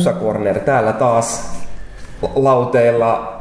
Musa 0.00 0.12
Corner 0.12 0.60
täällä 0.60 0.92
taas 0.92 1.56
lauteilla. 2.34 3.40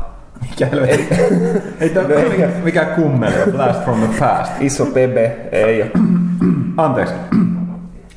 Mikä 0.50 0.66
helvetti? 0.66 1.16
ei 1.82 1.90
tämä 1.90 2.08
No 2.08 2.16
ei. 2.16 2.30
mikä, 2.30 2.50
mikä 2.64 2.86
kummeli, 2.86 3.52
Blast 3.52 3.84
from 3.84 4.00
the 4.00 4.20
past. 4.20 4.52
Iso 4.60 4.86
Pebe, 4.86 5.38
ei 5.52 5.82
ole. 5.82 5.92
Anteeksi. 6.78 7.14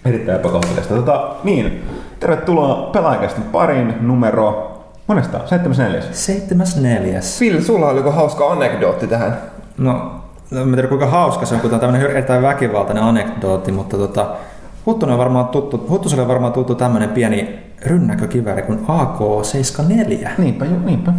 Erittäin 0.04 0.38
epäkohteliasta. 0.40 0.94
Tota, 0.94 1.34
niin, 1.44 1.84
tervetuloa 2.20 2.90
pelaajakästin 2.92 3.44
parin 3.44 3.94
numero... 4.00 4.68
Monesta? 5.06 5.38
74. 5.46 6.02
Seitsemäs 6.12 6.76
neljäs. 6.76 7.38
Phil, 7.38 7.60
sulla 7.60 7.88
oli 7.88 7.98
joku 7.98 8.10
hauska 8.10 8.52
anekdootti 8.52 9.06
tähän. 9.06 9.38
No, 9.78 10.20
en 10.52 10.72
tiedä 10.72 10.88
kuinka 10.88 11.06
hauska 11.06 11.46
se 11.46 11.54
on, 11.54 11.60
kun 11.60 11.70
tämä 11.70 11.76
on 11.76 11.80
tämmöinen 11.80 12.10
erittäin 12.10 12.42
väkivaltainen 12.42 13.04
anekdootti, 13.04 13.72
mutta 13.72 13.96
tota, 13.96 14.26
Huttunen 14.86 15.12
on 15.12 15.18
varmaan 15.18 15.48
tuttu, 15.48 15.86
Huttuselle 15.88 16.22
on 16.22 16.28
varmaan 16.28 16.52
tuttu 16.52 16.74
tämmöinen 16.74 17.08
pieni 17.08 17.71
rynnäkökivääri 17.86 18.62
kuin 18.62 18.78
AK-74. 18.88 20.28
Niinpä, 20.38 20.64
jo, 20.64 20.78
niinpä. 20.84 21.12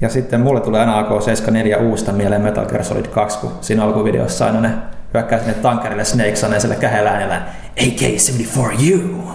Ja 0.00 0.08
sitten 0.08 0.40
mulle 0.40 0.60
tulee 0.60 0.80
aina 0.80 1.00
AK-74 1.00 1.82
uusta 1.82 2.12
mieleen 2.12 2.42
Metal 2.42 2.66
Gear 2.66 2.84
Solid 2.84 3.06
2, 3.06 3.38
kun 3.38 3.52
siinä 3.60 3.84
alkuvideossa 3.84 4.46
aina 4.46 4.60
ne 4.60 4.70
hyökkää 5.14 5.38
sinne 5.38 5.54
tankerille 5.54 6.04
Snake 6.04 6.36
saneiselle 6.36 6.76
kähellä 6.76 7.10
äänellä 7.10 7.42
AK-74 7.80 8.90
you, 8.90 9.30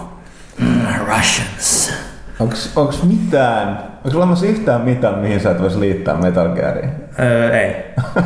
mm, 0.58 0.82
Russians. 1.06 1.92
Onks, 2.40 2.72
onks 2.76 3.02
mitään, 3.02 3.78
onks 4.04 4.16
olemassa 4.16 4.46
yhtään 4.46 4.80
mitään, 4.80 5.18
mihin 5.18 5.40
sä 5.40 5.50
et 5.50 5.60
vois 5.62 5.76
liittää 5.76 6.14
Metal 6.14 6.48
Gearia? 6.48 6.88
Öö, 7.20 7.58
ei. 7.60 7.74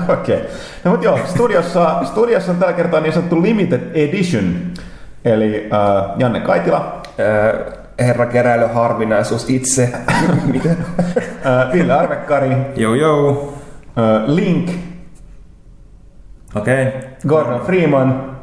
Okei. 0.08 0.36
Okay. 0.36 0.48
No 0.84 0.90
mut 0.90 1.02
joo, 1.02 1.18
studiossa, 1.24 2.04
studiossa 2.04 2.52
on 2.52 2.58
tällä 2.58 2.72
kertaa 2.72 3.00
niin 3.00 3.12
sanottu 3.12 3.42
limited 3.42 3.80
edition. 3.94 4.56
Eli 5.24 5.68
äh, 5.72 6.04
Janne 6.18 6.40
Kaitila, 6.40 7.02
Öö, 7.18 7.85
herra 7.98 8.26
keräily 8.26 8.66
harvinaisuus 8.66 9.50
itse. 9.50 9.92
Mitä? 10.52 10.68
Ville 11.72 11.92
Arvekkari, 11.92 12.56
Joo 12.76 12.94
joo. 12.94 13.54
Link, 14.26 14.70
Okei. 16.54 16.88
Okay. 16.88 17.00
Gordon 17.26 17.60
Freeman 17.60 18.36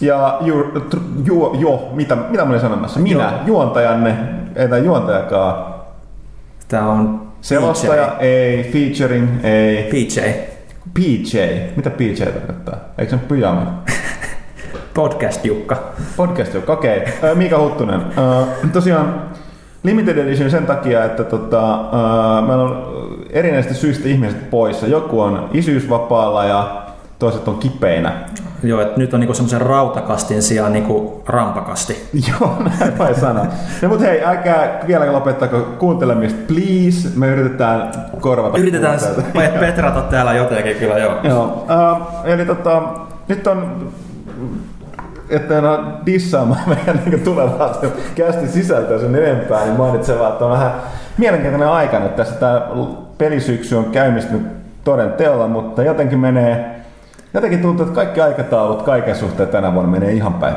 ja 0.00 0.38
ju, 0.40 0.64
tr, 0.90 0.96
ju, 1.24 1.54
jo, 1.58 1.90
mitä, 1.94 2.16
mitä 2.16 2.44
mä 2.44 2.50
olin 2.50 2.60
sanomassa? 2.60 3.00
Minä, 3.00 3.22
Joo. 3.22 3.46
juontajanne, 3.46 4.16
ei 4.56 4.68
tämä 4.68 4.78
juontajakaan. 4.78 5.74
Tää 6.68 6.88
on 6.88 7.32
Selostaja, 7.40 8.06
PJ. 8.06 8.24
ei, 8.24 8.72
featuring, 8.72 9.28
ei. 9.42 9.82
PJ. 9.90 10.20
PJ, 10.94 11.38
mitä 11.76 11.90
PJ 11.90 12.24
tarkoittaa? 12.24 12.76
Eikö 12.98 13.10
se 13.10 13.16
ole 13.16 13.24
pyjama? 13.28 13.82
Podcast 14.94 15.44
Jukka. 15.44 15.76
Podcast 16.16 16.54
joku, 16.54 16.72
okei. 16.72 16.98
Okay. 16.98 17.34
Mika 17.34 17.58
Huttunen. 17.58 18.00
Tosiaan 18.72 19.22
Limited 19.82 20.18
Edition 20.18 20.50
sen 20.50 20.66
takia, 20.66 21.04
että 21.04 21.24
tota, 21.24 21.78
meillä 22.46 22.62
on 22.62 22.92
erinäisistä 23.30 23.74
syistä 23.74 24.08
ihmiset 24.08 24.50
poissa. 24.50 24.86
Joku 24.86 25.20
on 25.20 25.48
isyysvapaalla 25.52 26.44
ja 26.44 26.82
toiset 27.18 27.48
on 27.48 27.58
kipeinä. 27.58 28.12
Joo, 28.62 28.80
että 28.80 28.98
nyt 28.98 29.14
on 29.14 29.20
niinku 29.20 29.34
semmoisen 29.34 29.60
rautakastin 29.60 30.42
sijaan 30.42 30.72
niinku 30.72 31.22
rampakasti. 31.26 32.08
Joo, 32.28 32.56
näin 32.80 32.98
vai 32.98 33.14
sanoa. 33.14 33.46
No 33.82 33.88
mutta 33.88 34.04
hei, 34.04 34.24
älkää 34.24 34.80
vielä 34.86 35.12
lopettako 35.12 35.60
kuuntelemista, 35.78 36.40
please. 36.46 37.08
Me 37.18 37.28
yritetään 37.28 37.92
korvata 38.20 38.58
Yritetään 38.58 38.98
pe- 39.32 39.52
petrata 39.60 40.02
täällä 40.02 40.32
jotenkin 40.32 40.76
kyllä, 40.76 40.98
joo. 40.98 41.14
Joo, 41.22 41.66
äh, 41.70 41.98
eli 42.24 42.46
tota, 42.46 42.82
nyt 43.28 43.46
on, 43.46 43.88
että 45.32 45.58
en 45.58 45.64
ole 45.64 45.78
dissaamaan 46.06 46.60
meidän 46.66 47.00
niin 47.06 47.20
tulevaa 47.20 47.80
kästi 48.14 48.48
sisältöä 48.48 48.98
sen 48.98 49.14
enempää, 49.14 49.64
niin 49.64 49.76
mainitsen 49.76 50.18
vaan, 50.18 50.32
että 50.32 50.44
on 50.44 50.50
vähän 50.50 50.72
mielenkiintoinen 51.18 51.68
aika 51.68 51.98
nyt 51.98 52.16
tässä. 52.16 52.34
Tämä 52.34 52.62
pelisyksy 53.18 53.76
on 53.76 53.84
käynnistynyt 53.84 54.42
toden 54.84 55.12
teolla, 55.12 55.48
mutta 55.48 55.82
jotenkin 55.82 56.18
menee, 56.18 56.80
jotenkin 57.34 57.62
tuntuu, 57.62 57.86
että 57.86 57.94
kaikki 57.94 58.20
aikataulut 58.20 58.82
kaiken 58.82 59.16
suhteen 59.16 59.48
tänä 59.48 59.74
vuonna 59.74 59.90
menee 59.90 60.12
ihan 60.12 60.34
päin 60.34 60.56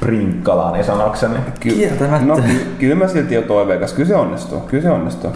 prinkkalaan, 0.00 0.72
niin 0.72 0.84
sanokseni. 0.84 1.34
Ky- 1.60 1.70
Kieltämättä. 1.70 2.26
No, 2.26 2.36
ky- 2.36 2.66
kyllä 2.78 2.94
mä 2.94 3.08
silti 3.08 3.38
on 3.38 3.44
toiveikas. 3.44 3.92
Kyllä 3.92 4.08
se 4.08 4.16
onnistuu. 4.16 4.60
Kyllä 4.60 4.82
se 4.82 4.90
onnistuu. 4.90 5.30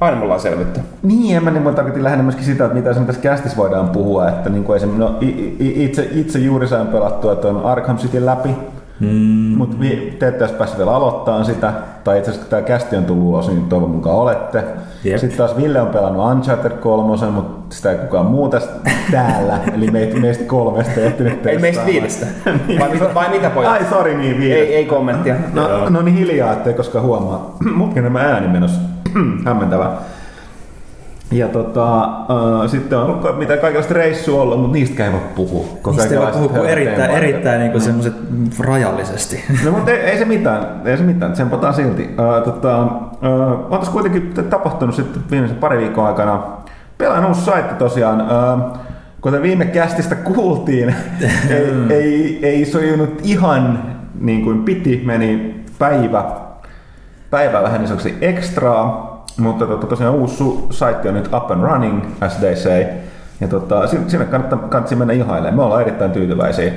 Aina 0.00 0.16
mulla 0.16 0.34
on 0.34 0.40
selvitty. 0.40 0.80
Niin, 1.02 1.36
en 1.36 1.44
mä 1.44 1.50
niin 1.50 1.74
tarkoitin 1.74 2.04
lähinnä 2.04 2.22
myöskin 2.22 2.44
sitä, 2.44 2.64
että 2.64 2.76
mitä 2.76 2.90
esimerkiksi 2.90 3.20
tässä 3.20 3.34
kästissä 3.34 3.56
voidaan 3.56 3.88
puhua, 3.88 4.28
että 4.28 4.50
niin 4.50 4.64
kuin 4.64 4.76
esimerkiksi, 4.76 5.00
no, 5.00 5.18
itse, 5.58 6.08
itse 6.12 6.38
juuri 6.38 6.68
sain 6.68 6.86
pelattua 6.86 7.34
tuon 7.36 7.64
Arkham 7.64 7.98
City 7.98 8.26
läpi, 8.26 8.56
mm. 9.00 9.08
mutta 9.56 9.76
te 10.18 10.28
ette 10.28 10.44
olisi 10.44 10.54
päässyt 10.54 10.78
vielä 10.78 10.94
aloittamaan 10.94 11.44
sitä, 11.44 11.72
tai 12.04 12.18
itse 12.18 12.30
asiassa 12.30 12.50
tämä 12.50 12.62
kästi 12.62 12.96
on 12.96 13.04
tullut 13.04 13.24
ulos, 13.24 13.48
niin 13.48 13.68
toivon 13.68 13.90
mukaan 13.90 14.16
olette. 14.16 14.64
Jep. 15.04 15.18
Sitten 15.18 15.38
taas 15.38 15.56
Ville 15.56 15.80
on 15.80 15.88
pelannut 15.88 16.32
Uncharted 16.32 16.72
3, 16.72 17.30
mutta 17.30 17.76
sitä 17.76 17.90
ei 17.90 17.98
kukaan 17.98 18.26
muu 18.26 18.48
tästä 18.48 18.72
täällä, 19.10 19.58
eli 19.76 19.90
meistä, 19.90 20.20
meistä 20.20 20.44
kolmesta 20.44 21.00
ei 21.00 21.06
ehtinyt 21.06 21.46
Ei 21.46 21.58
meistä 21.58 21.86
viidestä. 21.86 22.26
Vai, 22.80 22.88
mitä- 22.92 23.14
vai 23.14 23.28
mitä 23.28 23.50
pojat? 23.50 23.72
Ai 23.72 23.84
sori, 23.84 24.14
niin 24.14 24.38
viides. 24.38 24.58
Ei, 24.58 24.74
ei 24.74 24.86
kommenttia. 24.86 25.34
No, 25.52 25.88
no 25.88 26.02
niin 26.02 26.16
hiljaa, 26.16 26.52
ettei 26.52 26.74
koskaan 26.74 27.04
huomaa. 27.04 27.56
Mutkin 27.76 28.04
nämä 28.04 28.20
ääni 28.20 28.48
menossa. 28.48 28.93
Hämmentävää. 29.46 29.90
Ja 31.30 31.48
tota, 31.48 32.02
äh, 32.04 32.70
sitten 32.70 32.98
on 32.98 33.04
ollut 33.04 33.38
mitä 33.38 33.56
kaikenlaista 33.56 33.94
reissua 33.94 34.42
ollut, 34.42 34.60
mutta 34.60 34.72
niistä 34.72 35.06
ei 35.06 35.12
voi 35.12 35.20
puhua. 35.34 35.66
Niistä 35.90 36.14
ei 36.14 36.20
voi 36.20 36.48
puhua 36.48 36.68
erittäin, 36.68 37.10
erittäin 37.10 37.60
niinku 37.60 37.80
semmoiset 37.80 38.14
rajallisesti. 38.58 39.44
No 39.64 39.70
mutta 39.70 39.90
ei, 39.90 39.96
ei, 39.96 40.18
se 40.18 40.24
mitään, 40.24 40.66
ei 40.84 40.96
se 40.96 41.02
mitään, 41.02 41.32
tsempataan 41.32 41.74
silti. 41.74 42.02
Äh, 42.02 42.42
tota, 42.44 42.82
äh, 42.82 43.70
on 43.70 43.78
tässä 43.78 43.92
kuitenkin 43.92 44.34
tapahtunut 44.50 44.94
sitten 44.94 45.22
viimeisen 45.30 45.58
pari 45.58 45.78
viikon 45.78 46.06
aikana. 46.06 46.42
Pelaan 46.98 47.26
uusi 47.26 47.40
saitti 47.40 47.74
tosiaan. 47.74 48.20
Äh, 48.20 48.80
kuten 49.20 49.42
viime 49.42 49.64
kästistä 49.64 50.14
kuultiin, 50.14 50.88
ei, 51.50 51.72
ei, 51.90 52.38
ei 52.42 52.64
sojunut 52.64 53.20
ihan 53.22 53.82
niin 54.20 54.44
kuin 54.44 54.62
piti, 54.62 55.02
meni 55.04 55.64
päivä, 55.78 56.24
päivä 57.30 57.62
vähän 57.62 57.86
sanotusti 57.86 58.18
ekstraa, 58.20 59.03
mutta 59.38 59.66
tota, 59.66 59.86
tosiaan 59.86 60.14
uusi 60.14 60.36
su- 60.44 60.66
saitti 60.70 61.08
on 61.08 61.14
nyt 61.14 61.30
up 61.32 61.50
and 61.50 61.62
running, 61.62 62.02
as 62.20 62.36
they 62.36 62.56
say. 62.56 62.84
Ja 63.40 63.48
tota, 63.48 63.86
sin- 63.86 64.10
sinne 64.10 64.24
kannattaa, 64.26 64.58
kannattaa 64.58 64.98
mennä 64.98 65.12
ihailemaan. 65.12 65.54
Me 65.56 65.62
ollaan 65.62 65.82
erittäin 65.82 66.10
tyytyväisiä. 66.10 66.72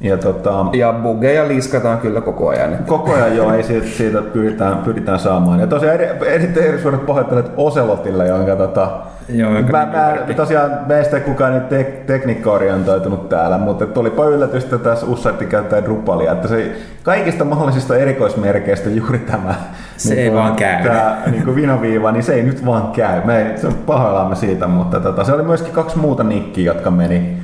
Ja 0.00 0.16
tota, 0.16 0.66
Ja 0.72 0.92
bugeja 0.92 1.48
liiskataan 1.48 1.98
kyllä 1.98 2.20
koko 2.20 2.48
ajan. 2.48 2.78
Koko 2.86 3.12
ajan 3.12 3.36
joo, 3.36 3.54
ei 3.54 3.62
siitä, 3.62 3.86
siitä 3.86 4.22
pyritään, 4.22 4.78
pyritään 4.78 5.18
saamaan. 5.18 5.60
Ja 5.60 5.66
tosiaan 5.66 5.94
eri, 5.94 6.06
erittäin 6.26 6.66
eri 6.66 6.80
suuret 6.80 7.06
pahoittelut 7.06 7.52
Oselotille, 7.56 8.28
jonka 8.28 8.56
tota, 8.56 8.90
Joo, 9.28 9.50
mä, 9.50 9.86
mä, 9.86 10.16
tosiaan 10.36 10.78
meistä 10.86 11.16
ei 11.16 11.22
kukaan 11.22 11.54
nyt 11.54 11.68
tek, 11.68 12.06
tekniikka 12.06 12.52
orientoitunut 12.52 13.28
täällä, 13.28 13.58
mutta 13.58 13.86
tulipa 13.86 14.24
yllätystä 14.24 14.78
tässä 14.78 15.06
Ussatti 15.06 15.46
käyttää 15.46 15.84
Drupalia, 15.84 16.32
että 16.32 16.48
se 16.48 16.72
kaikista 17.02 17.44
mahdollisista 17.44 17.96
erikoismerkeistä 17.96 18.90
juuri 18.90 19.18
tämä 19.18 19.54
Se 19.96 20.14
ei 20.14 20.32
vaan 20.32 20.54
käy. 20.56 20.84
Tämä 20.84 21.18
niin 21.30 21.44
kuin 21.44 21.56
vinoviiva, 21.56 22.12
niin 22.12 22.22
se 22.22 22.34
ei 22.34 22.42
nyt 22.42 22.66
vaan 22.66 22.92
käy. 22.92 23.20
Me 23.24 23.42
ei, 23.42 23.58
se 23.58 23.66
on 23.66 23.74
pahoillamme 23.74 24.36
siitä, 24.36 24.66
mutta 24.66 25.00
tota, 25.00 25.24
se 25.24 25.32
oli 25.32 25.42
myöskin 25.42 25.72
kaksi 25.72 25.98
muuta 25.98 26.24
nikkiä, 26.24 26.64
jotka 26.64 26.90
meni 26.90 27.36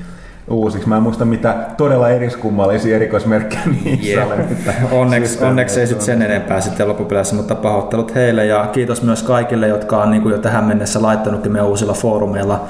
uusiksi. 0.50 0.88
Mä 0.88 0.96
en 0.96 1.02
muista 1.02 1.24
mitä 1.24 1.54
todella 1.76 2.10
eriskummallisia 2.10 2.96
erikoismerkkejä 2.96 3.62
niissä 3.84 4.20
Jep. 4.20 4.26
oli. 4.26 4.42
Mitä 4.48 4.74
Onneksi, 4.92 5.44
onneksi 5.44 5.80
ei 5.80 5.86
sitten 5.86 6.06
sen 6.06 6.22
enempää 6.22 6.60
sitten 6.60 6.88
loppupeleissä, 6.88 7.36
mutta 7.36 7.54
pahoittelut 7.54 8.14
heille 8.14 8.46
ja 8.46 8.68
kiitos 8.72 9.02
myös 9.02 9.22
kaikille, 9.22 9.68
jotka 9.68 10.02
on 10.02 10.10
niin 10.10 10.22
kuin 10.22 10.32
jo 10.32 10.38
tähän 10.38 10.64
mennessä 10.64 11.02
laittanutkin 11.02 11.52
meidän 11.52 11.68
uusilla 11.68 11.92
foorumeilla 11.92 12.64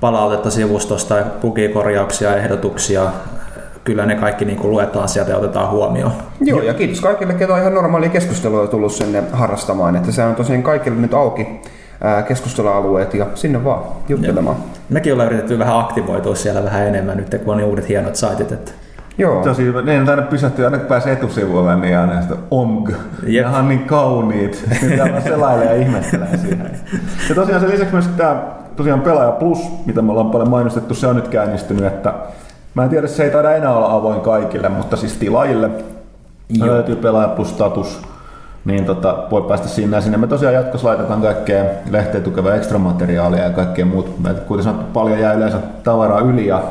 palautetta 0.00 0.50
sivustosta, 0.50 1.14
bugikorjauksia 1.40 2.30
ja 2.30 2.36
ehdotuksia. 2.36 3.02
Kyllä 3.84 4.06
ne 4.06 4.14
kaikki 4.14 4.44
niin 4.44 4.58
kuin 4.58 4.70
luetaan 4.70 5.08
sieltä 5.08 5.30
ja 5.30 5.36
otetaan 5.36 5.70
huomioon. 5.70 6.12
Joo, 6.40 6.62
ja 6.62 6.74
kiitos 6.74 7.00
kaikille, 7.00 7.34
ketä 7.34 7.52
on 7.52 7.60
ihan 7.60 7.74
normaalia 7.74 8.08
keskustelua 8.08 8.66
tullut 8.66 8.92
sinne 8.92 9.22
harrastamaan. 9.32 9.96
Että 9.96 10.12
se 10.12 10.22
on 10.22 10.34
tosiaan 10.34 10.62
kaikille 10.62 11.00
nyt 11.00 11.14
auki 11.14 11.60
keskustelualueet 12.28 13.14
ja 13.14 13.26
sinne 13.34 13.64
vaan 13.64 13.82
juttelemaan. 14.08 14.56
Mekin 14.88 15.12
ollaan 15.12 15.28
yritetty 15.28 15.58
vähän 15.58 15.78
aktivoitua 15.78 16.34
siellä 16.34 16.64
vähän 16.64 16.86
enemmän 16.86 17.16
nyt, 17.16 17.40
kun 17.44 17.52
on 17.52 17.56
niin 17.56 17.68
uudet 17.68 17.88
hienot 17.88 18.16
saitit. 18.16 18.52
Että 18.52 18.72
Joo. 19.18 19.42
Tosi 19.44 19.64
hyvä. 19.64 19.82
Ne 19.82 20.10
aina 20.10 20.22
pysähtyy, 20.22 20.64
aina 20.64 20.78
kun 20.78 20.86
pääsee 20.86 21.12
etusivuille, 21.12 21.76
niin 21.76 21.98
aina 21.98 22.22
sitä 22.22 22.34
omg. 22.50 22.90
Jep. 23.26 23.44
Nämä 23.44 23.58
on 23.58 23.68
niin 23.68 23.84
kauniit. 23.84 24.64
Mitä 24.90 25.04
mä 25.08 25.20
selailen 25.20 25.66
ja 25.66 25.74
ihmettelen 25.74 26.38
siihen. 26.38 26.70
Ja 27.28 27.34
tosiaan 27.34 27.60
sen 27.60 27.70
lisäksi 27.70 27.92
myös 27.92 28.08
tämä 28.08 28.42
tosiaan 28.76 29.00
Pelaaja 29.00 29.32
Plus, 29.32 29.58
mitä 29.86 30.02
me 30.02 30.10
ollaan 30.10 30.30
paljon 30.30 30.50
mainostettu, 30.50 30.94
se 30.94 31.06
on 31.06 31.16
nyt 31.16 31.28
käynnistynyt, 31.28 31.84
että 31.84 32.14
mä 32.74 32.84
en 32.84 32.90
tiedä, 32.90 33.06
se 33.06 33.24
ei 33.24 33.30
taida 33.30 33.54
enää 33.56 33.76
olla 33.76 33.92
avoin 33.92 34.20
kaikille, 34.20 34.68
mutta 34.68 34.96
siis 34.96 35.16
tilaajille 35.16 35.70
Joo. 36.48 36.68
löytyy 36.68 36.96
Pelaaja 36.96 37.28
Plus 37.28 37.50
status, 37.50 38.02
niin 38.64 38.84
tota, 38.84 39.16
voi 39.30 39.42
päästä 39.42 39.68
sinne 39.68 39.96
ja 39.96 40.00
sinne. 40.00 40.18
Me 40.18 40.26
tosiaan 40.26 40.54
jatkossa 40.54 40.88
laitetaan 40.88 41.22
kaikkea 41.22 41.64
lehteen 41.90 42.24
tukevaa 42.24 42.54
ekstra 42.54 42.78
materiaalia 42.78 43.42
ja 43.42 43.50
kaikkea 43.50 43.86
muut. 43.86 44.20
Meiltä 44.20 44.40
kuten 44.40 44.64
sanottu, 44.64 44.92
paljon 44.92 45.20
jää 45.20 45.32
yleensä 45.32 45.58
tavaraa 45.82 46.20
yli 46.20 46.46
ja 46.46 46.62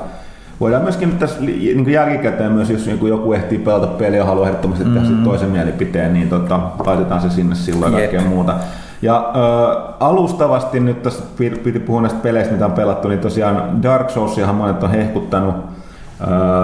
voidaan 0.59 0.83
myöskin 0.83 1.09
nyt 1.09 1.19
tässä 1.19 1.41
niin 1.41 1.91
jälkikäteen 1.91 2.51
myös, 2.51 2.69
jos 2.69 2.85
niin 2.85 3.07
joku 3.07 3.33
ehtii 3.33 3.57
pelata 3.57 3.87
peliä 3.87 4.19
ja 4.19 4.25
haluaa 4.25 4.47
ehdottomasti 4.47 4.83
tehdä 4.83 5.09
mm. 5.09 5.23
toisen 5.23 5.49
mielipiteen, 5.49 6.13
niin 6.13 6.29
tota, 6.29 6.59
laitetaan 6.85 7.21
se 7.21 7.29
sinne 7.29 7.55
silloin 7.55 7.93
ja 7.93 7.99
kaikkea 7.99 8.21
muuta. 8.21 8.55
Ja 9.01 9.17
äh, 9.17 9.95
alustavasti 9.99 10.79
nyt 10.79 11.03
tässä 11.03 11.23
piti 11.63 11.79
puhua 11.79 12.01
näistä 12.01 12.19
peleistä, 12.19 12.53
mitä 12.53 12.65
on 12.65 12.71
pelattu, 12.71 13.07
niin 13.07 13.19
tosiaan 13.19 13.83
Dark 13.83 14.09
Soulsiahan 14.09 14.55
monet 14.55 14.83
on 14.83 14.91
hehkuttanut. 14.91 15.55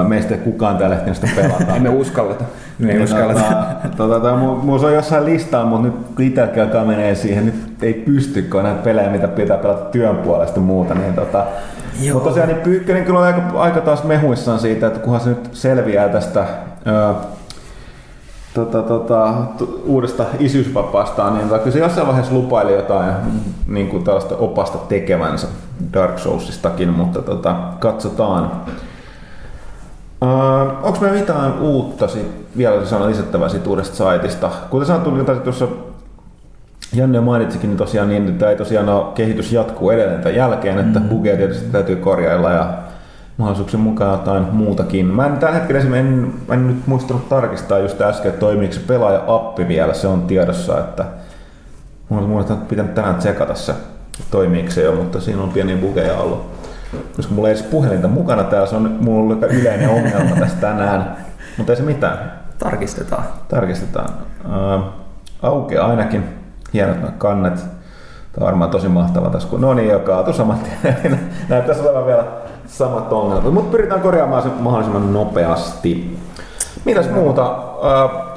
Meistä 0.08 0.34
ei 0.34 0.40
kukaan 0.40 0.78
täällä 0.78 0.96
ehtinyt 0.96 1.16
sitä 1.16 1.32
pelata. 1.36 1.76
Emme 1.76 1.90
uskalleta. 1.90 2.44
Me 2.80 2.92
ei 2.92 3.04
uskalleta. 3.04 3.42
Tota, 3.98 4.20
tota, 4.20 4.36
mulla 4.36 4.88
on 4.88 4.94
jossain 4.94 5.26
listaa, 5.26 5.66
mutta 5.66 5.88
nyt 5.88 5.96
kun 6.16 6.26
itselläkin 6.26 6.64
alkaa 6.64 6.86
menee 6.86 7.16
siihen, 7.16 7.46
nyt 7.46 7.84
ei 7.84 7.94
pysty, 7.94 8.42
kun 8.42 8.64
näitä 8.64 8.84
pelejä, 8.84 9.10
mitä 9.10 9.28
pitää 9.28 9.58
pelata 9.58 9.86
työn 9.86 10.18
puolesta 10.18 10.60
muuta, 10.60 10.94
niin 10.94 11.14
tota, 11.14 11.46
Joo. 12.02 12.14
Mutta 12.14 12.30
tosiaan 12.30 12.50
niin 12.50 12.62
Pyykkönen 12.62 13.06
kyllä 13.06 13.20
on 13.20 13.26
aika, 13.26 13.42
aika 13.56 13.82
taas 13.82 14.04
mehuissaan 14.04 14.60
siitä, 14.60 14.88
että 14.88 15.00
kunhan 15.00 15.22
se 15.22 15.30
nyt 15.30 15.50
selviää 15.52 16.10
tästä 16.10 16.46
ää, 16.86 17.16
tota, 18.54 18.82
tota, 18.82 19.34
uudesta 19.86 20.26
isyysvapaastaan, 20.40 21.38
niin 21.38 21.48
kyllä 21.48 21.72
se 21.72 21.80
jossain 21.80 22.08
vaiheessa 22.08 22.34
lupaili 22.34 22.74
jotain 22.74 23.14
niin 23.68 23.88
kuin 23.88 24.04
tällaista 24.04 24.36
opasta 24.36 24.78
tekevänsä 24.78 25.48
Dark 25.94 26.20
Soulsistakin, 26.20 26.90
mutta 26.90 27.22
tota, 27.22 27.56
katsotaan. 27.80 28.52
Uh, 30.22 30.86
onko 30.86 30.98
meillä 31.02 31.20
mitään 31.20 31.60
uutta 31.60 32.08
sit, 32.08 32.32
vielä 32.58 32.86
sanoa 32.86 33.08
lisättävää 33.08 33.50
siitä 33.50 33.70
uudesta 33.70 33.96
saitista? 33.96 34.50
Kuten 34.70 34.88
sanottu, 34.88 35.12
niin 35.12 35.26
tuossa 35.26 35.68
Janne 36.94 37.20
mainitsikin 37.20 37.70
niin 37.70 37.78
tosiaan 37.78 38.10
niin, 38.10 38.28
että 38.28 38.50
ei 38.50 38.56
tosiaan 38.56 38.90
ole, 38.90 39.14
kehitys 39.16 39.54
jatkuu 39.54 39.90
edelleen 39.90 40.22
tämän 40.22 40.36
jälkeen, 40.36 40.80
että 40.80 41.00
mm. 41.00 41.10
bugeja 41.10 41.38
tietysti 41.38 41.72
täytyy 41.72 41.96
korjailla 41.96 42.52
ja 42.52 42.74
mahdollisuuksien 43.38 43.82
mukaan 43.82 44.12
jotain 44.12 44.44
muutakin. 44.52 45.06
Mä 45.06 45.26
en 45.26 45.38
tällä 45.38 45.56
hetkellä 45.56 45.98
en, 45.98 46.34
en 46.50 46.68
nyt 46.68 46.88
muistanut 46.88 47.30
tarkistaa 47.30 47.80
just 47.80 48.02
äsken, 48.02 48.30
että 48.30 48.40
toimiiko 48.40 48.74
se 48.74 48.80
pelaaja-appi 48.80 49.68
vielä, 49.68 49.94
se 49.94 50.08
on 50.08 50.22
tiedossa, 50.22 50.80
että 50.80 51.06
mulla 52.10 52.36
olisi 52.36 52.54
pitänyt 52.54 52.94
tänään 52.94 53.16
tsekata 53.16 53.56
se, 53.56 53.74
toimiiko 54.32 54.72
se 54.72 54.84
jo, 54.84 54.92
mutta 54.96 55.22
siinä 55.22 55.42
on 55.42 55.50
pieni 55.50 55.76
bugeja 55.76 56.18
ollut. 56.18 56.59
Koska 57.16 57.34
mulla 57.34 57.48
ei 57.48 57.54
edes 57.54 57.66
puhelinta 57.66 58.08
mukana 58.08 58.44
täällä, 58.44 58.68
se 58.68 58.76
on 58.76 58.98
mulla 59.02 59.20
ollut 59.20 59.52
yleinen 59.52 59.90
ongelma 59.90 60.36
tässä 60.40 60.58
tänään, 60.62 61.18
mutta 61.58 61.72
ei 61.72 61.78
se 61.78 61.84
mitään. 61.84 62.32
Tarkistetaan. 62.60 63.24
Tarkistetaan. 63.48 64.10
Uh, 64.46 64.84
aukeaa 65.42 65.88
ainakin 65.88 66.24
hienot 66.74 66.96
nämä 66.96 67.12
kannet. 67.18 67.56
Tämä 67.56 67.68
on 68.38 68.46
varmaan 68.46 68.72
tosi 68.72 68.88
mahtava 68.88 69.30
tässä, 69.30 69.50
kun 69.50 69.62
no 69.62 69.74
niin, 69.74 69.90
joka 69.90 70.06
kaatu 70.06 70.34
saman 70.34 70.60
tien. 70.60 71.20
Näyttäisi 71.50 71.82
olevan 71.82 72.06
vielä 72.06 72.24
samat 72.68 73.14
ongelmat, 73.14 73.54
mutta 73.54 73.72
pyritään 73.72 74.02
korjaamaan 74.02 74.44
se 74.44 74.50
mahdollisimman 74.60 75.14
nopeasti. 75.14 76.20
Mitäs 76.86 77.10
muuta? 77.10 77.52
Uh, 77.52 78.30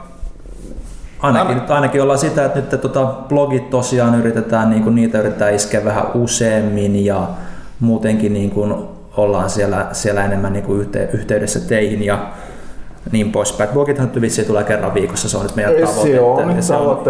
Ainakin, 1.23 1.55
nyt 1.55 1.71
ainakin 1.71 2.03
ollaan 2.03 2.19
sitä, 2.19 2.45
että 2.45 2.59
nyt 2.59 2.81
tota, 2.81 3.07
blogit 3.29 3.71
tosiaan 3.71 4.15
yritetään, 4.15 4.71
niin 4.71 4.83
kuin 4.83 4.95
niitä 4.95 5.19
yritetään 5.19 5.55
iskeä 5.55 5.85
vähän 5.85 6.05
useammin 6.15 7.05
ja 7.05 7.29
muutenkin 7.83 8.33
niin 8.33 8.51
kuin 8.51 8.75
ollaan 9.17 9.51
siellä, 9.51 9.87
siellä 9.93 10.25
enemmän 10.25 10.53
niin 10.53 10.65
kuin 10.65 10.89
yhteydessä 11.13 11.61
teihin 11.61 12.03
ja 12.03 12.33
niin 13.13 13.33
poispäin. 13.33 13.71
Blogithan 13.71 14.11
vissiin 14.21 14.47
tulee 14.47 14.65
kerran 14.65 14.95
viikossa, 14.95 15.29
se 15.29 15.37
on 15.37 15.43
nyt 15.43 15.57
meidän 15.57 15.75
tavoite. 15.75 16.11
Se 16.11 16.21
on, 16.21 16.51
että, 16.51 16.63
se 16.63 16.75
on, 16.77 17.01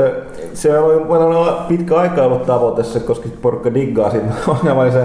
se 0.54 0.78
on, 0.78 1.36
on 1.36 1.54
pitkä 1.68 1.96
aika 1.96 2.22
ollut 2.22 2.46
tavoite, 2.46 2.84
se, 2.84 3.00
koska 3.00 3.28
porukka 3.42 3.74
diggaa 3.74 4.10
siitä. 4.10 4.26
Ongelma 4.46 4.90
se, 4.90 5.04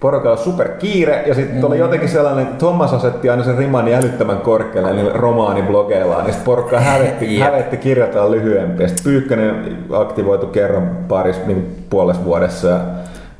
porukalla 0.00 0.36
super 0.36 0.68
kiire 0.68 1.24
ja 1.26 1.34
sitten 1.34 1.56
mm. 1.58 1.64
oli 1.64 1.78
jotenkin 1.78 2.08
sellainen, 2.08 2.42
että 2.42 2.58
Thomas 2.58 2.92
asetti 2.92 3.30
aina 3.30 3.44
sen 3.44 3.58
riman 3.58 3.84
niin 3.84 3.96
älyttömän 3.96 4.38
korkealle 4.38 4.94
niillä 4.94 5.12
romaaniblogeillaan, 5.12 6.24
niin 6.24 6.32
sitten 6.32 6.44
porukka 6.44 6.80
hävetti, 6.90 7.40
hävetti 7.40 7.76
kirjoittaa 7.76 8.30
lyhyempiä. 8.30 8.88
Sitten 8.88 9.04
Pyykkönen 9.04 9.78
aktivoitu 9.92 10.46
kerran 10.46 10.90
parissa 11.08 11.42
niin 11.46 11.86
puolessa 11.90 12.24
vuodessa 12.24 12.68
ja 12.68 12.80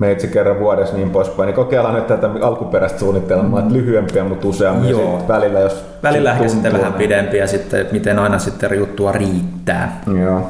meitsi 0.01 0.29
kerran 0.29 0.59
vuodessa 0.61 0.97
niin 0.97 1.11
poispäin, 1.11 1.47
niin 1.47 1.55
kokeillaan 1.55 1.95
nyt 1.95 2.07
tätä 2.07 2.31
alkuperäistä 2.41 2.99
suunnitelmaa, 2.99 3.61
että 3.61 3.75
lyhyempiä, 3.75 4.25
mutta 4.25 4.49
useammin 4.49 4.91
Joo. 4.91 5.19
Sit 5.19 5.29
välillä, 5.29 5.61
jos 5.61 5.85
Välillä 6.03 6.33
ehkä 6.33 6.49
sitten 6.49 6.73
vähän 6.73 6.93
pidempiä, 6.93 7.47
sitten, 7.47 7.87
miten 7.93 8.19
aina 8.19 8.39
sitten 8.39 8.79
juttua 8.79 9.13
riittää. 9.13 10.01
Joo. 10.21 10.49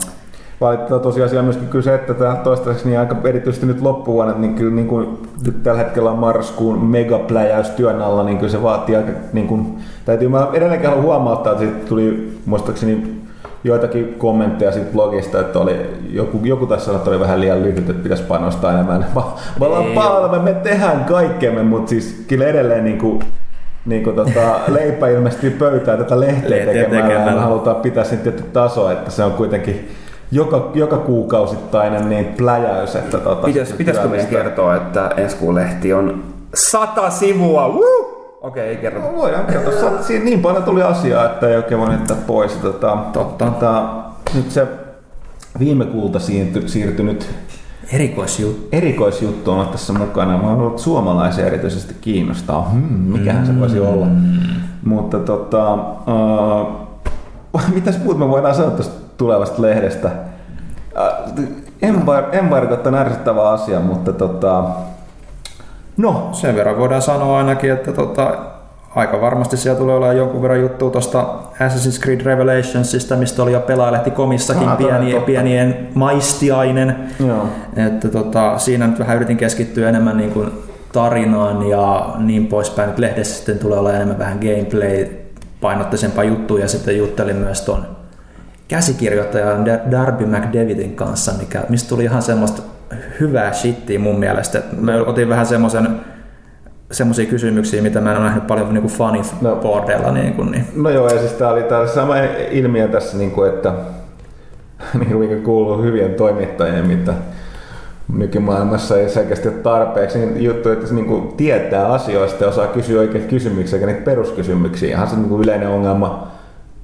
Valitettava 0.60 1.00
tosiasia 1.00 1.42
myöskin 1.42 1.68
kyllä 1.68 1.82
se, 1.82 1.94
että 1.94 2.14
tämä 2.14 2.36
toistaiseksi 2.36 2.88
niin 2.88 3.00
aika 3.00 3.16
erityisesti 3.24 3.66
nyt 3.66 3.80
loppuvuonna, 3.80 4.34
niin 4.38 4.54
kyllä 4.54 4.74
niin 4.74 4.88
kuin, 4.88 5.18
nyt 5.46 5.62
tällä 5.62 5.78
hetkellä 5.78 6.10
on 6.10 6.18
marraskuun 6.18 6.84
megapläjäys 6.84 7.70
työn 7.70 8.02
alla, 8.02 8.22
niin 8.24 8.38
kyllä 8.38 8.52
se 8.52 8.62
vaatii 8.62 8.96
aika, 8.96 9.12
niin 9.32 9.48
kuin, 9.48 9.78
täytyy 10.04 10.28
mä 10.28 10.48
edelleenkin 10.52 10.88
haluan 10.88 11.04
huomauttaa, 11.04 11.52
että 11.52 11.64
siitä 11.64 11.88
tuli 11.88 12.38
muistaakseni 12.46 13.19
joitakin 13.64 14.14
kommentteja 14.18 14.72
siitä 14.72 14.92
blogista, 14.92 15.40
että 15.40 15.58
oli, 15.58 15.76
joku, 16.10 16.40
joku 16.44 16.66
tässä 16.66 16.84
sanoi, 16.86 16.98
että 16.98 17.10
oli 17.10 17.20
vähän 17.20 17.40
liian 17.40 17.62
lyhyt, 17.62 17.90
että 17.90 18.02
pitäisi 18.02 18.22
panostaa 18.24 18.72
enemmän. 18.72 19.00
Mä, 19.14 19.22
mä 19.60 19.66
ollaan 19.66 19.86
palve, 19.94 20.38
me 20.38 20.54
tehdään 20.54 21.04
kaikkemme, 21.04 21.62
mutta 21.62 21.88
siis 21.88 22.24
kyllä 22.28 22.46
edelleen 22.46 22.84
niin 22.84 22.98
kuin, 22.98 23.22
niin 23.86 24.04
kuin 24.04 24.16
tota, 24.16 24.60
leipä 24.78 25.08
ilmestyy 25.08 25.50
pöytään 25.50 25.98
tätä 25.98 26.20
lehteä 26.20 26.66
tekemällä 26.66 27.12
ja 27.12 27.24
me 27.24 27.40
halutaan 27.40 27.76
pitää 27.76 28.04
sen 28.04 28.18
tietty 28.18 28.42
taso, 28.42 28.90
että 28.90 29.10
se 29.10 29.24
on 29.24 29.32
kuitenkin 29.32 29.88
joka, 30.32 30.70
joka 30.74 30.96
kuukausittainen 30.96 32.08
niin 32.08 32.26
pläjäys. 32.26 32.96
Että 32.96 33.18
tota, 33.18 33.46
Pitäis, 33.46 33.72
pitäisikö 33.72 34.08
meidän 34.08 34.26
kertoa, 34.26 34.76
että 34.76 35.10
ensi 35.16 35.36
kuun 35.36 35.54
lehti 35.54 35.92
on 35.92 36.24
sata 36.54 37.10
sivua? 37.10 37.68
Woo! 37.68 37.99
Okei, 38.40 38.68
ei 38.68 38.76
kerrota. 38.76 39.06
No, 39.06 39.16
voidaan 39.16 39.46
kertoa. 39.46 40.02
Siinä 40.02 40.24
niin 40.24 40.40
paljon 40.40 40.62
tuli 40.62 40.82
asiaa, 40.82 41.24
että 41.24 41.48
ei 41.48 41.56
oikein 41.56 41.80
voi 41.80 41.92
jättää 41.92 42.16
pois. 42.26 42.52
Tota, 42.52 42.96
Totta. 43.12 43.44
Tota, 43.44 43.88
nyt 44.34 44.50
se 44.50 44.66
viime 45.58 45.86
kuulta 45.86 46.18
siirty, 46.18 46.68
siirtynyt 46.68 47.30
Erikoisjuttu. 47.92 48.68
Erikoisjuttu 48.72 49.50
on 49.50 49.68
tässä 49.68 49.92
mukana. 49.92 50.38
Mä 50.38 50.50
ollut 50.50 50.78
suomalaisia 50.78 51.46
erityisesti 51.46 51.94
kiinnostaa. 52.00 52.68
Hmm, 52.68 52.82
mikähän 52.92 53.46
se 53.46 53.60
voisi 53.60 53.80
olla. 53.80 54.06
Mm. 54.06 54.38
Mutta 54.84 55.18
tota, 55.18 55.74
uh, 55.74 57.60
mitäs 57.74 58.04
muut 58.04 58.18
me 58.18 58.28
voidaan 58.28 58.54
sanoa 58.54 58.70
tästä 58.70 58.94
tulevasta 59.16 59.62
lehdestä? 59.62 60.10
Uh, 60.96 61.44
embargot 62.32 62.86
on 62.86 62.94
ärsyttävä 62.94 63.50
asia, 63.50 63.80
mutta 63.80 64.12
tota, 64.12 64.64
No. 66.00 66.28
Sen 66.32 66.56
verran 66.56 66.78
voidaan 66.78 67.02
sanoa 67.02 67.38
ainakin, 67.38 67.72
että 67.72 67.92
tota, 67.92 68.38
aika 68.94 69.20
varmasti 69.20 69.56
siellä 69.56 69.78
tulee 69.78 69.96
olemaan 69.96 70.16
jonkun 70.16 70.42
verran 70.42 70.60
juttua 70.60 70.90
tuosta 70.90 71.22
Assassin's 71.60 72.02
Creed 72.02 72.20
Revelationsista, 72.20 73.16
mistä 73.16 73.42
oli 73.42 73.52
jo 73.52 73.60
pelaajalehti 73.60 74.10
komissakin 74.10 74.68
ah, 74.68 74.78
pieni, 74.78 75.20
pienien 75.20 75.88
maistiainen. 75.94 76.96
Joo. 77.26 77.46
Että 77.86 78.08
tota, 78.08 78.58
siinä 78.58 78.86
nyt 78.86 78.98
vähän 78.98 79.16
yritin 79.16 79.36
keskittyä 79.36 79.88
enemmän 79.88 80.16
niin 80.16 80.30
kuin 80.30 80.50
tarinaan 80.92 81.68
ja 81.68 82.14
niin 82.18 82.46
poispäin. 82.46 82.88
Nyt 82.88 82.98
lehdessä 82.98 83.36
sitten 83.36 83.58
tulee 83.58 83.78
olla 83.78 83.92
enemmän 83.92 84.18
vähän 84.18 84.38
gameplay 84.38 85.06
painotteisempaa 85.60 86.24
juttuja 86.24 86.64
ja 86.64 86.68
sitten 86.68 86.98
juttelin 86.98 87.36
myös 87.36 87.60
ton 87.60 87.86
käsikirjoittajan 88.68 89.64
Darby 89.90 90.26
McDavidin 90.26 90.96
kanssa, 90.96 91.32
mikä, 91.38 91.64
mistä 91.68 91.88
tuli 91.88 92.04
ihan 92.04 92.22
semmoista 92.22 92.62
hyvää 93.20 93.52
shittiä 93.52 93.98
mun 93.98 94.18
mielestä. 94.18 94.62
Mä 94.80 94.94
otin 95.06 95.28
vähän 95.28 95.46
semmoisen 95.46 96.00
semmoisia 96.90 97.26
kysymyksiä, 97.26 97.82
mitä 97.82 98.00
mä 98.00 98.10
en 98.10 98.16
ole 98.16 98.24
nähnyt 98.24 98.46
paljon 98.46 98.74
niin 98.74 98.86
faniboardeilla. 98.86 100.06
No, 100.06 100.14
niin, 100.14 100.34
kuin, 100.34 100.50
niin. 100.50 100.64
no 100.76 100.90
joo, 100.90 101.08
ja 101.08 101.18
siis 101.18 101.32
tää 101.32 101.50
oli 101.50 101.62
tää 101.62 101.86
sama 101.86 102.14
ilmiö 102.50 102.88
tässä, 102.88 103.18
niin 103.18 103.30
kuin, 103.30 103.50
että 103.50 103.72
niin 104.98 105.10
kuin 105.10 105.42
kuuluu 105.42 105.82
hyvien 105.82 106.14
toimittajien, 106.14 106.86
mitä 106.86 107.14
nykymaailmassa 108.16 108.98
ei 108.98 109.08
selkeästi 109.08 109.48
ole 109.48 109.56
tarpeeksi 109.56 110.18
niin 110.18 110.42
juttu, 110.44 110.68
että 110.68 110.86
se 110.86 110.94
niin 110.94 111.06
kuin 111.06 111.32
tietää 111.36 111.92
asioista 111.92 112.44
ja 112.44 112.50
osaa 112.50 112.66
kysyä 112.66 113.00
oikein 113.00 113.28
kysymyksiä, 113.28 113.76
eikä 113.76 113.86
niitä 113.86 114.04
peruskysymyksiä. 114.04 114.88
Ihan 114.88 115.08
se 115.08 115.16
niin 115.16 115.28
kuin 115.28 115.42
yleinen 115.42 115.68
ongelma 115.68 116.30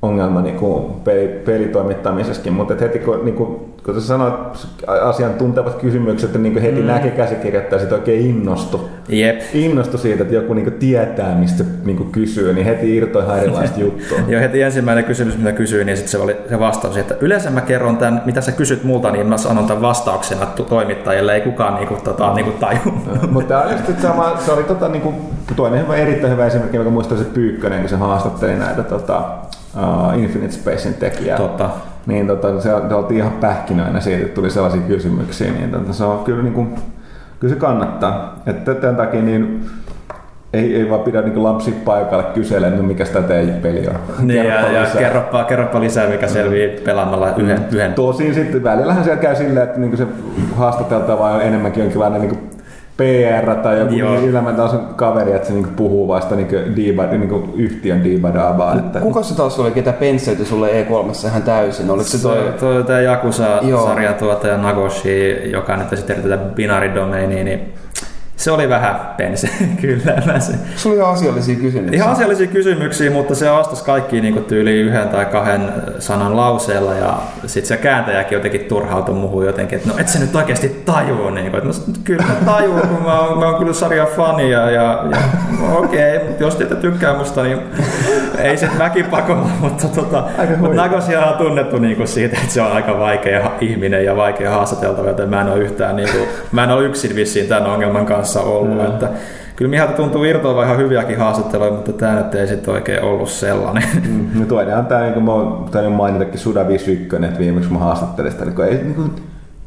ongelma 0.02 0.42
niin 0.42 0.56
kuin 0.56 0.84
peli, 1.04 1.28
pelitoimittamisessakin, 1.44 2.52
mutta 2.52 2.75
heti 2.80 2.98
kun, 2.98 3.25
niin 3.25 3.34
kuin, 3.34 3.75
kun 3.87 3.95
sä 3.95 4.00
sanoit 4.00 4.35
asiantuntevat 5.02 5.75
kysymykset, 5.75 6.35
niin 6.35 6.52
kuin 6.52 6.62
heti 6.62 6.81
mm. 6.81 6.87
näki 6.87 7.11
käsikirjoittaja 7.11 7.81
sit 7.81 7.93
oikein 7.93 8.26
innostu. 8.26 8.90
Jep. 9.09 9.40
Innostu 9.55 9.99
siitä, 9.99 10.23
että 10.23 10.35
joku 10.35 10.55
niin 10.55 10.73
tietää, 10.73 11.35
mistä 11.35 11.64
niin 11.85 12.11
kysyy, 12.12 12.52
niin 12.52 12.66
heti 12.66 12.97
irtoi 12.97 13.23
ihan 13.23 13.38
erilaista 13.38 13.81
juttua. 13.85 14.19
Joo, 14.28 14.40
heti 14.40 14.62
ensimmäinen 14.62 15.05
kysymys, 15.05 15.38
mitä 15.38 15.52
kysyin, 15.52 15.87
niin 15.87 15.97
sitten 15.97 16.11
se 16.11 16.19
oli 16.19 16.37
se 16.49 16.59
vastaus, 16.59 16.97
että 16.97 17.14
yleensä 17.21 17.50
mä 17.50 17.61
kerron 17.61 17.97
tämän, 17.97 18.23
mitä 18.25 18.40
sä 18.40 18.52
kysyt 18.52 18.85
multa, 18.85 19.11
niin 19.11 19.26
mä 19.26 19.37
sanon 19.37 19.66
tämän 19.66 19.83
vastauksena 19.83 20.47
toimittajille, 20.47 21.35
ei 21.35 21.40
kukaan 21.40 21.75
niin 21.75 21.88
kuin, 21.88 22.02
tota, 22.02 22.35
niin 22.35 22.45
kuin 22.45 22.57
taju. 22.57 22.78
mutta 23.31 23.64
just 23.73 24.00
sama, 24.02 24.37
se 24.47 24.52
oli 24.52 24.62
tota, 24.62 24.88
niin 24.88 25.02
kuin, 25.02 25.16
toinen 25.57 25.81
hyvä, 25.81 25.97
erittäin 25.97 26.33
hyvä 26.33 26.47
esimerkki, 26.47 26.76
joka 26.76 26.90
muistaa 26.90 27.19
se 27.19 27.25
Pyykkönen, 27.25 27.81
kun 27.81 27.88
se 27.88 27.97
haastatteli 27.97 28.57
näitä 28.57 28.83
tota, 28.83 29.23
uh, 29.75 30.19
Infinite 30.23 30.52
Spacein 30.52 30.95
tekijä. 30.95 31.37
Totta. 31.37 31.71
Niin 32.06 32.26
tota, 32.26 32.60
se, 32.60 32.70
se 32.88 32.94
oltiin 32.94 33.20
ihan 33.20 33.32
pähkinöinä 33.32 34.00
siitä, 34.00 34.22
että 34.22 34.34
tuli 34.34 34.50
sellaisia 34.50 34.80
kysymyksiä, 34.80 35.52
niin 35.52 35.70
tota, 35.70 35.92
se 35.92 36.04
on 36.04 36.25
kyllä, 36.25 36.42
niin 36.42 36.54
kuin, 36.54 36.75
kyllä 37.40 37.54
se 37.54 37.60
kannattaa. 37.60 38.42
Että 38.46 38.75
tämän 38.75 38.96
takia 38.96 39.22
niin 39.22 39.70
ei, 40.52 40.76
ei 40.76 40.90
vaan 40.90 41.00
pidä 41.00 41.22
niin 41.22 41.42
lampsi 41.42 41.72
paikalle 41.72 42.25
kyselemään, 42.25 42.76
no 42.76 42.82
mikä 42.82 43.04
sitä 43.04 43.22
teidän 43.22 43.54
peli 43.54 43.88
on. 43.88 44.26
Niin, 44.26 44.44
ja, 44.44 44.72
ja 44.72 44.86
kerropa, 44.98 45.44
kerropa 45.44 45.80
lisää, 45.80 46.08
mikä 46.08 46.26
selvii 46.26 46.68
pelaamalla 46.84 47.34
yhden. 47.36 47.58
Mm. 47.58 47.64
yhden. 47.72 47.94
Tosin 47.94 48.34
sitten 48.34 48.64
välillähän 48.64 49.04
siellä 49.04 49.22
käy 49.22 49.36
silleen, 49.36 49.64
että 49.68 49.80
niin 49.80 49.96
se 49.96 50.06
haastateltava 50.56 51.30
on 51.30 51.42
enemmänkin 51.42 51.82
jonkinlainen 51.82 52.20
niin 52.20 52.55
PR 52.96 53.54
tai 53.62 53.78
joku 53.78 53.90
niin 53.90 54.28
elämäntason 54.30 54.86
kaveri, 54.96 55.32
että 55.32 55.48
se 55.48 55.54
niinku 55.54 55.70
puhuu 55.76 56.08
vasta 56.08 56.36
niinku 56.36 56.56
diiba, 56.76 57.06
niinku 57.06 57.54
yhtiön 57.56 58.04
diibadaabaa. 58.04 58.74
Että... 58.78 59.00
Kuka 59.00 59.22
se 59.22 59.36
taas 59.36 59.58
oli, 59.58 59.70
ketä 59.70 59.92
pensöiti 59.92 60.44
sulle 60.44 60.68
E3 60.68 61.28
ihan 61.28 61.42
täysin? 61.42 61.90
Oliko 61.90 62.08
se 62.08 62.22
toi... 62.22 62.36
toi, 62.36 62.52
toi 62.52 62.84
tämä 62.84 63.00
Jakusa-sarjan 63.00 64.14
tuottaja 64.14 64.56
Nagoshi, 64.56 65.50
joka 65.50 65.76
nyt 65.76 65.92
esitteli 65.92 66.22
tätä 66.22 66.36
binary 66.36 66.94
domainia, 66.94 67.44
niin 67.44 67.74
se 68.37 68.50
oli 68.50 68.69
vähän 68.69 68.97
pense, 69.16 69.49
kyllä. 69.81 70.40
Se, 70.40 70.52
se 70.76 70.88
oli 70.88 70.97
ihan 70.97 71.11
asiallisia 71.11 71.57
kysymyksiä. 71.57 71.97
Ihan 71.97 72.12
asiallisia 72.12 72.47
kysymyksiä, 72.47 73.11
mutta 73.11 73.35
se 73.35 73.50
vastasi 73.50 73.85
kaikkiin 73.85 74.23
niin 74.23 74.45
tyyliin 74.45 74.87
yhden 74.87 75.09
tai 75.09 75.26
kahden 75.26 75.73
sanan 75.99 76.37
lauseella 76.37 76.95
ja 76.95 77.19
sitten 77.47 77.69
se 77.69 77.76
kääntäjäkin 77.76 78.37
jotenkin 78.37 78.61
turhautui 78.61 79.14
muuhun 79.14 79.47
jotenkin, 79.47 79.76
että 79.78 79.88
no 79.88 79.99
et 79.99 80.09
sä 80.09 80.19
nyt 80.19 80.35
oikeasti 80.35 80.83
tajuu. 80.85 81.31
Niin 81.31 81.50
kuin, 81.50 81.69
että 81.69 81.81
no, 81.87 81.95
kyllä 82.05 82.23
mä 82.23 82.35
tajuu, 82.52 82.81
kun 82.81 83.02
mä 83.02 83.21
oon, 83.21 83.38
mä 83.38 83.47
oon 83.47 83.59
kyllä 83.59 83.73
sarjan 83.73 84.09
fani 84.16 84.50
ja, 84.50 84.71
ja, 84.71 85.05
ja 85.11 85.19
okei, 85.73 86.16
okay, 86.16 86.28
jos 86.38 86.57
teitä 86.57 86.75
tykkää 86.75 87.19
musta, 87.19 87.43
niin 87.43 87.59
ei 88.38 88.57
se 88.57 88.69
väkipakolla, 88.78 89.50
mutta, 89.61 89.88
tota, 89.88 90.25
mutta 90.59 90.76
Nagosia 90.76 91.26
on 91.26 91.38
tunnettu 91.38 91.78
niin 91.78 91.97
kuin 91.97 92.09
siitä, 92.09 92.37
että 92.40 92.52
se 92.52 92.62
on 92.62 92.73
aika 92.73 92.99
vaikea 92.99 93.50
ihminen 93.61 94.05
ja 94.05 94.16
vaikea 94.16 94.50
haastateltava, 94.50 95.09
joten 95.09 95.28
mä 95.28 95.40
en 95.40 95.49
ole 95.49 95.59
yhtään, 95.59 95.97
niin 95.97 96.09
kuin, 96.12 96.28
mä 96.52 96.64
en 96.64 96.71
ole 96.71 96.85
yksin 96.85 97.16
vissiin 97.16 97.49
tämän 97.49 97.66
ongelman 97.66 98.07
kanssa 98.07 98.40
ollut. 98.40 98.78
Mm. 98.78 98.87
Että 98.87 99.09
kyllä 99.57 99.71
Mihalta 99.71 99.93
tuntuu 99.93 100.25
irtoavan 100.25 100.64
ihan 100.64 100.78
hyviäkin 100.78 101.19
haastatteluja, 101.19 101.71
mutta 101.71 101.93
tämä 101.93 102.14
nyt 102.14 102.35
ei 102.35 102.47
sitten 102.47 102.75
oikein 102.75 103.02
ollut 103.02 103.28
sellainen. 103.28 103.85
Mm, 104.09 104.40
no 104.40 104.47
toinen 104.47 104.78
on 104.78 104.87
tämä, 104.87 105.02
niin 105.02 105.12
kuin 105.12 105.25
mä 105.25 105.33
oon 105.33 105.93
mainitakin 105.93 106.38
Suda 106.38 106.69
51, 106.69 107.25
että 107.25 107.38
viimeksi 107.38 107.73
mä 107.73 107.78
haastattelin 107.78 108.33
sitä, 108.33 108.45
niin 108.45 108.61
ei, 108.61 108.75
niin 108.75 108.95
kuin, 108.95 109.11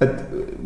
että, 0.01 0.23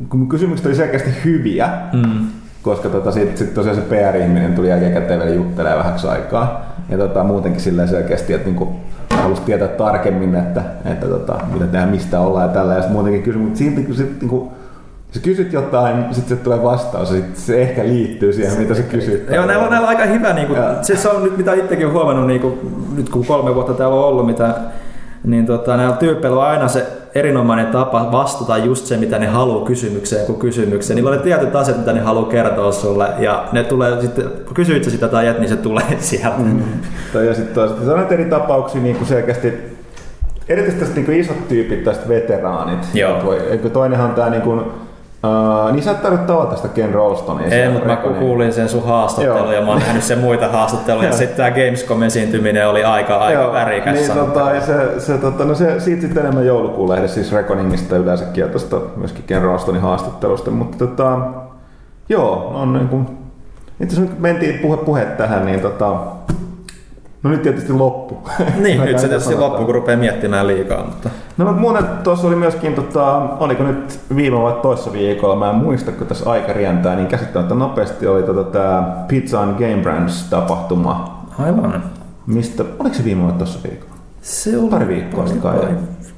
kun 0.10 0.30
kysymykset 0.30 0.66
oli 0.66 0.76
selkeästi 0.76 1.10
hyviä, 1.26 1.70
mm. 1.94 2.28
koska 2.62 2.90
tota, 2.90 3.12
sitten 3.12 3.38
sit 3.38 3.54
tosiaan 3.54 3.76
se 3.76 3.82
PR-ihminen 3.82 4.54
tuli 4.54 4.70
jälkikäteen 4.70 5.20
vielä 5.20 5.36
juttelemaan 5.36 5.84
vähäksi 5.84 6.08
aikaa. 6.08 6.73
Ja 6.90 6.98
tota, 6.98 7.24
muutenkin 7.24 7.62
sillä 7.62 7.88
selkeästi, 7.88 8.34
että 8.34 8.50
niin 8.50 8.70
halusi 9.10 9.42
tietää 9.42 9.68
tarkemmin, 9.68 10.36
että, 10.36 10.62
että 10.86 11.08
tota, 11.08 11.40
mitä 11.54 11.66
tehdään, 11.66 11.90
mistä 11.90 12.20
ollaan 12.20 12.48
ja 12.48 12.54
tällä. 12.54 12.74
Ja 12.74 12.80
sitten 12.80 12.94
muutenkin 12.94 13.24
kysyi, 13.24 13.42
mutta 13.42 13.58
silti 13.58 13.84
kun 13.84 13.96
sit, 13.96 14.22
niin 14.22 14.30
kuin, 14.30 14.50
sä 15.12 15.20
kysyt 15.20 15.54
jotain, 15.54 16.06
sitten 16.12 16.38
se 16.38 16.44
tulee 16.44 16.64
vastaus 16.64 17.12
ja 17.12 17.16
sit 17.16 17.38
se 17.38 17.62
ehkä 17.62 17.84
liittyy 17.84 18.34
siihen, 18.34 18.60
mitä 18.60 18.76
sä 18.76 18.82
kysyt. 18.82 19.30
Joo, 19.32 19.46
näillä 19.46 19.64
on, 19.64 19.72
näillä 19.72 19.90
on 19.90 19.98
aika 19.98 20.06
hyvä, 20.06 20.34
niin 20.34 20.48
kuin, 20.48 20.60
se, 20.82 20.96
se 20.96 21.10
on 21.10 21.24
nyt 21.24 21.38
mitä 21.38 21.54
itsekin 21.54 21.92
huomannut, 21.92 22.28
niin 22.28 22.42
kuin, 22.42 22.60
nyt 22.96 23.10
kun 23.10 23.26
kolme 23.26 23.56
vuotta 23.56 23.74
täällä 23.74 23.96
on 23.96 24.06
ollut, 24.06 24.26
mitä, 24.26 24.56
niin 25.24 25.46
tota, 25.46 25.78
näillä 25.78 25.96
tyypeillä 25.96 26.40
on 26.40 26.48
aina 26.48 26.68
se 26.68 27.03
erinomainen 27.16 27.68
tapa 27.68 28.12
vastata 28.12 28.58
just 28.58 28.86
se, 28.86 28.98
mitä 28.98 29.20
ne 29.20 29.28
haluaa 29.28 29.66
kysymykseen 29.66 30.26
kuin 30.26 30.40
kysymykseen. 30.40 30.96
Niillä 30.96 31.10
on 31.10 31.18
ne 31.18 31.24
tietyt 31.24 31.56
asiat, 31.56 31.78
mitä 31.78 31.94
ne 31.94 32.00
haluaa 32.00 32.30
kertoa 32.30 32.72
sulle, 32.72 33.08
ja 33.20 33.48
ne 33.52 33.64
tulee 33.64 34.02
sitten, 34.02 34.26
kysyit 34.54 34.84
sitä 34.84 35.08
tai 35.08 35.28
et, 35.28 35.40
niin 35.40 35.50
se 35.50 35.56
tulee 35.56 35.98
sieltä. 36.00 36.38
Mm. 36.38 36.64
ja 37.26 37.34
sitten 37.34 37.56
taas, 37.56 37.72
sanoit 37.86 38.12
eri 38.12 38.26
tapauksia 38.26 38.82
niin 38.82 38.96
kuin 38.96 39.08
selkeästi, 39.08 39.54
erityisesti 40.50 40.86
tästä 40.86 41.02
niin 41.02 41.20
isot 41.20 41.48
tyypit, 41.48 41.84
tästä 41.84 42.08
veteraanit. 42.08 42.80
Joo. 42.94 43.36
Toinenhan 43.74 44.10
on 44.10 44.16
tämä 44.16 44.30
niin 44.30 44.42
kuin, 44.42 44.62
Uh, 45.24 45.72
niin 45.72 45.84
sä 45.84 45.92
et 45.92 46.02
tarvitse 46.02 46.28
tavata 46.28 46.56
sitä 46.56 46.68
Ken 46.68 46.94
Rolstonia. 46.94 47.48
Ei, 47.48 47.70
mutta 47.70 47.88
mä 47.88 47.96
kuulin 47.96 48.54
sen 48.54 48.70
sun 48.70 48.84
haastattelun 48.84 49.54
ja 49.54 49.62
mä 49.62 49.72
oon 49.72 49.80
nähnyt 49.80 50.04
sen 50.04 50.20
muita 50.20 50.48
haastatteluja. 50.48 51.12
sitten 51.18 51.38
tää 51.38 51.52
Gamescom 51.52 52.04
esiintyminen 52.04 52.70
oli 52.70 52.84
aika, 52.84 53.18
aika 53.18 53.42
Joo, 53.42 53.54
värikäs. 53.54 53.94
Niin, 53.94 54.12
tota, 54.12 54.52
ja 54.52 54.62
se, 54.62 55.00
se, 55.00 55.18
tota, 55.18 55.46
no 55.46 55.56
se, 55.56 55.80
siitä 55.80 56.02
sitten 56.02 56.24
enemmän 56.24 56.46
joulukuun 56.46 56.90
lehdessä, 56.90 57.14
siis 57.16 57.32
Reckoningista 57.32 57.98
yleensäkin 57.98 58.42
ja 58.42 58.48
tuosta 58.48 58.82
myöskin 58.96 59.24
Ken 59.28 59.42
Rolstonin 59.42 59.82
haastattelusta. 59.82 60.52
Mutta 60.52 60.78
tota, 60.78 61.20
joo, 62.10 62.52
on 62.56 62.74
niin 62.74 62.88
kuin, 62.88 63.08
itse 63.80 63.96
asiassa 63.96 64.16
mentiin 64.20 64.60
puhe, 64.60 64.78
puhe 64.78 65.06
tähän, 65.06 65.46
niin 65.46 65.60
tota, 65.60 65.96
No 67.24 67.30
nyt 67.30 67.42
tietysti 67.42 67.74
loppu. 67.74 68.18
Niin, 68.64 68.82
nyt 68.82 69.00
se 69.00 69.08
tietysti 69.08 69.36
loppu, 69.36 69.66
kun 69.66 69.76
rupeaa 69.76 69.98
miettimään 69.98 70.48
liikaa. 70.48 70.86
Mutta... 70.86 71.10
No 71.38 71.46
mutta 71.46 71.62
muuten 71.62 71.86
tuossa 72.04 72.28
oli 72.28 72.36
myöskin, 72.36 72.74
tota, 72.74 73.16
oliko 73.18 73.64
nyt 73.64 74.00
viime 74.16 74.42
vai 74.42 74.54
toissa 74.62 74.94
viikolla, 74.94 75.36
mä 75.36 75.50
en 75.50 75.56
muista, 75.56 75.92
kun 75.92 76.08
tässä 76.08 76.30
aika 76.30 76.54
rientää, 76.54 76.96
niin 76.96 77.08
käsittämättä 77.08 77.56
nopeasti 77.56 78.08
oli 78.08 78.24
tota, 78.24 78.44
tämä 78.44 79.06
Pizza 79.08 79.42
and 79.42 79.54
Game 79.54 79.82
Brands 79.82 80.24
tapahtuma. 80.30 81.24
Aivan. 81.40 81.84
Mistä, 82.28 82.64
oliko 82.80 82.96
se 82.96 83.04
viime 83.04 83.24
vai 83.24 83.34
toissa 83.34 83.60
viikolla? 83.70 83.94
Se 84.22 84.58
oli 84.58 84.70
pari 84.70 84.88
viikkoa 84.88 85.26
sitten 85.28 85.42
kai. 85.52 85.70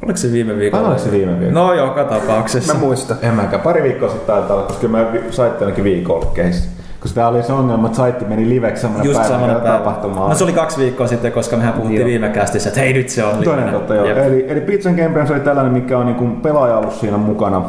Oliko 0.04 0.18
se 0.18 0.32
viime 0.32 0.58
viikolla? 0.58 0.88
Oliko 0.88 1.02
se 1.02 1.12
viime 1.12 1.40
viikolla? 1.40 1.68
No 1.68 1.74
joka 1.74 2.04
tapauksessa. 2.04 2.74
Mä 2.74 2.80
muista. 2.80 3.16
En 3.22 3.34
mäkään. 3.34 3.62
Pari 3.62 3.84
viikkoa 3.84 4.10
sitten 4.10 4.28
taitaa 4.28 4.56
olla, 4.58 4.68
koska 4.68 4.88
mä 4.88 5.06
saitte 5.30 5.66
ainakin 5.66 5.84
viikolla 5.84 6.26
keissä 6.26 6.70
koska 7.06 7.16
tämä 7.16 7.28
oli 7.28 7.44
se 7.44 7.54
ongelma, 7.54 7.86
että 7.86 7.98
saitti 7.98 8.26
meni 8.26 8.50
liveksi 8.50 8.82
samana 8.82 9.04
Just 9.04 9.20
päivänä 9.20 9.40
samana 9.40 9.54
päivänä. 9.54 9.78
tapahtumaan. 9.78 10.30
No 10.30 10.36
se 10.36 10.44
oli 10.44 10.54
kaksi 10.54 10.82
viikkoa 10.82 11.08
sitten, 11.08 11.32
koska 11.32 11.58
mehän 11.58 11.74
puhuttiin 11.74 12.00
joo. 12.00 12.08
viime 12.08 12.30
kästissä, 12.30 12.70
että 12.70 12.82
hei 12.82 12.94
nyt 12.94 13.10
se 13.10 13.24
on 13.24 13.44
Toinen 13.44 13.74
totta, 13.74 13.96
joo. 13.96 14.06
Eli, 14.06 14.46
eli 14.48 14.62
Pizzan 14.62 14.96
Game 14.96 15.26
oli 15.32 15.40
tällainen, 15.40 15.74
mikä 15.74 15.98
on 15.98 16.06
niin 16.06 16.36
pelaaja 16.36 16.78
ollut 16.78 16.94
siinä 16.94 17.18
mukana. 17.18 17.62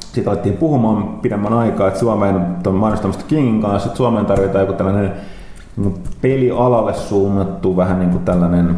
Sitten 0.00 0.28
alettiin 0.28 0.56
puhumaan 0.56 1.08
pidemmän 1.08 1.52
aikaa, 1.52 1.88
että 1.88 2.00
Suomeen 2.00 2.46
tuon 2.62 2.74
mainostamista 2.76 3.24
Kingin 3.28 3.62
kanssa, 3.62 3.86
että 3.86 3.96
Suomeen 3.96 4.26
tarvitaan 4.26 4.62
joku 4.62 4.72
tällainen 4.72 5.12
niin 5.76 5.94
pelialalle 6.20 6.94
suunnattu 6.94 7.76
vähän 7.76 7.98
niin 7.98 8.10
kuin 8.10 8.24
tällainen 8.24 8.76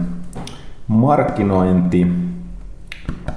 markkinointi, 0.88 2.06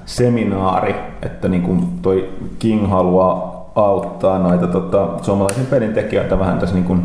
seminaari, 0.06 0.96
että 1.22 1.48
niin 1.48 1.62
kuin 1.64 1.88
toi 2.02 2.30
King 2.60 2.90
haluaa 2.90 3.51
auttaa 3.76 4.40
noita 4.40 4.68
tota, 4.68 5.08
suomalaisen 5.22 5.66
pelin 5.66 5.94
tekijöitä 5.94 6.40
vähän 6.40 6.60
tässä 6.60 6.76
niin 6.76 6.86
kuin 6.86 7.04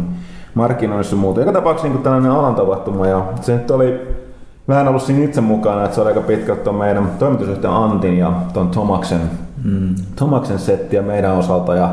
markkinoinnissa 0.54 1.16
muuta. 1.16 1.40
Joka 1.40 1.52
tapauksessa 1.52 1.88
niin 1.88 2.02
tällainen 2.02 2.30
alan 2.30 2.54
tapahtuma 2.54 3.06
ja 3.06 3.24
se 3.40 3.56
nyt 3.56 3.70
oli 3.70 4.16
vähän 4.68 4.88
ollut 4.88 5.02
siinä 5.02 5.24
itse 5.24 5.40
mukana, 5.40 5.84
että 5.84 5.94
se 5.94 6.00
oli 6.00 6.08
aika 6.08 6.20
pitkälti 6.20 6.64
tuon 6.64 6.76
meidän 6.76 7.10
toimitusjohtajan 7.18 7.76
Antin 7.82 8.18
ja 8.18 8.32
tuon 8.52 8.68
Tomaksen, 8.68 9.20
mm. 9.64 9.94
Tomaksen 10.16 10.58
settiä 10.58 11.02
meidän 11.02 11.32
osalta 11.32 11.74
ja 11.74 11.90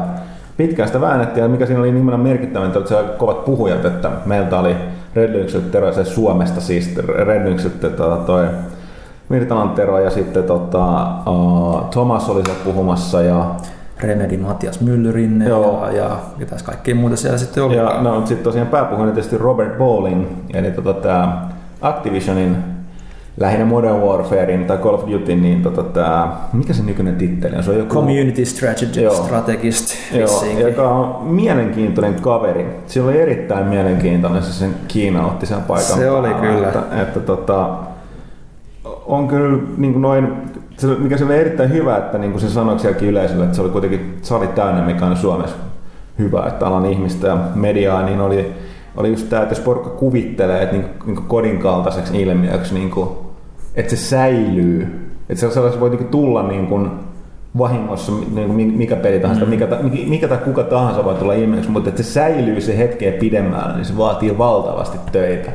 pitkään 0.58 0.89
sitä 0.89 1.01
väännettiin 1.01 1.42
ja 1.42 1.50
mikä 1.50 1.65
siinä 1.65 1.80
oli 1.80 1.92
niin 1.92 2.20
merkittävää, 2.20 2.68
että 2.68 2.89
se 2.89 3.03
kovat 3.18 3.46
puhujat, 3.46 3.86
että 3.86 4.12
meiltä 4.25 4.60
oli 4.60 4.75
Red 5.15 5.34
Lynxiltä 5.34 5.70
Tero 5.70 6.03
Suomesta 6.03 6.62
siis 6.62 6.96
Red 7.08 7.46
Lynxiltä 7.46 7.89
tota, 7.89 8.18
toi 8.18 8.48
Virtalan 9.32 9.70
Tero 9.70 10.00
ja 10.00 10.10
sitten 10.10 10.44
tota, 10.44 11.08
uh, 11.27 11.89
Thomas 11.89 12.30
oli 12.30 12.44
siellä 12.44 12.63
puhumassa 12.63 13.22
ja 13.22 13.46
Remedi 14.03 14.38
Matias 14.38 14.81
Myllyrinne 14.81 15.50
Joo. 15.50 15.88
ja, 15.88 15.93
ja 15.93 16.17
ketäs 16.39 16.63
kaikkia 16.63 16.95
muuta 16.95 17.15
siellä 17.15 17.38
sitten 17.38 17.63
oli. 17.63 17.75
Ja 17.75 18.01
no, 18.01 18.19
sitten 18.25 18.43
tosiaan 18.43 18.67
pääpuhujana 18.67 19.12
tietysti 19.12 19.38
Robert 19.38 19.77
Bowling, 19.77 20.25
eli 20.53 20.72
tota, 20.72 20.93
tämä 20.93 21.48
Activisionin 21.81 22.57
lähinnä 23.38 23.65
Modern 23.65 24.01
Warfarein 24.01 24.65
tai 24.65 24.77
Call 24.77 24.93
of 24.93 25.12
Duty, 25.12 25.36
niin 25.36 25.62
tota, 25.63 25.83
tää, 25.83 26.38
mikä 26.53 26.74
se 26.74 26.83
nykyinen 26.83 27.15
titteli 27.15 27.55
on? 27.55 27.63
Se 27.63 27.72
on 27.72 27.77
joku... 27.77 27.93
Community 27.93 28.45
Strategist, 28.45 28.95
Joo. 28.95 29.24
Strategist 29.24 29.95
Joo, 30.12 30.60
joka 30.67 30.89
on 30.89 31.27
mielenkiintoinen 31.27 32.22
kaveri. 32.22 32.65
Se 32.88 33.01
oli 33.01 33.22
erittäin 33.22 33.67
mielenkiintoinen, 33.67 34.43
se 34.43 34.53
sen 34.53 34.75
Kiina 34.88 35.25
otti 35.25 35.45
sen 35.45 35.62
paikan 35.62 35.98
Se 35.98 36.12
oli 36.12 36.33
kyllä. 36.33 36.67
Että, 36.67 37.01
että 37.01 37.19
tota, 37.19 37.69
on 39.05 39.27
kyllä 39.27 39.57
niin 39.77 39.93
kuin 39.93 40.01
noin 40.01 40.27
se, 40.77 40.88
mikä 40.88 41.18
se 41.18 41.25
oli 41.25 41.38
erittäin 41.38 41.72
hyvä, 41.72 41.98
että 41.98 42.18
niin 42.18 42.32
kuin 42.32 42.42
se 42.42 42.50
sanoi 42.50 42.80
sielläkin 42.80 43.10
yleisölle, 43.10 43.44
että 43.44 43.56
se 43.56 43.62
oli 43.62 43.70
kuitenkin 43.70 44.18
sali 44.22 44.48
täynnä, 44.48 44.82
mikä 44.82 45.06
on 45.06 45.18
Suomessa 45.18 45.56
hyvä, 46.20 46.46
että 46.48 46.68
alan 46.68 46.86
ihmistä 46.86 47.27
ja 47.27 47.38
mediaa, 47.56 48.06
niin 48.06 48.22
oli, 48.22 48.53
oli 48.98 49.10
just 49.10 49.30
tämä, 49.30 49.42
että 49.42 49.56
jos 49.56 49.63
porukka 49.63 49.89
kuvittelee, 49.89 50.63
että 50.63 50.75
niin, 50.75 50.86
niin 51.06 51.18
kodin 51.18 51.60
kaltaiseksi 51.60 52.22
ilmiöksi, 52.22 52.74
niin 52.74 52.92
kuin, 52.92 53.10
että 53.75 53.96
se 53.96 53.98
säilyy, 53.98 55.10
että 55.30 55.50
se 55.50 55.80
voi 55.80 55.89
niin 55.89 56.08
tulla 56.08 56.44
niin 56.44 56.68
kuin 56.68 56.92
vahingossa, 57.58 58.12
niin 58.12 58.48
kuin 58.48 58.74
mikä 58.74 58.96
peli 58.96 59.20
tahansa, 59.20 59.46
mm. 59.46 59.50
mikä, 59.50 59.68
mikä 60.08 60.27
tai 60.27 60.38
kuka 60.38 60.63
tahansa 60.63 61.06
voi 61.06 61.15
tulla 61.15 61.34
ilmiöksi, 61.34 61.70
mutta 61.70 61.89
että 61.89 62.03
se 62.03 62.12
säilyy 62.12 62.62
se 62.62 62.77
hetkeä 62.77 63.12
pidemmällä, 63.12 63.75
niin 63.75 63.86
se 63.86 63.98
vaatii 63.98 64.38
valtavasti 64.38 64.98
töitä. 65.12 65.51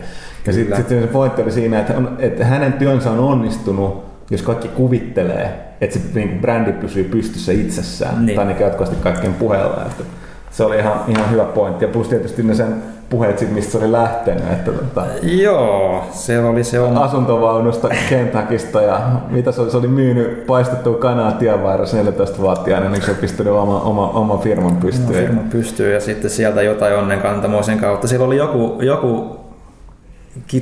Ja 0.47 0.53
sitten 0.53 0.77
sit 0.77 0.89
se 0.89 1.07
pointti 1.07 1.43
oli 1.43 1.51
siinä, 1.51 1.81
että, 1.81 1.97
on, 1.97 2.17
että 2.19 2.45
hänen 2.45 2.73
työnsä 2.73 3.11
on 3.11 3.19
onnistunut 3.19 4.08
jos 4.31 4.43
kaikki 4.43 4.69
kuvittelee, 4.69 5.69
että 5.81 5.99
se 5.99 6.05
niin 6.15 6.39
brändi 6.41 6.73
pysyy 6.73 7.05
pystyssä 7.05 7.53
itsessään, 7.53 8.27
niin. 8.27 8.37
tai 8.37 8.45
niin 8.45 8.61
jatkuvasti 8.61 8.97
kaikkien 8.97 9.35
puheella. 9.35 9.83
Että 9.87 10.05
se 10.51 10.65
oli 10.65 10.79
ihan, 10.79 11.01
ihan 11.09 11.31
hyvä 11.31 11.45
pointti. 11.45 11.85
Ja 11.85 11.89
plus 11.89 12.09
tietysti 12.09 12.43
ne 12.43 12.55
sen 12.55 12.75
puheet 13.11 13.51
mistä 13.51 13.73
se 13.73 13.79
oli 13.79 13.93
lähtenyt. 13.93 14.45
Että 14.53 14.73
tota, 14.73 15.05
Joo, 15.23 16.05
se 16.13 16.39
oli 16.39 16.65
se 16.65 16.81
oma... 16.81 17.05
asuntovaunusta 17.05 17.89
Kentuckista 18.09 18.83
ja 18.83 19.01
mitä 19.31 19.53
se 19.53 19.61
oli, 19.61 19.71
se 19.71 19.77
oli 19.77 19.89
myynyt 19.89 20.47
paistettua 20.47 20.97
kanaa 20.97 21.33
tienvaarassa 21.33 21.97
14-vuotiaana, 22.03 22.89
niin 22.89 23.03
se 23.03 23.15
pistänyt 23.15 23.53
oma, 23.53 23.81
oma, 23.81 24.11
oma 24.11 24.39
firman 24.39 24.77
pystyyn. 24.77 25.09
Oma 25.09 25.19
firma 25.19 25.43
pystyy 25.51 25.95
ja 25.95 26.01
sitten 26.01 26.31
sieltä 26.31 26.63
jotain 26.63 26.95
onnenkantamoisen 26.95 27.79
kautta. 27.79 28.09
Siellä 28.09 28.27
oli 28.27 28.37
joku, 28.37 28.79
joku 28.83 29.39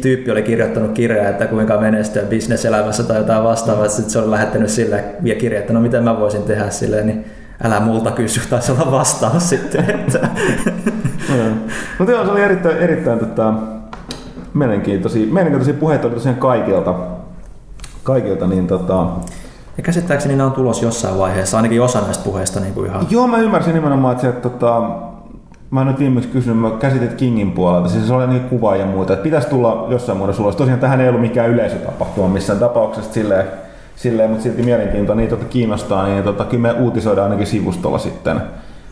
tyyppi 0.00 0.30
oli 0.30 0.42
kirjoittanut 0.42 0.92
kirjaa, 0.92 1.28
että 1.28 1.47
kuinka 1.47 1.80
menestyä 1.80 2.23
bisneselämässä 2.23 3.02
tai 3.02 3.16
jotain 3.16 3.45
vastaavaa. 3.45 3.88
Sitten 3.88 4.11
se 4.11 4.18
oli 4.18 4.30
lähettänyt 4.30 4.71
sille 4.71 5.04
ja 5.23 5.35
kirja, 5.35 5.59
että 5.59 5.73
no 5.73 5.80
miten 5.80 6.04
mä 6.04 6.21
voisin 6.21 6.42
tehdä 6.42 6.71
silleen, 6.71 7.06
niin 7.06 7.25
älä 7.64 7.80
multa 7.80 8.11
kysy, 8.11 8.40
taisi 8.50 8.73
olla 8.73 8.90
vastaus 8.90 9.49
sitten. 9.49 9.90
Että. 9.90 10.28
Mutta 11.99 12.12
joo, 12.12 12.25
se 12.25 12.30
oli 12.30 12.40
erittäin, 12.40 12.76
erittäin 12.76 13.18
tota, 13.18 13.54
mielenkiintoisia, 14.54 15.26
mielenkiintoisia 15.26 15.75
puheita 15.75 16.06
oli 16.06 16.14
tosiaan 16.14 16.37
kaikilta. 16.37 16.95
Kaikilta, 18.02 18.47
niin 18.47 18.66
tota, 18.66 19.06
Ja 19.76 19.83
käsittääkseni 19.83 20.37
nämä 20.37 20.47
on 20.47 20.52
tulos 20.52 20.83
jossain 20.83 21.18
vaiheessa, 21.18 21.56
ainakin 21.56 21.83
osa 21.83 22.00
näistä 22.00 22.25
puheista 22.25 22.61
niin 22.61 22.75
kuin 22.75 22.87
ihan... 22.87 23.06
Joo, 23.11 23.26
mä 23.26 23.38
ymmärsin 23.38 23.75
nimenomaan, 23.75 24.12
että, 24.12 24.23
se, 24.23 24.28
että 24.28 24.49
tota, 24.49 24.83
mä 25.76 25.80
en 25.80 25.87
nyt 25.87 25.99
viimeksi 25.99 26.28
kysynyt, 26.28 26.59
mä 26.59 26.71
käsitit 26.71 27.14
Kingin 27.14 27.52
puolelta, 27.52 27.88
siis 27.88 28.06
se 28.06 28.14
oli 28.14 28.26
niin 28.26 28.45
kuva 28.45 28.76
ja 28.76 28.87
muuta, 28.87 29.12
että 29.12 29.23
pitäisi 29.23 29.49
tulla 29.49 29.87
jossain 29.90 30.18
muodossa 30.18 30.42
ulos. 30.42 30.56
Tosiaan 30.56 30.80
tähän 30.80 31.00
ei 31.00 31.09
ollut 31.09 31.21
mikään 31.21 31.50
yleisötapahtuma 31.50 32.28
missään 32.28 32.59
tapauksessa 32.59 33.12
silleen, 33.12 33.47
silleen 33.97 34.30
mutta 34.30 34.42
silti 34.42 34.62
mielenkiintoa, 34.62 35.16
niin 35.16 35.28
tota 35.28 35.45
kiinnostaa, 35.45 36.06
niin 36.06 36.25
tota, 36.25 36.45
kyllä 36.45 36.62
me 36.62 36.80
uutisoidaan 36.80 37.25
ainakin 37.25 37.47
sivustolla 37.47 37.99
sitten 37.99 38.40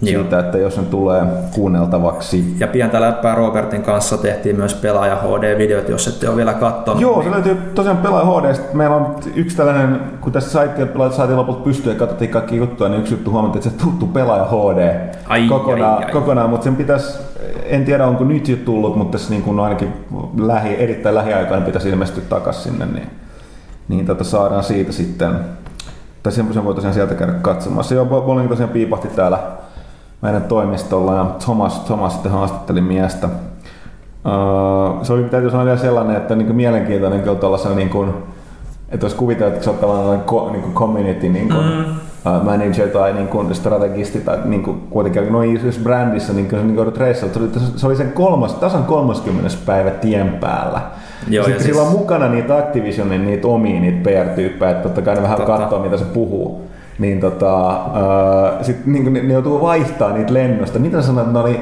Joo. 0.02 0.22
siitä, 0.22 0.38
että 0.38 0.58
jos 0.58 0.76
ne 0.76 0.82
tulee 0.82 1.22
kuunneltavaksi. 1.54 2.54
Ja 2.58 2.68
pientä 2.68 3.00
läppää 3.00 3.34
Robertin 3.34 3.82
kanssa 3.82 4.18
tehtiin 4.18 4.56
myös 4.56 4.74
pelaaja 4.74 5.16
HD-videot, 5.16 5.88
jos 5.88 6.08
ette 6.08 6.28
ole 6.28 6.36
vielä 6.36 6.54
katsonut. 6.54 7.02
Joo, 7.02 7.22
se 7.22 7.30
löytyy 7.30 7.56
tosiaan 7.74 7.96
pelaaja 7.96 8.26
HD. 8.26 8.54
Meillä 8.72 8.96
on 8.96 9.16
yksi 9.34 9.56
tällainen, 9.56 10.00
kun 10.20 10.32
tässä 10.32 10.50
saitiin, 10.50 10.88
saatiin 11.10 11.36
lopulta 11.36 11.60
pystyä 11.60 11.92
ja 11.92 11.98
katsottiin 11.98 12.30
kaikki 12.30 12.56
juttuja, 12.56 12.90
niin 12.90 13.00
yksi 13.00 13.14
juttu 13.14 13.30
huomattiin, 13.30 13.68
että 13.68 13.78
se 13.78 13.84
tuttu 13.84 14.06
pelaaja 14.06 14.44
HD 14.44 15.10
Ai, 15.28 15.48
kokonaan, 15.48 15.98
ai, 15.98 16.04
ai. 16.04 16.12
kokonaan 16.12 16.50
mutta 16.50 16.64
sen 16.64 16.76
pitäisi, 16.76 17.18
en 17.64 17.84
tiedä 17.84 18.06
onko 18.06 18.24
nyt 18.24 18.48
jo 18.48 18.56
tullut, 18.64 18.96
mutta 18.96 19.12
tässä 19.12 19.30
niin 19.30 19.42
kuin 19.42 19.60
ainakin 19.60 19.92
lähi, 20.38 20.74
erittäin 20.74 21.14
lähiaikoina 21.14 21.66
pitäisi 21.66 21.88
ilmestyä 21.88 22.24
takaisin 22.28 22.62
sinne, 22.62 22.86
niin, 22.86 23.10
niin 23.88 24.06
tota 24.06 24.24
saadaan 24.24 24.64
siitä 24.64 24.92
sitten, 24.92 25.32
tai 26.22 26.32
sen 26.32 26.64
voi 26.64 26.74
tosiaan 26.74 26.94
sieltä 26.94 27.14
käydä 27.14 27.32
katsomassa. 27.32 27.94
Joo, 27.94 28.04
Bolling 28.06 28.48
tosiaan 28.48 28.70
piipahti 28.70 29.08
täällä 29.08 29.38
meidän 30.24 30.42
toimistolla 30.42 31.14
ja 31.14 31.24
Thomas, 31.44 31.80
Thomas 31.80 32.12
sitten 32.12 32.32
haastatteli 32.32 32.80
miestä. 32.80 33.26
Uh, 33.26 35.04
se 35.04 35.12
oli 35.12 35.24
täytyy 35.24 35.50
sanoa 35.50 35.64
vielä 35.64 35.78
sellainen, 35.78 36.16
että 36.16 36.34
niin 36.34 36.56
mielenkiintoinen 36.56 37.22
kyllä 37.22 37.36
tuollaisena 37.36 37.74
niin 37.74 37.88
kuin, 37.88 38.14
että 38.88 39.06
jos 39.06 39.14
kuvitellaan, 39.14 39.52
että 39.52 39.64
sä 39.64 39.70
oot 39.70 39.80
tällainen 39.80 40.20
ko, 40.20 40.48
niin 40.52 40.62
kuin 40.62 40.74
community 40.74 41.28
niin 41.28 41.48
kuin, 41.48 41.64
mm. 41.64 41.80
uh, 42.36 42.44
manager 42.44 42.88
tai 42.88 43.12
niin 43.12 43.28
kuin 43.28 43.54
strategisti 43.54 44.20
tai 44.20 44.38
niin 44.44 44.62
kuin, 44.62 44.80
kuitenkin 44.90 45.32
noin 45.32 45.56
isossa 45.56 45.80
brändissä, 45.80 46.32
niin 46.32 46.48
kuin, 46.48 46.66
niin 46.66 46.76
kuin 46.76 46.96
reissalla, 46.96 47.34
se 47.34 47.40
oli, 47.40 47.50
se 47.76 47.86
oli 47.86 47.96
sen 47.96 48.12
kolmas, 48.12 48.54
tasan 48.54 48.84
30. 48.84 49.50
päivä 49.66 49.90
tien 49.90 50.28
päällä. 50.40 50.80
Joo, 51.28 51.44
Sitten 51.44 51.60
ja 51.60 51.66
sillä 51.66 51.80
siis- 51.82 51.94
on 51.94 52.00
mukana 52.00 52.28
niitä 52.28 52.56
Activisionin 52.56 53.26
niitä 53.26 53.48
omia 53.48 53.80
niitä 53.80 54.10
PR-tyyppejä, 54.10 54.70
että 54.70 54.82
totta 54.82 55.02
kai 55.02 55.14
ne 55.14 55.22
vähän 55.22 55.36
Totta. 55.36 55.58
katsoo 55.58 55.82
mitä 55.82 55.96
se 55.96 56.04
puhuu. 56.04 56.73
Niin 56.98 57.20
tota, 57.20 57.68
uh, 57.76 58.64
sit 58.64 58.86
niin 58.86 59.12
ne, 59.12 59.22
ne 59.22 59.32
joutuu 59.32 59.60
vaihtaa 59.60 60.12
niitä 60.12 60.34
lennosta. 60.34 60.78
Mitä 60.78 61.02
sanoit, 61.02 61.26
että 61.26 61.38
ne 61.38 61.44
oli, 61.44 61.60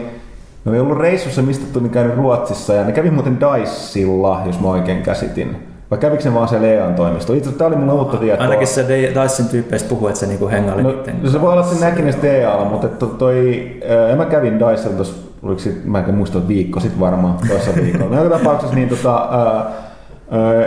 ne 0.65 0.71
oli 0.71 0.81
ollut 0.81 0.99
reissussa, 0.99 1.43
mistä 1.43 1.67
tuli 1.73 1.89
käynyt 1.89 2.17
Ruotsissa 2.17 2.75
ja 2.75 2.85
ne 2.85 2.93
kävi 2.93 3.11
muuten 3.11 3.39
Dicella, 3.41 4.43
jos 4.47 4.61
mä 4.61 4.69
oikein 4.69 5.03
käsitin. 5.03 5.57
Vai 5.91 5.99
kävikö 5.99 6.25
ne 6.25 6.35
vaan 6.35 6.49
siellä 6.49 6.67
EAN 6.67 6.95
toimisto? 6.95 7.33
Itse 7.33 7.53
tää 7.53 7.67
oli 7.67 7.77
mulle 7.77 7.93
uutta 7.93 8.17
tietoa. 8.17 8.45
Ainakin 8.45 8.67
se 8.67 8.87
Dyson 8.89 9.47
tyyppeistä 9.47 9.89
puhuu, 9.89 10.09
että 10.09 10.21
se 10.21 10.27
niinku 10.27 10.49
hengaili 10.49 10.83
No, 10.83 10.95
no 11.23 11.31
se 11.31 11.41
voi 11.41 11.53
olla, 11.53 11.63
se 11.63 11.85
näki 11.85 12.03
ne 12.03 12.13
sitten 12.13 12.35
EAlla, 12.41 12.65
mutta 12.65 12.87
että 12.87 13.07
toi, 13.07 13.71
ja 14.11 14.17
mä 14.17 14.25
kävin 14.25 14.59
Dyson 14.59 14.93
tuossa, 14.93 15.15
oliko 15.43 15.61
sit, 15.61 15.85
mä 15.85 15.99
en 16.09 16.15
muista, 16.15 16.39
että 16.39 16.49
viikko 16.49 16.81
sitten 16.81 17.01
varmaan, 17.01 17.35
toissa 17.49 17.71
viikolla. 17.83 18.17
No, 18.17 18.25
joka 18.25 18.39
tapauksessa 18.39 18.75
niin 18.75 18.89
tota, 18.89 19.29
ää, 19.31 19.71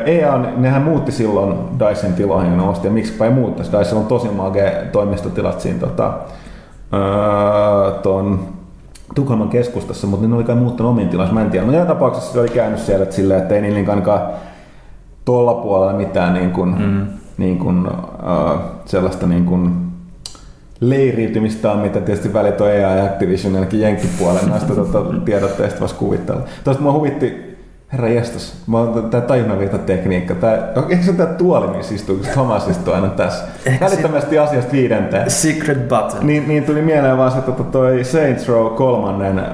EA, 0.05 0.37
nehän 0.37 0.81
muutti 0.81 1.11
silloin 1.11 1.57
Dyson 1.79 2.13
tiloihin 2.13 2.51
ja 2.51 2.57
ne 2.57 2.63
osti, 2.63 2.87
ja 2.87 2.93
miksipä 2.93 3.25
ei 3.25 3.31
muuttaisi. 3.31 3.71
Dyson 3.71 3.99
on 3.99 4.05
tosi 4.05 4.27
magea 4.27 4.71
toimistotilat 4.91 5.61
siinä 5.61 5.79
tota, 5.79 6.13
ää, 6.91 7.91
ton 8.03 8.39
Tukholman 9.15 9.49
keskustassa, 9.49 10.07
mutta 10.07 10.27
ne 10.27 10.35
oli 10.35 10.43
kai 10.43 10.55
muuttanut 10.55 10.91
omiin 10.91 11.09
tilansa, 11.09 11.33
mä 11.33 11.41
en 11.41 11.49
tiedä. 11.49 11.65
Mutta 11.65 11.79
joka 11.79 11.93
tapauksessa 11.93 12.33
se 12.33 12.39
oli 12.39 12.49
käynyt 12.49 12.79
siellä, 12.79 13.03
että, 13.03 13.15
silleen, 13.15 13.41
että 13.41 13.55
ei 13.55 13.61
niillä 13.61 13.89
ainakaan 13.89 14.21
tuolla 15.25 15.53
puolella 15.53 15.93
mitään 15.93 16.33
niin 16.33 16.51
kuin, 16.51 16.69
mm. 16.79 17.07
niin 17.37 17.57
kuin, 17.59 17.87
uh, 17.87 18.59
sellaista 18.85 19.27
niin 19.27 19.45
kuin 19.45 19.75
leiriytymistä 20.79 21.71
on, 21.71 21.79
mitä 21.79 22.01
tietysti 22.01 22.33
välit 22.33 22.61
on 22.61 22.71
EA 22.71 22.95
ja 22.95 23.05
Activision 23.05 23.55
ainakin 23.55 23.81
jenkkipuolella 23.81 24.49
näistä 24.49 24.75
tuota, 24.75 25.03
tiedotteista 25.25 25.79
voisi 25.79 25.95
kuvitella. 25.95 26.41
Tuosta 26.63 26.83
mua 26.83 26.91
huvitti, 26.91 27.54
herra 27.91 28.09
jestas, 28.09 28.53
mä 28.67 28.77
oon 28.77 29.09
tää 29.09 29.21
tajunnanvirta 29.21 29.77
tekniikka. 29.77 30.35
Tää, 30.35 30.73
eikö 30.89 31.03
se 31.03 31.13
tää 31.13 31.25
tuoli, 31.25 31.67
missä 31.67 31.95
istuu, 31.95 32.15
kun 32.15 32.25
Thomas 32.33 32.67
istuu 32.67 32.93
aina 32.93 33.07
tässä? 33.07 33.45
Välittömästi 33.81 34.39
asiasta 34.39 34.71
viidenteen. 34.71 35.31
Secret 35.31 35.87
button. 35.87 36.27
Niin, 36.27 36.47
niin 36.47 36.63
tuli 36.63 36.81
mieleen 36.81 37.17
vaan 37.17 37.31
se, 37.31 37.37
että 37.37 37.63
toi 37.63 38.03
Saints 38.03 38.47
Row 38.47 38.75
kolmannen, 38.75 39.39
äh, 39.39 39.45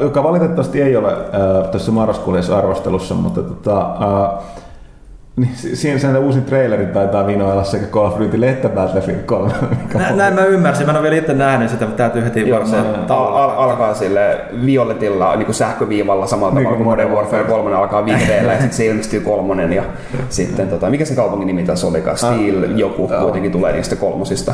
joka 0.00 0.22
valitettavasti 0.22 0.82
ei 0.82 0.96
ole 0.96 1.12
äh, 1.12 1.70
tässä 1.72 1.92
marraskuullisessa 1.92 2.58
arvostelussa, 2.58 3.14
mutta 3.14 3.42
tota, 3.42 3.80
äh, 3.80 4.44
niin 5.36 5.50
si- 5.56 5.76
siinä 5.76 5.98
sen 5.98 6.16
uusin 6.16 6.42
traileri 6.44 6.86
taitaa 6.86 7.26
vinoilla 7.26 7.64
sekä 7.64 7.86
Call 7.86 8.06
of 8.06 8.18
Duty 8.18 8.46
että 8.48 8.68
Battlefield 8.68 9.18
3. 9.26 9.52
mikä 9.82 9.98
Nä, 9.98 10.10
näin 10.16 10.34
mä 10.34 10.44
ymmärsin, 10.44 10.86
mä 10.86 10.90
en 10.92 10.96
ole 10.96 11.02
vielä 11.02 11.16
itse 11.16 11.34
nähnyt 11.34 11.70
sitä, 11.70 11.84
mutta 11.84 11.96
täytyy 12.02 12.24
heti 12.24 12.44
se 12.44 12.50
varmaan 12.50 13.04
al- 13.08 13.50
alkaa 13.70 13.94
sille 13.94 14.38
violetilla 14.66 15.36
niin 15.36 15.46
kuin 15.46 15.54
sähköviivalla 15.54 16.26
samalla 16.26 16.54
Niin 16.54 16.64
tavalla 16.64 16.76
kuin 16.76 16.84
kuin 16.86 16.92
Modern 17.08 17.10
Warfare 17.10 17.44
3 17.44 17.74
alkaa 17.76 18.04
vihreällä 18.04 18.52
ja 18.52 18.58
sitten 18.58 18.76
se 18.76 18.86
ilmestyy 18.86 19.20
kolmonen 19.20 19.72
ja 19.72 19.82
sitten 20.28 20.68
tota, 20.68 20.90
mikä 20.90 21.04
se 21.04 21.14
kaupungin 21.14 21.46
nimi 21.46 21.62
tässä 21.62 21.86
olikaan, 21.86 22.18
Steel 22.18 22.62
joku 22.76 23.08
joo. 23.10 23.22
kuitenkin 23.22 23.52
tulee 23.52 23.72
niistä 23.72 23.96
kolmosista. 23.96 24.52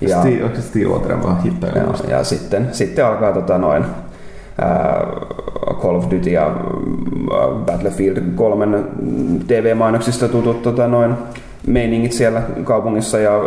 Ja, 0.00 0.20
Steel, 0.20 0.44
onko 0.44 0.56
se 0.56 0.62
Stillwater 0.62 1.22
vaan 1.22 1.42
hittaa? 1.42 1.70
ja, 1.70 1.82
ja 2.16 2.24
sitten, 2.24 2.68
sitten 2.72 3.06
alkaa 3.06 3.32
tota, 3.32 3.58
noin 3.58 3.84
Call 5.82 5.96
of 5.96 6.04
Duty 6.04 6.30
ja 6.30 6.42
ää, 6.46 6.54
Battlefield 7.66 8.16
3 8.34 8.66
TV-mainoksista 9.46 10.28
tutut 10.28 10.62
tota, 10.62 10.86
noin 10.88 11.14
meiningit 11.66 12.12
siellä 12.12 12.42
kaupungissa 12.64 13.18
ja 13.18 13.40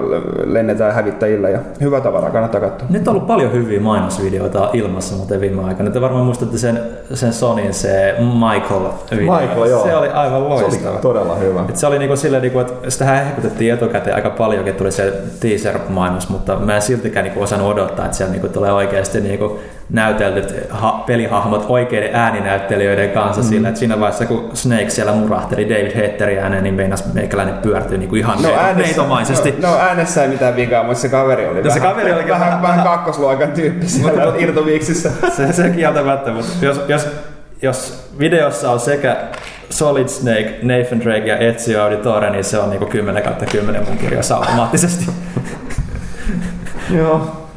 lennetään 0.46 0.94
hävittäjillä 0.94 1.50
ja 1.50 1.60
hyvä 1.82 2.02
tavara, 2.02 2.30
kannattaa 2.30 2.62
katsoa. 2.62 2.88
Nyt 2.90 3.08
on 3.08 3.12
ollut 3.16 3.28
paljon 3.28 3.54
hyviä 3.54 3.80
mainosvideoita 3.80 4.70
ilmassa 4.74 5.16
muuten 5.16 5.42
viime 5.42 5.64
aikoina. 5.64 5.92
Te 5.92 6.02
varmaan 6.02 6.26
muistatte 6.26 6.58
sen, 6.58 6.80
sen 7.14 7.34
Sonin 7.34 7.74
se 7.74 8.16
Michael-video. 8.20 9.20
Michael, 9.40 9.70
joo. 9.70 9.84
Se 9.84 9.96
oli 9.96 10.08
aivan 10.08 10.42
Se 10.42 10.48
loistava. 10.48 10.92
oli 10.92 11.00
todella 11.02 11.36
hyvä. 11.36 11.66
Et 11.70 11.76
se 11.78 11.88
oli 11.88 12.00
niinku 12.00 12.16
silleen, 12.16 12.42
niinku, 12.42 12.60
että 12.60 12.90
sitähän 12.90 13.26
hehkutettiin 13.26 13.74
etukäteen 13.74 14.16
aika 14.16 14.30
paljon, 14.30 14.68
että 14.68 14.78
tuli 14.78 14.92
se 14.92 15.14
teaser-mainos, 15.40 16.30
mutta 16.30 16.56
mä 16.56 16.76
en 16.76 16.82
siltikään 16.82 17.24
niinku 17.24 17.42
osannut 17.42 17.70
odottaa, 17.72 18.06
että 18.06 18.18
siellä 18.18 18.32
niinku 18.32 18.48
tulee 18.48 18.72
oikeasti 18.72 19.22
niinku 19.22 19.60
näyteltyt 19.90 20.54
ha- 20.70 21.04
pelihahmot 21.08 21.66
oikeiden 21.70 22.16
ääninäyttelijöiden 22.16 23.10
kanssa 23.12 23.42
mm. 23.42 23.48
sillä, 23.48 23.68
että 23.68 23.80
siinä 23.80 24.00
vaiheessa 24.00 24.26
kun 24.26 24.50
Snake 24.54 24.90
siellä 24.90 25.12
murahteli 25.12 25.70
David 25.70 26.02
Hatterin 26.10 26.40
ääneen, 26.40 26.64
niin 26.64 26.74
meinas 26.76 27.14
meikäläinen 27.14 27.58
pyörtyy 27.58 27.98
niinku 27.98 28.16
ihan 28.16 28.42
No 28.42 28.50
no, 28.50 28.56
äänessä, 28.56 28.82
neitomaisesti. 28.84 29.56
no, 29.62 29.68
no 29.72 29.78
äänessä 29.78 30.24
ei 30.24 30.30
mitään 30.30 30.56
vikaa, 30.56 30.84
mutta 30.84 31.00
se 31.00 31.10
kaveri 31.10 31.48
oli 31.48 31.64
No 31.64 31.70
se 31.70 31.80
vähän, 31.80 31.96
kaveri 31.96 32.12
oli 32.14 32.28
vähän, 32.30 32.40
vähän- 32.48 32.62
vähän, 32.62 32.84
kakkosluokan 32.84 33.52
tyyppi 33.52 33.88
siellä 33.88 34.34
irtoviiksissä. 34.38 35.12
Se, 35.38 35.54
se 35.54 35.70
kieltämättä, 35.70 36.32
mutta 36.32 36.66
jos, 36.66 36.82
jos, 36.88 37.08
jos 37.62 38.10
videossa 38.20 38.72
on 38.72 38.80
sekä 38.80 39.18
Solid 39.70 40.08
Snake, 40.08 40.60
Nathan 40.64 41.00
Drake 41.00 41.26
ja 41.28 41.38
Ezio 41.38 41.84
Auditore, 41.84 42.30
niin 42.30 42.44
se 42.44 42.58
on 42.60 42.70
niinku 42.70 42.86
10 42.86 43.24
kautta 43.24 43.46
10 43.46 43.86
mun 43.88 43.98
kirjassa 43.98 44.36
automaattisesti. 44.36 45.06
Joo, 46.98 47.49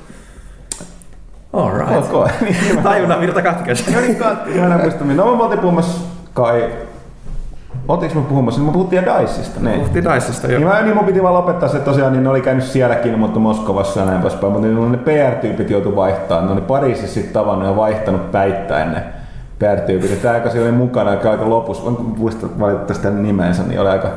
Alright. 1.53 2.13
ok. 2.15 2.29
Niin, 2.41 2.75
mä- 2.75 2.83
Tajunnan 2.83 3.21
virta 3.21 3.43
katkesi. 3.43 3.93
No 3.95 4.01
niin, 4.01 4.17
katsoin. 4.17 4.61
Mä 4.61 4.75
en 4.75 4.81
muista, 4.81 5.05
minä. 5.05 5.25
No, 5.25 5.37
me 5.37 5.43
oltiin 5.43 5.61
puhumassa 5.61 6.01
kai... 6.35 6.69
Oltiinko 7.89 8.21
me 8.21 8.27
puhumassa? 8.27 8.61
Me 8.61 8.73
puhuttiin 8.73 9.03
Diceista. 9.05 9.61
Niin. 9.61 9.77
Puhuttiin 9.79 10.05
Dicesta 10.05 10.47
jo. 10.47 10.59
Niin, 10.59 10.69
mä, 10.69 10.83
niin 10.83 10.97
mun 10.97 11.05
piti 11.05 11.23
vaan 11.23 11.35
lopettaa 11.35 11.69
se 11.69 11.79
tosiaan, 11.79 12.13
niin 12.13 12.23
ne 12.25 12.31
oli 12.31 12.41
käynyt 12.41 12.65
sielläkin, 12.65 13.19
mutta 13.19 13.39
Moskovassa 13.39 14.01
ja 14.01 14.07
näin 14.07 14.21
poispäin, 14.21 14.53
mutta 14.53 14.69
niin 14.69 14.93
ne 14.93 14.99
PR-tyypit 14.99 15.71
joutu 15.71 15.97
vaihtamaan. 15.97 16.47
Ne 16.47 16.53
oli 16.53 16.61
Pariisissa 16.61 17.15
sitten 17.15 17.33
tavannut 17.33 17.69
ja 17.69 17.77
vaihtanut 17.77 18.33
päittäin 18.33 18.93
ne 18.93 19.03
PR-tyypit. 19.59 20.11
Ja 20.11 20.17
tää, 20.17 20.37
joka 20.37 20.51
siellä 20.51 20.69
oli 20.69 20.77
mukana, 20.77 21.13
joka 21.13 21.31
aika 21.31 21.51
lopussa, 21.51 21.89
en 21.89 21.97
muista 22.19 22.47
valitettavasti 22.61 23.07
hänen 23.07 23.23
nimensä, 23.23 23.63
niin 23.63 23.81
oli 23.81 23.89
aika, 23.89 24.09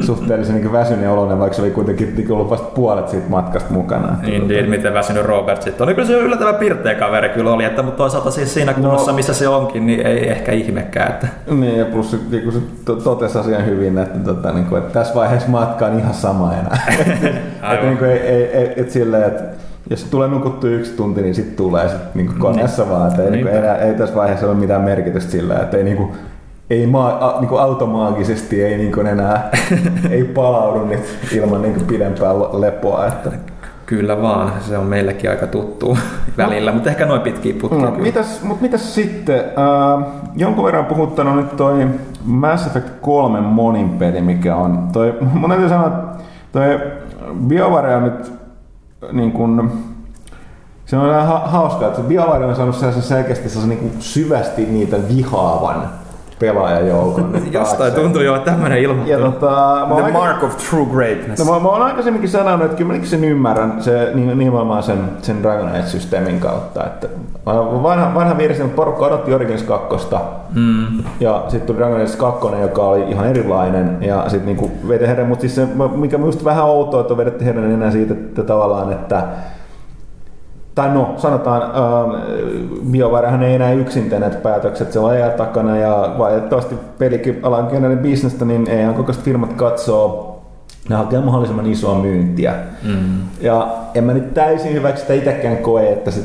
suhteellisen 0.00 0.54
niin 0.54 0.72
väsyneen 0.72 1.10
oloinen, 1.10 1.38
vaikka 1.38 1.56
se 1.56 1.62
oli 1.62 1.70
kuitenkin 1.70 2.14
niin 2.16 2.32
ollut 2.32 2.50
vasta 2.50 2.68
puolet 2.74 3.08
siitä 3.08 3.28
matkasta 3.28 3.72
mukana. 3.72 4.16
Indeed, 4.24 4.66
miten 4.66 4.94
väsynyt 4.94 5.24
Robert 5.24 5.62
sitten 5.62 5.84
oli. 5.84 5.94
Kyllä 5.94 6.08
se 6.08 6.14
yllättävän 6.14 6.54
pirteä 6.54 6.94
kaveri 6.94 7.28
kyllä 7.28 7.52
oli, 7.52 7.64
että, 7.64 7.82
mutta 7.82 7.96
toisaalta 7.96 8.30
siis 8.30 8.54
siinä 8.54 8.74
kunnossa, 8.74 9.10
no, 9.10 9.16
missä 9.16 9.34
se 9.34 9.48
onkin, 9.48 9.86
niin 9.86 10.06
ei 10.06 10.30
ehkä 10.30 10.52
ihmekään. 10.52 11.10
Että... 11.10 11.28
Niin, 11.50 11.78
ja 11.78 11.84
plus 11.84 12.16
niin 12.30 12.42
kun 12.42 12.52
se 12.52 12.60
totesi 13.04 13.38
asian 13.38 13.66
hyvin, 13.66 13.98
että, 13.98 14.18
tota, 14.18 14.52
niin 14.52 14.66
kuin, 14.66 14.78
että 14.78 14.92
tässä 14.92 15.14
vaiheessa 15.14 15.48
matka 15.48 15.86
on 15.86 15.98
ihan 15.98 16.14
sama 16.14 16.52
enää. 16.52 16.82
että, 17.72 17.86
niin 17.86 17.98
kuin, 17.98 18.10
ei, 18.10 18.18
ei, 18.18 18.42
ei, 18.42 18.72
että 18.76 18.92
silleen, 18.92 19.24
että 19.24 19.44
jos 19.90 20.04
tulee 20.04 20.28
nukuttu 20.28 20.66
yksi 20.66 20.96
tunti, 20.96 21.22
niin 21.22 21.34
sitten 21.34 21.56
tulee 21.56 21.88
sit, 21.88 22.14
niin 22.14 22.26
kuin 22.26 22.38
koneessa 22.38 22.82
niin. 22.82 22.92
vaan. 22.92 23.08
Että 23.10 23.22
ei, 23.22 23.30
niin 23.30 23.44
kuin, 23.44 23.56
enää, 23.56 23.76
ei 23.76 23.94
tässä 23.94 24.14
vaiheessa 24.14 24.46
ole 24.46 24.54
mitään 24.54 24.82
merkitystä 24.82 25.30
sillä, 25.30 25.54
että 25.54 25.76
ei 25.76 25.84
niin 25.84 25.96
kuin, 25.96 26.10
ei 26.70 26.86
maa, 26.86 27.28
a, 27.28 27.40
niin 27.40 27.48
kuin 27.48 27.60
automaagisesti 27.60 28.62
ei 28.62 28.78
niin 28.78 28.92
kuin 28.92 29.06
enää 29.06 29.50
ei 30.10 30.24
palaudu 30.24 30.84
nyt 30.86 31.18
ilman 31.32 31.62
niin 31.62 31.74
kuin 31.74 31.86
pidempää 31.86 32.38
lepoa. 32.38 33.06
Että. 33.06 33.30
Kyllä 33.86 34.22
vaan, 34.22 34.52
se 34.60 34.78
on 34.78 34.86
meillekin 34.86 35.30
aika 35.30 35.46
tuttu 35.46 35.98
välillä, 36.36 36.70
no. 36.70 36.74
mutta 36.74 36.90
ehkä 36.90 37.06
noin 37.06 37.20
pitkiä 37.20 37.54
putkia. 37.60 37.80
No, 37.80 37.90
mitäs, 37.90 38.42
mutta 38.42 38.62
mitäs 38.62 38.94
sitten, 38.94 39.38
äh, 39.38 40.06
jonkun 40.36 40.64
verran 40.64 40.84
puhuttanut 40.84 41.36
nyt 41.36 41.56
toi 41.56 41.86
Mass 42.24 42.66
Effect 42.66 42.88
3 43.00 43.40
monin 43.40 43.90
peli, 43.90 44.20
mikä 44.20 44.56
on, 44.56 44.88
toi, 44.92 45.14
mun 45.32 45.50
täytyy 45.50 45.68
sanoa, 45.68 45.86
että 45.86 46.24
toi 46.52 46.80
BioWare 47.46 47.96
on 47.96 48.04
nyt 48.04 48.32
niin 49.12 49.32
kuin, 49.32 49.70
se 50.86 50.96
on 50.96 51.08
ihan 51.08 51.42
hauskaa, 51.50 51.88
että 51.88 52.02
BioWare 52.02 52.44
on 52.44 52.56
saanut 52.56 52.76
selkeästi 53.00 53.48
sellaisen 53.48 53.78
niin 53.78 53.96
syvästi 53.98 54.66
niitä 54.66 54.96
vihaavan 55.08 55.88
pelaajajoukon. 56.38 57.42
Jostain 57.52 57.92
tuntuu 57.92 58.22
jo, 58.22 58.38
tämmöinen 58.38 58.78
ilma. 58.78 59.02
Ja 59.06 59.18
tota, 59.18 59.86
The 59.94 60.02
aika... 60.02 60.18
mark 60.18 60.42
of 60.42 60.56
true 60.70 60.86
greatness. 60.86 61.46
No, 61.46 61.54
mä, 61.54 61.60
mä 61.60 61.68
oon 61.68 61.82
aikaisemminkin 61.82 62.30
sanonut, 62.30 62.64
että 62.64 62.76
kyllä 62.76 62.94
sen 63.02 63.24
ymmärrän 63.24 63.82
se, 63.82 64.10
nimenomaan 64.14 64.82
sen, 64.82 64.98
sen 65.22 65.42
Dragon 65.42 65.68
Age-systeemin 65.68 66.40
kautta. 66.40 66.84
Että 66.84 67.08
vanha, 67.82 68.14
vanha 68.14 68.38
virsi, 68.38 68.62
mutta 68.62 68.76
porukka 68.76 69.06
odotti 69.06 69.34
Origins 69.34 69.62
2. 69.62 70.06
Mm. 70.54 70.86
Ja 71.20 71.44
sitten 71.48 71.66
tuli 71.66 71.78
Dragon 71.78 72.00
Age 72.00 72.16
2, 72.18 72.48
joka 72.62 72.82
oli 72.82 73.10
ihan 73.10 73.26
erilainen. 73.26 73.98
Ja 74.00 74.24
sitten 74.28 74.46
niinku 74.46 74.70
veti 74.88 75.06
herran, 75.06 75.28
mutta 75.28 75.40
siis 75.40 75.54
se, 75.54 75.68
mikä 75.94 76.18
minusta 76.18 76.44
vähän 76.44 76.64
outoa, 76.64 77.00
että 77.00 77.14
on 77.14 77.18
vedetty 77.18 77.44
herran 77.44 77.70
enää 77.70 77.90
siitä, 77.90 78.14
että 78.14 78.42
tavallaan, 78.42 78.92
että 78.92 79.22
tai 80.78 80.94
no, 80.94 81.14
sanotaan, 81.16 81.62
ähm, 81.62 82.90
BioWarehan 82.90 83.42
ei 83.42 83.54
enää 83.54 83.72
yksin 83.72 84.10
tee 84.10 84.18
näitä 84.18 84.36
päätökset, 84.36 84.92
se 84.92 84.98
on 84.98 85.10
takana 85.36 85.76
ja 85.76 86.14
valitettavasti 86.18 86.74
pelikin 86.98 87.40
alan 87.42 87.68
bisnestä, 88.02 88.44
niin 88.44 88.68
ei 88.68 88.94
kokoiset 88.94 89.22
firmat 89.22 89.52
katsoo 89.52 90.34
ne 90.88 90.96
hakee 90.96 91.20
mahdollisimman 91.20 91.66
isoa 91.66 91.98
myyntiä. 91.98 92.54
Mm. 92.84 93.20
Ja 93.40 93.68
en 93.94 94.04
mä 94.04 94.14
nyt 94.14 94.34
täysin 94.34 94.72
hyväksi 94.72 95.00
sitä 95.00 95.14
itsekään 95.14 95.56
koe, 95.56 95.92
että 95.92 96.10
se 96.10 96.20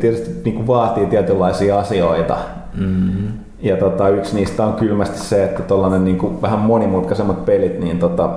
tietysti 0.00 0.30
niin 0.44 0.66
vaatii 0.66 1.06
tietynlaisia 1.06 1.78
asioita. 1.78 2.36
Mm. 2.74 3.28
Ja 3.62 3.76
tota, 3.76 4.08
yksi 4.08 4.36
niistä 4.36 4.66
on 4.66 4.72
kylmästi 4.72 5.18
se, 5.18 5.44
että 5.44 5.62
tuollainen 5.62 6.04
niin 6.04 6.42
vähän 6.42 6.58
monimutkaisemmat 6.58 7.44
pelit, 7.44 7.80
niin 7.80 7.98
tota, 7.98 8.30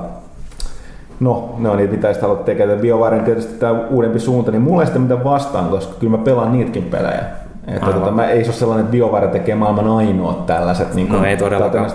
no, 1.20 1.56
ne 1.58 1.70
on 1.70 1.78
niitä, 1.78 1.94
mitä 1.94 2.14
sitä 2.14 2.26
haluat 2.26 2.46
tekemään. 2.46 2.80
BioWaren 2.80 3.24
tietysti 3.24 3.60
tämä 3.60 3.80
uudempi 3.90 4.20
suunta, 4.20 4.52
niin 4.52 4.62
mulla 4.62 4.82
ei 4.82 4.88
sitä 4.88 5.00
mitään 5.00 5.24
vastaan, 5.24 5.70
koska 5.70 5.94
kyllä 6.00 6.18
mä 6.18 6.24
pelaan 6.24 6.52
niitäkin 6.52 6.84
pelejä. 6.84 7.24
Että 7.68 7.92
tota, 7.92 8.12
mä 8.12 8.28
ei 8.28 8.44
se 8.44 8.50
ole 8.50 8.56
sellainen, 8.56 8.86
että 8.86 8.92
BioWare 8.92 9.28
tekee 9.28 9.56
maailman 9.56 9.88
ainoat 9.88 10.46
tällaiset 10.46 10.94
niin 10.94 11.08
kuin, 11.08 11.20
no, 11.20 11.26
ei 11.26 11.38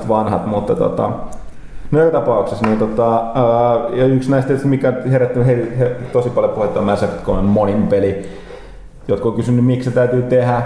vanhat, 0.08 0.46
mutta 0.46 0.74
tota, 0.74 1.10
No 1.90 2.00
joka 2.00 2.20
tapauksessa, 2.20 2.66
niin 2.66 2.78
tota, 2.78 3.16
ää, 3.16 3.96
ja 3.96 4.06
yksi 4.06 4.30
näistä, 4.30 4.52
mikä 4.64 4.92
herättänyt 5.10 5.46
he, 5.46 5.68
he, 5.78 5.96
tosi 6.12 6.30
paljon 6.30 6.52
puhetta 6.52 6.80
on 6.80 6.86
Mass 6.86 7.02
Effect 7.02 7.22
3 7.22 7.42
monin 7.42 7.86
peli. 7.86 8.28
Jotkut 9.08 9.30
on 9.30 9.36
kysynyt, 9.36 9.64
miksi 9.64 9.90
se 9.90 9.94
täytyy 9.94 10.22
tehdä. 10.22 10.62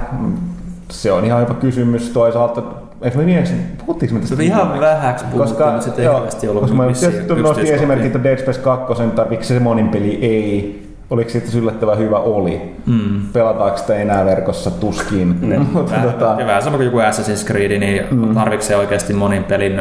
Se 0.90 1.12
on 1.12 1.24
ihan 1.24 1.40
hyvä 1.40 1.54
kysymys. 1.54 2.10
Toisaalta 2.10 2.62
Eikö 3.02 3.18
me 3.18 3.24
niin, 3.24 3.44
puhuttiinko 3.78 4.14
me 4.14 4.20
tästä? 4.20 4.42
Ihan 4.42 4.80
vähäksi 4.80 5.24
puhuttiin, 5.24 5.56
koska, 5.56 5.70
mutta 5.70 5.84
sitten 5.84 6.04
ei 6.04 6.14
hirveästi 6.14 6.48
ollut 6.48 6.62
Koska 6.62 6.76
mä 6.76 6.84
tietysti 6.84 7.34
nostin 7.34 7.74
esimerkiksi, 7.74 8.06
että 8.06 8.24
Dead 8.24 8.38
Space 8.38 8.60
2, 8.60 9.02
tarvitsi 9.16 9.54
se 9.54 9.60
monin 9.60 9.88
peli 9.88 10.18
ei 10.22 10.82
oliko 11.12 11.30
siitä 11.30 11.58
yllättävän 11.58 11.98
hyvä 11.98 12.18
oli. 12.18 12.74
Mm. 12.86 13.22
Pelataanko 13.32 13.78
sitä 13.78 13.94
enää 13.94 14.24
verkossa 14.24 14.70
tuskin. 14.70 15.38
Mm. 15.40 15.66
mutta, 15.72 15.94
tota... 15.94 16.36
Hyvä, 16.36 16.60
sama 16.60 16.76
kuin 16.76 16.84
joku 16.84 16.98
Assassin's 16.98 17.46
Creed, 17.46 17.78
niin 17.78 18.04
mm. 18.10 18.34
tarvitsi 18.34 18.68
se 18.68 18.76
oikeasti 18.76 19.12
monin 19.12 19.44
pelin? 19.44 19.76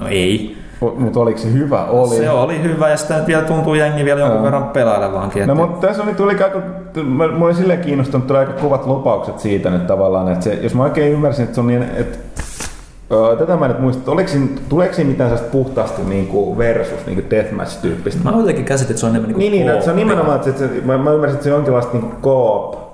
No 0.00 0.08
ei. 0.08 0.56
Mutta 0.98 1.20
oliko 1.20 1.38
se 1.38 1.52
hyvä? 1.52 1.84
Oli. 1.84 2.16
Se 2.16 2.30
oli 2.30 2.62
hyvä 2.62 2.88
ja 2.88 2.96
sitä 2.96 3.24
vielä 3.26 3.42
tuntuu 3.42 3.74
jengi 3.74 4.04
vielä 4.04 4.20
jonkun 4.20 4.42
verran 4.42 4.64
pelailevaankin. 4.64 5.46
No 5.46 5.54
mutta 5.54 5.86
tässä 5.86 6.02
oli, 6.02 6.14
tuli 6.14 6.32
aika, 6.32 6.62
mä, 7.02 7.28
mä 7.28 7.44
olin 7.44 7.56
silleen 7.56 7.80
kiinnostunut, 7.80 8.26
tuli 8.26 8.38
aika 8.38 8.52
kovat 8.52 8.86
lupaukset 8.86 9.38
siitä 9.38 9.70
nyt 9.70 9.86
tavallaan, 9.86 10.32
että 10.32 10.44
se, 10.44 10.58
jos 10.62 10.74
mä 10.74 10.82
oikein 10.82 11.12
ymmärsin, 11.12 11.42
että 11.42 11.54
se 11.54 11.60
on 11.60 11.66
niin, 11.66 11.82
että 11.82 12.18
Tätä 13.38 13.56
mä 13.56 13.64
en 13.64 13.70
nyt 13.70 13.80
muista, 13.80 14.10
oliko 14.10 14.28
siinä, 14.28 14.46
tuleeko 14.68 14.94
siinä 14.94 15.10
mitään 15.10 15.30
sellaista 15.30 15.52
puhtaasti 15.52 16.02
niin 16.02 16.26
kuin 16.26 16.58
versus 16.58 17.06
niin 17.06 17.14
kuin 17.14 17.30
deathmatch-tyyppistä? 17.30 18.24
Mä 18.24 18.38
jotenkin 18.38 18.64
käsitin, 18.64 18.90
että 18.90 19.00
se 19.00 19.06
on 19.06 19.12
nimenomaan 19.12 19.38
niin, 19.38 19.66
niin, 19.66 19.82
se 19.82 19.90
on 19.90 19.96
nimenomaan, 19.96 20.36
että 20.36 20.58
se, 20.58 20.68
mä, 20.84 20.98
mä 20.98 21.12
ymmärsin, 21.12 21.34
että 21.34 21.44
se 21.44 21.50
on 21.50 21.56
jonkinlaista 21.56 21.92
niin 21.92 22.02
kuin 22.02 22.16
koop. 22.20 22.84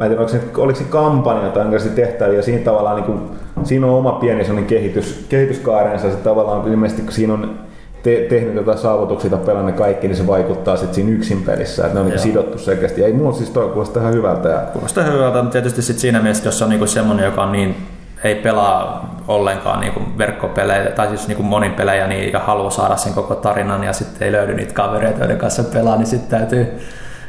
Mä 0.00 0.06
en 0.06 0.10
tiedä, 0.10 0.22
oliko 0.22 0.28
se, 0.28 0.40
oliko 0.56 0.78
se 0.78 0.84
kampanja 0.84 1.48
tai 1.48 1.64
onko 1.64 1.78
se 1.78 1.88
tehtäviä, 1.88 2.36
ja 2.36 2.42
siinä 2.42 2.64
tavallaan 2.64 2.96
niin 2.96 3.06
kuin, 3.06 3.20
siinä 3.64 3.86
on 3.86 3.92
oma 3.92 4.12
pieni 4.12 4.44
sellainen 4.44 4.68
kehitys, 4.68 5.26
kehityskaarensa, 5.28 6.10
se 6.10 6.16
tavallaan 6.16 6.68
ilmeisesti 6.68 7.02
kun 7.02 7.12
siinä 7.12 7.32
on 7.32 7.58
te, 8.02 8.26
tehnyt 8.28 8.54
jotain 8.54 8.78
saavutuksia 8.78 9.30
tai 9.30 9.38
pelannut 9.38 9.74
kaikki, 9.74 10.08
niin 10.08 10.16
se 10.16 10.26
vaikuttaa 10.26 10.76
sitten 10.76 10.94
siinä 10.94 11.10
yksin 11.10 11.42
pelissä, 11.42 11.82
että 11.82 11.94
ne 11.94 12.00
on 12.00 12.06
niin 12.06 12.18
sidottu 12.18 12.58
selkeästi. 12.58 13.04
Ei 13.04 13.12
mulla 13.12 13.32
siis 13.32 13.50
toi 13.50 13.68
kuulostaa 13.68 14.02
ihan 14.02 14.14
hyvältä. 14.14 14.48
Ja... 14.48 14.58
Kuulostaa 14.72 15.04
hyvältä, 15.04 15.42
mutta 15.42 15.52
tietysti 15.52 15.82
sit 15.82 15.98
siinä 15.98 16.20
mielessä, 16.20 16.48
jos 16.48 16.62
on 16.62 16.68
niinku 16.68 16.86
semmoinen, 16.86 17.24
joka 17.24 17.42
on 17.42 17.52
niin 17.52 17.76
ei 18.24 18.34
pelaa 18.34 19.14
ollenkaan 19.28 19.80
niin 19.80 19.92
kuin 19.92 20.18
verkkopelejä 20.18 20.90
tai 20.90 21.08
siis 21.08 21.28
niin 21.28 21.36
kuin 21.36 21.46
monin 21.46 21.72
pelejä 21.72 22.06
niin, 22.06 22.32
ja 22.32 22.38
haluaa 22.38 22.70
saada 22.70 22.96
sen 22.96 23.14
koko 23.14 23.34
tarinan 23.34 23.84
ja 23.84 23.92
sitten 23.92 24.26
ei 24.26 24.32
löydy 24.32 24.54
niitä 24.54 24.74
kavereita, 24.74 25.18
joiden 25.18 25.38
kanssa 25.38 25.64
pelaa, 25.64 25.96
niin 25.96 26.06
sitten 26.06 26.38
täytyy, 26.38 26.78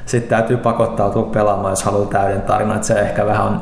sit 0.06 0.28
täytyy 0.28 0.58
pakottautua 0.58 1.23
pelaamaan, 1.23 1.71
jos 1.71 1.84
haluaa 1.84 2.10
täyden 2.10 2.41
tarinan. 2.41 2.75
Että 2.75 2.88
se 2.88 2.99
ehkä 2.99 3.25
vähän 3.25 3.47
on 3.47 3.62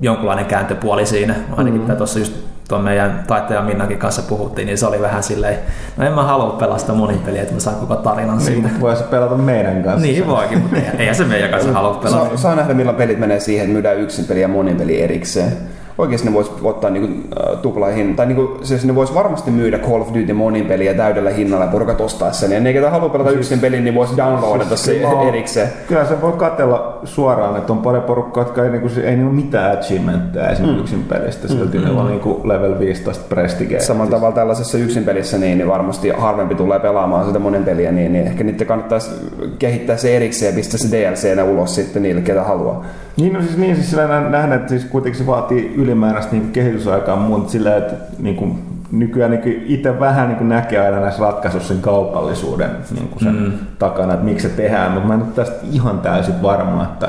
jonkunlainen 0.00 0.46
kääntöpuoli 0.46 1.06
siinä. 1.06 1.34
Ainakin 1.56 1.80
mm-hmm. 1.80 1.96
tuossa 1.96 2.18
just 2.18 2.32
tuon 2.68 2.84
meidän 2.84 3.24
taiteilijan 3.26 3.64
Minnakin 3.64 3.98
kanssa 3.98 4.22
puhuttiin, 4.22 4.66
niin 4.66 4.78
se 4.78 4.86
oli 4.86 5.00
vähän 5.00 5.22
silleen, 5.22 5.58
no 5.96 6.06
en 6.06 6.12
mä 6.12 6.22
halua 6.22 6.50
pelastaa 6.50 6.94
monin 6.94 7.18
peliä, 7.18 7.42
että 7.42 7.54
mä 7.54 7.60
saan 7.60 7.76
koko 7.76 7.96
tarinan 7.96 8.38
niin, 8.38 8.46
siitä. 8.46 8.68
Voisi 8.80 9.02
pelata 9.02 9.34
meidän 9.34 9.82
kanssa. 9.82 10.06
Niin 10.06 10.26
voikin, 10.26 10.58
mutta 10.58 10.76
ei 10.98 11.14
se 11.14 11.24
meidän 11.24 11.50
kanssa 11.50 11.72
halua 11.72 11.94
pelata. 11.94 12.26
Saa, 12.26 12.36
saa 12.36 12.54
nähdä, 12.54 12.74
milloin 12.74 12.96
pelit 12.96 13.18
menee 13.18 13.40
siihen, 13.40 13.64
että 13.64 13.72
myydään 13.72 13.98
yksin 13.98 14.24
peli 14.24 14.40
ja 14.40 14.48
monin 14.48 14.76
peli 14.76 15.02
erikseen 15.02 15.52
oikeasti 16.02 16.28
ne 16.28 16.34
vois 16.34 16.52
ottaa 16.62 16.90
niinku, 16.90 17.28
äh, 17.40 17.58
tuplaihin, 17.62 18.16
tai 18.16 18.26
niinku, 18.26 18.58
siis 18.62 18.84
ne 18.84 18.94
vois 18.94 19.14
varmasti 19.14 19.50
myydä 19.50 19.78
Call 19.78 20.00
of 20.00 20.08
Duty 20.08 20.32
monin 20.32 20.66
peliä 20.66 20.94
täydellä 20.94 21.30
hinnalla 21.30 21.64
ja 21.64 21.70
porukat 21.70 22.00
ostaa 22.00 22.32
sen. 22.32 22.52
Ja 22.52 22.60
ne, 22.60 22.72
ketä 22.72 22.90
haluaa 22.90 23.08
pelata 23.08 23.30
siis, 23.30 23.40
yksin 23.40 23.60
pelin, 23.60 23.84
niin 23.84 23.94
vois 23.94 24.16
downloadata 24.16 24.76
siis, 24.76 25.02
se 25.02 25.06
on, 25.06 25.28
erikseen. 25.28 25.68
Kyllä 25.88 26.04
se 26.04 26.20
voi 26.20 26.32
katsella 26.32 26.98
suoraan, 27.04 27.56
että 27.56 27.72
on 27.72 27.78
paljon 27.78 28.02
porukkaa, 28.02 28.42
jotka 28.42 28.64
ei, 28.64 28.70
niinku, 28.70 28.88
ei 29.04 29.16
niinku 29.16 29.32
mitään 29.32 29.78
achievementteja 29.78 30.48
esimerkiksi 30.48 30.94
mm. 30.94 31.00
yksin 31.00 31.04
pelistä, 31.08 31.48
silti 31.48 31.78
mm. 31.78 31.84
ne 31.84 31.90
on 31.90 32.06
niinku 32.06 32.40
level 32.44 32.78
15 32.78 33.24
prestige. 33.28 33.80
Samalla 33.80 34.04
siis. 34.04 34.14
tavalla 34.14 34.34
tällaisessa 34.34 34.78
yksin 34.78 35.04
pelissä, 35.04 35.38
niin, 35.38 35.58
niin 35.58 35.68
varmasti 35.68 36.08
harvempi 36.08 36.54
tulee 36.54 36.80
pelaamaan 36.80 37.26
sitä 37.26 37.38
monin 37.38 37.64
peliä, 37.64 37.92
niin, 37.92 38.12
niin 38.12 38.26
ehkä 38.26 38.44
niitä 38.44 38.64
kannattaisi 38.64 39.10
kehittää 39.58 39.96
se 39.96 40.16
erikseen 40.16 40.50
ja 40.50 40.56
pistää 40.56 40.78
se 40.78 40.96
DLC 40.96 41.50
ulos 41.50 41.74
sitten 41.74 42.02
niille, 42.02 42.20
ketä 42.20 42.42
haluaa. 42.42 42.84
Niin, 43.16 43.32
no 43.32 43.42
siis 43.42 43.56
niin, 43.56 43.74
siis 43.76 43.90
sillä 43.90 44.06
nähdään, 44.06 44.52
että 44.52 44.68
siis 44.68 44.84
kuitenkin 44.84 45.18
se 45.18 45.26
vaatii 45.26 45.74
ylimääräistä 45.76 46.32
niin 46.32 46.52
kehitysaikaa, 46.52 47.16
mutta 47.16 47.52
sillä, 47.52 47.76
että 47.76 47.94
niin 48.18 48.36
kuin, 48.36 48.58
nykyään 48.92 49.30
niin 49.30 49.64
itse 49.66 50.00
vähän 50.00 50.28
niin 50.28 50.48
näkee 50.48 50.80
aina 50.80 51.00
näissä 51.00 51.22
ratkaisuissa 51.22 51.74
sen 51.74 51.82
kaupallisuuden 51.82 52.70
niin 52.94 53.08
kuin 53.08 53.22
sen 53.22 53.34
mm. 53.34 53.52
takana, 53.78 54.12
että 54.12 54.24
miksi 54.24 54.48
se 54.48 54.54
tehdään, 54.54 54.92
mutta 54.92 55.08
mä 55.08 55.14
en 55.14 55.22
ole 55.22 55.28
tästä 55.34 55.56
ihan 55.72 56.00
täysin 56.00 56.42
varma, 56.42 56.82
että 56.82 57.08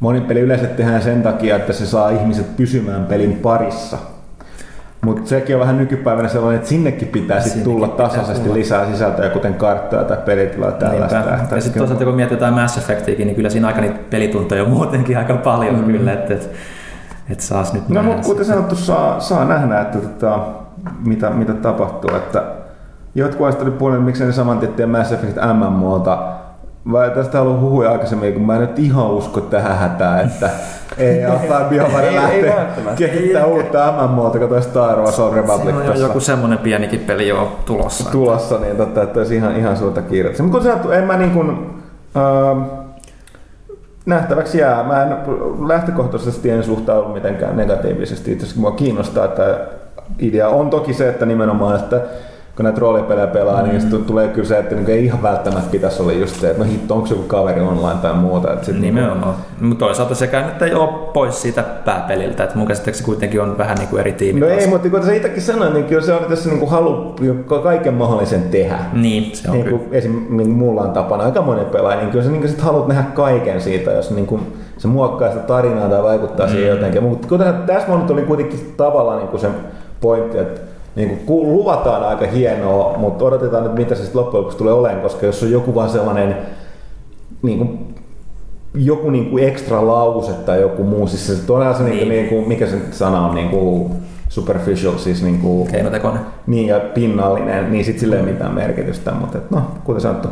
moni 0.00 0.20
peli 0.20 0.40
yleensä 0.40 0.66
tehdään 0.66 1.02
sen 1.02 1.22
takia, 1.22 1.56
että 1.56 1.72
se 1.72 1.86
saa 1.86 2.10
ihmiset 2.10 2.56
pysymään 2.56 3.04
pelin 3.04 3.32
parissa. 3.32 3.98
Mutta 5.04 5.28
sekin 5.28 5.56
on 5.56 5.60
vähän 5.60 5.78
nykypäivänä 5.78 6.28
sellainen, 6.28 6.56
että 6.56 6.68
sinnekin 6.68 7.08
pitää 7.08 7.40
sit 7.40 7.64
tulla 7.64 7.88
tasaisesti 7.88 8.42
tulla. 8.42 8.54
lisää 8.54 8.86
sisältöä, 8.86 9.28
kuten 9.28 9.54
karttoja 9.54 10.04
tai 10.04 10.16
pelitilaa 10.16 10.72
tällaista. 10.72 11.16
Ja 11.54 11.60
sitten 11.60 11.80
toisaalta 11.80 12.04
kun 12.04 12.14
mietitään 12.14 12.54
Mass 12.54 12.78
Effectiäkin, 12.78 13.26
niin 13.26 13.36
kyllä 13.36 13.50
siinä 13.50 13.66
aika 13.66 13.80
niitä 13.80 13.98
pelituntoja 14.10 14.62
on 14.62 14.70
muutenkin 14.70 15.18
aika 15.18 15.34
paljon 15.34 15.74
mm. 15.78 15.84
kyllä, 15.84 16.12
että 16.12 16.34
et, 16.34 16.50
et 17.30 17.40
saas 17.40 17.72
nyt 17.72 17.88
No 17.88 18.02
mutta 18.02 18.22
kuten 18.22 18.44
sanottu, 18.44 18.76
saa, 18.76 19.20
saa 19.20 19.44
nähdä, 19.44 19.80
että 19.80 19.98
tota, 19.98 20.38
mitä, 21.04 21.30
mitä 21.30 21.52
tapahtuu. 21.52 22.16
Että 22.16 22.42
jotkut 23.14 23.62
oli 23.62 23.70
puolella, 23.70 24.04
miksi 24.04 24.24
ne 24.24 24.32
saman 24.32 24.58
tietteen 24.58 24.88
Mass 24.88 25.12
Effect 25.12 25.36
MMOta 25.54 26.18
Mä 26.84 27.08
tästä 27.08 27.38
haluan 27.38 27.60
huhuja 27.60 27.92
aikaisemmin, 27.92 28.32
kun 28.32 28.42
mä 28.42 28.54
en 28.54 28.60
nyt 28.60 28.78
ihan 28.78 29.10
usko 29.10 29.40
tähän 29.40 29.78
hätään, 29.78 30.26
että 30.26 30.50
ei 30.98 31.24
alkaa 31.24 31.64
BioWare 31.64 32.12
välttämättä. 32.12 32.94
kehittää 32.96 33.46
uutta 33.46 33.94
MMOta, 34.08 34.38
kun 34.38 34.48
toi 34.48 34.62
Star 34.62 34.98
Wars 34.98 35.18
on 35.18 35.34
Republic 35.34 35.86
tässä 35.86 36.04
joku 36.04 36.20
semmonen 36.20 36.58
pienikin 36.58 37.00
peli 37.00 37.28
jo 37.28 37.58
tulossa. 37.64 38.10
tulossa, 38.10 38.58
niin 38.58 38.76
totta, 38.76 39.02
että 39.02 39.20
olisi 39.20 39.36
ihan, 39.36 39.56
ihan 39.56 39.76
suurta 39.76 40.02
kiirettä. 40.02 40.42
Mutta 40.42 40.58
kun 40.58 40.66
sanottu, 40.66 40.90
en 40.90 41.04
mä 41.04 41.16
niin 41.16 41.30
kuin, 41.30 41.50
äh, 42.16 42.80
nähtäväksi 44.06 44.58
jää. 44.58 44.82
Mä 44.82 45.02
en 45.02 45.16
lähtökohtaisesti 45.68 46.50
en 46.50 46.62
suhtaudu 46.62 47.08
mitenkään 47.08 47.56
negatiivisesti. 47.56 48.32
Itse 48.32 48.44
asiassa 48.44 48.60
mua 48.60 48.70
kiinnostaa, 48.70 49.24
että 49.24 49.58
idea 50.18 50.48
on 50.48 50.70
toki 50.70 50.94
se, 50.94 51.08
että 51.08 51.26
nimenomaan, 51.26 51.76
että 51.76 52.00
kun 52.60 52.64
näitä 52.64 52.80
roolipelejä 52.80 53.26
pelaa, 53.26 53.62
mm. 53.62 53.68
niin 53.68 53.80
sitten 53.80 54.04
tulee 54.04 54.28
kyllä 54.28 54.48
se, 54.48 54.58
että 54.58 54.74
niinku 54.74 54.90
ei 54.90 55.04
ihan 55.04 55.22
välttämättä 55.22 55.70
pitäisi 55.70 56.02
olla 56.02 56.12
just 56.12 56.40
se, 56.40 56.50
että 56.50 56.64
no 56.64 56.70
hitto, 56.70 56.94
onko 56.94 57.08
joku 57.10 57.22
kaveri 57.22 57.60
online 57.60 58.00
tai 58.02 58.14
muuta. 58.14 58.52
Että 58.52 58.66
sit 58.66 58.80
Nimenomaan. 58.80 59.34
Mutta 59.60 59.84
toisaalta 59.84 60.14
sekään 60.14 60.46
nyt 60.46 60.62
ei 60.62 60.74
ole 60.74 60.88
pois 61.12 61.42
siitä 61.42 61.62
pääpeliltä, 61.62 62.44
että 62.44 62.58
mun 62.58 62.66
käsittääkseni 62.66 63.06
kuitenkin 63.06 63.40
on 63.40 63.58
vähän 63.58 63.78
niin 63.78 63.88
kuin 63.88 64.00
eri 64.00 64.12
tiimi. 64.12 64.40
No 64.40 64.46
taas. 64.46 64.58
ei, 64.58 64.66
mutta 64.66 64.88
kun 64.88 65.04
sä 65.04 65.12
itsekin 65.12 65.42
sanoit, 65.42 65.72
niin 65.72 65.84
kyllä 65.84 66.02
se 66.02 66.12
on 66.12 66.24
tässä 66.24 66.48
niinku 66.48 66.66
halu 66.66 67.16
kaiken 67.62 67.94
mahdollisen 67.94 68.42
tehdä. 68.42 68.78
Niin, 68.92 69.36
se 69.36 69.50
on 69.50 69.56
niin 69.56 69.70
kuin 69.70 69.82
esim. 69.92 70.12
Niin 70.12 70.46
kuin 70.46 70.58
mulla 70.58 70.82
on 70.82 70.90
tapana 70.90 71.24
aika 71.24 71.42
monen 71.42 71.66
pelaaja, 71.66 72.00
niin 72.00 72.10
kyllä 72.10 72.24
sä 72.24 72.30
niin 72.30 72.48
sit 72.48 72.60
haluat 72.60 72.88
nähdä 72.88 73.02
kaiken 73.02 73.60
siitä, 73.60 73.90
jos 73.90 74.10
niin 74.10 74.26
kuin 74.26 74.40
se 74.78 74.88
muokkaa 74.88 75.28
sitä 75.28 75.42
tarinaa 75.42 75.88
tai 75.88 76.02
vaikuttaa 76.02 76.46
mm. 76.46 76.52
siihen 76.52 76.70
jotenkin. 76.70 77.02
Mutta 77.02 77.28
kuten 77.28 77.54
tässä 77.66 77.96
nyt 77.96 78.10
oli 78.10 78.22
kuitenkin 78.22 78.74
tavallaan 78.76 79.18
niin 79.18 79.28
kuin 79.28 79.40
se 79.40 79.48
pointti, 80.00 80.38
että 80.38 80.69
niin 80.96 81.08
kuin 81.08 81.20
ku- 81.26 81.52
luvataan 81.52 82.04
aika 82.04 82.26
hienoa, 82.26 82.98
mutta 82.98 83.24
odotetaan 83.24 83.64
nyt 83.64 83.74
mitä 83.74 83.94
se 83.94 84.02
sitten 84.02 84.20
loppujen 84.20 84.40
lopuksi 84.40 84.58
tulee 84.58 84.74
olemaan, 84.74 85.02
koska 85.02 85.26
jos 85.26 85.42
on 85.42 85.50
joku 85.50 85.74
vaan 85.74 85.90
sellainen 85.90 86.36
niin 87.42 87.58
kuin, 87.58 87.94
joku 88.74 89.10
niin 89.10 89.30
kuin 89.30 89.44
ekstra 89.44 89.86
lause 89.86 90.32
tai 90.32 90.60
joku 90.60 90.84
muu, 90.84 91.06
siis 91.06 91.26
se 91.26 91.46
todella 91.46 91.74
se, 91.74 91.82
niin. 91.82 92.08
Niin. 92.08 92.08
Kuin, 92.08 92.10
niin 92.10 92.28
kuin, 92.28 92.48
mikä 92.48 92.66
se 92.66 92.76
sana 92.90 93.26
on, 93.26 93.34
niin 93.34 93.48
kuin 93.48 93.92
superficial, 94.28 94.98
siis 94.98 95.22
niin 95.22 95.38
kuin, 95.38 95.68
Keinotekoinen. 95.68 96.22
niin 96.46 96.68
ja 96.68 96.80
pinnallinen, 96.80 97.72
niin 97.72 97.84
sitten 97.84 98.00
sillä 98.00 98.16
ei 98.16 98.22
mitään 98.22 98.54
merkitystä, 98.54 99.12
mutta 99.12 99.38
et, 99.38 99.50
no, 99.50 99.62
kuten 99.84 100.00
sanottu. 100.00 100.28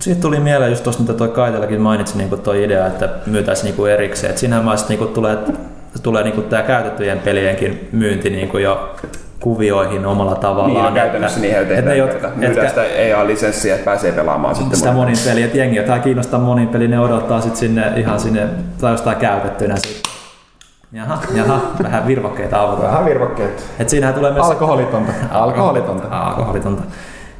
Siitä 0.00 0.20
tuli 0.20 0.40
mieleen 0.40 0.70
just 0.70 0.84
tuosta, 0.84 1.02
mitä 1.02 1.14
toi 1.14 1.28
Kaitelakin 1.28 1.80
mainitsi, 1.80 2.18
niin 2.18 2.30
toi 2.30 2.64
idea, 2.64 2.86
että 2.86 3.08
myytäisiin 3.26 3.74
niin 3.76 3.90
erikseen. 3.90 4.30
Et 4.30 4.38
siinähän 4.38 4.64
vaiheessa 4.64 4.88
niin 4.88 5.08
tulee, 5.08 5.38
tulee 6.02 6.22
niin 6.22 6.42
tämä 6.42 6.62
käytettyjen 6.62 7.18
pelienkin 7.18 7.88
myynti 7.92 8.30
niin 8.30 8.62
jo 8.62 8.94
kuvioihin 9.40 10.06
omalla 10.06 10.34
tavallaan. 10.34 10.72
Niin, 10.72 10.84
no, 10.84 10.90
käytännössä 10.92 11.36
että- 11.36 11.46
niihin 11.46 11.62
että 11.62 11.74
tehdään 11.74 11.96
töitä. 11.96 12.12
jotka- 12.12 12.30
Myydään 12.36 12.52
etkä- 12.66 12.68
sitä 12.68 12.84
EA-lisenssiä, 12.84 13.74
että 13.74 13.84
pääsee 13.84 14.12
pelaamaan 14.12 14.54
sitten 14.54 14.78
sitä 14.78 14.92
monin- 14.92 15.18
peliä, 15.24 15.44
että 15.44 15.58
jengi, 15.58 15.76
jota 15.76 15.98
kiinnostaa 15.98 16.40
monin 16.40 16.68
peli, 16.68 16.88
ne 16.88 17.00
odottaa 17.00 17.40
sitten 17.40 17.58
sinne 17.60 17.92
ihan 17.96 18.20
sinne, 18.20 18.48
tai 18.80 18.92
jostain 18.92 19.16
käytettynä 19.16 19.76
sit. 19.76 20.02
Jaha, 20.92 21.18
jaha, 21.34 21.60
vähän 21.82 22.06
virvokkeita 22.06 22.60
avataan. 22.62 22.90
Vähän 22.92 23.04
virvokkeet. 23.04 23.64
Et 23.78 23.88
siinähän 23.88 24.14
tulee 24.14 24.32
myös... 24.32 24.46
Alkoholitonta. 24.46 25.12
Alkoholitonta. 25.30 26.08
Alkoholitonta. 26.10 26.82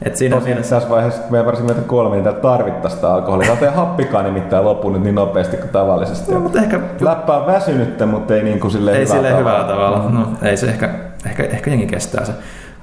Et 0.04 0.16
siinä 0.16 0.36
Tosin 0.36 0.48
mielessä... 0.48 0.76
tässä 0.76 0.90
vaiheessa 0.90 1.22
me 1.30 1.46
varsinkin 1.46 1.76
meitä 1.76 1.88
kolme, 1.88 2.14
niin 2.14 2.24
täällä 2.24 2.40
tarvittaisiin 2.40 2.98
sitä 2.98 3.14
alkoholia. 3.14 3.56
Teidän 3.56 3.74
happikaan 3.74 4.24
nimittäin 4.24 4.64
loppu 4.64 4.90
nyt 4.90 5.02
niin 5.02 5.14
nopeasti 5.14 5.56
kuin 5.56 5.68
tavallisesti. 5.68 6.34
No, 6.34 6.40
mutta 6.40 6.58
ehkä 6.58 6.80
Läppä 7.00 7.36
on 7.36 7.46
väsynyttä, 7.46 8.06
mutta 8.06 8.34
ei 8.34 8.42
niin 8.42 8.60
kuin 8.60 8.70
silleen 8.70 8.96
ei 8.96 9.04
hyvällä 9.04 9.16
silleen 9.16 9.38
hyvällä 9.38 9.64
tavalla. 9.64 9.98
tavalla. 9.98 10.20
No, 10.20 10.28
ei 10.42 10.56
se 10.56 10.66
ehkä, 10.66 10.90
ehkä, 11.26 11.42
ehkä 11.42 11.70
jengi 11.70 11.86
kestää 11.86 12.24
se. 12.24 12.32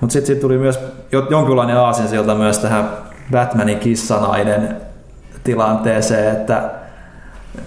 Mutta 0.02 0.14
sitten 0.14 0.28
sit 0.28 0.40
tuli 0.40 0.58
myös 0.58 0.80
jo- 1.12 1.28
jonkinlainen 1.30 1.78
aasinsilta 1.78 2.36
myös 2.36 2.60
tähän 2.60 2.90
Batmanin 3.32 3.80
kissanainen 3.80 4.78
tilanteeseen, 5.44 6.32
että 6.32 6.70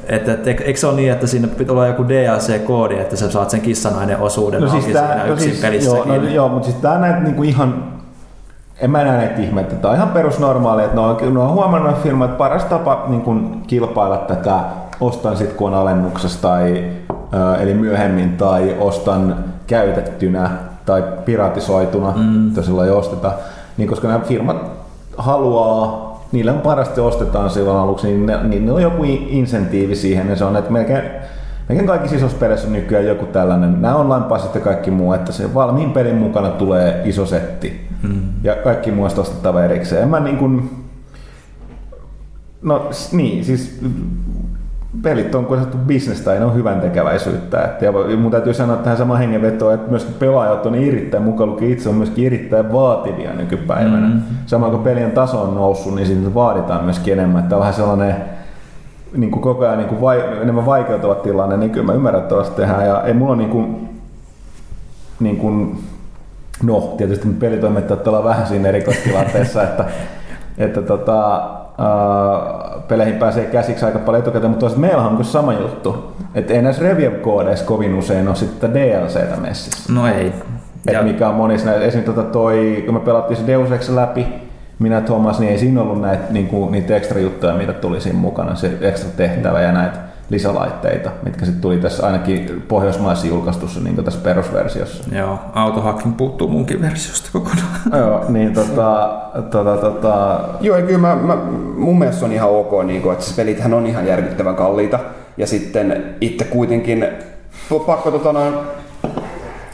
että, 0.08 0.32
että 0.32 0.50
eikö 0.50 0.80
se 0.80 0.86
ole 0.86 0.96
niin, 0.96 1.12
että 1.12 1.26
siinä 1.26 1.48
pitää 1.48 1.72
olla 1.72 1.86
joku 1.86 2.08
DLC-koodi, 2.08 2.98
että 2.98 3.16
sä 3.16 3.30
saat 3.30 3.50
sen 3.50 3.60
kissanainen 3.60 4.18
osuuden 4.18 4.60
No 4.60 4.68
siis 4.68 4.86
tää, 4.86 5.06
siinä 5.06 5.26
no 5.26 5.32
yksin 5.32 5.54
siis, 5.54 5.84
joo, 5.84 6.04
no, 6.04 6.14
joo, 6.14 6.48
mutta 6.48 6.68
siis 6.68 6.80
tää 6.80 6.98
näet 6.98 7.22
niinku 7.22 7.42
ihan, 7.42 7.91
en 8.82 8.90
mä 8.90 9.04
näe 9.04 9.16
näitä 9.16 9.40
ihmeitä. 9.40 9.74
Tää 9.74 9.90
on 9.90 9.96
ihan 9.96 10.08
perusnormaali, 10.08 10.82
että 10.84 10.94
ne 10.96 11.00
on, 11.00 11.34
ne 11.34 11.40
on 11.40 11.52
huomannut 11.52 11.90
nämä 11.90 12.02
firmat, 12.02 12.26
että 12.30 12.38
paras 12.38 12.64
tapa 12.64 13.04
niin 13.08 13.22
kun 13.22 13.62
kilpailla 13.66 14.16
tätä 14.16 14.60
ostan 15.00 15.36
sit 15.36 15.52
kun 15.52 15.68
on 15.68 15.78
alennuksessa 15.78 16.42
tai 16.42 16.84
ö, 17.10 17.56
eli 17.60 17.74
myöhemmin 17.74 18.36
tai 18.36 18.76
ostan 18.80 19.44
käytettynä 19.66 20.50
tai 20.86 21.04
piratisoituna, 21.24 22.12
mm. 22.16 22.56
jos 22.56 22.68
ei 22.68 22.90
osteta, 22.90 23.32
niin 23.76 23.88
koska 23.88 24.08
nämä 24.08 24.20
firmat 24.20 24.56
haluaa 25.16 26.12
niillä 26.32 26.52
on 26.52 26.60
parasti 26.60 27.00
ostetaan 27.00 27.50
silloin 27.50 27.78
aluksi, 27.78 28.06
niin 28.06 28.26
ne, 28.26 28.42
niin 28.42 28.66
ne 28.66 28.72
on 28.72 28.82
joku 28.82 29.04
in- 29.04 29.28
insentiivi 29.28 29.94
siihen, 29.94 30.28
ja 30.28 30.36
se 30.36 30.44
on, 30.44 30.56
että 30.56 30.72
melkein, 30.72 31.02
melkein 31.68 31.86
kaikissa 31.86 32.16
isossa 32.16 32.38
pelissä 32.38 32.66
on 32.66 32.72
nykyään 32.72 33.06
joku 33.06 33.26
tällainen, 33.26 33.82
nämä 33.82 33.96
online 33.96 34.26
passit 34.28 34.54
ja 34.54 34.60
kaikki 34.60 34.90
muu, 34.90 35.12
että 35.12 35.32
se 35.32 35.54
valmiin 35.54 35.90
pelin 35.90 36.16
mukana 36.16 36.48
tulee 36.48 37.02
iso 37.04 37.26
setti, 37.26 37.91
hmm. 38.02 38.22
ja 38.42 38.54
kaikki 38.54 38.90
muu 38.90 39.04
on 39.04 39.10
ostettava 39.18 39.64
erikseen. 39.64 40.02
En 40.02 40.08
mä 40.08 40.20
niin 40.20 40.36
kuin, 40.36 40.70
no 42.62 42.90
niin, 43.12 43.44
siis 43.44 43.80
pelit 45.02 45.34
on 45.34 45.46
kuitenkin 45.46 45.80
bisnestä, 45.80 46.32
ei 46.32 46.38
ne 46.38 46.44
ole 46.44 46.54
hyvän 46.54 46.80
tekeväisyyttä. 46.80 47.64
Et, 47.64 47.82
ja 47.82 47.92
mun 48.16 48.30
täytyy 48.30 48.54
sanoa 48.54 48.76
tähän 48.76 48.98
samaan 48.98 49.18
hengenvetoon, 49.18 49.74
että 49.74 49.90
myöskin 49.90 50.14
pelaajat 50.14 50.66
on 50.66 50.74
erittäin, 50.74 51.22
mukaan 51.22 51.50
lukien 51.50 51.70
itse 51.70 51.88
on 51.88 51.94
myöskin 51.94 52.26
erittäin 52.26 52.72
vaativia 52.72 53.32
nykypäivänä. 53.32 54.06
Mm. 54.06 54.12
Mm-hmm. 54.12 54.36
Samoin 54.46 54.72
kun 54.72 54.82
pelien 54.82 55.10
taso 55.10 55.42
on 55.42 55.54
noussut, 55.54 55.94
niin 55.94 56.06
siitä 56.06 56.34
vaaditaan 56.34 56.84
myöskin 56.84 57.12
enemmän. 57.12 57.42
Että 57.42 57.56
on 57.56 57.60
vähän 57.60 57.74
sellainen 57.74 58.16
niin 59.16 59.30
kuin 59.30 59.42
koko 59.42 59.64
ajan 59.64 59.78
niin 59.78 59.88
kuin 59.88 60.00
vai, 60.00 60.24
enemmän 60.42 60.66
vaikeutuva 60.66 61.14
tilanne, 61.14 61.56
niin 61.56 61.70
kyllä 61.70 61.86
mä 61.86 61.92
ymmärrän, 61.92 62.22
että 62.22 62.34
tehdään. 62.56 62.86
Ja 62.86 63.02
ei 63.02 63.14
mulla 63.14 63.32
on 63.32 63.38
niin 63.38 63.50
kuin, 63.50 63.88
niin 65.20 65.36
kuin, 65.36 65.78
no 66.62 66.80
tietysti 66.80 67.28
pelitoimittajat 67.28 68.08
ollaan 68.08 68.24
vähän 68.24 68.46
siinä 68.46 68.68
erikoistilanteessa, 68.68 69.62
että, 69.68 69.84
että 70.58 70.82
tota, 70.82 71.34
ää, 71.78 72.80
peleihin 72.88 73.14
pääsee 73.14 73.44
käsiksi 73.44 73.84
aika 73.84 73.98
paljon 73.98 74.22
etukäteen, 74.22 74.50
mutta 74.50 74.60
toisaalta 74.60 74.80
meillä 74.80 75.02
on 75.02 75.24
sama 75.24 75.52
juttu. 75.52 76.12
Että 76.34 76.54
ei 76.54 76.62
näissä 76.62 76.82
review-koodeissa 76.82 77.64
kovin 77.64 77.94
usein 77.94 78.28
ole 78.28 78.36
sitten 78.36 78.74
DLCtä 78.74 79.36
messissä. 79.40 79.92
No 79.92 80.06
ei. 80.06 80.32
Et 80.86 80.94
Ja, 80.94 81.02
mikä 81.02 81.28
on 81.28 81.34
monissa 81.34 81.66
näitä, 81.66 81.84
esimerkiksi 81.84 82.14
tota 82.14 82.28
toi, 82.28 82.82
kun 82.86 82.94
me 82.94 83.00
pelattiin 83.00 83.36
se 83.36 83.46
Deus 83.46 83.72
Ex 83.72 83.88
läpi, 83.88 84.26
minä 84.78 85.00
Thomas, 85.00 85.40
niin 85.40 85.52
ei 85.52 85.58
siinä 85.58 85.80
ollut 85.80 86.00
näitä, 86.00 86.22
niinku, 86.30 86.68
niitä 86.70 86.96
ekstra 86.96 87.20
juttuja, 87.20 87.54
mitä 87.54 87.72
tuli 87.72 88.00
siinä 88.00 88.18
mukana, 88.18 88.54
se 88.54 88.78
ekstra 88.80 89.10
tehtävä 89.16 89.60
ja 89.60 89.72
näitä 89.72 90.11
lisälaitteita, 90.30 91.10
mitkä 91.24 91.44
sitten 91.44 91.62
tuli 91.62 91.76
tässä 91.76 92.06
ainakin 92.06 92.64
pohjoismaissa 92.68 93.26
julkaistussa 93.26 93.80
niin 93.80 94.04
tässä 94.04 94.20
perusversiossa. 94.20 95.16
joo, 95.16 95.38
autohakkin 95.52 96.12
puuttuu 96.12 96.48
munkin 96.48 96.80
versiosta 96.80 97.28
kokonaan. 97.32 97.80
Joo, 97.98 98.24
niin 98.28 98.54
tota, 98.54 99.20
tota, 99.50 99.76
tota, 99.76 100.40
Joo, 100.60 100.80
kyllä 100.80 100.98
mä, 100.98 101.16
mä, 101.16 101.36
mun 101.76 101.98
mielestä 101.98 102.24
on 102.24 102.32
ihan 102.32 102.50
ok, 102.50 102.84
niin 102.84 103.02
kuin, 103.02 103.12
että 103.12 103.24
siis 103.24 103.36
pelithän 103.36 103.74
on 103.74 103.86
ihan 103.86 104.06
järkyttävän 104.06 104.56
kalliita. 104.56 104.98
Ja 105.36 105.46
sitten 105.46 106.14
itse 106.20 106.44
kuitenkin, 106.44 107.06
pakko 107.86 108.10
tota 108.10 108.32
noin, 108.32 108.54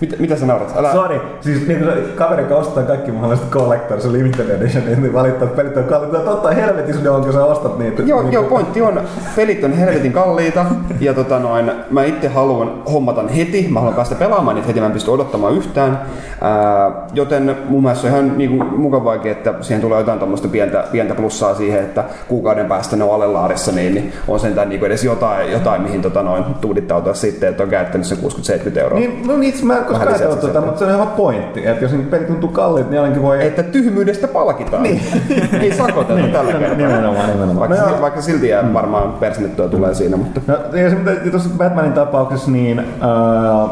mitä, 0.00 0.16
mitä 0.18 0.36
sä 0.36 0.46
naurat? 0.46 0.74
Älä, 0.76 0.92
Sori, 0.92 1.20
siis 1.40 1.66
niin 1.66 1.78
kuin 1.78 1.92
kaveri, 2.16 2.42
joka 2.42 2.54
ostaa 2.54 2.82
kaikki 2.82 3.12
mahdolliset 3.12 3.50
collectors 3.50 4.04
ja 4.04 4.12
limited 4.12 4.50
edition, 4.50 4.84
niin 4.84 5.12
valittaa, 5.12 5.44
että 5.48 5.56
pelit 5.56 5.76
on 5.76 5.84
kalliita. 5.84 6.18
Totta 6.18 6.50
helvetissä 6.50 7.02
ne 7.02 7.10
on, 7.10 7.24
kun 7.24 7.32
sä 7.32 7.44
ostat 7.44 7.78
niitä. 7.78 8.02
Joo, 8.02 8.22
niin, 8.22 8.32
joo, 8.32 8.42
pointti 8.42 8.82
on, 8.82 9.00
pelit 9.36 9.64
on 9.64 9.72
helvetin 9.72 10.12
kalliita 10.12 10.66
ja 11.00 11.14
tota 11.14 11.38
noin, 11.38 11.70
mä 11.90 12.04
itse 12.04 12.28
haluan 12.28 12.82
hommata 12.92 13.24
heti, 13.36 13.66
mä 13.70 13.80
haluan 13.80 13.96
päästä 13.96 14.14
pelaamaan 14.14 14.54
niitä 14.54 14.66
heti, 14.66 14.80
mä 14.80 14.86
en 14.86 14.92
pysty 14.92 15.10
odottamaan 15.10 15.54
yhtään. 15.54 16.00
Ää, 16.40 17.06
joten 17.12 17.56
mun 17.68 17.82
mielestä 17.82 18.06
on 18.06 18.12
ihan 18.12 18.38
niinku, 18.38 18.64
mukavaakin, 18.64 19.32
että 19.32 19.54
siihen 19.60 19.80
tulee 19.80 19.98
jotain 19.98 20.18
tuommoista 20.18 20.48
pientä, 20.48 20.84
pientä 20.92 21.14
plussaa 21.14 21.54
siihen, 21.54 21.80
että 21.80 22.04
kuukauden 22.28 22.66
päästä 22.66 22.96
ne 22.96 23.04
on 23.04 23.14
alelaarissa, 23.14 23.72
niin, 23.72 23.94
niin 23.94 24.12
on 24.28 24.40
sentään 24.40 24.68
niinku 24.68 24.86
edes 24.86 25.04
jotain, 25.04 25.52
jotain 25.52 25.82
mihin 25.82 26.02
tota 26.02 26.22
noin, 26.22 26.44
tuudittautua 26.60 27.14
sitten, 27.14 27.48
että 27.48 27.62
on 27.62 27.68
käyttänyt 27.68 28.06
sen 28.06 28.18
60-70 28.18 28.78
euroa. 28.78 28.98
Niin, 28.98 29.26
no 29.26 29.36
niin, 29.36 29.66
mä 29.66 29.87
koskaan 29.88 30.06
Vähän 30.14 30.28
tota, 30.28 30.40
sieltä. 30.40 30.60
mutta 30.60 30.78
se 30.78 30.84
on 30.84 30.90
ihan 30.94 31.08
pointti, 31.08 31.66
että 31.66 31.84
jos 31.84 31.92
niin 31.92 32.06
pelit 32.06 32.26
tuntuu 32.26 32.48
kalliit, 32.50 32.90
niin 32.90 33.00
ainakin 33.02 33.22
voi... 33.22 33.46
Että 33.46 33.62
tyhmyydestä 33.62 34.28
palkitaan. 34.28 34.82
Niin. 34.82 35.00
Ei 35.62 35.72
sakoteta 35.76 36.14
Niin, 36.20 36.32
tällä 36.32 36.52
kertaa. 36.52 36.76
nimenomaan, 36.76 37.30
nimenomaan. 37.30 37.70
Vaikka, 37.70 37.90
No 37.90 38.00
vaikka 38.00 38.20
silti 38.20 38.48
jää 38.48 38.74
varmaan 38.74 39.12
persnettyä 39.12 39.68
tulee 39.68 39.94
siinä, 39.94 40.16
mutta... 40.16 40.40
No, 40.46 40.54
ja 40.78 40.90
se, 40.90 40.96
mitä 40.96 41.12
tuossa 41.30 41.50
Batmanin 41.58 41.92
tapauksessa, 41.92 42.50
niin, 42.50 42.78
ää, 43.00 43.68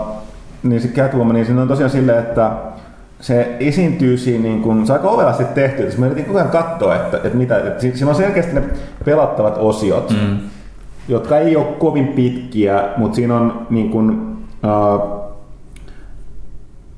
niin 0.62 0.80
se 0.80 0.88
Catwoman, 0.88 1.34
niin 1.34 1.46
siinä 1.46 1.62
on 1.62 1.68
tosiaan 1.68 1.90
silleen, 1.90 2.18
että 2.18 2.50
se 3.20 3.56
esiintyy 3.60 4.16
siinä 4.18 4.42
niin 4.42 4.62
kuin, 4.62 4.86
se 4.86 4.92
on 4.92 4.98
aika 4.98 5.10
ovelasti 5.10 5.44
tehty, 5.44 5.82
että 5.82 6.00
me 6.00 6.06
yritin 6.06 6.24
koko 6.24 6.38
ajan 6.38 6.50
katsoa, 6.50 6.96
että, 6.96 7.16
että 7.16 7.38
mitä, 7.38 7.56
että 7.56 7.80
si- 7.82 7.96
siinä 7.96 8.10
on 8.10 8.16
selkeästi 8.16 8.54
ne 8.54 8.62
pelattavat 9.04 9.58
osiot, 9.58 10.10
mm. 10.10 10.36
jotka 11.08 11.38
ei 11.38 11.56
ole 11.56 11.64
kovin 11.78 12.06
pitkiä, 12.08 12.82
mutta 12.96 13.16
siinä 13.16 13.34
on 13.36 13.66
niin 13.70 13.90
kuin, 13.90 14.36
ää, 14.62 14.72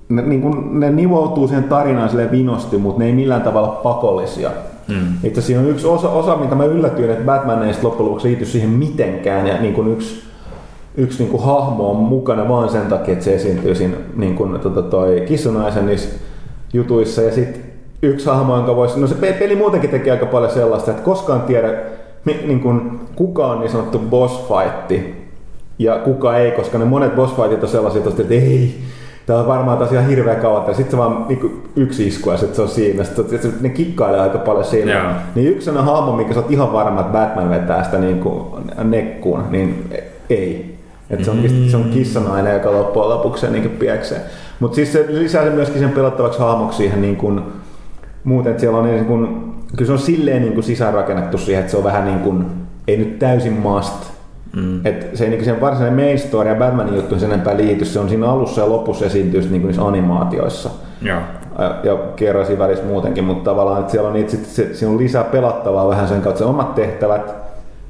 ne, 0.09 0.23
niin 0.23 0.41
kuin, 0.41 0.81
ne 0.81 0.91
nivoutuu 0.91 1.49
siihen 1.49 1.65
tarinaan 1.65 2.09
silleen 2.09 2.31
vinosti, 2.31 2.79
mutta 2.79 2.99
ne 2.99 3.07
ei 3.07 3.13
millään 3.13 3.43
tavalla 3.43 3.69
pakollisia. 3.69 4.51
Mm. 4.89 4.95
Itse 5.25 5.41
siinä 5.41 5.61
on 5.61 5.69
yksi 5.69 5.87
osa, 5.87 6.09
osa, 6.09 6.37
mitä 6.37 6.55
mä 6.55 6.65
yllätyin, 6.65 7.11
että 7.11 7.25
Batman 7.25 7.63
ei 7.63 7.75
loppujen 7.83 8.07
lopuksi 8.07 8.29
liity 8.29 8.45
siihen 8.45 8.71
mitenkään. 8.71 9.47
Ja 9.47 9.61
niin 9.61 9.75
kuin 9.75 9.93
yksi, 9.93 10.23
yksi 10.97 11.23
niin 11.23 11.31
kuin 11.31 11.43
hahmo 11.43 11.91
on 11.91 11.97
mukana 11.97 12.49
vaan 12.49 12.69
sen 12.69 12.87
takia, 12.87 13.13
että 13.13 13.25
se 13.25 13.35
esiintyy 13.35 13.75
siinä 13.75 13.97
niin 14.17 14.35
kuin, 14.35 14.61
tota, 14.61 14.83
toi 14.83 15.25
kissonaisen 15.29 15.87
niissä 15.87 16.09
jutuissa. 16.73 17.23
Ja 17.23 17.33
sitten 17.33 17.63
yksi 18.03 18.27
hahmo, 18.27 18.57
jonka 18.57 18.77
voisi... 18.77 19.01
No 19.01 19.07
se 19.07 19.15
peli 19.15 19.57
muutenkin 19.57 19.91
tekee 19.91 20.13
aika 20.13 20.27
paljon 20.27 20.53
sellaista, 20.53 20.91
että 20.91 21.03
koskaan 21.03 21.43
tiedä, 21.43 21.79
niin 22.25 22.61
kuin, 22.61 23.01
kuka 23.17 23.47
on 23.47 23.61
niin 23.61 23.71
sanottu 23.71 23.99
boss 23.99 24.49
fightti 24.49 25.29
ja 25.79 25.99
kuka 25.99 26.37
ei, 26.37 26.51
koska 26.51 26.79
ne 26.79 26.85
monet 26.85 27.17
boss 27.17 27.37
fightit 27.37 27.63
on 27.63 27.69
sellaisia, 27.69 28.03
että 28.09 28.35
ei, 28.35 28.75
Tämä 29.29 29.41
on 29.41 29.47
varmaan 29.47 29.79
taas 29.79 29.93
ihan 29.93 30.07
hirveä 30.07 30.35
kauan. 30.35 30.75
Sitten 30.75 30.91
se 30.91 30.97
vaan 30.97 31.27
niin 31.29 31.63
yksi 31.77 32.07
isku 32.07 32.31
ja 32.31 32.37
sitten 32.37 32.57
se 32.57 32.63
on 32.63 32.69
siinä. 32.69 33.05
Sitten 33.05 33.53
ne 33.61 33.69
kikkailee 33.69 34.21
aika 34.21 34.39
paljon 34.39 34.65
siinä. 34.65 34.93
Yeah. 34.93 35.17
Niin 35.35 35.49
yksi 35.49 35.71
on 35.71 35.85
hahmo, 35.85 36.17
mikä 36.17 36.35
sä 36.35 36.41
oot 36.41 36.51
ihan 36.51 36.73
varma, 36.73 37.01
että 37.01 37.13
Batman 37.13 37.51
vetää 37.51 37.85
sitä 37.85 37.99
niin 37.99 38.21
kuin 38.21 38.45
nekkuun, 38.85 39.45
niin 39.51 39.93
ei. 40.31 40.79
Et 41.11 41.25
se, 41.25 41.31
on, 41.31 41.37
mm. 41.37 41.69
se 41.69 41.77
on 41.77 41.85
kissanainen, 41.85 42.55
joka 42.55 42.73
loppujen 42.73 43.09
lopuksi 43.09 43.51
niin 43.51 43.71
pieksee. 43.71 44.21
Mutta 44.61 44.75
siis 44.75 44.93
se 44.93 45.07
lisää 45.09 45.45
se 45.45 45.51
myöskin 45.51 45.81
sen 45.81 45.91
pelattavaksi 45.91 46.39
hahmoksi 46.39 46.77
siihen 46.77 47.03
niin 47.03 47.17
kuin, 47.17 47.43
muuten, 48.25 48.51
että 48.51 48.61
siellä 48.61 48.79
on 48.79 48.85
niin 48.85 49.05
kuin, 49.05 49.55
kyllä 49.77 49.87
se 49.87 49.93
on 49.93 49.99
silleen 49.99 50.43
niin 50.43 50.55
kuin 50.55 50.65
sisäänrakennettu 50.65 51.39
siihen, 51.39 51.61
että 51.61 51.71
se 51.71 51.77
on 51.77 51.85
vähän 51.85 52.05
niin 52.05 52.21
kuin, 52.21 52.47
ei 52.89 52.97
nyt 52.97 53.19
täysin 53.19 53.53
must, 53.53 54.18
Mm. 54.57 54.87
Et 54.87 55.11
se 55.15 55.25
ei 55.25 55.31
niin 55.31 55.45
sen 55.45 55.61
varsinainen 55.61 56.05
main 56.05 56.19
story 56.19 56.49
ja 56.49 56.55
Batmanin 56.55 56.95
juttu 56.95 57.19
sen 57.19 57.31
enempää 57.31 57.57
liity, 57.57 57.85
se 57.85 57.99
on 57.99 58.09
siinä 58.09 58.31
alussa 58.31 58.61
ja 58.61 58.69
lopussa 58.69 59.07
esiintyy 59.07 59.41
niin 59.51 59.63
niissä 59.63 59.87
animaatioissa. 59.87 60.71
Ja, 61.59 61.77
ja 61.83 61.97
kerran 62.17 62.47
siinä 62.47 62.59
välissä 62.59 62.85
muutenkin, 62.85 63.25
mutta 63.25 63.51
tavallaan 63.51 63.81
että 63.81 63.93
siellä 63.93 64.09
on, 64.09 64.15
niitä, 64.15 64.31
sit, 64.31 64.47
se, 64.47 64.75
siinä 64.75 64.93
on 64.93 64.99
lisää 64.99 65.25
pelattavaa 65.25 65.89
vähän 65.89 66.09
sen 66.09 66.23
kautta, 66.23 66.47
omat 66.47 66.75
tehtävät, 66.75 67.35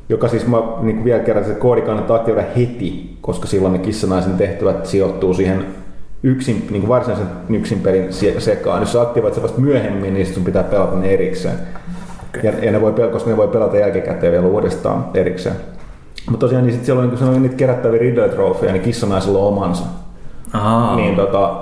joka 0.09 0.29
siis 0.29 0.47
mä 0.47 0.57
niin 0.81 1.05
vielä 1.05 1.23
kerran, 1.23 1.43
että 1.43 1.55
se 1.55 1.61
koodi 1.61 1.83
kannattaa 1.83 2.17
aktivoida 2.17 2.47
heti, 2.57 3.17
koska 3.21 3.47
silloin 3.47 3.73
ne 3.73 3.79
kissanaisen 3.79 4.33
tehtävät 4.33 4.87
sijoittuu 4.87 5.35
siihen 5.35 5.65
yksin, 6.23 6.67
niin 6.71 6.81
kuin 6.81 6.89
varsinaisen 6.89 7.27
yksin 7.51 7.81
pelin 7.81 8.09
sekaan. 8.39 8.81
Jos 8.81 8.93
sä 8.93 9.01
aktivoit 9.01 9.35
se 9.35 9.43
vasta 9.43 9.61
myöhemmin, 9.61 10.15
niin 10.15 10.27
sun 10.27 10.45
pitää 10.45 10.63
pelata 10.63 10.97
ne 10.97 11.11
erikseen. 11.15 11.55
Okay. 12.29 12.43
Ja, 12.43 12.65
ja 12.65 12.73
ne 12.73 12.81
voi, 12.81 12.93
koska 13.13 13.31
ne 13.31 13.37
voi 13.37 13.49
pelata 13.49 13.77
jälkikäteen 13.77 14.33
vielä 14.33 14.47
uudestaan 14.47 15.05
erikseen. 15.15 15.57
Mutta 16.31 16.47
tosiaan 16.47 16.65
niin 16.65 16.75
sit 16.75 16.85
siellä 16.85 17.03
on, 17.03 17.33
niin 17.33 17.43
niitä 17.43 17.57
kerättäviä 17.57 18.01
Riddler 18.01 18.31
Trophyja, 18.31 18.73
niin 18.73 18.83
kissanaisella 18.83 19.39
on 19.39 19.49
omansa. 19.49 19.85
Aha. 20.53 20.97
Niin 20.97 21.17
tota, 21.17 21.55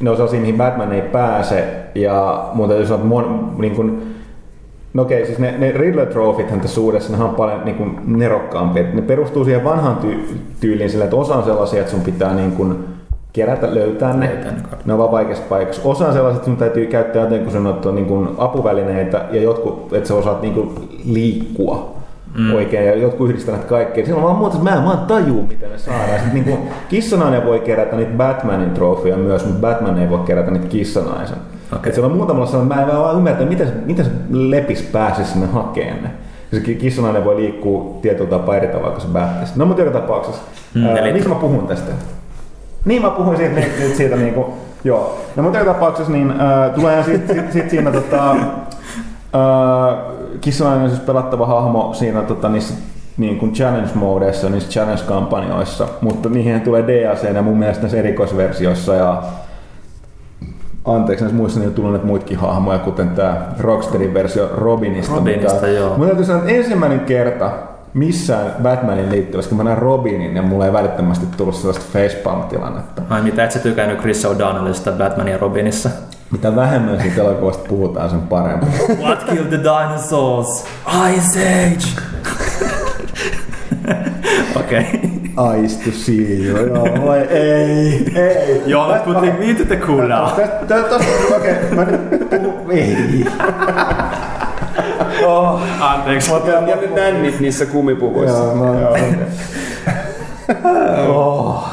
ne 0.00 0.10
on 0.10 0.16
sellaisia, 0.16 0.40
mihin 0.40 0.56
Batman 0.56 0.92
ei 0.92 1.02
pääse. 1.02 1.64
Ja 1.94 2.48
muuten 2.54 2.80
jos 2.80 2.90
on 2.90 3.06
mon, 3.06 3.54
niin 3.58 3.76
kun, 3.76 4.02
No 4.94 5.02
okei, 5.02 5.26
siis 5.26 5.38
ne, 5.38 5.54
ne 5.58 5.72
Riddler 5.72 6.06
Trophythän 6.06 6.60
tässä 6.60 6.80
uudessa 6.80 7.16
ne 7.16 7.24
on 7.24 7.34
paljon 7.34 7.64
niin 7.64 7.76
kuin 7.76 7.98
nerokkaampia. 8.04 8.82
Ne 8.92 9.02
perustuu 9.02 9.44
siihen 9.44 9.64
vanhaan 9.64 9.98
ty- 10.02 10.36
tyyliin 10.60 10.90
sillä, 10.90 11.04
että 11.04 11.16
osa 11.16 11.34
on 11.34 11.44
sellaisia, 11.44 11.80
että 11.80 11.90
sun 11.90 12.00
pitää 12.00 12.34
niin 12.34 12.52
kuin 12.52 12.84
kerätä, 13.32 13.74
löytää 13.74 14.16
ne. 14.16 14.30
Ne 14.84 14.92
on 14.92 14.98
vaan 14.98 15.10
vaikeassa 15.10 15.44
paikassa. 15.48 15.82
Osa 15.84 16.06
on 16.06 16.12
sellaisia, 16.12 16.36
että 16.36 16.44
sun 16.44 16.56
täytyy 16.56 16.86
käyttää 16.86 17.22
jotenkin 17.22 17.52
sanottua 17.52 17.92
niin 17.92 18.06
kuin 18.06 18.28
apuvälineitä 18.38 19.24
ja 19.30 19.42
jotkut, 19.42 19.92
että 19.92 20.08
sä 20.08 20.14
osaat 20.14 20.42
niin 20.42 20.54
kuin 20.54 20.70
liikkua 21.04 21.94
mm. 22.34 22.54
oikein 22.54 22.86
ja 22.86 22.94
jotkut 22.94 23.28
yhdistävät 23.28 23.64
kaikkea. 23.64 24.04
Silloin 24.04 24.24
vaan 24.24 24.36
muuta, 24.36 24.56
että 24.56 24.70
mä 24.70 24.76
en 24.76 24.84
vaan 24.84 24.98
tajuu, 24.98 25.42
mitä 25.42 25.66
ne 25.66 25.78
saadaan. 25.78 26.20
Sitten 26.20 26.34
niin 26.34 26.44
kuin, 26.44 26.58
kissanainen 26.88 27.46
voi 27.46 27.60
kerätä 27.60 27.96
niitä 27.96 28.12
Batmanin 28.16 28.70
trofeja 28.70 29.16
myös, 29.16 29.44
mutta 29.44 29.60
Batman 29.60 29.98
ei 29.98 30.10
voi 30.10 30.18
kerätä 30.18 30.50
niitä 30.50 30.66
kissanaisen. 30.66 31.36
Okay. 31.72 31.88
Et 31.88 31.94
siellä 31.94 32.10
on 32.10 32.16
muutamalla 32.16 32.46
sanalla, 32.46 32.74
mä 32.74 32.82
en 32.82 32.98
vaan 32.98 33.16
ymmärrä, 33.16 33.46
miten, 33.46 33.72
miten 33.84 34.04
se 34.04 34.10
lepis 34.30 34.82
pääsisi 34.82 35.30
sinne 35.30 35.46
hakeen 35.46 36.02
ne. 36.02 36.10
Se 36.52 36.60
kissanainen 36.60 37.24
voi 37.24 37.36
liikkua 37.36 37.98
tietyllä 38.02 38.30
tapaa 38.30 38.56
eri 38.56 38.68
tavalla 38.68 38.90
kuin 38.90 39.00
se 39.00 39.08
Batman. 39.08 39.46
No 39.56 39.66
mutta 39.66 39.82
joka 39.82 40.00
tapauksessa. 40.00 40.42
Mm, 40.74 40.86
ää, 40.86 40.96
eli... 40.96 41.12
Miksi 41.12 41.28
mä 41.28 41.34
puhun 41.34 41.66
tästä? 41.66 41.92
Niin 42.84 43.02
mä 43.02 43.10
puhuin 43.10 43.36
siitä, 43.36 43.60
siitä, 43.60 43.96
siitä 43.96 44.16
niin 44.16 44.34
kuin, 44.34 44.46
joo. 44.84 45.20
No 45.36 45.42
mutta 45.42 45.58
joka 45.58 45.74
tapauksessa 45.74 46.12
niin 46.12 46.30
äh, 46.30 46.70
tulee 46.74 47.02
sitten 47.02 47.36
sit, 47.36 47.52
sit 47.52 47.70
siinä 47.70 47.90
tota, 47.90 48.36
Kissanainen 50.40 50.84
on 50.84 50.90
siis 50.90 51.02
pelattava 51.02 51.46
hahmo 51.46 51.94
siinä 51.94 52.22
tota, 52.22 52.48
niissä 52.48 52.74
niin 53.16 53.38
kuin 53.38 53.52
challenge-modeissa, 53.52 54.48
niissä 54.50 54.70
challenge-kampanjoissa, 54.70 55.88
mutta 56.00 56.28
niihin 56.28 56.60
tulee 56.60 56.86
DLC 56.86 57.34
ja 57.34 57.42
mun 57.42 57.58
mielestä 57.58 57.82
näissä 57.82 57.98
erikoisversioissa 57.98 58.94
ja 58.94 59.22
anteeksi, 60.84 61.24
näissä 61.24 61.36
muissa 61.36 61.60
niin 61.60 61.68
on 61.68 61.74
tullut 61.74 62.04
muitakin 62.04 62.38
hahmoja, 62.38 62.78
kuten 62.78 63.08
tämä 63.08 63.46
Rocksteadin 63.58 64.14
versio 64.14 64.48
Robinista. 64.54 65.14
Robinista, 65.14 65.54
mikä, 65.54 65.66
joo. 65.66 65.96
Mun 65.96 66.06
täytyy 66.06 66.24
sanoa, 66.24 66.42
että 66.42 66.54
ensimmäinen 66.54 67.00
kerta 67.00 67.52
missään 67.94 68.52
Batmanin 68.62 69.10
liittyvässä, 69.10 69.48
kun 69.48 69.58
mä 69.58 69.64
näen 69.64 69.78
Robinin 69.78 70.36
ja 70.36 70.42
mulla 70.42 70.66
ei 70.66 70.72
välittömästi 70.72 71.26
tullut 71.36 71.54
sellaista 71.54 71.84
facepalm-tilannetta. 71.92 73.02
Ai 73.10 73.22
mitä, 73.22 73.44
et 73.44 73.52
sä 73.52 73.58
tykännyt 73.58 74.00
Chris 74.00 74.24
O'Donnellista 74.24 74.92
Batmanin 74.98 75.32
ja 75.32 75.38
Robinissa? 75.38 75.90
Mitä 76.30 76.56
vähemmän 76.56 77.00
siitä 77.00 77.20
elokuvasta 77.20 77.68
puhutaan, 77.68 78.10
sen 78.10 78.20
parempi. 78.20 78.66
What 79.02 79.24
killed 79.24 79.48
the 79.48 79.58
dinosaurs? 79.58 80.64
Ice 81.14 81.40
Age! 81.40 81.86
Okei. 84.56 84.80
Okay. 84.80 85.64
Ice 85.64 85.90
to 85.90 85.90
see 85.90 86.46
you. 86.46 86.66
Joo, 86.66 87.06
vai 87.06 87.18
ei, 87.18 88.12
ei. 88.14 88.62
Joo, 88.66 88.88
let's 88.88 89.04
putting 89.04 89.38
me 89.38 89.54
to 89.54 89.64
the 89.64 89.76
cooler. 89.76 90.12
Okei, 91.36 91.54
mä 91.74 91.84
nyt 91.84 92.30
puhun, 92.30 92.70
ei. 92.70 93.26
Oh, 95.26 95.60
anteeksi. 95.80 96.30
Mutta 96.30 96.50
ja 96.50 96.60
ne 96.60 96.86
nännit 96.94 97.40
niissä 97.40 97.66
kumipuvuissa. 97.66 98.38
Joo, 98.38 98.54
no, 98.54 98.80
joo. 98.80 98.96
oh. 101.08 101.68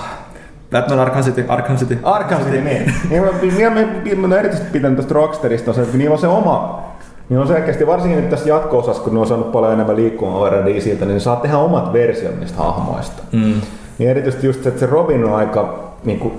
Batman 0.71 0.99
Arkham 0.99 1.23
City, 1.23 1.45
Arkham 1.47 1.77
City. 1.77 1.99
Arkham 2.03 2.41
City, 2.41 2.61
niin. 2.61 2.93
niin 3.09 3.23
mä, 3.23 3.29
mä, 4.21 4.27
mä, 4.27 4.39
erityisesti 4.39 4.71
pitänyt 4.71 4.97
tästä 4.97 5.13
Rocksterista, 5.13 5.71
että 5.71 5.97
niillä 5.97 6.13
on 6.13 6.19
se 6.19 6.27
oma 6.27 6.91
niin 7.29 7.39
on 7.39 7.47
selkeästi, 7.47 7.87
varsinkin 7.87 8.19
nyt 8.21 8.29
tässä 8.29 8.49
jatko-osassa, 8.49 9.03
kun 9.03 9.13
ne 9.13 9.19
on 9.19 9.27
saanut 9.27 9.51
paljon 9.51 9.73
enemmän 9.73 9.95
liikkumavaraa 9.95 10.65
DCiltä, 10.65 11.05
niin 11.05 11.21
saa 11.21 11.35
tehdä 11.35 11.57
omat 11.57 11.93
versiot 11.93 12.39
niistä 12.39 12.57
hahmoista. 12.57 13.23
Mm. 13.31 13.61
Niin 13.97 14.09
erityisesti 14.09 14.47
just 14.47 14.63
se, 14.63 14.69
että 14.69 14.79
se 14.79 14.85
Robin 14.85 15.25
on 15.25 15.35
aika 15.35 15.93
niin 16.03 16.19
kuin, 16.19 16.33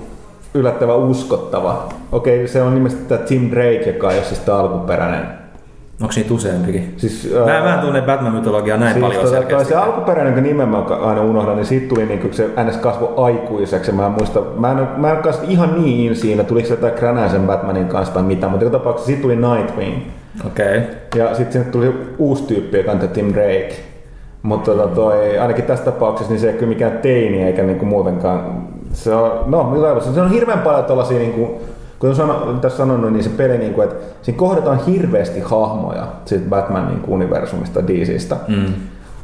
yllättävän 0.53 0.97
uskottava. 0.97 1.89
Okei, 2.11 2.47
se 2.47 2.61
on 2.61 2.75
nimesti 2.75 3.05
tämä 3.07 3.21
Tim 3.21 3.51
Drake, 3.51 3.83
joka 3.87 4.11
ei 4.11 4.17
ole 4.17 4.25
siis 4.25 4.49
alkuperäinen 4.49 5.42
Onko 6.03 6.13
niitä 6.15 6.33
useampikin? 6.33 6.93
Siis, 6.97 7.33
mä, 7.45 7.51
ää, 7.51 7.63
mä 7.63 7.73
en 7.73 7.79
tunne 7.79 8.01
Batman-mytologiaa 8.01 8.77
näin 8.77 8.93
siis 8.93 9.05
paljon 9.05 9.23
tota. 9.23 9.63
Se 9.63 9.75
alkuperäinen 9.75 10.43
nimen 10.43 10.69
mä 10.69 10.77
aina 10.77 11.21
unohdan, 11.21 11.55
niin 11.55 11.65
siitä 11.65 11.87
tuli 11.87 12.05
niin 12.05 12.33
se 12.33 12.49
ns. 12.63 12.77
kasvo 12.77 13.13
aikuiseksi. 13.23 13.91
Mä 13.91 14.05
en 14.05 14.11
muista, 14.11 14.41
mä 14.57 14.71
en, 14.71 14.87
mä 14.97 15.11
en 15.11 15.17
ihan 15.47 15.83
niin 15.83 16.07
in 16.07 16.15
siinä, 16.15 16.43
tuliko 16.43 16.67
se 16.67 16.73
jotain 16.73 16.93
Kränäisen 16.93 17.41
Batmanin 17.41 17.87
kanssa 17.87 18.13
tai 18.13 18.23
mitä, 18.23 18.47
mutta 18.47 18.65
joka 18.65 18.77
tapauksessa 18.77 19.07
siitä 19.07 19.21
tuli 19.21 19.35
Nightwing. 19.35 19.97
Okei. 20.47 20.77
Okay. 20.77 21.21
Ja 21.21 21.35
sitten 21.35 21.51
sinne 21.53 21.71
tuli 21.71 21.93
uusi 22.17 22.43
tyyppi, 22.43 22.77
joka 22.77 22.91
on 22.91 22.99
Tim 22.99 23.33
Drake. 23.33 23.75
Mutta 24.43 24.71
tota 24.71 24.87
toi, 24.87 25.39
ainakin 25.39 25.65
tässä 25.65 25.85
tapauksessa 25.85 26.33
niin 26.33 26.41
se 26.41 26.49
ei 26.49 26.57
ole 26.59 26.67
mikään 26.67 26.97
teini 26.97 27.43
eikä 27.43 27.63
niinku 27.63 27.85
muutenkaan. 27.85 28.67
Se 28.91 29.15
on, 29.15 29.51
no, 29.51 29.99
se 30.13 30.21
on 30.21 30.31
hirveän 30.31 30.59
paljon 30.59 30.85
tällaisia 30.85 31.19
niinku, 31.19 31.61
kuten 32.03 32.15
sano, 32.15 32.53
tässä 32.61 32.77
sanonut, 32.77 33.13
niin 33.13 33.23
se 33.23 33.29
peli, 33.29 33.57
niin 33.57 33.73
kuin, 33.73 33.89
että 33.89 34.03
siinä 34.21 34.37
kohdataan 34.37 34.85
hirveästi 34.85 35.39
hahmoja 35.39 36.07
siitä 36.25 36.49
Batmanin 36.49 36.87
niin 36.87 37.03
universumista, 37.07 37.87
DCstä. 37.87 38.37
Mm. 38.47 38.73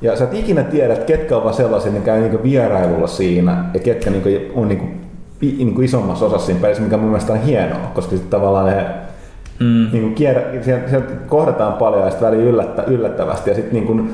Ja 0.02 0.16
sä 0.16 0.24
et 0.24 0.34
ikinä 0.34 0.64
tiedä, 0.64 0.94
että 0.94 1.06
ketkä 1.06 1.38
ovat 1.38 1.56
sellaisia, 1.56 1.92
ne 1.92 2.00
käy 2.00 2.22
niin 2.22 2.44
vierailulla 2.44 3.08
siinä, 3.08 3.66
ja 3.74 3.80
ketkä 3.80 4.10
niin 4.10 4.52
on 4.56 4.68
niin 4.68 4.80
kuin, 4.80 5.02
niin 5.42 5.76
kuin 5.76 5.86
isommassa 5.86 6.26
osassa 6.26 6.46
siinä 6.46 6.62
pelissä, 6.62 6.84
mikä 6.84 6.98
mun 6.98 7.10
mielestä 7.10 7.34
on 7.34 7.42
hienoa, 7.42 7.92
koska 7.94 8.10
sitten 8.10 8.30
tavallaan 8.30 8.66
ne 8.66 8.86
mm. 9.60 9.88
niin 9.92 10.04
kuin 10.04 10.16
kierrä, 10.16 10.42
sieltä, 10.62 10.90
sieltä 10.90 11.14
kohdataan 11.28 11.74
paljon 11.74 12.04
ja 12.04 12.10
sitten 12.10 12.28
väliin 12.28 12.48
yllättä, 12.48 12.84
yllättävästi. 12.84 13.50
Ja 13.50 13.56
sitten 13.56 13.74
niin 13.74 13.88
kuin, 13.88 14.14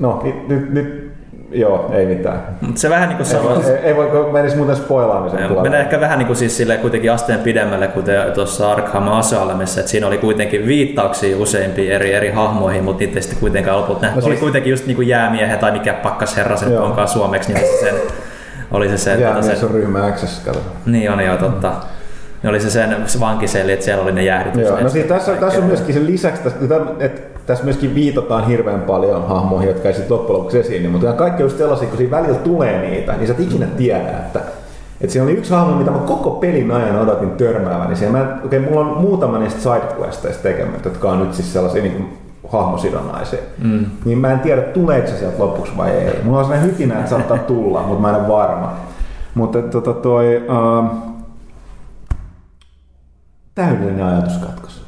no, 0.00 0.22
nyt, 0.48 0.72
nyt 0.72 1.09
Joo, 1.52 1.90
ei 1.94 2.06
mitään. 2.06 2.40
Mut 2.60 2.78
se 2.78 2.90
vähän 2.90 3.08
niin 3.08 3.16
kuin 3.16 3.26
sama... 3.26 3.50
Ei, 3.50 3.76
ei 3.82 3.96
voi 3.96 4.32
menisi 4.32 4.56
muuten 4.56 4.76
spoilaamisen 4.76 5.62
Menee 5.62 5.80
ehkä 5.80 6.00
vähän 6.00 6.18
niin 6.18 6.26
kuin 6.26 6.36
siis 6.36 6.56
sille 6.56 6.76
kuitenkin 6.76 7.12
asteen 7.12 7.38
pidemmälle, 7.38 7.88
kuten 7.88 8.32
tuossa 8.32 8.72
Arkham 8.72 9.08
Asylumissa, 9.08 9.80
että 9.80 9.90
siinä 9.90 10.06
oli 10.06 10.18
kuitenkin 10.18 10.66
viittauksia 10.66 11.36
useimpiin 11.36 11.92
eri, 11.92 12.12
eri 12.12 12.30
hahmoihin, 12.30 12.84
mutta 12.84 12.98
niitä 12.98 13.16
ei 13.16 13.22
sitten 13.22 13.40
kuitenkaan 13.40 13.78
lopulta 13.78 14.00
nähty. 14.00 14.16
No 14.16 14.20
siis... 14.20 14.32
Oli 14.32 14.40
kuitenkin 14.40 14.70
just 14.70 14.86
niin 14.86 14.96
kuin 14.96 15.08
tai 15.60 15.72
mikä 15.72 15.94
pakkas 15.94 16.36
herra 16.36 16.56
se 16.56 16.78
onkaan 16.78 17.08
suomeksi, 17.08 17.52
niin 17.52 17.66
se 17.66 17.80
sen, 17.80 17.94
oli 18.70 18.88
se 18.88 18.96
se... 18.96 19.14
Jäämies 19.14 19.60
se, 19.60 19.66
on 19.66 19.72
ryhmä 19.72 20.12
X, 20.12 20.44
kato. 20.44 20.58
Niin 20.86 21.10
on 21.10 21.24
joo, 21.24 21.36
totta. 21.36 21.72
Ne 22.42 22.48
oli 22.48 22.60
se 22.60 22.70
sen 22.70 22.96
vankiseli, 23.20 23.72
että 23.72 23.84
siellä 23.84 24.02
oli 24.02 24.12
ne 24.12 24.22
jäähdytykset. 24.22 24.68
Joo, 24.68 24.80
no 24.80 24.88
siis 24.88 25.06
tässä, 25.06 25.32
tässä 25.32 25.58
on 25.58 25.64
myöskin 25.64 25.94
sen 25.94 26.06
lisäksi, 26.06 26.42
että 26.98 27.20
tässä 27.50 27.64
myöskin 27.64 27.94
viitataan 27.94 28.46
hirveän 28.46 28.80
paljon 28.80 29.28
hahmoihin, 29.28 29.68
jotka 29.68 29.88
ei 29.88 29.94
sitten 29.94 30.16
loppujen 30.16 30.38
lopuksi 30.38 30.58
esiin, 30.58 30.90
mutta 30.90 31.12
kaikki 31.12 31.42
on 31.42 31.46
just 31.46 31.58
sellaisia, 31.58 31.88
kun 31.88 31.96
siinä 31.96 32.16
välillä 32.16 32.38
tulee 32.38 32.80
niitä, 32.90 33.12
niin 33.12 33.26
sä 33.26 33.32
et 33.32 33.40
ikinä 33.40 33.66
tiedä, 33.66 34.10
että 34.10 34.40
että 35.00 35.12
siinä 35.12 35.24
oli 35.24 35.32
yksi 35.32 35.50
hahmo, 35.50 35.76
mitä 35.76 35.90
mä 35.90 35.98
koko 35.98 36.30
pelin 36.30 36.70
ajan 36.70 37.00
odotin 37.00 37.30
törmääväni. 37.30 37.88
Niin 37.88 37.96
siellä 37.96 38.18
mä, 38.18 38.38
okay, 38.44 38.58
mulla 38.58 38.80
on 38.80 39.00
muutama 39.00 39.38
niistä 39.38 39.60
sidequesteista 39.60 40.42
tekemät, 40.42 40.84
jotka 40.84 41.10
on 41.10 41.18
nyt 41.18 41.34
siis 41.34 41.52
sellaisia 41.52 41.82
niin 41.82 42.18
hahmosidonnaisia. 42.48 43.38
Mm. 43.58 43.86
Niin 44.04 44.18
mä 44.18 44.32
en 44.32 44.40
tiedä, 44.40 44.62
tuleeko 44.62 45.08
se 45.08 45.18
sieltä 45.18 45.42
lopuksi 45.42 45.76
vai 45.76 45.90
ei. 45.90 46.22
Mulla 46.22 46.38
on 46.38 46.44
sellainen 46.44 46.70
hykinä, 46.70 46.98
että 46.98 47.10
saattaa 47.10 47.38
tulla, 47.38 47.82
mutta 47.82 48.00
mä 48.00 48.08
en 48.08 48.14
ole 48.14 48.28
varma. 48.28 48.72
Mutta 49.34 49.62
tota 49.62 49.92
toi... 49.92 50.42
Uh, 50.48 50.90
täydellinen 53.54 54.06
ajatuskatkos. 54.06 54.84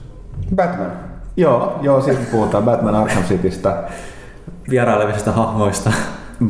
Batman. 0.56 1.11
Joo, 1.36 1.78
joo, 1.82 2.00
sitten 2.00 2.26
puhutaan 2.26 2.64
Batman 2.64 2.94
Arkham 2.94 3.24
Citystä. 3.24 3.82
Vierailevista 4.70 5.32
hahmoista. 5.32 5.92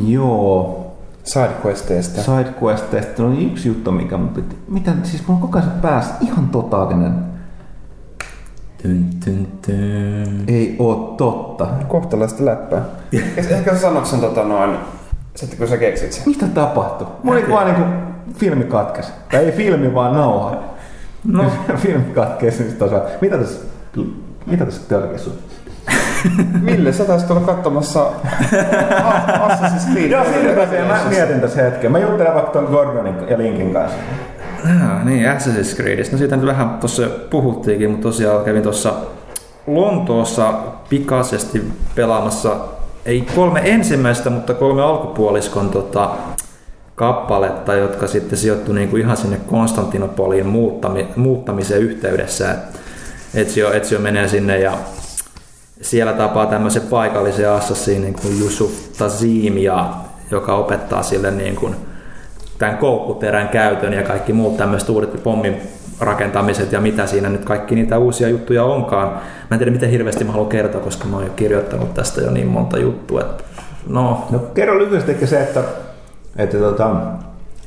Joo. 0.07 0.78
Sidequesteista. 1.24 2.22
Sidequesteista. 2.22 3.24
on 3.24 3.39
yksi 3.41 3.68
juttu, 3.68 3.93
mikä 3.93 4.16
mun 4.16 4.28
piti... 4.28 4.57
Mitä, 4.68 4.93
siis 5.03 5.28
mulla 5.28 5.41
on 5.43 5.49
koko 5.49 5.59
ajan 5.59 5.80
päässä 5.83 6.14
ihan 6.20 6.49
totaalinen... 6.49 7.33
Tyn, 8.83 9.07
tyn, 9.24 9.49
tyn. 9.66 10.45
Ei 10.49 10.76
oo 10.78 11.14
totta. 11.18 11.66
Kohtalaista 11.89 12.45
läppää. 12.45 12.83
Ehkä 13.37 13.74
sä 13.74 13.78
sanot 13.78 14.07
sen 14.07 14.20
tota 14.20 14.45
noin, 14.45 14.76
sitten 15.35 15.59
kun 15.59 15.68
sä 15.68 15.76
keksit 15.76 16.12
sen. 16.12 16.22
Mitä 16.26 16.47
tapahtui? 16.47 17.07
Mulla 17.22 17.41
oli 17.41 17.51
vaan 17.51 17.66
niinku 17.66 17.85
filmi 18.35 18.64
katkes. 18.64 19.12
Tai 19.30 19.45
ei 19.45 19.53
filmi, 19.53 19.95
vaan 19.95 20.12
nauha. 20.12 20.57
No. 21.24 21.45
filmi 21.83 22.05
katkes, 22.14 22.59
niin. 22.59 22.76
Mitä 23.20 23.39
tässä, 23.39 23.61
mitä 24.47 24.64
tässä 24.64 24.82
tölkis 24.88 25.24
sun? 25.24 25.32
Ville, 26.66 26.93
sä 26.93 27.05
taisit 27.05 27.30
olla 27.30 27.40
katsomassa 27.40 28.07
Assassin's 29.49 29.93
Creed. 29.93 30.11
Joo, 30.11 30.24
siinä 30.24 30.84
mä 30.84 31.01
mietin 31.09 31.40
tässä 31.40 31.62
hetken. 31.62 31.93
Mä 31.93 31.99
juttelen 31.99 32.34
vaikka 32.34 32.51
ton 32.51 32.64
Gordonin 32.64 33.14
ja 33.28 33.38
Linkin 33.38 33.72
kanssa. 33.72 33.99
Ah, 34.64 35.05
niin, 35.05 35.24
Assassin's 35.26 35.76
Creedistä. 35.76 36.12
No 36.12 36.18
siitä 36.18 36.36
nyt 36.36 36.47
vähän 36.47 36.70
tuossa 36.70 37.03
puhuttiinkin, 37.30 37.90
mutta 37.90 38.03
tosiaan 38.03 38.45
kävin 38.45 38.62
tuossa 38.62 38.93
Lontoossa 39.66 40.53
pikaisesti 40.88 41.62
pelaamassa, 41.95 42.57
ei 43.07 43.26
kolme 43.36 43.61
ensimmäistä, 43.64 44.30
mutta 44.30 44.55
kolme 44.55 44.82
alkupuoliskon 44.82 45.68
tota, 45.68 46.11
kappaletta, 46.95 47.74
jotka 47.74 48.07
sitten 48.07 48.38
sijoittui 48.38 48.74
niinku 48.74 48.97
ihan 48.97 49.16
sinne 49.16 49.36
Konstantinopoliin 49.47 50.47
muuttami, 50.47 51.09
muuttamisen 51.16 51.78
yhteydessä. 51.78 52.57
Ezio, 53.35 53.72
Ezio 53.72 53.99
menee 53.99 54.28
sinne 54.28 54.59
ja 54.59 54.72
siellä 55.80 56.12
tapaa 56.12 56.47
tämmöisen 56.47 56.83
paikallisen 56.83 57.51
assassinin 57.51 58.14
kuin 58.14 58.41
Yusuf 58.41 58.72
Tazim, 58.99 59.59
ja, 59.59 59.95
joka 60.30 60.57
opettaa 60.57 61.03
sille 61.03 61.30
niin 61.30 61.57
kuin 61.57 61.76
tämän 62.59 62.78
koukkuterän 62.78 63.49
käytön 63.49 63.93
ja 63.93 64.03
kaikki 64.03 64.33
muut 64.33 64.57
tämmöiset 64.57 64.89
uudet 64.89 65.22
pommin 65.22 65.57
rakentamiset 66.01 66.72
ja 66.72 66.80
mitä 66.80 67.07
siinä 67.07 67.28
nyt 67.28 67.45
kaikki 67.45 67.74
niitä 67.74 67.99
uusia 67.99 68.28
juttuja 68.28 68.64
onkaan. 68.64 69.09
Mä 69.09 69.20
en 69.51 69.59
tiedä 69.59 69.70
miten 69.70 69.91
hirveästi 69.91 70.24
mä 70.24 70.33
haluan 70.33 70.49
kertoa, 70.49 70.80
koska 70.80 71.05
mä 71.05 71.16
oon 71.16 71.24
jo 71.24 71.33
kirjoittanut 71.37 71.95
tästä 71.95 72.20
jo 72.20 72.30
niin 72.30 72.47
monta 72.47 72.78
juttua. 72.78 73.20
Että 73.20 73.45
no. 73.87 74.26
no 74.30 74.39
kerro 74.39 74.78
lyhyesti 74.78 75.26
se, 75.26 75.43
että, 75.43 75.64
että 76.37 76.59
tota, 76.59 76.97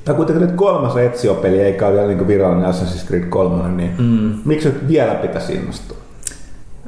Tämä 0.05 0.15
kuitenkin 0.15 0.47
nyt 0.47 0.55
kolmas 0.55 0.97
Ezio-peli, 0.97 1.61
eikä 1.61 1.87
ole 1.87 1.95
vielä 1.95 2.07
niin 2.07 2.27
virallinen 2.27 2.69
Assassin's 2.69 3.07
Creed 3.07 3.23
3, 3.23 3.69
niin 3.69 3.95
mm. 3.97 4.39
miksi 4.45 4.73
vielä 4.87 5.15
pitäisi 5.15 5.53
innostua? 5.53 5.97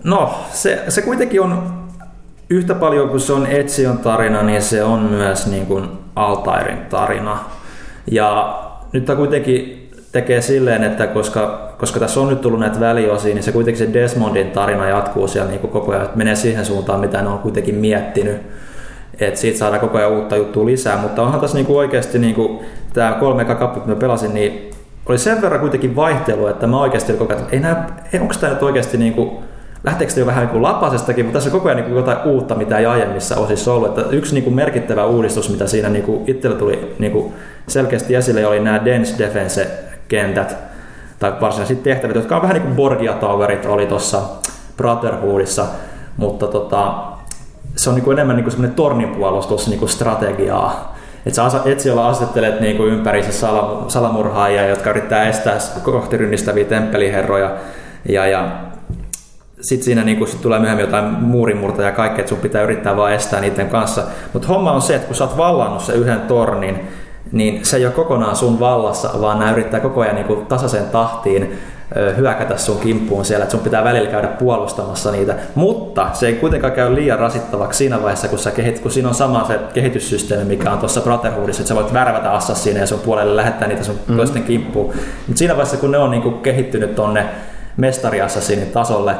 No, 0.03 0.33
se, 0.51 0.83
se 0.87 1.01
kuitenkin 1.01 1.41
on 1.41 1.63
yhtä 2.49 2.75
paljon 2.75 3.09
kuin 3.09 3.19
se 3.19 3.33
on 3.33 3.45
Etsion 3.45 3.97
tarina, 3.97 4.43
niin 4.43 4.61
se 4.61 4.83
on 4.83 4.99
myös 4.99 5.47
niin 5.47 5.65
kuin 5.65 5.89
Altairin 6.15 6.77
tarina. 6.77 7.39
Ja 8.11 8.59
nyt 8.91 9.05
tämä 9.05 9.17
kuitenkin 9.17 9.89
tekee 10.11 10.41
silleen, 10.41 10.83
että 10.83 11.07
koska, 11.07 11.73
koska 11.77 11.99
tässä 11.99 12.19
on 12.19 12.27
nyt 12.27 12.41
tullut 12.41 12.59
näitä 12.59 12.79
väliosia, 12.79 13.33
niin 13.33 13.43
se 13.43 13.51
kuitenkin 13.51 13.87
se 13.87 13.93
Desmondin 13.93 14.51
tarina 14.51 14.89
jatkuu 14.89 15.27
siellä 15.27 15.49
niin 15.49 15.59
kuin 15.59 15.71
koko 15.71 15.91
ajan, 15.91 16.05
että 16.05 16.17
menee 16.17 16.35
siihen 16.35 16.65
suuntaan, 16.65 16.99
mitä 16.99 17.21
ne 17.21 17.29
on 17.29 17.39
kuitenkin 17.39 17.75
miettinyt. 17.75 18.37
Että 19.19 19.39
siitä 19.39 19.57
saadaan 19.57 19.81
koko 19.81 19.97
ajan 19.97 20.11
uutta 20.11 20.35
juttua 20.35 20.65
lisää, 20.65 20.97
mutta 20.97 21.21
onhan 21.21 21.39
tässä 21.41 21.57
niinku 21.57 21.77
oikeasti 21.77 22.19
niinku, 22.19 22.63
tämä 22.93 23.11
kolme 23.19 23.45
kappaletta, 23.45 23.89
mitä 23.89 23.99
pelasin, 23.99 24.33
niin 24.33 24.71
oli 25.09 25.17
sen 25.17 25.41
verran 25.41 25.59
kuitenkin 25.61 25.95
vaihtelu, 25.95 26.47
että 26.47 26.67
mä 26.67 26.79
oikeasti 26.81 27.13
koko 27.13 27.33
ajan, 27.33 27.47
ei 28.13 28.19
onko 28.19 28.33
tämä 28.39 28.53
nyt 28.53 28.63
oikeasti 28.63 28.97
niinku, 28.97 29.43
lähteekö 29.83 30.13
se 30.13 30.19
jo 30.19 30.25
vähän 30.25 30.47
niin 30.47 30.61
lapasestakin, 30.61 31.25
mutta 31.25 31.37
tässä 31.37 31.49
on 31.49 31.51
koko 31.51 31.69
ajan 31.69 31.83
niin 31.83 31.95
jotain 31.95 32.17
uutta, 32.25 32.55
mitä 32.55 32.77
ei 32.77 32.85
aiemmissa 32.85 33.35
osissa 33.35 33.73
ollut. 33.73 33.97
Että 33.97 34.15
yksi 34.15 34.33
niin 34.33 34.43
kuin 34.43 34.55
merkittävä 34.55 35.05
uudistus, 35.05 35.49
mitä 35.49 35.67
siinä 35.67 35.89
niin 35.89 36.03
kuin 36.03 36.23
itsellä 36.27 36.57
tuli 36.57 36.95
niin 36.99 37.11
kuin 37.11 37.33
selkeästi 37.67 38.15
esille, 38.15 38.47
oli 38.47 38.59
nämä 38.59 38.85
Dense 38.85 39.23
Defense-kentät, 39.23 40.57
tai 41.19 41.33
varsinaiset 41.41 41.83
tehtävät, 41.83 42.15
jotka 42.15 42.35
on 42.35 42.41
vähän 42.41 42.53
niin 42.53 42.63
kuin 42.63 42.75
Borgia 42.75 43.13
Towerit 43.13 43.65
oli 43.65 43.85
tuossa 43.85 44.21
Brotherhoodissa, 44.77 45.65
mutta 46.17 46.47
tota, 46.47 46.93
se 47.77 47.89
on 47.89 47.95
niin 47.95 48.03
kuin 48.03 48.17
enemmän 48.17 48.35
niin 48.35 48.51
semmoinen 48.51 48.75
torninpuolustus 48.75 49.67
niin 49.67 49.79
kuin 49.79 49.89
strategiaa. 49.89 50.97
Että 51.25 51.49
sä 51.49 51.59
etsiolla 51.65 52.09
asettelet 52.09 52.59
niin 52.59 52.77
kuin 52.77 52.93
ympärissä 52.93 53.47
salamurhaajia, 53.87 54.67
jotka 54.67 54.89
yrittää 54.89 55.29
estää 55.29 55.57
kohti 55.83 56.17
rynnistäviä 56.17 56.65
temppeliherroja, 56.65 57.55
ja, 58.09 58.27
ja 58.27 58.51
sitten 59.61 59.85
siinä 59.85 60.03
niinku, 60.03 60.25
sit 60.25 60.41
tulee 60.41 60.59
myöhemmin 60.59 60.85
jotain 60.85 61.05
muurimurta 61.05 61.81
ja 61.81 61.91
kaikkea, 61.91 62.19
että 62.19 62.29
sun 62.29 62.37
pitää 62.37 62.61
yrittää 62.61 62.97
vaan 62.97 63.13
estää 63.13 63.41
niiden 63.41 63.69
kanssa. 63.69 64.03
Mutta 64.33 64.47
homma 64.47 64.71
on 64.71 64.81
se, 64.81 64.95
että 64.95 65.07
kun 65.07 65.15
sä 65.15 65.23
oot 65.23 65.37
vallannut 65.37 65.81
se 65.81 65.93
yhden 65.93 66.21
tornin, 66.21 66.79
niin 67.31 67.65
se 67.65 67.77
ei 67.77 67.85
ole 67.85 67.93
kokonaan 67.93 68.35
sun 68.35 68.59
vallassa, 68.59 69.09
vaan 69.21 69.39
nämä 69.39 69.51
yrittää 69.51 69.79
koko 69.79 70.01
ajan 70.01 70.15
niinku 70.15 70.35
tasaisen 70.35 70.85
tahtiin 70.85 71.59
hyökätä 72.17 72.57
sun 72.57 72.79
kimppuun 72.79 73.25
siellä, 73.25 73.43
että 73.43 73.51
sun 73.51 73.63
pitää 73.63 73.83
välillä 73.83 74.09
käydä 74.09 74.27
puolustamassa 74.27 75.11
niitä, 75.11 75.35
mutta 75.55 76.09
se 76.13 76.27
ei 76.27 76.33
kuitenkaan 76.33 76.73
käy 76.73 76.95
liian 76.95 77.19
rasittavaksi 77.19 77.77
siinä 77.77 78.01
vaiheessa, 78.01 78.27
kun, 78.27 78.39
sä 78.39 78.51
kehit, 78.51 78.79
kun 78.79 78.91
siinä 78.91 79.09
on 79.09 79.15
sama 79.15 79.47
se 79.47 79.59
kehityssysteemi, 79.73 80.45
mikä 80.45 80.71
on 80.71 80.79
tuossa 80.79 81.01
Brotherhoodissa, 81.01 81.61
että 81.61 81.67
sä 81.67 81.75
voit 81.75 81.93
värvätä 81.93 82.31
assassineja 82.31 82.83
ja 82.83 82.87
sun 82.87 82.99
puolelle 82.99 83.35
lähettää 83.35 83.67
niitä 83.67 83.83
sun 83.83 83.99
mm. 84.07 84.17
toisten 84.17 84.43
kimppuun. 84.43 84.93
Mutta 85.27 85.39
siinä 85.39 85.53
vaiheessa, 85.53 85.77
kun 85.77 85.91
ne 85.91 85.97
on 85.97 86.11
niinku 86.11 86.31
kehittynyt 86.31 86.95
tonne 86.95 87.25
mestariassassinin 87.77 88.71
tasolle, 88.71 89.15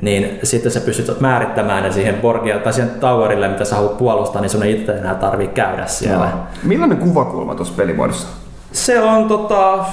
niin 0.00 0.38
sitten 0.42 0.72
sä 0.72 0.80
pystyt 0.80 1.20
määrittämään 1.20 1.82
ne 1.82 1.92
siihen 1.92 2.14
Borgia 2.14 2.58
tai 2.58 2.72
siihen 2.72 2.90
Towerille, 2.90 3.48
mitä 3.48 3.64
sä 3.64 3.76
haluat 3.76 3.98
puolustaa, 3.98 4.42
niin 4.42 4.50
sun 4.50 4.62
ei 4.62 4.72
itse 4.72 4.92
enää 4.92 5.14
tarvii 5.14 5.48
käydä 5.48 5.86
siellä. 5.86 6.24
No. 6.24 6.42
Millainen 6.62 6.98
kuvakulma 6.98 7.54
tuossa 7.54 7.74
pelimuodossa? 7.76 8.28
Se 8.72 9.00
on 9.00 9.28
tota, 9.28 9.84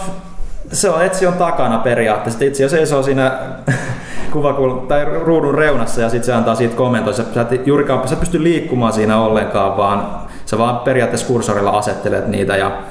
se 0.72 0.90
on 0.90 1.04
Etsion 1.04 1.34
takana 1.34 1.78
periaatteessa. 1.78 2.46
Itse 2.46 2.70
seisoo 2.70 3.04
siinä 3.04 3.32
kuvakulma, 4.34 4.88
tai 4.88 5.06
ruudun 5.06 5.56
reunassa 5.56 6.02
ja 6.02 6.10
sitten 6.10 6.26
se 6.26 6.34
antaa 6.34 6.56
siitä 6.56 6.76
kommentoja. 6.76 7.16
Sä, 7.16 7.24
sä, 7.34 7.46
juurikaan, 7.66 8.08
sä 8.08 8.16
pysty 8.16 8.44
liikkumaan 8.44 8.94
siinä 8.94 9.22
ollenkaan, 9.22 9.78
vaan 9.78 10.08
sä 10.46 10.58
vaan 10.58 10.80
periaatteessa 10.80 11.28
kursorilla 11.28 11.72
asettelet 11.72 12.28
niitä 12.28 12.58
ja, 12.58 12.82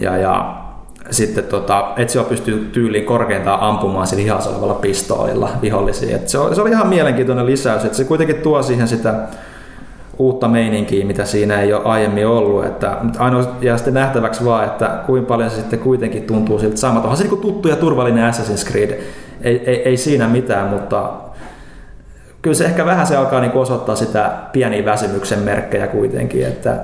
ja, 0.00 0.16
ja 0.16 0.62
sitten 1.10 1.44
tota, 1.44 1.92
Ezio 1.96 2.24
pystyy 2.24 2.70
tyyliin 2.72 3.04
korkeintaan 3.04 3.60
ampumaan 3.60 4.06
sillä 4.06 4.22
hihassa 4.22 4.50
olevalla 4.50 4.74
pistoolilla 4.74 5.50
vihollisia. 5.62 6.16
Et 6.16 6.28
se, 6.28 6.38
se 6.54 6.60
oli 6.60 6.70
ihan 6.70 6.88
mielenkiintoinen 6.88 7.46
lisäys, 7.46 7.84
että 7.84 7.96
se 7.96 8.04
kuitenkin 8.04 8.36
tuo 8.36 8.62
siihen 8.62 8.88
sitä 8.88 9.14
uutta 10.18 10.48
meininkiä, 10.48 11.06
mitä 11.06 11.24
siinä 11.24 11.60
ei 11.60 11.72
ole 11.72 11.84
aiemmin 11.84 12.26
ollut. 12.26 12.64
Että 12.64 12.96
ainoa 13.18 13.56
jää 13.60 13.76
sitten 13.76 13.94
nähtäväksi 13.94 14.44
vaan, 14.44 14.64
että 14.64 15.00
kuinka 15.06 15.28
paljon 15.28 15.50
se 15.50 15.56
sitten 15.56 15.78
kuitenkin 15.78 16.22
tuntuu 16.22 16.58
siltä 16.58 16.76
samalta. 16.76 17.08
Onhan 17.08 17.16
se 17.16 17.24
niin 17.24 17.40
tuttu 17.40 17.68
ja 17.68 17.76
turvallinen 17.76 18.32
Assassin's 18.32 18.70
Creed, 18.70 19.00
ei, 19.40 19.62
ei, 19.66 19.82
ei 19.82 19.96
siinä 19.96 20.28
mitään, 20.28 20.68
mutta 20.68 21.12
kyllä 22.42 22.56
se 22.56 22.64
ehkä 22.64 22.86
vähän 22.86 23.06
se 23.06 23.16
alkaa 23.16 23.40
niin 23.40 23.52
osoittaa 23.52 23.96
sitä 23.96 24.32
pieniä 24.52 24.84
väsymyksen 24.84 25.38
merkkejä 25.38 25.86
kuitenkin, 25.86 26.46
että 26.46 26.80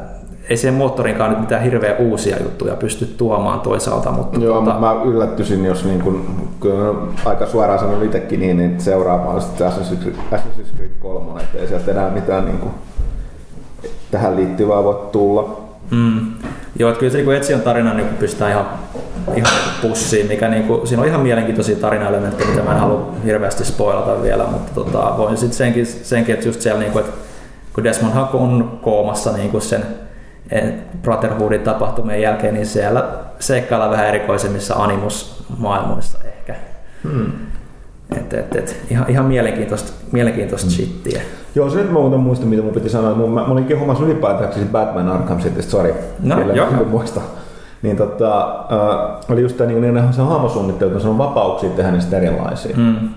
ei 0.50 0.56
siihen 0.56 0.74
moottorinkaan 0.74 1.30
nyt 1.30 1.40
mitään 1.40 1.62
hirveä 1.62 1.96
uusia 1.96 2.42
juttuja 2.42 2.76
pysty 2.76 3.06
tuomaan 3.06 3.60
toisaalta. 3.60 4.10
Mutta 4.10 4.40
Joo, 4.40 4.62
tuota... 4.62 4.80
mä 4.80 4.92
yllättyisin, 5.04 5.64
jos 5.64 5.84
niin 5.84 6.00
kun, 6.00 6.26
kun 6.60 7.12
aika 7.24 7.46
suoraan 7.46 7.78
sanon 7.78 8.04
itsekin 8.04 8.40
niin, 8.40 8.56
niin 8.56 8.80
seuraava 8.80 9.30
on 9.30 9.40
sitten 9.40 9.66
Assassin's 9.66 10.76
Creed 10.76 10.90
3, 11.00 11.40
että 11.40 11.58
ei 11.58 11.66
sieltä 11.66 11.90
enää 11.90 12.10
mitään 12.10 12.44
niin 12.44 12.58
kuin, 12.58 12.72
tähän 14.12 14.36
liittyvää 14.36 14.84
voi 14.84 15.08
tulla. 15.12 15.60
Mm. 15.90 16.32
Joo, 16.78 16.90
että 16.90 17.00
kyllä 17.00 17.12
se 17.12 17.18
niin 17.18 17.36
Etsion 17.36 17.60
tarina 17.60 17.94
niin 17.94 18.08
pystytään 18.08 18.50
ihan, 18.50 18.66
ihan 19.36 19.52
pussiin, 19.82 20.26
mikä 20.26 20.48
niin 20.48 20.62
kuin, 20.62 20.86
siinä 20.86 21.02
on 21.02 21.08
ihan 21.08 21.20
mielenkiintoisia 21.20 21.76
tarinaelementtejä, 21.76 22.50
mitä 22.50 22.62
mä 22.62 22.72
en 22.72 22.80
halua 22.80 23.14
hirveästi 23.24 23.64
spoilata 23.64 24.22
vielä, 24.22 24.44
mutta 24.44 24.74
tota, 24.74 25.14
voin 25.18 25.36
sitten 25.36 25.56
senkin, 25.56 25.86
senkin, 25.86 26.34
että 26.34 26.48
just 26.48 26.60
siellä, 26.60 26.80
niin 26.80 26.92
kuin, 26.92 27.04
että 27.04 27.16
kun 27.74 27.84
Desmond 27.84 28.16
on 28.32 28.78
koomassa 28.82 29.32
niin 29.32 29.50
kuin 29.50 29.62
sen 29.62 29.86
Brotherhoodin 31.02 31.60
tapahtumien 31.60 32.22
jälkeen, 32.22 32.54
niin 32.54 32.66
siellä 32.66 33.08
seikkailla 33.38 33.90
vähän 33.90 34.08
erikoisemmissa 34.08 34.74
animus-maailmoissa 34.74 36.18
ehkä. 36.24 36.54
Hmm. 37.02 37.32
Et, 38.16 38.34
et, 38.34 38.56
et, 38.56 38.76
ihan, 38.90 39.06
ihan 39.08 39.26
mielenkiintoista, 39.26 39.92
mielenkiintoista 40.12 40.66
hmm. 40.66 40.74
shittiä. 40.74 41.22
Joo, 41.54 41.70
se 41.70 41.78
nyt 41.78 41.92
mä 41.92 41.98
muistan, 41.98 42.48
mitä 42.48 42.62
mun 42.62 42.74
piti 42.74 42.88
sanoa. 42.88 43.14
Mä, 43.14 43.26
mä 43.26 43.52
olin 43.52 43.64
kehumassa 43.64 44.04
ylipäätään 44.04 44.52
siis 44.52 44.66
Batman 44.66 45.08
Arkham 45.08 45.38
City, 45.38 45.62
sorry. 45.62 45.94
No, 46.22 46.52
joo. 46.52 46.66
muista. 46.90 47.20
Niin 47.82 47.96
tota, 47.96 48.64
äh, 48.72 49.20
oli 49.30 49.42
just 49.42 49.56
tämä 49.56 49.70
niin, 49.70 49.94
niin 49.94 50.12
se 50.12 50.22
hahmosuunnittelu, 50.22 50.90
että 50.90 51.02
se 51.02 51.08
on 51.08 51.18
vapauksia 51.18 51.70
tehdä 51.70 51.90
niistä 51.90 52.16
erilaisia. 52.16 52.76
Hmm. 52.76 53.08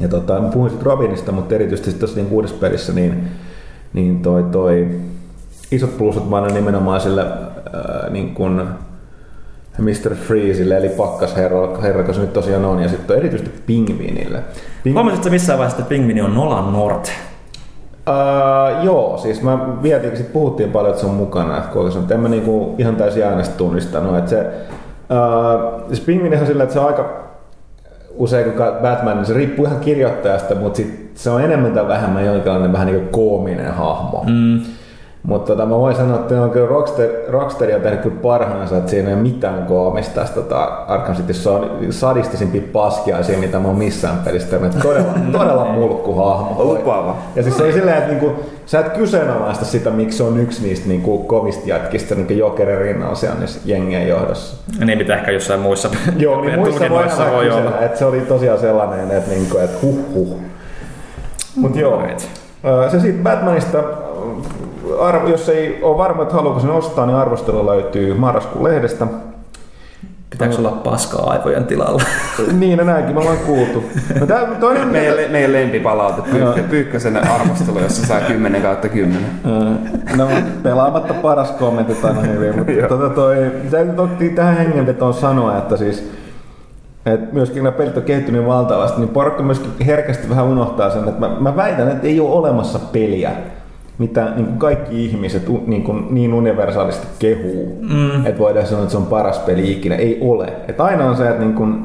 Ja 0.00 0.08
tota, 0.08 0.40
mä 0.40 0.48
puhuin 0.48 0.70
sitten 0.70 0.86
Robinista, 0.86 1.32
mutta 1.32 1.54
erityisesti 1.54 1.92
tuossa 1.92 2.16
niin 2.16 2.32
uudessa 2.32 2.56
pelissä, 2.60 2.92
niin, 2.92 3.28
niin 3.92 4.22
toi, 4.22 4.42
toi 4.42 4.88
isot 5.70 5.98
plussat 5.98 6.30
vaan 6.30 6.54
nimenomaan 6.54 7.00
sille 7.00 7.22
äh, 7.22 8.10
niin 8.10 8.34
kuin 8.34 8.62
Mr. 9.80 10.14
Freezelle, 10.14 10.76
eli 10.76 10.88
pakkasherra, 10.88 11.80
herra, 11.82 12.02
kun 12.02 12.14
se 12.14 12.20
nyt 12.20 12.32
tosiaan 12.32 12.64
on, 12.64 12.82
ja 12.82 12.88
sitten 12.88 13.16
erityisesti 13.16 13.62
Pingvinille. 13.66 14.42
Ping... 14.82 14.94
Huomasitko 14.94 15.30
missä 15.30 15.52
vaiheessa, 15.52 15.78
että 15.78 15.88
Pingvini 15.88 16.20
on 16.20 16.34
Nolan 16.34 16.72
North? 16.72 17.10
Uh, 18.08 18.84
joo, 18.84 19.18
siis 19.18 19.42
mä 19.42 19.82
vietin, 19.82 20.16
sit 20.16 20.32
puhuttiin 20.32 20.70
paljon, 20.70 20.90
että 20.90 21.00
se 21.00 21.06
on 21.06 21.14
mukana, 21.14 21.58
että 21.58 21.72
kuinka 21.72 21.90
se 21.90 21.98
on, 21.98 22.06
en 22.10 22.20
mä 22.20 22.28
niinku 22.28 22.74
ihan 22.78 22.96
täysin 22.96 23.24
äänestä 23.24 23.56
tunnistanut, 23.56 24.18
että 24.18 24.30
se, 24.30 24.40
uh, 24.40 25.86
siis 25.86 26.00
Pingvinihan 26.00 26.46
sillä, 26.46 26.62
että 26.62 26.72
se 26.72 26.80
on 26.80 26.86
aika 26.86 27.20
usein 28.14 28.44
kun 28.44 28.54
Batman, 28.82 29.16
niin 29.16 29.26
se 29.26 29.34
riippuu 29.34 29.64
ihan 29.64 29.80
kirjoittajasta, 29.80 30.54
mutta 30.54 30.76
sit 30.76 31.10
se 31.14 31.30
on 31.30 31.44
enemmän 31.44 31.72
tai 31.72 31.88
vähemmän 31.88 32.26
jonkinlainen 32.26 32.72
vähän 32.72 32.86
niin 32.86 33.00
kuin 33.00 33.08
koominen 33.08 33.74
hahmo. 33.74 34.24
Mm. 34.26 34.60
Mutta 35.22 35.52
tota, 35.52 35.66
mä 35.66 35.78
voin 35.78 35.96
sanoa, 35.96 36.16
että 36.16 36.42
on 36.42 36.50
kyllä 36.50 36.68
Rockster, 36.68 37.08
Rocksteria 37.28 37.78
tehnyt 37.78 38.00
kyllä 38.00 38.16
parhaansa, 38.22 38.76
että 38.76 38.90
siinä 38.90 39.08
ei 39.08 39.14
ole 39.14 39.22
mitään 39.22 39.66
koomista 39.66 40.20
tästä 40.20 40.34
tota, 40.34 40.64
Arkham 40.64 41.16
City 41.16 41.32
sadistisimpia 41.90 42.62
paskiaisia, 42.72 43.38
mitä 43.38 43.58
mä 43.58 43.68
oon 43.68 43.78
missään 43.78 44.18
pelissä 44.24 44.48
tehnyt. 44.48 44.78
Todella, 44.82 45.12
todella 45.38 45.64
mulkkuhahmo. 45.64 46.64
Lupaava. 46.64 47.16
Ja 47.36 47.42
siis 47.42 47.56
se 47.56 47.64
ei 47.64 47.72
silleen, 47.72 47.98
että 47.98 48.10
niinku, 48.10 48.32
sä 48.66 48.80
et 48.80 48.88
kyseenalaista 48.88 49.64
sitä, 49.64 49.90
miksi 49.90 50.18
se 50.18 50.22
on 50.22 50.40
yksi 50.40 50.62
niistä 50.62 50.88
niinku, 50.88 51.18
kovista 51.18 51.68
jätkistä 51.68 52.14
niin 52.14 52.38
Jokerin 52.38 52.78
rinnalla 52.78 53.14
siellä 53.14 53.38
niissä 53.38 53.60
jengien 53.64 54.08
johdossa. 54.08 54.56
Niin, 54.84 54.98
mitä 54.98 55.16
ehkä 55.16 55.30
jossain 55.30 55.60
muissa 55.60 55.88
Joo, 56.16 56.40
niin 56.40 56.58
muissa 56.60 56.90
voi, 56.90 57.04
voi 57.32 57.50
olla. 57.50 57.80
Että 57.80 57.98
se 57.98 58.04
oli 58.04 58.20
tosiaan 58.20 58.58
sellainen, 58.58 59.10
että, 59.10 59.30
niinku, 59.30 59.58
että 59.58 59.78
huh 59.82 59.98
huh. 60.14 60.40
Mut 61.56 61.76
joo. 61.76 62.02
Se 62.90 63.00
siitä 63.00 63.22
Batmanista 63.22 63.78
arvo, 64.98 65.28
jos 65.28 65.48
ei 65.48 65.78
ole 65.82 65.98
varma, 65.98 66.22
että 66.22 66.34
haluaako 66.34 66.60
sen 66.60 66.70
ostaa, 66.70 67.06
niin 67.06 67.16
arvostelu 67.16 67.66
löytyy 67.66 68.14
marraskuun 68.14 68.64
lehdestä. 68.64 69.06
Pitääkö 70.30 70.56
olla 70.58 70.70
paskaa 70.70 71.30
aivojen 71.30 71.64
tilalla? 71.64 72.02
niin, 72.60 72.78
no 72.78 72.84
näinkin 72.84 73.14
me 73.14 73.20
ollaan 73.20 73.38
kuultu. 73.38 73.84
No, 74.20 74.26
tää, 74.26 74.46
toinen, 74.60 74.88
meidän, 74.88 75.30
meidän 75.30 75.52
lempipalaute, 75.52 76.22
pyykkä, 76.30 76.62
Pyykkösen 76.62 77.30
arvostelu, 77.30 77.78
jossa 77.78 78.06
saa 78.06 78.20
10 78.20 78.62
kautta 78.62 78.88
10. 78.88 79.26
no, 80.16 80.28
pelaamatta 80.62 81.14
paras 81.14 81.50
kommentti 81.50 81.96
aina 82.02 82.20
hyvin, 82.20 82.56
mutta 82.56 82.88
tota 82.88 83.14
toi, 83.14 83.36
täytyy 83.70 83.94
toki 83.94 84.28
tähän 84.28 84.56
hengenvetoon 84.56 85.14
sanoa, 85.14 85.58
että 85.58 85.76
siis 85.76 86.10
et 87.06 87.32
myöskin 87.32 87.64
nämä 87.64 87.76
pelit 87.76 87.96
on 87.96 88.02
kehittynyt 88.02 88.46
valtavasti, 88.46 89.00
niin 89.00 89.08
porukka 89.08 89.42
myöskin 89.42 89.70
herkästi 89.86 90.30
vähän 90.30 90.44
unohtaa 90.44 90.90
sen, 90.90 91.08
että 91.08 91.20
mä, 91.20 91.36
mä 91.40 91.56
väitän, 91.56 91.88
että 91.88 92.06
ei 92.06 92.20
ole 92.20 92.30
olemassa 92.30 92.78
peliä, 92.78 93.30
mitä 94.00 94.24
niin 94.36 94.46
kuin 94.46 94.58
kaikki 94.58 95.04
ihmiset 95.04 95.42
niin, 95.66 95.82
kuin, 95.82 96.06
niin 96.10 96.34
universaalisti 96.34 97.06
kehuu, 97.18 97.78
mm. 97.80 98.26
että 98.26 98.38
voidaan 98.38 98.66
sanoa, 98.66 98.82
että 98.82 98.92
se 98.92 98.96
on 98.96 99.06
paras 99.06 99.38
peli 99.38 99.72
ikinä. 99.72 99.94
Ei 99.94 100.18
ole. 100.20 100.52
Et 100.68 100.80
aina 100.80 101.04
on 101.04 101.16
se, 101.16 101.28
että, 101.28 101.40
niin 101.40 101.54
kuin, 101.54 101.84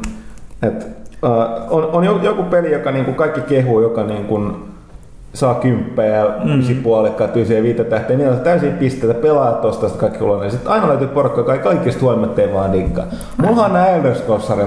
että 0.64 0.86
uh, 1.24 1.76
on, 1.78 1.90
on 1.92 2.24
joku 2.24 2.44
peli, 2.44 2.72
joka 2.72 2.92
niin 2.92 3.06
kuin 3.06 3.16
kaikki 3.16 3.42
kehuu, 3.42 3.82
joka 3.82 4.04
niin 4.04 4.26
kuin, 4.26 4.56
saa 5.34 5.56
kymppejä 5.56 6.26
mm. 6.26 6.84
puolikkaat, 6.84 7.34
tyysiä 7.34 7.64
viitä 7.64 7.84
tähteä, 7.84 8.18
niin 8.18 8.30
on 8.30 8.40
täysin 8.40 8.74
pisteitä, 8.74 9.14
pelaa 9.14 9.52
tosta, 9.52 9.90
kaikki 9.90 10.20
kuulee. 10.20 10.42
Niin 10.42 10.52
sitten 10.52 10.72
aina 10.72 10.88
löytyy 10.88 11.08
porukka, 11.08 11.42
joka 11.42 11.58
kaikista 11.58 12.02
huolimatta 12.02 12.42
ei 12.42 12.54
vaan 12.54 12.74
diggaa. 12.74 13.06
Mulla 13.38 13.66
on 13.66 13.74
nämä 13.74 13.88
Elder 13.88 14.16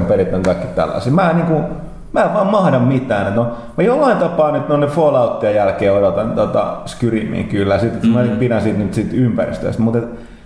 pelit 0.08 0.34
on 0.34 0.42
kaikki 0.42 0.66
tällaisia. 0.74 1.12
Mä 1.12 1.32
niin 1.32 1.46
kuin, 1.46 1.64
Mä 2.12 2.22
en 2.22 2.34
vaan 2.34 2.46
mahda 2.46 2.78
mitään. 2.78 3.34
No, 3.34 3.46
mä 3.76 3.84
jollain 3.84 4.18
tapaa 4.18 4.52
nyt 4.52 4.68
noin 4.68 4.82
Falloutien 4.82 5.54
jälkeen 5.54 5.92
odotan 5.92 6.30
tota 6.30 6.76
Skyrimiin 6.86 7.48
kyllä. 7.48 7.78
Sitten 7.78 8.10
mm-hmm. 8.10 8.30
mä 8.30 8.36
pidän 8.36 8.62
siitä 8.62 8.78
nyt 8.78 8.94
siitä 8.94 9.16
ympäristöstä. 9.16 9.82
Mutta 9.82 9.98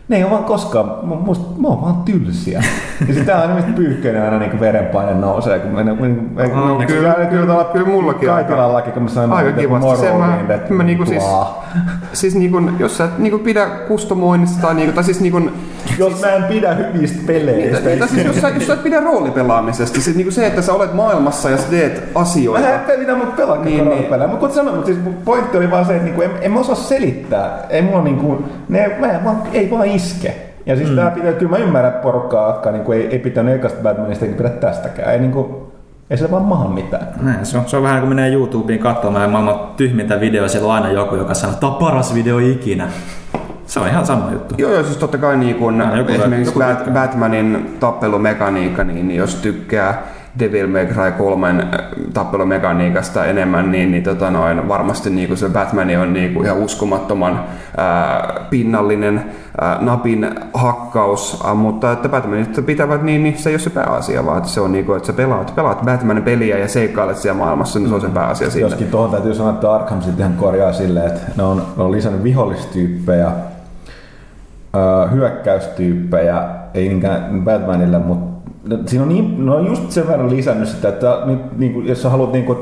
ne 0.08 0.16
ei 0.16 0.22
ole 0.22 0.30
vaan 0.30 0.44
koskaan, 0.44 0.92
musta, 1.02 1.60
mä 1.60 1.68
oon 1.68 1.82
vaan 1.82 1.96
tylsiä. 1.96 2.62
ja 3.08 3.14
sitten 3.14 3.36
on 3.36 3.42
esimerkiksi 3.42 3.72
pyyhköinen 3.72 4.22
aina 4.22 4.38
niin 4.38 4.60
verenpaine 4.60 5.14
nousee. 5.14 5.58
Kun 5.58 5.70
me, 5.70 5.84
niin, 5.84 6.34
no, 6.54 6.82
kyllä, 6.86 7.14
kyllä, 7.14 7.26
kyllä, 7.26 7.64
kyllä 7.72 7.86
mullakin 7.86 8.28
Kaitilallakin, 8.28 8.92
kun 8.92 9.02
mä 9.02 9.08
sain 9.08 9.32
aika 9.32 9.52
kivasti. 9.52 10.00
Se 10.00 10.12
mä, 10.12 10.54
että 10.54 10.74
mä 10.74 10.82
niinku 10.82 11.06
siis, 11.06 11.24
siis 12.12 12.34
niinku, 12.34 12.60
jos 12.78 12.96
sä 12.96 13.04
et 13.04 13.18
niinku 13.18 13.38
pidä 13.38 13.66
kustomoinnista 13.66 14.62
tai 14.62 14.74
niinku, 14.74 14.94
tai 14.94 15.04
siis 15.04 15.20
niinku, 15.20 15.50
jos 15.98 16.20
mä 16.20 16.30
en 16.30 16.44
pidä 16.44 16.74
hyvistä 16.74 17.22
peleistä. 17.26 17.88
Niin, 17.88 17.98
tai 17.98 18.08
siis 18.08 18.26
jos 18.26 18.40
sä, 18.40 18.48
jos 18.48 18.66
sä 18.66 18.72
et 18.72 18.82
pidä 18.82 19.00
roolipelaamisesta, 19.00 20.00
siis 20.00 20.16
niinku 20.16 20.32
se, 20.32 20.46
että 20.46 20.62
sä 20.62 20.72
olet 20.72 20.94
maailmassa 20.94 21.50
ja 21.50 21.56
sä 21.56 21.64
teet 21.70 22.02
asioita. 22.14 22.68
Mä 22.68 22.92
en 22.92 23.00
mitä 23.00 23.14
mut 23.14 23.36
pelaa 23.36 23.64
niin. 23.64 23.88
Niin. 23.88 24.30
Mutta 24.30 24.54
sanoin, 24.54 24.76
mutta 24.76 24.92
siis 24.92 24.98
pointti 25.24 25.56
oli 25.56 25.70
vaan 25.70 25.84
se, 25.84 25.92
että 25.92 26.04
niinku, 26.04 26.22
en, 26.22 26.30
en 26.40 26.52
mä 26.52 26.60
osaa 26.60 26.74
selittää. 26.74 27.58
Ei 27.70 27.82
mulla 27.82 28.02
niinku, 28.02 28.44
ne, 28.68 28.96
mä, 29.00 29.06
mä, 29.06 29.34
ei 29.52 29.70
vaan 29.70 29.88
iske. 29.94 30.36
Ja 30.66 30.76
siis 30.76 30.88
mm. 30.90 30.96
tää 30.96 31.10
pitää, 31.10 31.32
kyllä 31.32 31.50
mä 31.50 31.64
ymmärrän 31.64 31.92
porukkaa, 31.92 32.48
jotka 32.48 32.72
niinku 32.72 32.92
ei, 32.92 33.06
ei 33.06 33.18
pitänyt 33.18 33.54
ekasta 33.54 33.82
Batmanista 33.82 34.24
eikä 34.24 34.36
pidä 34.36 34.48
tästäkään. 34.48 35.12
Ei, 35.12 35.18
niinku, 35.18 35.72
ei 36.10 36.16
se 36.16 36.30
vaan 36.30 36.42
maha 36.42 36.68
mitään. 36.68 37.06
Näin, 37.20 37.46
se, 37.46 37.58
on, 37.58 37.64
se 37.66 37.76
on 37.76 37.82
vähän 37.82 38.00
kuin 38.00 38.08
menee 38.08 38.32
YouTubeen 38.32 38.78
katsomaan 38.78 39.30
maailman 39.30 39.60
tyhmintä 39.76 40.20
videoa, 40.20 40.48
siellä 40.48 40.68
on 40.68 40.74
aina 40.74 40.90
joku, 40.90 41.16
joka 41.16 41.34
sanoo, 41.34 41.52
että 41.52 41.60
tämä 41.60 41.72
on 41.72 41.78
paras 41.78 42.14
video 42.14 42.38
ikinä. 42.38 42.88
Se 43.66 43.80
on 43.80 43.88
ihan 43.88 44.06
sama 44.06 44.32
juttu. 44.32 44.54
Joo, 44.58 44.72
joo 44.72 44.82
siis 44.82 44.96
totta 44.96 45.18
kai 45.18 45.36
niin 45.36 45.56
kun, 45.56 45.78
no, 45.78 45.84
esimerkiksi 46.08 46.54
Bat- 46.54 46.90
Batmanin 46.90 47.76
tappelumekaniikka, 47.80 48.84
niin 48.84 49.10
jos 49.10 49.34
tykkää 49.34 50.02
Devil 50.38 50.66
May 50.66 50.86
Cry 50.86 51.12
3 51.12 51.48
äh, 51.48 51.56
tappelumekaniikasta 52.14 53.24
enemmän, 53.24 53.72
niin, 53.72 53.90
niin 53.90 54.02
tota 54.02 54.30
noin, 54.30 54.68
varmasti 54.68 55.10
niin 55.10 55.28
kuin 55.28 55.38
se 55.38 55.48
Batman 55.48 55.96
on 56.02 56.12
niin 56.12 56.34
kuin 56.34 56.46
ihan 56.46 56.58
uskomattoman 56.58 57.44
ää, 57.76 58.16
äh, 58.16 58.50
pinnallinen 58.50 59.24
ää, 59.60 59.72
äh, 59.72 59.80
napin 59.80 60.30
hakkaus, 60.54 61.42
ää, 61.46 61.54
mutta 61.54 61.92
että 61.92 62.08
Batmanit 62.08 62.66
pitävät 62.66 63.02
niin, 63.02 63.22
niin 63.22 63.38
se 63.38 63.50
ei 63.50 63.54
ole 63.54 63.60
se 63.60 63.70
pääasia, 63.70 64.26
vaan 64.26 64.38
että 64.38 64.50
se 64.50 64.60
on 64.60 64.72
niin 64.72 64.84
kuin, 64.84 64.96
että 64.96 65.06
sä 65.06 65.12
pelaat, 65.12 65.54
pelaat 65.54 65.84
Batman-peliä 65.84 66.58
ja 66.58 66.68
seikkailet 66.68 67.16
siellä 67.16 67.38
maailmassa, 67.38 67.78
niin 67.78 67.88
se 67.88 67.94
on 67.94 68.00
se 68.00 68.08
pääasia 68.08 68.50
siinä. 68.50 68.66
Joskin 68.66 68.90
tuohon 68.90 69.10
täytyy 69.10 69.34
sanoa, 69.34 69.52
että 69.52 69.72
Arkham 69.72 70.02
sitten 70.02 70.26
ihan 70.26 70.38
korjaa 70.38 70.72
silleen, 70.72 71.06
että 71.06 71.22
ne 71.36 71.42
on, 71.42 71.62
ne 71.76 71.82
on 71.82 71.92
lisännyt 71.92 72.24
vihollistyyppejä, 72.24 73.30
hyökkäystyyppejä, 75.12 76.44
ei 76.74 76.88
niinkään 76.88 77.42
Batmanille, 77.44 77.98
mutta 77.98 78.31
No, 78.64 78.78
siinä 78.86 79.02
on, 79.02 79.08
niin, 79.08 79.46
no 79.46 79.56
on 79.56 79.66
just 79.66 79.90
sen 79.90 80.08
verran 80.08 80.36
lisännyt 80.36 80.68
sitä, 80.68 80.88
että 80.88 81.18
niin 81.56 81.72
kuin, 81.72 81.88
jos 81.88 82.02
sä 82.02 82.10
haluat 82.10 82.32
niin 82.32 82.44
kuin, 82.44 82.58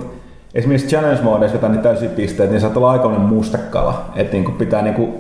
esimerkiksi 0.55 0.88
challenge 0.88 1.22
modeissa 1.22 1.57
jotain 1.57 1.72
niin 1.72 1.82
täysin 1.82 2.11
pisteet, 2.11 2.51
niin 2.51 2.61
saat 2.61 2.76
olla 2.76 2.90
aikainen 2.90 3.20
mustekala. 3.20 4.05
Että 4.16 4.32
niin 4.32 4.44
kuin 4.44 4.57
pitää 4.57 4.82
niin 4.82 4.94
kuin, 4.94 5.14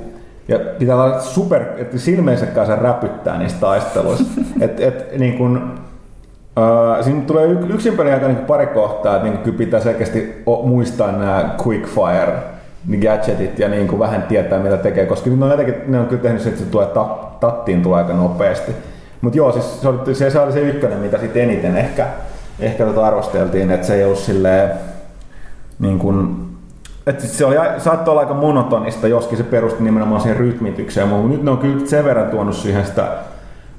ja 0.48 0.58
pitää 0.78 0.96
olla 1.04 1.20
super, 1.20 1.62
että 1.76 1.98
silmeensä 1.98 2.46
kanssa 2.46 2.76
räpyttää 2.76 3.38
niistä 3.38 3.60
taisteluista. 3.60 4.40
et, 4.60 4.80
et, 4.80 5.18
niin 5.18 5.38
kuin, 5.38 5.56
uh, 5.56 7.04
siinä 7.04 7.20
tulee 7.26 7.46
yksin 7.46 7.96
pelin 7.96 8.14
aika 8.14 8.26
niin 8.26 8.36
pari 8.36 8.66
kohtaa, 8.66 9.16
että 9.16 9.28
niin 9.28 9.38
kuin 9.38 9.54
pitää 9.54 9.80
selkeästi 9.80 10.42
muistaa 10.64 11.12
nämä 11.12 11.56
quickfire 11.66 12.34
niin 12.86 13.00
gadgetit 13.00 13.58
ja 13.58 13.68
niin 13.68 13.88
kuin 13.88 13.98
vähän 13.98 14.22
tietää 14.22 14.58
mitä 14.58 14.76
tekee, 14.76 15.06
koska 15.06 15.30
ne 15.30 15.44
on 15.44 15.50
jotenkin, 15.50 15.74
ne 15.86 16.00
on 16.00 16.06
kyllä 16.06 16.22
tehnyt 16.22 16.42
se, 16.42 16.48
että 16.48 16.60
se 16.60 16.70
tulee 16.70 16.88
tattiin 17.40 17.82
tulee 17.82 17.98
aika 18.02 18.14
nopeasti. 18.14 18.72
Mutta 19.20 19.38
joo, 19.38 19.52
siis 19.52 19.80
se 19.80 19.88
oli, 19.88 20.14
se, 20.14 20.30
se 20.30 20.40
oli 20.40 20.52
se 20.52 20.60
ykkönen, 20.60 20.98
mitä 20.98 21.18
sitten 21.18 21.42
eniten. 21.42 21.76
Ehkä, 21.76 22.06
ehkä 22.60 22.84
tota 22.84 23.06
arvosteltiin, 23.06 23.70
että 23.70 23.86
se 23.86 23.94
ei 23.94 24.04
ollut 24.04 24.18
silleen, 24.18 24.70
niin 25.78 25.98
kuin, 25.98 26.46
että 27.06 27.26
se 27.26 27.44
oli, 27.44 27.56
saattoi 27.78 28.12
olla 28.12 28.20
aika 28.20 28.34
monotonista, 28.34 29.08
joskin 29.08 29.38
se 29.38 29.44
perusti 29.44 29.82
nimenomaan 29.82 30.20
siihen 30.20 30.38
rytmitykseen, 30.38 31.08
mutta 31.08 31.28
nyt 31.28 31.42
ne 31.42 31.50
on 31.50 31.58
kyllä 31.58 31.86
sen 31.86 32.04
verran 32.04 32.30
tuonut 32.30 32.54
siihen 32.54 32.86
sitä 32.86 33.12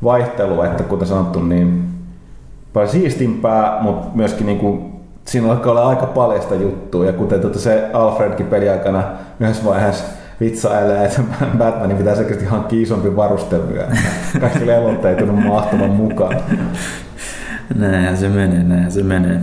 vaihtelua, 0.04 0.66
että 0.66 0.84
kuten 0.84 1.08
sanottu, 1.08 1.40
niin 1.40 1.84
paljon 2.74 2.92
siistimpää, 2.92 3.78
mutta 3.82 4.08
myöskin 4.16 4.46
niin 4.46 4.60
kuin, 4.60 4.92
siinä 5.26 5.52
alkaa 5.52 5.72
olla 5.72 5.90
aika 5.90 6.06
paljasta 6.06 6.56
juttua, 6.56 7.06
ja 7.06 7.14
kuten 7.14 7.42
tuota 7.42 7.60
se 7.60 7.90
Alfredkin 7.94 8.46
peliaikana 8.46 9.04
yhdessä 9.40 9.66
vaiheessa 9.66 10.21
vitsailee, 10.42 11.06
että 11.06 11.22
Batmanin 11.58 11.98
pitää 11.98 12.16
selkeästi 12.16 12.46
hankkia 12.46 12.82
isompi 12.82 13.16
varustevyö. 13.16 13.88
Kaikki 14.40 14.68
lelot 14.68 15.06
ei 15.06 15.16
tunnu 15.16 15.34
mahtuvan 15.34 15.90
mukaan. 15.90 16.36
Näin 17.76 18.18
se 18.18 18.30
menee, 18.30 18.64
näin 18.64 18.92
se 18.92 19.04
menee. 19.04 19.40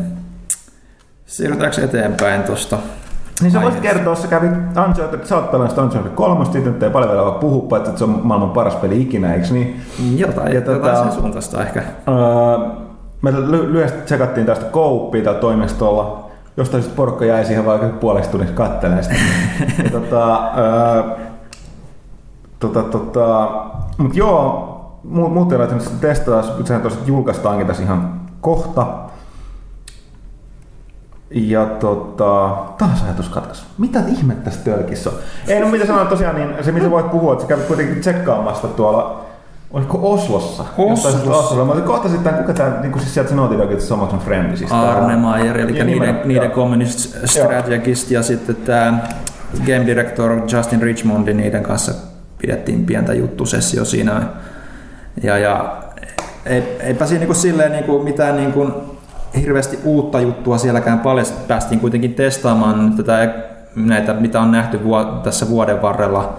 Siirrytäänkö 1.26 1.84
eteenpäin 1.84 2.42
tuosta? 2.42 2.78
Niin 3.42 3.50
sä 3.50 3.62
voisit 3.62 3.80
kertoa, 3.80 4.14
sä 4.14 4.28
kävit 4.28 4.52
Uncharted, 4.86 5.24
sä 5.24 5.36
oot 5.36 5.50
pelannut 5.50 5.78
Uncharted 5.78 6.12
3, 6.12 6.44
siitä 6.44 6.70
nyt 6.70 6.82
ei 6.82 6.90
paljon 6.90 7.10
vielä 7.10 7.30
puhu, 7.30 7.60
paitsi 7.60 7.88
että 7.88 7.98
se 7.98 8.04
on 8.04 8.20
maailman 8.22 8.50
paras 8.50 8.74
peli 8.74 9.02
ikinä, 9.02 9.34
eikö 9.34 9.46
niin? 9.50 9.80
Jotain, 10.16 10.48
ja 10.48 10.54
jotain 10.54 10.80
tota, 10.80 11.02
sen 11.02 11.12
suuntaista 11.12 11.62
ehkä. 11.62 11.82
Uh, 12.08 12.88
me 13.22 13.32
lyhyesti 13.50 13.98
tsekattiin 14.04 14.46
tästä 14.46 14.64
kouppia 14.64 15.24
tällä 15.24 15.40
toimistolla, 15.40 16.27
jostain 16.58 16.82
sitten 16.82 16.96
porukka 16.96 17.24
jäi 17.24 17.44
siihen 17.44 17.66
vaikka 17.66 17.88
puoleksi 17.88 18.30
tunniksi 18.30 18.54
kattelemaan 18.54 19.04
sitä. 19.04 19.16
ja, 19.84 19.90
tota, 19.90 20.34
ää, 20.34 21.16
tota, 22.58 22.82
tota, 22.82 23.48
mut 23.98 24.16
joo, 24.16 24.74
mu- 25.04 25.28
muuten 25.28 25.58
laitan 25.58 25.80
sitten 25.80 26.00
testaa, 26.00 26.42
sehän 26.64 26.82
tosiaan 26.82 27.06
julkaistaankin 27.06 27.66
tässä 27.66 27.82
ihan 27.82 28.20
kohta. 28.40 28.86
Ja 31.30 31.66
tota, 31.66 32.56
taas 32.78 33.02
ajatus 33.02 33.28
katkas. 33.28 33.66
Mitä 33.78 34.02
ihmettä 34.06 34.44
tässä 34.44 34.64
tölkissä 34.64 35.10
on? 35.10 35.16
Ei 35.48 35.60
no 35.60 35.68
mitä 35.68 35.86
sanoa 35.86 36.04
tosiaan, 36.04 36.36
niin 36.36 36.64
se 36.64 36.72
mitä 36.72 36.90
voit 36.90 37.10
puhua, 37.10 37.32
että 37.32 37.42
sä 37.44 37.48
kävit 37.48 37.66
kuitenkin 37.66 38.00
tsekkaamassa 38.00 38.68
tuolla 38.68 39.27
Oliko 39.70 40.12
Oslossa? 40.12 40.64
Oslossa. 40.78 41.18
Oslossa. 41.18 41.64
Mä 41.64 41.80
kohta 41.80 42.08
sitten, 42.08 42.34
kuka 42.34 42.52
tämä, 42.52 42.80
niin 42.80 42.92
kuin 42.92 43.02
siis 43.02 43.14
sieltä 43.14 43.30
se 43.30 43.36
Naughty 43.36 43.58
Dogit 43.58 43.80
Somaksen 43.80 44.18
Friend. 44.18 44.56
Siis 44.56 44.72
Arne 44.72 45.16
Meyer, 45.16 45.58
eli 45.58 45.78
Ja 45.78 45.84
niiden, 45.84 46.20
niiden 46.24 46.50
communist 46.50 47.16
strategist 47.24 48.10
ja 48.10 48.22
sitten 48.22 48.56
tämä 48.56 48.98
game 49.66 49.86
director 49.86 50.40
Justin 50.52 50.82
Richmondi, 50.82 51.34
niiden 51.34 51.62
kanssa 51.62 51.92
pidettiin 52.38 52.86
pientä 52.86 53.14
juttusessio 53.14 53.84
siinä. 53.84 54.22
Ja, 55.22 55.38
ja 55.38 55.76
ei, 56.46 56.76
eipä 56.80 57.06
siinä 57.06 57.20
niinku 57.20 57.34
silleen 57.34 57.72
niinku 57.72 58.02
mitään 58.02 58.36
niinku 58.36 58.72
hirveästi 59.40 59.78
uutta 59.84 60.20
juttua 60.20 60.58
sielläkään 60.58 60.98
paljon. 60.98 61.26
Päästiin 61.48 61.80
kuitenkin 61.80 62.14
testaamaan 62.14 62.92
tätä, 62.96 63.34
näitä, 63.76 64.14
mitä 64.14 64.40
on 64.40 64.50
nähty 64.50 64.84
vuo, 64.84 65.04
tässä 65.04 65.48
vuoden 65.48 65.82
varrella. 65.82 66.36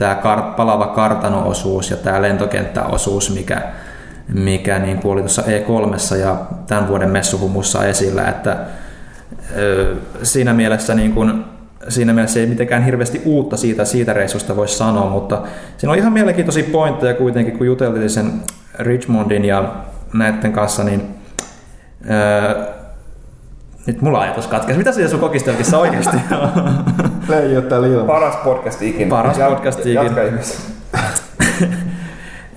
Tämä 0.00 0.14
kar, 0.14 0.42
palava 0.42 0.86
kartano-osuus 0.86 1.90
ja 1.90 1.96
tämä 1.96 2.22
lentokenttäosuus, 2.22 3.34
mikä, 3.34 3.62
mikä 4.34 4.78
niin 4.78 4.98
kuin 4.98 5.12
oli 5.12 5.20
tuossa 5.20 5.42
E3 5.42 6.16
ja 6.16 6.36
tämän 6.66 6.88
vuoden 6.88 7.10
messuhumussa 7.10 7.84
esillä, 7.84 8.24
että 8.24 8.56
ö, 9.56 9.96
siinä 10.22 10.52
mielessä 10.52 10.94
niin 10.94 11.12
kuin, 11.12 11.44
siinä 11.88 12.12
mielessä 12.12 12.40
ei 12.40 12.46
mitenkään 12.46 12.84
hirveästi 12.84 13.22
uutta 13.24 13.56
siitä, 13.56 13.84
siitä 13.84 14.12
reissusta 14.12 14.56
voisi 14.56 14.76
sanoa, 14.76 15.10
mutta 15.10 15.42
siinä 15.76 15.92
on 15.92 15.98
ihan 15.98 16.12
mielenkiintoisia 16.12 16.64
pointteja 16.72 17.14
kuitenkin, 17.14 17.58
kun 17.58 17.66
juteltiin 17.66 18.10
sen 18.10 18.32
Richmondin 18.78 19.44
ja 19.44 19.74
näiden 20.14 20.52
kanssa, 20.52 20.84
niin 20.84 21.14
nyt 23.86 24.02
mulla 24.02 24.20
ajatus 24.20 24.46
katkesi. 24.46 24.78
Mitä 24.78 24.92
se 24.92 25.08
sun 25.08 25.20
kokistelkissa 25.20 25.78
oikeasti 25.78 26.16
on? 26.42 26.84
Leijot 27.28 27.68
täällä 27.68 27.86
ilman. 27.86 28.06
Paras 28.06 28.36
podcast 28.36 28.82
ikinä. 28.82 29.10
Paras 29.10 29.38
Ja- 29.38 29.48
podcast 29.48 29.80
ikinä. 29.80 30.02
Jatka 30.02 30.22
ihmeessä. 30.22 30.70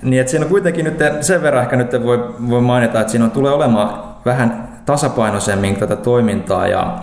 Niin, 0.02 0.20
että 0.20 0.30
siinä 0.30 0.44
on 0.44 0.50
kuitenkin 0.50 0.84
nyt, 0.84 0.98
sen 1.20 1.42
verran 1.42 1.62
ehkä 1.62 1.76
nyt 1.76 1.92
voi, 2.04 2.34
voi 2.50 2.60
mainita, 2.60 3.00
että 3.00 3.10
siinä 3.10 3.24
on, 3.24 3.30
tulee 3.30 3.52
olemaan 3.52 4.02
vähän 4.24 4.68
tasapainoisemmin 4.86 5.76
tätä 5.76 5.96
toimintaa 5.96 6.66
ja 6.66 6.98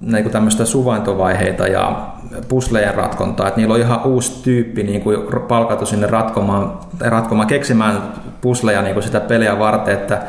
niin 0.00 0.22
kuin 0.24 0.32
tämmöistä 0.32 0.64
suvaintovaiheita 0.64 1.66
ja 1.66 2.06
puslejen 2.48 2.94
ratkontaa, 2.94 3.48
että 3.48 3.60
niillä 3.60 3.74
on 3.74 3.80
ihan 3.80 4.04
uusi 4.04 4.42
tyyppi 4.42 4.82
niin 4.82 5.00
kuin 5.00 5.18
palkattu 5.48 5.86
sinne 5.86 6.06
ratkomaan, 6.06 6.72
ratkomaan 7.00 7.48
keksimään 7.48 8.02
pusleja 8.40 8.82
niin 8.82 8.94
kuin 8.94 9.04
sitä 9.04 9.20
peliä 9.20 9.58
varten, 9.58 9.94
että 9.94 10.22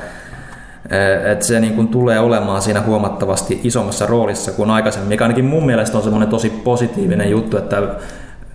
että 1.31 1.45
se 1.45 1.59
niin 1.59 1.73
kuin 1.73 1.87
tulee 1.87 2.19
olemaan 2.19 2.61
siinä 2.61 2.81
huomattavasti 2.81 3.61
isommassa 3.63 4.05
roolissa 4.05 4.51
kuin 4.51 4.69
aikaisemmin, 4.69 5.09
mikä 5.09 5.23
ainakin 5.23 5.45
mun 5.45 5.65
mielestä 5.65 5.97
on 5.97 6.03
semmoinen 6.03 6.29
tosi 6.29 6.49
positiivinen 6.49 7.31
juttu, 7.31 7.57
että 7.57 7.81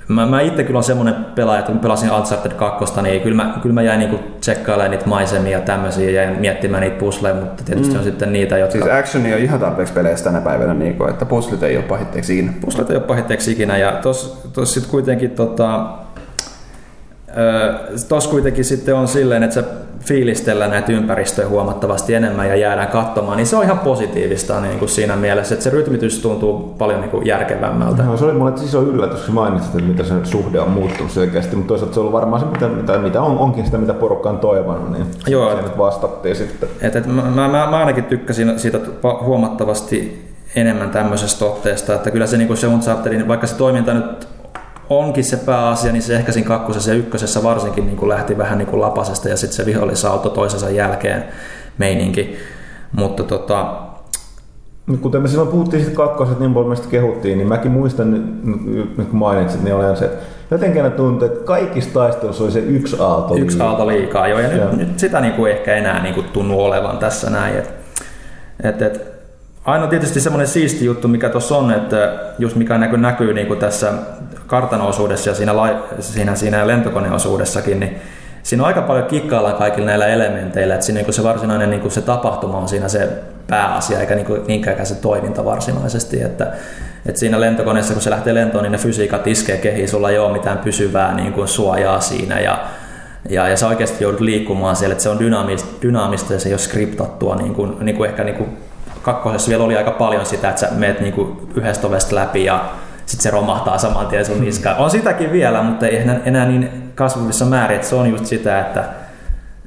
Mä, 0.09 0.27
mä 0.27 0.41
itse 0.41 0.65
kyllä 0.65 0.79
on 0.79 0.85
semmoinen 0.85 1.15
pelaaja, 1.15 1.59
että 1.59 1.73
kun 1.73 1.81
pelasin 1.81 2.13
Uncharted 2.13 2.53
2, 2.53 3.03
niin 3.03 3.21
kyllä 3.23 3.37
mä, 3.37 3.59
kyllä 3.63 3.75
mä 3.75 3.83
jäin 3.83 3.99
niinku 3.99 4.19
tsekkailemaan 4.41 4.91
niitä 4.91 5.07
maisemia 5.07 5.59
ja 5.59 5.65
tämmöisiä 5.65 6.11
ja 6.11 6.23
jäin 6.23 6.41
miettimään 6.41 6.81
niitä 6.81 6.99
pusleja, 6.99 7.35
mutta 7.35 7.65
tietysti 7.65 7.93
mm. 7.93 7.99
on 7.99 8.05
sitten 8.05 8.33
niitä, 8.33 8.59
jotka... 8.59 8.73
Siis 8.73 8.95
actioni 8.95 9.35
on 9.35 9.41
ihan 9.41 9.61
tarpeeksi 9.61 9.95
peleissä 9.95 10.25
tänä 10.25 10.41
päivänä, 10.41 10.75
niin 10.75 10.97
kuin, 10.97 11.11
että 11.11 11.25
puzzlit 11.25 11.63
ei 11.63 11.77
ole 11.77 11.85
pahitteeksi 11.85 12.39
ikinä. 12.39 12.53
Puslet 12.61 12.91
ei 12.91 12.97
ole 12.97 13.05
pahitteeksi 13.05 13.53
ikinä 13.53 13.77
ja 13.77 13.93
tos, 13.93 14.43
tos 14.53 14.75
sitten 14.75 14.91
kuitenkin 14.91 15.31
tota, 15.31 15.89
Tuossa 18.09 18.31
kuitenkin 18.31 18.65
sitten 18.65 18.95
on 18.95 19.09
silleen, 19.09 19.43
että 19.43 19.55
se 19.55 19.65
fiilistellään 20.05 20.71
näitä 20.71 20.93
ympäristöjä 20.93 21.49
huomattavasti 21.49 22.15
enemmän 22.15 22.49
ja 22.49 22.57
jäädään 22.57 22.89
katsomaan, 22.89 23.37
niin 23.37 23.47
se 23.47 23.57
on 23.57 23.65
ihan 23.65 23.79
positiivista 23.79 24.61
niin 24.61 24.79
kuin 24.79 24.89
siinä 24.89 25.17
mielessä, 25.17 25.55
että 25.55 25.65
se 25.65 25.71
rytmitys 25.71 26.19
tuntuu 26.19 26.75
paljon 26.79 27.01
niin 27.01 27.11
kuin 27.11 27.27
järkevämmältä. 27.27 28.03
No, 28.03 28.17
se 28.17 28.25
oli 28.25 28.33
mulle 28.33 28.53
iso 28.65 28.83
yllätys, 28.83 29.21
kun 29.21 29.35
mainitsit, 29.35 29.75
että 29.75 29.89
mitä 29.89 30.05
se 30.05 30.15
suhde 30.25 30.61
on 30.61 30.71
muuttunut 30.71 31.13
selkeästi, 31.13 31.57
mutta 31.57 31.69
toisaalta 31.69 31.95
se 31.95 32.01
on 32.01 32.07
ollut 32.07 32.21
varmaan 32.21 32.43
se, 32.43 32.47
mitä, 32.47 32.69
mitä, 32.69 32.99
mitä 32.99 33.23
on, 33.23 33.39
onkin 33.39 33.65
sitä, 33.65 33.79
mitä 33.79 33.95
porukka 33.95 34.31
on 34.31 34.39
toivonut, 34.39 34.91
niin 34.91 35.07
Joo. 35.27 35.57
se 35.57 35.63
nyt 35.63 35.79
vastattiin 35.79 36.37
sitten. 36.37 36.69
Et, 36.81 36.97
et 36.97 37.07
mä, 37.07 37.23
mä, 37.23 37.49
mä, 37.49 37.79
ainakin 37.79 38.05
tykkäsin 38.05 38.59
siitä 38.59 38.79
huomattavasti 39.25 40.29
enemmän 40.57 40.91
tämmöisestä 40.91 41.45
otteesta, 41.45 41.95
että 41.95 42.11
kyllä 42.11 42.27
se, 42.27 42.37
niin 42.37 42.57
se 42.57 42.67
Unchartedin, 42.67 43.29
vaikka 43.29 43.47
se 43.47 43.57
toiminta 43.57 43.95
nyt 43.95 44.29
onkin 44.99 45.25
se 45.25 45.37
pääasia, 45.37 45.93
niin 45.93 46.03
se 46.03 46.17
ehkä 46.17 46.33
siinä 46.33 46.49
kakkosessa 46.49 46.91
ja 46.91 46.97
ykkösessä 46.97 47.43
varsinkin 47.43 47.87
niin 47.87 47.97
kuin 47.97 48.09
lähti 48.09 48.39
vähän 48.39 48.59
niin 48.59 48.69
kuin 48.69 48.81
lapasesta 48.81 49.29
ja 49.29 49.37
sitten 49.37 49.57
se 49.57 49.67
vihollisauto 49.67 50.29
toisensa 50.29 50.71
jälkeen 50.71 51.25
meininki. 51.79 52.37
Mutta 52.93 53.23
tota, 53.23 53.77
Kuten 55.01 55.23
me 55.23 55.29
silloin 55.29 55.49
puhuttiin 55.49 55.83
siitä 55.83 55.97
kakkoset, 55.97 56.41
niin 56.41 56.55
paljon 56.55 56.69
meistä 56.69 56.89
kehuttiin, 56.91 57.39
niin 57.39 57.49
mäkin 57.49 57.71
muistan 57.71 58.11
nyt, 58.11 59.09
kun 59.09 59.19
mainitsit, 59.19 59.63
niin 59.63 59.75
oli 59.75 59.97
se, 59.97 60.05
että 60.05 60.25
jotenkin 60.51 60.83
aina 60.83 60.97
tuntuu, 60.97 61.29
että 61.29 61.45
kaikissa 61.45 61.95
taisteluissa 61.95 62.45
oli 62.45 62.53
se 62.53 62.59
yksi 62.59 62.97
aalto. 63.01 63.37
yksi 63.37 63.61
aalto 63.61 63.87
liikaa 63.87 64.29
jo, 64.29 64.39
ja 64.39 64.57
Joo. 64.57 64.69
nyt, 64.69 64.79
nyt 64.79 64.99
sitä 64.99 65.21
niin 65.21 65.33
kuin 65.33 65.53
ehkä 65.53 65.75
enää 65.75 66.03
niin 66.03 66.15
kuin 66.15 66.27
tunnu 66.27 66.61
olevan 66.61 66.99
tässä 66.99 67.31
näin. 67.31 67.59
Et, 67.59 67.71
et, 68.63 68.83
et, 68.83 69.13
aina 69.65 69.87
tietysti 69.87 70.21
semmoinen 70.21 70.49
siisti 70.49 70.85
juttu, 70.85 71.09
mikä 71.09 71.29
tuossa 71.29 71.57
on, 71.57 71.73
että 71.73 72.19
just 72.39 72.57
mikä 72.57 72.79
näkyy, 72.79 72.99
näkyy 72.99 73.35
niin 73.35 73.47
kuin 73.47 73.59
tässä 73.59 73.93
kartano-osuudessa 74.53 75.31
ja 75.31 75.35
siinä, 75.35 75.57
lai, 75.57 75.77
siinä, 76.01 76.35
siinä 76.35 76.67
lentokoneosuudessakin, 76.67 77.81
niin 77.81 77.97
siinä 78.43 78.63
on 78.63 78.67
aika 78.67 78.83
paljon 78.83 79.07
kikkaillaan 79.07 79.55
kaikilla 79.55 79.87
näillä 79.87 80.07
elementeillä, 80.07 80.75
että 80.75 80.87
siinä 80.87 81.01
niin 81.01 81.13
se 81.13 81.23
varsinainen 81.23 81.71
niin 81.71 81.91
se 81.91 82.01
tapahtuma 82.01 82.59
on 82.59 82.69
siinä 82.69 82.89
se 82.89 83.09
pääasia, 83.47 84.01
eikä 84.01 84.15
niin 84.15 84.27
niinkään 84.47 84.87
se 84.87 84.95
toiminta 84.95 85.45
varsinaisesti, 85.45 86.23
että, 86.23 86.53
että 87.07 87.19
siinä 87.19 87.41
lentokoneessa, 87.41 87.93
kun 87.93 88.03
se 88.03 88.11
lähtee 88.11 88.35
lentoon, 88.35 88.63
niin 88.63 88.73
ne 88.73 88.79
fysiikat 88.79 89.27
iskee 89.27 89.57
kehiin, 89.57 89.89
sulla 89.89 90.11
ei 90.11 90.19
ole 90.19 90.33
mitään 90.33 90.59
pysyvää 90.59 91.15
niin 91.15 91.33
kuin 91.33 91.49
suojaa 91.49 92.01
siinä 92.01 92.41
ja 92.41 92.65
ja, 93.29 93.49
ja 93.49 93.57
sä 93.57 93.69
oikeasti 93.69 94.05
joudut 94.05 94.21
liikkumaan 94.21 94.77
siellä, 94.77 94.93
että 94.93 95.03
se 95.03 95.09
on 95.09 95.19
dynaamista, 95.19 95.69
dynaamista 95.83 96.33
ja 96.33 96.41
se 96.41 96.49
ei 96.49 96.53
ole 96.53 96.59
skriptattua, 96.59 97.37
niin 97.37 97.55
kuin, 97.55 97.77
niin 97.81 97.97
kuin 97.97 98.11
ehkä 98.11 98.25
niin 98.25 98.37
kuin 98.37 98.57
kakkosessa 99.03 99.49
vielä 99.49 99.65
oli 99.65 99.77
aika 99.77 99.91
paljon 99.91 100.27
sitä, 100.27 100.49
että 100.49 100.61
sä 100.61 100.69
meet 100.71 101.01
niin 101.01 101.13
kuin 101.13 101.37
yhdestä 101.55 101.87
ovesta 101.87 102.15
läpi 102.15 102.45
ja 102.45 102.65
sitten 103.07 103.23
se 103.23 103.31
romahtaa 103.31 103.79
saman 103.79 104.07
tien 104.07 104.25
sun 104.25 104.41
niskaan. 104.41 104.77
On 104.77 104.91
sitäkin 104.91 105.33
vielä, 105.33 105.63
mutta 105.63 105.87
ei 105.87 105.97
enää, 105.97 106.21
enää 106.25 106.47
niin 106.47 106.93
kasvavissa 106.95 107.45
määrin, 107.45 107.75
että 107.75 107.89
se 107.89 107.95
on 107.95 108.11
just 108.11 108.27
sitä, 108.27 108.61
että 108.61 108.85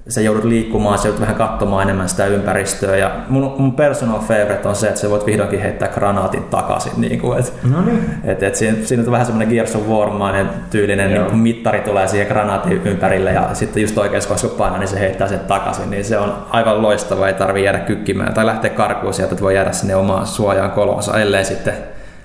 sä 0.08 0.22
joudut 0.22 0.44
liikkumaan, 0.44 0.98
sä 0.98 1.08
joudut 1.08 1.22
vähän 1.22 1.36
katsomaan 1.36 1.84
enemmän 1.84 2.10
sitä 2.10 2.26
ympäristöä. 2.26 2.96
Ja 2.96 3.12
mun, 3.30 3.56
mun 3.58 3.74
personal 3.74 4.20
favorite 4.20 4.68
on 4.68 4.76
se, 4.76 4.88
että 4.88 5.00
sä 5.00 5.10
voit 5.10 5.26
vihdoinkin 5.26 5.62
heittää 5.62 5.88
granaatin 5.88 6.44
takaisin. 6.44 6.92
Niin 6.98 7.20
kuin, 7.20 7.40
et, 7.40 7.54
No 7.72 7.82
niin. 7.82 8.10
et, 8.24 8.44
et 8.44 8.56
siinä, 8.56 8.78
siinä 8.84 9.04
on 9.04 9.12
vähän 9.12 9.26
semmoinen 9.26 9.54
Gears 9.54 9.76
of 9.76 9.88
War-mainen 9.88 10.50
tyylinen 10.70 11.14
niin 11.14 11.26
kuin 11.26 11.38
mittari 11.38 11.80
tulee 11.80 12.08
siihen 12.08 12.28
granaatin 12.28 12.82
ympärille 12.86 13.32
ja 13.32 13.50
sitten 13.54 13.82
just 13.82 13.98
oikeassa 13.98 14.30
koska 14.30 14.48
painaa, 14.48 14.80
niin 14.80 14.88
se 14.88 15.00
heittää 15.00 15.28
sen 15.28 15.40
takaisin. 15.40 15.90
Niin 15.90 16.06
se 16.06 16.18
on 16.18 16.34
aivan 16.50 16.82
loistava, 16.82 17.28
ei 17.28 17.34
tarvi 17.34 17.64
jäädä 17.64 17.80
kykkimään 17.80 18.34
tai 18.34 18.46
lähteä 18.46 18.70
karkuun 18.70 19.14
sieltä, 19.14 19.34
että 19.34 19.44
voi 19.44 19.56
jäädä 19.56 19.72
sinne 19.72 19.96
omaan 19.96 20.28
suojaan 20.28 20.72
kolonsa, 20.72 21.20
ellei 21.20 21.46
sitten 21.46 21.74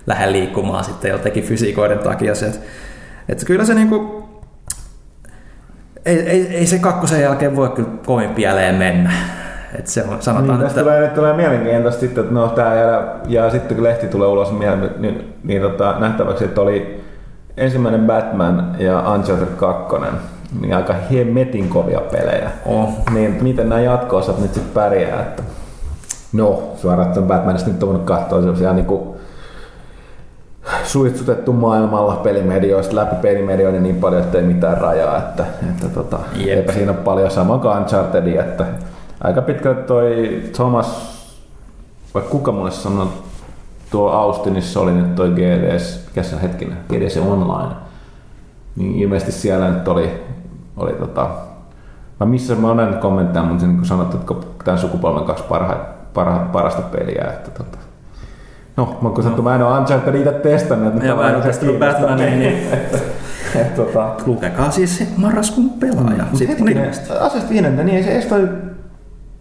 lähde 0.07 0.32
liikkumaan 0.32 0.84
sitten 0.84 1.11
jotenkin 1.11 1.44
fysiikoiden 1.44 1.98
takia. 1.98 2.34
Se, 2.34 2.46
et, 2.46 2.61
et 3.28 3.44
kyllä 3.44 3.64
se 3.64 3.74
niinku, 3.74 4.28
ei, 6.05 6.18
ei, 6.20 6.46
ei, 6.46 6.66
se 6.66 6.78
kakkosen 6.78 7.22
jälkeen 7.22 7.57
voi 7.57 7.68
kyllä 7.68 7.88
kovin 8.07 8.30
pieleen 8.30 8.74
mennä. 8.74 9.11
Et 9.78 9.86
se 9.86 10.03
on, 10.03 10.22
sanotaan, 10.22 10.48
Niin, 10.48 10.61
tästä 10.61 10.80
että 10.80 10.90
tulee, 10.90 11.01
nyt 11.01 11.14
tulee 11.14 11.32
mielenkiintoista 11.32 12.01
sitten, 12.01 12.24
että 12.24 12.34
no 12.34 12.48
tää 12.48 12.74
jää, 12.74 13.16
ja 13.28 13.51
sitten 13.51 13.76
kun 13.76 13.84
lehti 13.84 14.09
tulee 14.09 14.28
ulos, 14.28 14.53
niin, 14.53 14.90
niin, 14.98 15.34
niin 15.44 15.62
tota, 15.62 15.94
nähtäväksi, 15.98 16.44
että 16.44 16.61
oli 16.61 17.05
ensimmäinen 17.57 18.07
Batman 18.07 18.76
ja 18.78 19.12
Uncharted 19.12 19.57
2, 19.57 19.96
niin 20.61 20.76
aika 20.76 20.94
hemmetin 21.12 21.68
kovia 21.68 22.01
pelejä. 22.01 22.51
on. 22.66 22.88
Niin 23.14 23.38
miten 23.40 23.68
nämä 23.68 23.80
jatko-osat 23.80 24.38
nyt 24.38 24.55
sitten 24.55 24.74
pärjää? 24.74 25.20
Että... 25.20 25.42
No, 26.32 26.72
suoraan 26.76 27.09
että 27.09 27.20
Batmanista 27.20 27.70
nyt 27.70 27.82
on 27.82 27.88
voinut 27.88 28.07
katsoa 28.07 28.40
sellaisia 28.40 28.72
niin 28.72 28.86
kuin 28.86 29.20
suitsutettu 30.84 31.52
maailmalla 31.52 32.16
pelimedioista 32.16 32.96
läpi 32.96 33.16
pelimedioiden 33.16 33.82
niin 33.82 33.96
paljon, 33.96 34.22
että 34.22 34.38
ei 34.38 34.44
mitään 34.44 34.78
rajaa. 34.78 35.18
Että, 35.18 35.44
että 35.70 35.88
tota, 35.88 36.18
Jep. 36.36 36.48
eipä 36.48 36.72
siinä 36.72 36.90
ole 36.92 37.00
paljon 37.00 37.30
sama 37.30 37.58
kuin 37.58 37.76
Uncharted, 37.76 38.26
että 38.26 38.66
aika 39.24 39.42
pitkälti 39.42 39.82
toi 39.82 40.42
Thomas, 40.52 41.20
vai 42.14 42.22
kuka 42.22 42.52
mulle 42.52 42.70
sanoi, 42.70 43.06
tuo 43.90 44.11
Austinissa 44.11 44.80
oli 44.80 44.92
nyt 44.92 45.14
toi 45.14 45.30
GDS, 45.30 46.04
mikä 46.06 46.22
se 46.22 46.34
on 46.34 46.42
hetkinen, 46.42 46.78
GDS 46.88 47.16
Online. 47.16 47.74
Niin 48.76 48.94
ilmeisesti 48.94 49.32
siellä 49.32 49.70
nyt 49.70 49.88
oli, 49.88 50.24
oli 50.76 50.92
tota, 50.92 51.30
Mä 52.20 52.26
missä 52.26 52.54
mä 52.54 52.70
olen 52.70 52.98
kommentteja, 52.98 53.44
mutta 53.44 53.66
niin 53.66 53.76
kuin 53.76 53.86
sanottu, 53.86 54.16
että 54.16 54.34
tämän 54.64 54.78
sukupolven 54.78 55.24
kaksi 55.24 55.44
parha, 55.48 55.76
parha, 56.14 56.38
parasta 56.38 56.82
peliä. 56.82 57.24
Että 57.24 57.50
tota. 57.50 57.78
No, 58.81 58.99
mä 59.03 59.11
kun 59.11 59.24
sattu, 59.24 59.43
mä 59.43 59.55
en 59.55 59.62
ole 59.62 59.78
Uncharted 59.78 60.14
itse 60.14 60.33
testannut. 60.33 60.95
että 60.95 61.07
Ja 61.07 61.14
mä 61.16 61.28
en 61.31 61.37
ole 61.37 61.45
testannut. 61.45 61.78
Batmania, 61.78 62.26
niin- 62.31 62.57
Et 63.61 63.74
tota, 63.74 64.14
Lukekaa 64.26 64.70
siis 64.70 64.99
se 64.99 65.07
marraskuun 65.16 65.70
pelaaja. 65.70 66.24
Mut 66.31 66.39
Sitten 66.39 66.57
hetkinen, 66.59 66.91
asiasta 67.20 67.51
viidentä, 67.51 67.83
niin 67.83 67.97
ei 67.97 68.03
se 68.03 68.11
edes 68.12 68.26
toi, 68.26 68.49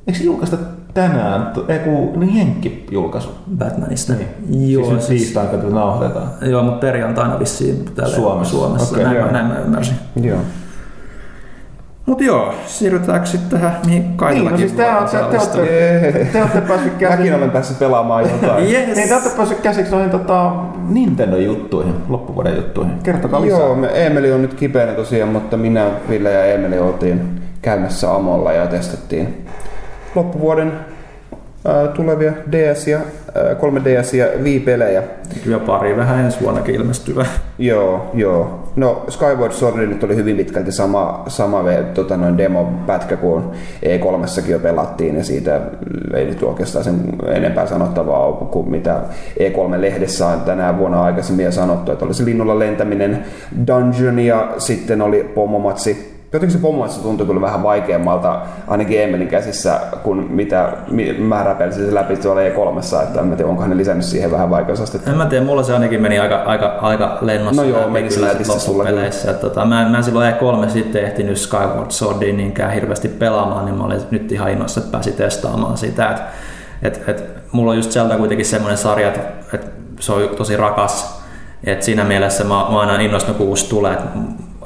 eikö 0.08 0.20
se 0.20 0.24
julkaista 0.26 0.58
tänään, 0.94 1.52
ei 1.68 1.80
kun 1.80 2.20
niin 2.20 2.30
Henkki 2.34 2.86
julkaisu. 2.92 3.30
Batmanista. 3.58 4.14
Niin. 4.14 4.72
Joo, 4.72 4.84
siis 4.84 4.94
nyt 4.96 5.02
siis, 5.04 5.22
tiistaina, 5.22 5.50
kun 5.50 5.60
tätä 5.60 5.74
nauhoitetaan. 5.74 6.28
joo, 6.42 6.64
mutta 6.64 6.80
perjantaina 6.80 7.40
vissiin 7.40 7.86
täällä 7.96 8.16
Suomessa. 8.16 8.52
Suomessa. 8.58 8.92
Okei, 8.96 9.04
näin, 9.06 9.18
joo. 9.18 9.32
näin 9.32 9.46
mä 9.46 9.60
ymmärsin. 9.60 9.96
Joo. 10.22 10.40
Mutta 12.10 12.24
joo, 12.24 12.54
siirrytäänkö 12.66 13.26
sitten 13.26 13.60
tähän, 13.60 13.80
mihin 13.86 14.02
Niin, 14.04 14.18
Kailakin 14.18 14.52
no 14.52 14.58
siis 14.58 14.72
te, 14.72 14.84
te, 15.12 15.18
te, 15.18 15.38
olette, 15.38 16.26
te 16.32 16.42
olette 16.42 16.62
päässyt 16.62 16.94
Mäkin 16.94 17.08
käsiksi. 17.08 17.34
olen 17.34 17.52
päässyt 17.52 17.80
pelaamaan 17.80 18.24
jotain. 18.24 18.64
Yes. 18.64 18.96
Niin, 18.96 19.08
te 19.08 19.14
olette 19.14 19.30
päässyt 19.38 19.60
käsiksi 19.60 19.92
noihin 19.92 20.10
tota, 20.10 20.52
Nintendo-juttuihin, 20.90 21.94
loppuvuoden 22.10 22.56
juttuihin. 22.56 22.94
Kertokaa 23.04 23.42
lisää. 23.42 23.60
Joo, 23.60 23.76
me, 23.76 24.06
Emeli 24.06 24.32
on 24.32 24.42
nyt 24.42 24.54
kipeänä 24.54 24.92
tosiaan, 24.92 25.30
mutta 25.30 25.58
minä, 25.58 25.86
Ville 26.10 26.32
ja 26.32 26.46
Emeli 26.46 26.80
oltiin 26.80 27.42
käymässä 27.62 28.14
Amolla 28.14 28.54
ja 28.54 28.68
testattiin 28.68 29.46
loppuvuoden 30.16 30.72
tulevia 31.96 32.34
DS 32.52 32.88
ja 32.88 32.98
ää, 32.98 33.54
3DS 33.54 34.16
ja 34.16 34.26
Wii-pelejä. 34.44 35.04
Kyllä 35.44 35.60
pari 35.60 35.98
vähän 35.98 36.26
ensi 36.26 36.42
vuonnakin 36.42 36.76
ilmestyvä. 36.76 37.26
Joo, 37.58 38.12
joo. 38.14 38.70
No 38.76 39.06
Skyward 39.10 39.52
Sword 39.52 39.78
nyt 39.78 40.04
oli 40.04 40.16
hyvin 40.16 40.38
pitkälti 40.38 40.72
sama, 40.72 41.24
sama 41.28 41.64
tota, 41.94 42.18
noin 42.18 42.38
demo-pätkä 42.38 43.18
kuin 43.18 43.44
E3 43.86 44.50
jo 44.50 44.60
pelattiin 44.60 45.16
ja 45.16 45.24
siitä 45.24 45.62
ei 46.14 46.26
nyt 46.26 46.44
oikeastaan 46.44 46.84
sen 46.84 47.00
enempää 47.28 47.66
sanottavaa 47.66 48.26
ole 48.26 48.50
kuin 48.52 48.72
mitä 48.72 49.02
E3-lehdessä 49.40 50.28
on 50.28 50.42
tänä 50.42 50.78
vuonna 50.78 51.04
aikaisemmin 51.04 51.52
sanottu, 51.52 51.92
että 51.92 52.06
oli 52.06 52.14
se 52.14 52.26
linnulla 52.26 52.60
lentäminen 52.60 53.24
dungeon 53.68 54.20
ja 54.20 54.54
sitten 54.58 55.02
oli 55.02 55.24
pomomatsi 55.36 56.19
Jotenkin 56.34 56.58
se 56.58 56.62
pomomatsi 56.62 57.02
tuntui 57.02 57.28
kyllä 57.28 57.42
vähän 57.42 57.64
vaikeammalta 57.64 58.42
ainakin 58.68 59.02
Emelin 59.02 59.28
käsissä 59.28 59.80
kuin 60.04 60.32
mitä 60.32 60.74
mi- 60.88 61.14
mä 61.14 61.44
räpelisin 61.44 61.86
se 61.86 61.94
läpi 61.96 62.18
tuolla 62.18 62.42
E3, 62.42 63.04
että 63.04 63.20
en 63.22 63.28
mä 63.28 63.36
tiedä, 63.36 63.50
onkohan 63.50 63.70
ne 63.70 63.78
lisännyt 63.78 64.06
siihen 64.06 64.32
vähän 64.32 64.50
vaikeusastetta. 64.50 65.12
En 65.12 65.18
mä 65.18 65.26
tiedä, 65.26 65.46
mulla 65.46 65.64
se 65.64 65.74
ainakin 65.74 66.02
meni 66.02 66.20
aika, 66.20 66.36
aika, 66.46 66.78
aika 66.82 67.18
lennossa 67.22 67.62
No 67.62 67.68
joo, 67.68 67.88
meni 67.90 68.12
sulla 68.12 68.28
loppupeleissä. 68.48 69.34
Tota, 69.34 69.66
mä, 69.66 69.82
en- 69.82 69.92
mä 69.92 70.02
silloin 70.02 70.34
E3 70.34 70.70
sitten 70.70 71.04
ehtinyt 71.04 71.38
Skyward 71.38 71.92
Swordiin 71.92 72.38
niinkään 72.38 72.74
hirveästi 72.74 73.08
pelaamaan, 73.08 73.66
niin 73.66 73.76
mä 73.76 73.84
olin 73.84 74.02
nyt 74.12 74.32
ihan 74.32 74.52
innoissa, 74.52 74.80
että 74.80 74.92
pääsin 74.92 75.14
testaamaan 75.14 75.78
sitä. 75.78 76.12
Et, 76.12 76.22
et, 76.84 77.10
et, 77.10 77.24
mulla 77.52 77.72
on 77.72 77.78
just 77.78 77.92
sieltä 77.92 78.16
kuitenkin 78.18 78.46
semmoinen 78.46 78.78
sarja, 78.78 79.08
että 79.08 79.20
et 79.54 79.68
se 80.00 80.14
on 80.14 80.22
tosi 80.38 80.58
rakas. 80.58 81.20
Et 81.64 81.84
siinä 81.84 82.04
mielessä 82.04 82.44
mä, 82.44 82.50
mä 82.50 82.80
aina 82.80 83.00
innostunut, 83.00 83.38
kun 83.38 83.48
uusi 83.48 83.70
tulee. 83.70 83.94
Et 83.94 84.00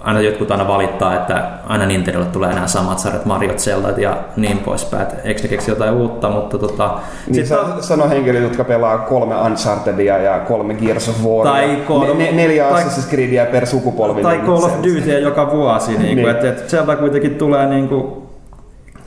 aina 0.03 0.21
jotkut 0.21 0.51
aina 0.51 0.67
valittaa, 0.67 1.15
että 1.15 1.49
aina 1.67 1.85
Nintendolle 1.85 2.27
tulee 2.27 2.51
enää 2.51 2.67
samat 2.67 2.99
sarjat, 2.99 3.25
Mario 3.25 3.53
Zeldat 3.53 3.97
ja 3.97 4.17
niin 4.37 4.57
poispäin. 4.57 5.03
Et 5.03 5.15
eikö 5.23 5.41
ne 5.41 5.47
keksi 5.47 5.71
jotain 5.71 5.93
uutta, 5.93 6.29
mutta 6.29 6.57
tota, 6.57 6.91
Niin 7.27 7.35
sit 7.35 7.45
sa- 7.45 7.81
sano 7.81 8.09
henkilöt, 8.09 8.43
jotka 8.43 8.63
pelaa 8.63 8.97
kolme 8.97 9.35
Unchartedia 9.41 10.17
ja 10.17 10.39
kolme 10.39 10.73
Gears 10.73 11.09
of 11.09 11.15
War. 11.25 11.47
Tai 11.47 11.77
kol- 11.87 12.05
ne, 12.05 12.13
ne, 12.13 12.31
neljä 12.31 12.69
tai- 12.69 12.83
Assassin's 12.83 13.09
Creedia 13.09 13.45
per 13.45 13.65
sukupolvi. 13.67 14.21
Tai 14.21 14.33
niin 14.37 14.45
Call 14.45 14.63
of 14.63 14.73
Dutyä 14.83 15.19
joka 15.19 15.51
vuosi, 15.51 15.97
niin 15.97 16.15
Niin. 16.17 16.29
että, 16.29 16.49
että 16.49 16.69
sieltä 16.69 16.95
kuitenkin 16.95 17.35
tulee 17.35 17.65
niin 17.67 17.87
kuin, 17.89 18.13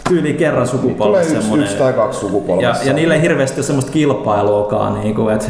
tyyli 0.09 0.33
kerran 0.35 0.55
Tulee 0.69 0.81
sukupolvessa 0.83 1.31
yksi, 1.33 1.41
semmoinen. 1.43 1.65
yksi 1.65 1.79
tai 1.79 1.93
kaksi 1.93 2.17
ja, 2.19 2.21
sukupolvessa. 2.21 2.85
ja 2.89 2.93
niille 2.93 3.15
ei 3.15 3.23
hirveästi 3.23 3.59
ole 3.59 3.65
semmoista 3.65 3.93
kilpailuakaan, 3.93 5.01
niin 5.01 5.15
kuin, 5.15 5.35
että, 5.35 5.47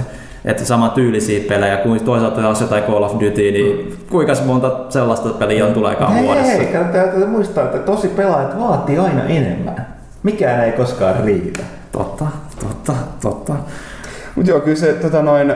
että 0.47 0.65
sama 0.65 0.89
tyylisiä 0.89 1.41
pelejä, 1.49 1.77
kuin 1.77 2.05
toisaalta 2.05 2.41
taas 2.41 2.61
jotain 2.61 2.85
Call 2.85 3.03
of 3.03 3.13
Duty, 3.13 3.51
niin 3.53 3.99
kuinka 4.11 4.33
monta 4.45 4.81
sellaista 4.89 5.29
peliä 5.29 5.67
on 5.67 5.75
tuleekaan 5.75 6.13
Hei, 6.13 6.25
vuodessa. 6.25 6.53
hei, 6.53 6.67
kannattaa 6.67 7.03
täytyy 7.03 7.27
muistaa, 7.27 7.65
että 7.65 7.79
tosi 7.79 8.09
pelaajat 8.09 8.61
vaatii 8.61 8.99
aina 8.99 9.25
enemmän. 9.25 9.87
Mikään 10.23 10.65
ei 10.65 10.73
koskaan 10.73 11.25
riitä. 11.25 11.63
Totta, 11.93 12.25
totta, 12.61 12.93
totta. 13.23 13.53
Mutta 14.35 14.51
joo, 14.51 14.61
kyllä 14.61 14.77
se 14.77 14.93
tota 14.93 15.23
noin, 15.23 15.55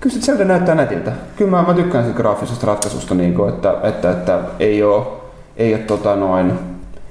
kyllä 0.00 0.14
se 0.14 0.20
Zelda 0.20 0.44
näyttää 0.44 0.74
nätiltä. 0.74 1.12
Kyllä 1.36 1.50
mä, 1.50 1.62
mä 1.62 1.74
tykkään 1.74 2.04
siitä 2.04 2.16
graafisesta 2.16 2.66
ratkaisusta, 2.66 3.14
niin 3.14 3.34
kuin, 3.34 3.48
että, 3.48 3.74
että, 3.82 4.10
että, 4.10 4.38
ei 4.60 4.82
ole, 4.82 5.06
ei 5.56 5.74
ole 5.74 5.82
tota 5.82 6.16
noin, 6.16 6.52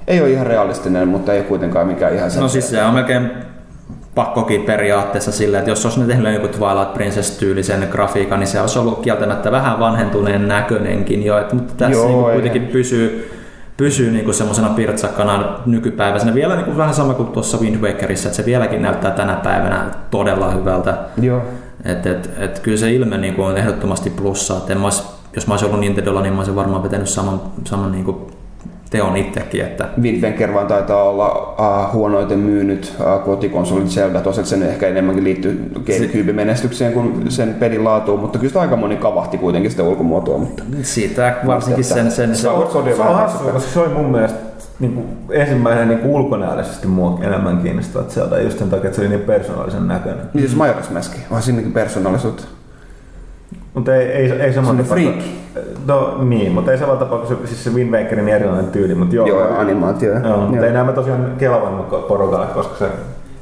ei 0.06 0.20
ole 0.20 0.30
ihan 0.30 0.46
realistinen, 0.46 1.08
mutta 1.08 1.32
ei 1.32 1.38
ole 1.38 1.46
kuitenkaan 1.46 1.86
mikään 1.86 2.14
ihan 2.14 2.30
No 2.40 2.48
siis 2.48 2.70
se 2.70 2.84
on 2.84 2.94
melkein 2.94 3.30
pakkokin 4.18 4.62
periaatteessa 4.62 5.32
sillä, 5.32 5.58
että 5.58 5.70
jos 5.70 5.84
olisi 5.84 6.00
ne 6.00 6.06
tehnyt 6.06 6.34
joku 6.34 6.48
Twilight 6.48 6.94
Princess-tyylisen 6.94 7.88
grafiikan, 7.90 8.40
niin 8.40 8.48
se 8.48 8.60
olisi 8.60 8.78
ollut 8.78 9.02
kieltämättä 9.02 9.50
vähän 9.50 9.80
vanhentuneen 9.80 10.48
näköinenkin 10.48 11.22
jo, 11.22 11.38
että, 11.38 11.54
mutta 11.54 11.74
tässä 11.76 11.98
Joo, 11.98 12.06
niin 12.06 12.32
kuitenkin 12.32 12.66
pysyy, 12.66 13.30
pysyy 13.76 14.10
niin 14.10 14.34
semmoisena 14.34 14.68
pirtsakkana 14.68 15.58
nykypäiväisenä. 15.66 16.34
Vielä 16.34 16.54
niin 16.54 16.64
kuin 16.64 16.76
vähän 16.76 16.94
sama 16.94 17.14
kuin 17.14 17.28
tuossa 17.28 17.58
Wind 17.58 17.80
Wakerissa, 17.80 18.28
että 18.28 18.36
se 18.36 18.44
vieläkin 18.44 18.82
näyttää 18.82 19.10
tänä 19.10 19.34
päivänä 19.34 19.86
todella 20.10 20.50
hyvältä. 20.50 20.94
Joo. 21.20 21.42
Et, 21.84 22.06
et, 22.06 22.30
et 22.38 22.58
kyllä 22.58 22.76
se 22.76 22.92
ilme 22.92 23.18
niin 23.18 23.34
kuin 23.34 23.48
on 23.48 23.56
ehdottomasti 23.56 24.10
plussaa. 24.10 24.58
Et 24.58 24.70
en 24.70 24.78
mä 24.78 24.84
ois, 24.84 25.06
jos 25.36 25.46
mä 25.46 25.52
olisin 25.52 25.66
ollut 25.66 25.80
Nintendolla, 25.80 26.22
niin 26.22 26.32
mä 26.32 26.40
olisin 26.40 26.56
varmaan 26.56 26.82
vetänyt 26.82 27.08
saman, 27.08 27.40
saman 27.64 27.92
niin 27.92 28.04
kuin 28.04 28.16
teon 28.90 29.16
itsekin. 29.16 29.60
Että 29.64 29.88
Windbanker 30.02 30.54
vaan 30.54 30.66
taitaa 30.66 31.02
olla 31.02 31.54
uh, 31.58 31.92
huonoiten 31.92 32.38
myynyt 32.38 32.94
uh, 33.00 33.24
kotikonsolit 33.24 33.88
Zelda. 33.88 34.20
Tosiaan 34.20 34.46
sen 34.46 34.62
ehkä 34.62 34.86
enemmänkin 34.88 35.24
liittyy 35.24 35.70
GameCube-menestykseen 35.86 36.92
kuin 36.92 37.30
sen 37.30 37.54
pelin 37.54 37.84
laatuun, 37.84 38.20
mutta 38.20 38.38
kyllä 38.38 38.48
sitä 38.48 38.60
aika 38.60 38.76
moni 38.76 38.96
kavahti 38.96 39.38
kuitenkin 39.38 39.70
sitä 39.70 39.82
ulkomuotoa. 39.82 40.38
Mutta 40.38 40.62
siitä 40.82 41.34
varsinkin 41.46 41.84
Mutta 41.84 41.94
sen, 41.94 42.10
sen, 42.10 42.36
se 42.36 42.42
sen 42.42 42.50
on- 42.50 42.68
Se 42.84 42.98
vähän 42.98 43.12
on 43.12 43.18
hassua, 43.20 43.52
koska 43.52 43.70
se 43.70 43.80
oli 43.80 43.88
mun 43.94 44.10
mielestä 44.10 44.38
niin 44.80 44.92
kuin 44.94 45.06
ensimmäinen 45.30 45.88
niin 45.88 45.98
kuin 46.00 46.10
ulkonäöllisesti 46.10 46.86
mua 46.86 47.18
enemmän 47.22 47.58
kiinnostava 47.58 48.04
Zelda 48.04 48.40
just 48.42 48.58
sen 48.58 48.70
takia, 48.70 48.86
että 48.86 48.96
se 48.96 49.00
oli 49.02 49.08
niin 49.08 49.20
persoonallisen 49.20 49.88
näköinen. 49.88 50.26
Niin 50.34 50.48
siis 50.48 50.60
Majora's 50.60 50.92
Mask, 50.92 51.12
onhan 51.30 51.42
sinnekin 51.42 51.72
persoonallisuutta. 51.72 52.44
Mutta 53.78 53.96
ei, 53.96 54.12
ei, 54.12 54.32
ei 54.32 54.52
samalla 54.52 54.84
Semmoinen 54.84 55.14
tapaa. 55.14 55.64
No 55.86 56.24
niin, 56.24 56.52
mutta 56.52 56.72
ei 56.72 56.78
samalla 56.78 56.98
tapaa 56.98 57.18
kuin 57.18 57.28
se, 57.28 57.46
siis 57.46 57.64
se 57.64 57.70
Wind 57.70 57.90
Wakerin 57.90 58.28
erilainen 58.28 58.66
tyyli, 58.66 58.94
mutta 58.94 59.14
joo. 59.14 59.26
Joo, 59.26 59.40
joo 59.40 59.58
animaatio. 59.58 60.12
Joo, 60.18 60.46
mutta 60.46 60.66
ei 60.66 60.72
nämä 60.72 60.92
tosiaan 60.92 61.32
kelavannut 61.38 62.08
porukalle, 62.08 62.46
koska 62.46 62.76
se 62.76 62.90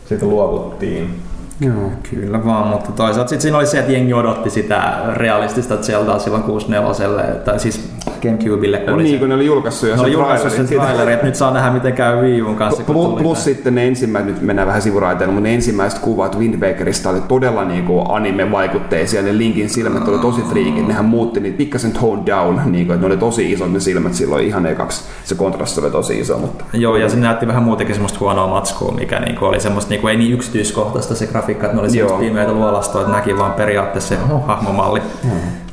siitä 0.04 0.26
luovuttiin. 0.26 1.20
Joo. 1.60 1.90
Kyllä 2.10 2.44
vaan, 2.44 2.68
mutta 2.68 2.92
toisaalta 2.92 3.28
sitten 3.28 3.42
siinä 3.42 3.58
oli 3.58 3.66
se, 3.66 3.78
että 3.78 3.92
jengi 3.92 4.14
odotti 4.14 4.50
sitä 4.50 4.92
realistista 5.14 5.76
Zeldaa 5.76 6.18
silloin 6.18 6.42
64 6.42 7.34
tai 7.34 7.60
siis 7.60 7.92
Gamecubelle, 8.22 8.78
kun 8.78 8.98
niin, 8.98 9.10
se, 9.10 9.18
kun 9.18 9.28
ne 9.28 9.34
oli 9.34 9.46
julkaissut 9.46 9.88
jo 9.88 9.96
sen 9.96 10.12
julkaissut 10.12 10.52
sen 10.52 10.66
trailerin 10.66 11.14
että 11.14 11.26
nyt 11.26 11.34
saa 11.34 11.50
nähdä 11.50 11.70
miten 11.70 11.92
käy 11.92 12.20
Wii 12.20 12.42
U:n 12.42 12.56
kanssa. 12.56 12.82
Plus, 12.82 13.22
plus 13.22 13.38
tää. 13.38 13.44
sitten 13.44 13.74
ne 13.74 13.86
ensimmäiset, 13.86 14.32
nyt 14.32 14.42
mennään 14.42 14.68
vähän 14.68 14.82
sivuraiteille, 14.82 15.32
mutta 15.32 15.48
ne 15.48 15.54
ensimmäiset 15.54 15.98
kuvat 15.98 16.38
Wind 16.38 16.60
Wakerista 16.60 17.10
oli 17.10 17.20
todella 17.20 17.64
niinku 17.64 18.04
anime-vaikutteisia. 18.08 19.22
Ne 19.22 19.38
Linkin 19.38 19.70
silmät 19.70 20.08
oli 20.08 20.18
tosi 20.18 20.42
friikin. 20.42 20.88
Nehän 20.88 21.04
muutti 21.04 21.40
niitä 21.40 21.56
pikkasen 21.56 21.92
tone 21.92 22.22
down, 22.26 22.60
niinku, 22.64 22.92
että 22.92 23.06
ne 23.08 23.12
oli 23.12 23.16
tosi 23.16 23.52
isot 23.52 23.72
ne 23.72 23.80
silmät 23.80 24.14
silloin 24.14 24.46
ihan 24.46 24.66
ekaksi. 24.66 25.04
Se 25.24 25.34
kontrasti 25.34 25.80
oli 25.80 25.90
tosi 25.90 26.20
iso, 26.20 26.38
mutta 26.38 26.64
Joo, 26.72 26.96
ja 26.96 27.08
se 27.08 27.16
näytti 27.16 27.46
vähän 27.46 27.62
muutenkin 27.62 27.94
semmoista 27.94 28.18
huonoa 28.20 28.46
matskua, 28.46 28.92
mikä 28.92 29.20
niinku 29.20 29.44
oli 29.44 29.60
semmoista 29.60 29.90
niinku, 29.90 30.08
ei 30.08 30.16
niin 30.16 30.32
yksityiskohtaista 30.32 31.14
se 31.14 31.26
grafiikka, 31.26 31.66
että 31.66 31.76
ne 31.76 31.82
oli 31.82 31.90
semmoista 31.90 32.22
Joo. 32.22 32.28
pimeitä 32.28 32.52
luolastoa, 32.52 33.00
että 33.00 33.12
näki 33.12 33.38
vaan 33.38 33.52
periaatteessa 33.52 34.08
se 34.08 34.20
hahmomalli. 34.46 35.02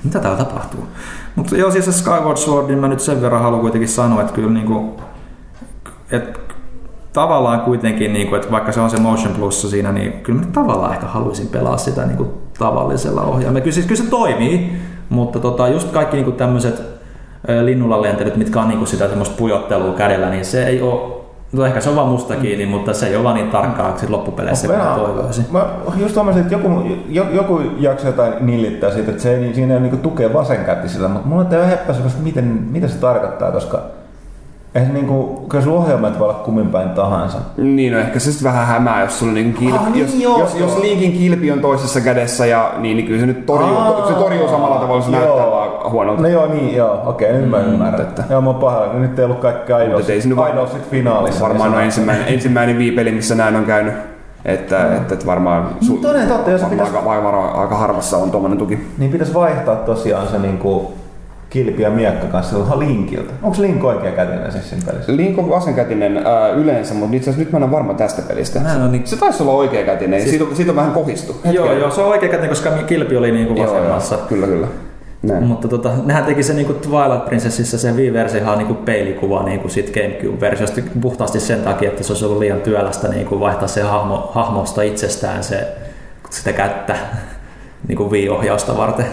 Mitä 0.03 0.19
täällä 0.19 0.37
tapahtuu? 0.37 0.87
Mutta 1.35 1.57
joo, 1.57 1.71
siis 1.71 1.85
se 1.85 1.91
Skyward 1.91 2.37
Sword, 2.37 2.67
niin 2.67 2.79
mä 2.79 2.87
nyt 2.87 2.99
sen 2.99 3.21
verran 3.21 3.41
haluan 3.41 3.61
kuitenkin 3.61 3.89
sanoa, 3.89 4.21
että 4.21 4.33
kyllä 4.33 4.49
niinku, 4.49 5.01
että 6.11 6.39
tavallaan 7.13 7.61
kuitenkin, 7.61 8.13
niinku, 8.13 8.35
että 8.35 8.51
vaikka 8.51 8.71
se 8.71 8.79
on 8.79 8.89
se 8.89 8.99
Motion 8.99 9.33
Plus 9.33 9.71
siinä, 9.71 9.91
niin 9.91 10.13
kyllä 10.13 10.39
mä 10.39 10.45
tavallaan 10.53 10.93
ehkä 10.93 11.05
haluaisin 11.05 11.47
pelaa 11.47 11.77
sitä 11.77 12.05
niinku 12.05 12.33
tavallisella 12.59 13.21
ohjaimella. 13.21 13.61
Kyllä, 13.61 13.73
siis, 13.73 13.85
kyllä 13.85 14.03
se 14.03 14.09
toimii, 14.09 14.71
mutta 15.09 15.39
tota, 15.39 15.67
just 15.67 15.91
kaikki 15.91 16.15
niinku 16.15 16.31
tämmöiset 16.31 16.81
linnulla 17.63 18.01
lentelyt, 18.01 18.35
mitkä 18.35 18.61
on 18.61 18.67
niinku 18.67 18.85
sitä 18.85 19.07
semmoista 19.07 19.35
pujottelua 19.37 19.93
kädellä, 19.93 20.29
niin 20.29 20.45
se 20.45 20.65
ei 20.65 20.81
ole 20.81 21.12
No 21.53 21.65
ehkä 21.65 21.81
se 21.81 21.89
on 21.89 21.95
vaan 21.95 22.07
musta 22.07 22.35
kiinni, 22.35 22.65
mutta 22.65 22.93
se 22.93 23.07
ei 23.07 23.15
ole 23.15 23.23
vaan 23.23 23.35
niin 23.35 23.49
tarkkaa 23.49 23.97
sit 23.97 24.09
loppupeleissä, 24.09 24.67
kuin 24.67 24.79
mä 24.79 24.95
toivoisin. 24.95 25.45
Mä 25.51 25.65
just 25.95 26.15
huomasin, 26.15 26.41
että 26.41 26.53
joku, 26.53 26.81
jo- 27.09 27.29
joku 27.31 27.61
jakso 27.79 28.07
jotain 28.07 28.33
nillittää 28.39 28.91
siitä, 28.91 29.11
että 29.11 29.23
se 29.23 29.33
ei, 29.33 29.39
niin 29.39 29.55
siinä 29.55 29.73
ei 29.73 29.79
niinku 29.79 29.97
tukea 29.97 30.33
vasenkätisillä, 30.33 31.07
mutta 31.07 31.27
mulla 31.27 31.41
on 31.41 31.47
tämä 31.47 31.73
että 31.73 31.93
miten, 32.23 32.45
mitä 32.71 32.87
se 32.87 32.97
tarkoittaa, 32.97 33.51
koska 33.51 33.81
ei 34.75 34.85
se 34.85 34.91
niinku, 34.91 35.45
kyllä 35.49 35.63
sun 35.63 35.73
ohjelmat 35.73 36.19
voi 36.19 36.29
olla 36.29 36.39
kummin 36.39 36.67
päin 36.67 36.89
tahansa. 36.89 37.37
Niin, 37.57 37.93
no 37.93 37.99
ehkä 37.99 38.19
se 38.19 38.31
sitten 38.31 38.51
vähän 38.51 38.67
hämää, 38.67 39.01
jos 39.03 39.19
sulla 39.19 39.33
niinku 39.33 39.59
kilpi, 39.59 39.77
Ah, 39.77 39.91
niin 39.91 40.01
jos, 40.01 40.13
joo, 40.15 40.39
jos, 40.39 40.55
jos 40.59 40.71
joo. 40.71 40.81
Linkin 40.81 41.11
kilpi 41.11 41.51
on 41.51 41.59
toisessa 41.59 42.01
kädessä 42.01 42.45
ja 42.45 42.71
niin, 42.77 42.97
niin 42.97 43.07
kyllä 43.07 43.19
se 43.19 43.25
nyt 43.25 43.45
torjuu, 43.45 43.77
Aa, 43.77 44.07
se 44.07 44.13
torjuu 44.13 44.47
samalla 44.47 44.75
tavalla, 44.75 45.01
se 45.03 45.11
joo. 45.11 45.19
näyttää 45.19 45.51
vaan 45.51 45.91
huonolta. 45.91 46.21
No 46.21 46.27
joo, 46.27 46.47
niin 46.47 46.75
joo, 46.75 47.01
okei, 47.05 47.33
nyt 47.33 47.49
mä 47.49 47.57
ymmärrän. 47.59 48.01
että- 48.01 48.23
Joo, 48.29 48.41
mä 48.41 48.49
oon 48.49 48.59
pahoillani, 48.59 48.99
nyt 48.99 49.19
ei 49.19 49.25
ollut 49.25 49.39
kaikki 49.39 49.73
Mutta 49.95 50.11
ei 50.11 50.21
se 50.21 50.27
nyt 50.27 50.37
aidolla, 50.39 50.41
var- 50.41 50.47
aidolla 50.49 50.69
sit 50.69 50.89
finaalissa. 50.91 51.41
Varmaan 51.41 51.69
niin 51.71 51.77
on 51.77 51.83
ensimmäinen, 51.83 52.27
ensimmäinen 52.27 52.77
viipeli, 52.77 53.11
missä 53.11 53.35
näin 53.35 53.55
on 53.55 53.65
käynyt. 53.65 53.93
Että, 54.45 54.95
että, 54.95 55.13
että 55.13 55.25
varmaan 55.25 55.67
Mm, 55.89 55.97
toden 55.97 56.27
totta, 56.27 56.51
jos 56.51 56.61
varmaan 56.61 56.69
pitäisi- 56.87 57.07
aika, 57.09 57.29
aika, 57.29 57.61
aika, 57.61 57.75
harvassa 57.75 58.17
on 58.17 58.31
tuommoinen 58.31 58.57
tuki. 58.59 58.87
Niin 58.97 59.11
pitäisi 59.11 59.33
vaihtaa 59.33 59.75
tosiaan 59.75 60.27
se 60.27 60.39
niinku 60.39 60.93
kilpi 61.53 61.81
ja 61.81 61.89
miekka 61.89 62.27
kanssa 62.27 62.55
tuohon 62.55 62.79
Linkiltä. 62.79 63.33
Onko 63.43 63.57
Link 63.61 63.83
oikea 63.83 64.11
kätinen 64.11 64.51
siis 64.51 64.69
siinä 64.69 64.83
pelissä? 64.91 65.15
Link 65.15 65.39
on 65.39 65.49
vasenkätinen 65.49 66.17
ää, 66.17 66.49
yleensä, 66.49 66.93
mutta 66.93 67.15
itse 67.15 67.29
asiassa 67.29 67.43
nyt 67.43 67.51
mä 67.51 67.57
en 67.57 67.63
ole 67.63 67.71
varma 67.71 67.93
tästä 67.93 68.21
pelistä. 68.21 68.59
Mä 68.59 68.73
en 68.73 68.91
niin- 68.91 69.07
Se 69.07 69.15
taisi 69.17 69.43
olla 69.43 69.51
oikea 69.53 69.85
kätinen, 69.85 70.19
siis... 70.19 70.29
siitä, 70.29 70.45
on- 70.45 70.55
siitä 70.55 70.71
on 70.71 70.75
vähän 70.75 70.91
kohistu. 70.91 71.35
Joo, 71.51 71.73
joo, 71.73 71.91
se 71.91 72.01
on 72.01 72.07
oikea 72.07 72.29
käteen, 72.29 72.49
koska 72.49 72.69
kilpi 72.87 73.17
oli 73.17 73.31
niinku 73.31 73.53
Joo, 73.53 73.65
joo, 73.65 73.75
vasemmassa. 73.75 74.17
kyllä, 74.29 74.47
kyllä. 74.47 74.67
Näin. 75.23 75.43
Mutta 75.43 75.67
tota, 75.67 75.91
nehän 76.05 76.25
teki 76.25 76.43
se 76.43 76.53
niinku 76.53 76.73
Twilight 76.73 77.25
Princessissa 77.25 77.77
se 77.77 77.91
Wii-versiohan 77.91 78.57
niinku 78.57 78.73
peilikuva 78.73 79.43
niinku 79.43 79.69
sit 79.69 79.93
Gamecube-versiosta 79.93 80.81
puhtaasti 81.01 81.39
sen 81.39 81.61
takia, 81.61 81.89
että 81.89 82.03
se 82.03 82.13
olisi 82.13 82.25
ollut 82.25 82.39
liian 82.39 82.61
työlästä 82.61 83.07
niinku 83.07 83.39
vaihtaa 83.39 83.67
se 83.67 83.81
hahmo, 83.81 84.31
hahmosta 84.33 84.81
itsestään 84.81 85.43
se, 85.43 85.67
sitä 86.29 86.53
kättä 86.53 86.95
niinku 87.87 88.11
Wii-ohjausta 88.11 88.77
varten. 88.77 89.05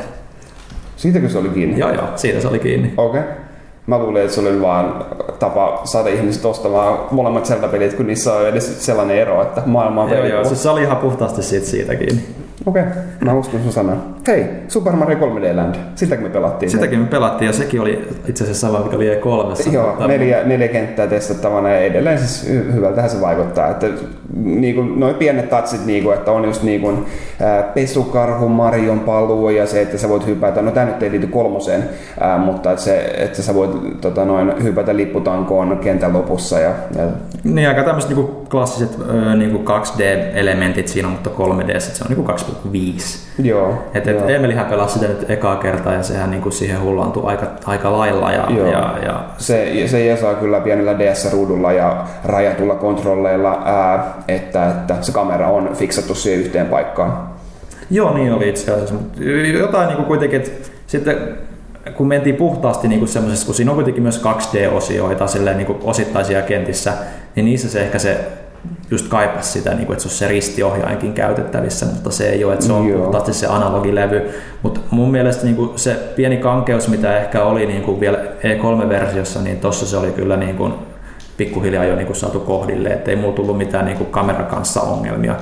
Siitäkö 1.01 1.29
se 1.29 1.39
oli 1.39 1.49
kiinni? 1.49 1.79
Joo 1.79 1.93
joo, 1.93 2.07
siitä 2.17 2.41
se 2.41 2.49
oli 2.49 2.59
kiinni. 2.59 2.93
Okei. 2.97 3.21
Okay. 3.21 3.33
Mä 3.87 3.99
luulin, 3.99 4.23
että 4.23 4.35
se 4.35 4.41
oli 4.41 4.61
vaan 4.61 5.05
tapa 5.39 5.81
saada 5.85 6.09
ihmiset 6.09 6.45
ostamaan 6.45 6.99
molemmat 7.11 7.47
Zelda-pelit, 7.47 7.95
kun 7.95 8.07
niissä 8.07 8.33
on 8.33 8.49
edes 8.49 8.87
sellainen 8.87 9.19
ero, 9.19 9.43
että 9.43 9.63
maailma 9.67 10.03
on 10.03 10.11
Joo, 10.11 10.25
joo, 10.25 10.45
siis 10.45 10.63
se 10.63 10.69
oli 10.69 10.83
ihan 10.83 10.97
puhtaasti 10.97 11.43
siitä, 11.43 11.67
siitä 11.67 11.97
kiinni. 11.97 12.23
Okei, 12.67 12.83
okay. 12.83 12.95
mä 13.21 13.35
uskon 13.35 13.63
sun 13.63 13.73
sanoa. 13.73 13.97
Hei, 14.27 14.47
Super 14.69 14.93
Mario 14.93 15.19
3D 15.19 15.57
Land. 15.57 15.75
Sitäkin 15.95 16.27
me 16.27 16.31
pelattiin. 16.31 16.71
Sitäkin 16.71 16.99
me 16.99 17.07
pelattiin 17.07 17.47
ja 17.47 17.53
sekin 17.53 17.81
oli 17.81 18.09
itse 18.29 18.45
asiassa 18.45 18.67
sama, 18.67 18.85
mikä 18.85 18.97
oli 18.97 19.15
E3. 19.15 19.73
Joo, 19.73 20.07
neljä, 20.07 20.45
neljä 20.45 20.69
kenttää 20.69 21.07
testattavana 21.07 21.69
ja 21.69 21.79
edelleen 21.79 22.19
siis 22.19 22.51
hy- 22.51 22.73
hyvältähän 22.75 23.11
se 23.11 23.21
vaikuttaa. 23.21 23.69
Että 23.69 23.87
niin 24.35 24.75
kuin, 24.75 25.01
noin 25.01 25.15
pienet 25.15 25.51
tatsit, 25.51 25.87
niin 25.87 26.05
kuin, 26.05 26.17
että 26.17 26.33
on 26.33 26.45
just 26.45 26.63
niin 26.63 26.81
kuin, 26.81 27.07
ää, 27.41 27.63
pesukarhu, 27.63 28.49
Marion 28.49 29.01
paluu 29.01 29.51
ja 29.51 29.67
se, 29.67 29.83
että 29.83 29.99
sä 29.99 30.09
voit 30.09 30.27
hypätä, 30.27 30.63
no 30.63 30.71
tämä 30.71 30.87
nyt 30.87 31.03
ei 31.03 31.11
liity 31.11 31.27
kolmoseen, 31.27 31.85
ää, 32.21 32.39
mutta 32.39 32.71
että, 32.71 32.83
se, 32.83 33.15
että 33.17 33.43
sä 33.43 33.55
voit 33.55 34.01
tota, 34.01 34.25
noin, 34.25 34.63
hypätä 34.63 34.97
lipputankoon 34.97 35.79
kentän 35.79 36.13
lopussa. 36.13 36.59
Ja, 36.59 36.71
ja 36.99 37.05
Niin, 37.45 37.69
aika 37.69 37.83
tämmöiset 37.83 38.11
niinku 38.11 38.47
klassiset 38.51 38.99
ö, 39.09 39.35
niinku 39.35 39.59
2D-elementit 39.73 40.89
siinä, 40.89 41.09
mutta 41.09 41.31
3D 41.31 41.81
se 41.81 42.05
on 42.05 42.17
niinku 42.17 42.33
2,5. 42.33 43.43
joo, 43.43 43.75
Et, 43.95 44.09
et 44.09 44.17
joo. 44.19 44.29
Emelihän 44.29 44.67
pelasi 44.67 44.95
sitä 44.95 45.07
nyt 45.09 45.31
ekaa 45.31 45.57
kertaa 45.57 45.93
ja 45.95 46.03
sehän 46.03 46.31
niinku 46.31 46.51
siihen 46.51 46.81
hullaantui 46.81 47.23
aika, 47.27 47.47
aika 47.67 47.99
lailla. 47.99 48.33
Ja, 48.33 48.47
Joo. 48.57 48.67
ja, 48.67 48.95
ja 49.05 49.25
Se, 49.39 49.73
se 49.87 50.05
jesaa 50.05 50.35
kyllä 50.35 50.61
pienellä 50.61 50.99
DS-ruudulla 50.99 51.73
ja 51.73 52.05
rajatulla 52.25 52.75
kontrolleilla, 52.75 53.63
ää, 53.65 54.15
että, 54.29 54.69
että 54.71 54.97
se 55.01 55.13
kamera 55.13 55.49
on 55.49 55.71
fiksattu 55.75 56.15
siihen 56.15 56.41
yhteen 56.41 56.67
paikkaan. 56.67 57.29
Joo, 57.91 58.15
niin 58.15 58.33
oli 58.33 58.49
itse 58.49 58.73
asiassa. 58.73 58.95
Mutta 58.95 59.21
jotain 59.59 59.87
niin 59.87 59.97
kuin 59.97 60.07
kuitenkin, 60.07 60.41
että 60.41 60.69
sitten 60.87 61.17
kun 61.97 62.09
mentiin 62.09 62.37
puhtaasti 62.37 62.89
niin 62.89 62.99
kuin 62.99 63.09
semmoisessa, 63.09 63.47
kun 63.47 63.55
siinä 63.55 63.71
on 63.71 63.75
kuitenkin 63.75 64.03
myös 64.03 64.23
2D-osioita 64.23 65.27
silleen, 65.27 65.57
niin 65.57 65.67
kuin 65.67 65.79
osittaisia 65.83 66.43
kentissä, 66.43 66.93
niin 67.37 67.45
niissä 67.45 67.69
se 67.69 67.81
ehkä 67.81 67.99
se 67.99 68.21
just 68.91 69.09
kaipasi 69.09 69.53
sitä, 69.53 69.75
niin 69.75 69.87
kuin, 69.87 69.95
että 69.95 70.03
se 70.03 70.09
on 70.09 70.19
se 70.19 70.29
ristiohjainkin 70.29 71.13
käytettävissä, 71.13 71.87
mutta 71.87 72.11
se 72.11 72.29
ei 72.29 72.45
ole, 72.45 72.53
että 72.53 72.65
se 72.67 72.73
on 72.73 72.89
Joo. 72.89 72.99
puhtaasti 72.99 73.33
se 73.33 73.47
analogilevy. 73.47 74.31
Mutta 74.63 74.81
mun 74.91 75.11
mielestä 75.11 75.45
niin 75.45 75.57
kuin 75.57 75.79
se 75.79 75.95
pieni 76.17 76.37
kankeus, 76.37 76.89
mitä 76.89 77.19
ehkä 77.19 77.45
oli 77.45 77.67
niin 77.67 77.83
kuin 77.83 78.01
vielä 78.01 78.19
E3-versiossa, 78.19 79.43
niin 79.43 79.61
tossa 79.61 79.87
se 79.87 79.97
oli 79.97 80.11
kyllä 80.11 80.37
niin 80.37 80.57
kuin 80.57 80.75
pikkuhiljaa 81.37 81.85
jo 81.85 81.97
niin 81.97 82.07
kuin 82.07 82.17
saatu 82.17 82.41
kohdille, 82.41 82.89
ettei 82.89 83.17
mulla 83.17 83.35
tullut 83.35 83.59
mitään 83.59 83.85
niin 83.85 83.99
kuin 83.99 84.11
kameran 84.11 84.47
kanssa 84.47 84.81
ongelmia 84.81 85.37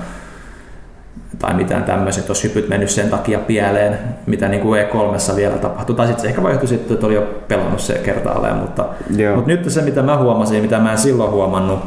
tai 1.38 1.54
mitään 1.54 1.84
tämmöisiä, 1.84 2.20
että 2.20 2.30
olisi 2.30 2.48
hypyt 2.48 2.68
mennyt 2.68 2.90
sen 2.90 3.10
takia 3.10 3.38
pieleen, 3.38 3.98
mitä 4.26 4.48
niin 4.48 4.62
kuin 4.62 4.82
E3 4.82 5.36
vielä 5.36 5.58
tapahtui. 5.58 5.96
Tai 5.96 6.06
sitten 6.06 6.22
se 6.22 6.28
ehkä 6.28 6.42
vaihtui 6.42 6.68
sitten, 6.68 6.94
että 6.94 7.06
oli 7.06 7.14
jo 7.14 7.28
pelannut 7.48 7.80
se 7.80 7.94
kertaalleen, 7.94 8.56
mutta, 8.56 8.84
Joo. 9.16 9.36
mutta 9.36 9.50
nyt 9.50 9.70
se, 9.70 9.82
mitä 9.82 10.02
mä 10.02 10.16
huomasin, 10.16 10.62
mitä 10.62 10.78
mä 10.78 10.92
en 10.92 10.98
silloin 10.98 11.30
huomannut, 11.30 11.78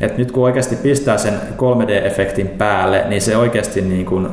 että 0.00 0.18
nyt 0.18 0.32
kun 0.32 0.44
oikeasti 0.44 0.76
pistää 0.76 1.18
sen 1.18 1.34
3D-efektin 1.56 2.48
päälle, 2.48 3.04
niin 3.08 3.22
se 3.22 3.36
oikeasti 3.36 3.80
niin 3.80 4.06
kuin 4.06 4.28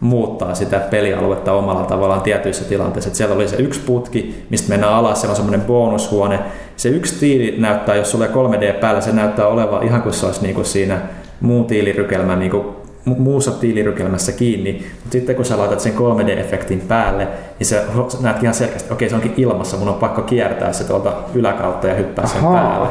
muuttaa 0.00 0.54
sitä 0.54 0.78
pelialuetta 0.78 1.52
omalla 1.52 1.84
tavallaan 1.84 2.20
tietyissä 2.20 2.64
tilanteissa. 2.64 3.08
Että 3.08 3.18
siellä 3.18 3.34
oli 3.34 3.48
se 3.48 3.56
yksi 3.56 3.80
putki, 3.80 4.46
mistä 4.50 4.68
mennään 4.68 4.92
alas, 4.92 5.20
siellä 5.20 5.32
on 5.32 5.36
semmoinen 5.36 5.60
bonushuone. 5.60 6.38
Se 6.76 6.88
yksi 6.88 7.20
tiili 7.20 7.54
näyttää, 7.58 7.94
jos 7.94 8.10
sulle 8.10 8.26
3D 8.26 8.72
päällä, 8.80 9.00
se 9.00 9.12
näyttää 9.12 9.46
olevan 9.46 9.82
ihan 9.82 10.02
kuin 10.02 10.12
se 10.12 10.26
olisi 10.26 10.42
niin 10.42 10.54
kuin 10.54 10.64
siinä 10.64 11.00
muun 11.40 11.64
tiilirykelmän 11.64 12.38
niin 12.38 12.50
kuin 12.50 12.66
muussa 13.04 13.50
tiilirykelmässä 13.50 14.32
kiinni, 14.32 14.72
mutta 14.72 15.12
sitten 15.12 15.36
kun 15.36 15.44
sä 15.44 15.58
laitat 15.58 15.80
sen 15.80 15.92
3D-efektin 15.92 16.80
päälle, 16.88 17.28
niin 17.58 17.66
se 17.66 17.84
sä 18.08 18.18
näet 18.20 18.42
ihan 18.42 18.54
selkeästi, 18.54 18.84
että 18.84 18.94
okei 18.94 19.08
se 19.08 19.14
onkin 19.14 19.34
ilmassa, 19.36 19.76
mun 19.76 19.88
on 19.88 19.94
pakko 19.94 20.22
kiertää 20.22 20.72
se 20.72 20.84
tuolta 20.84 21.12
yläkautta 21.34 21.86
ja 21.86 21.94
hyppää 21.94 22.26
sen 22.26 22.38
Ahaa. 22.38 22.62
päälle. 22.62 22.88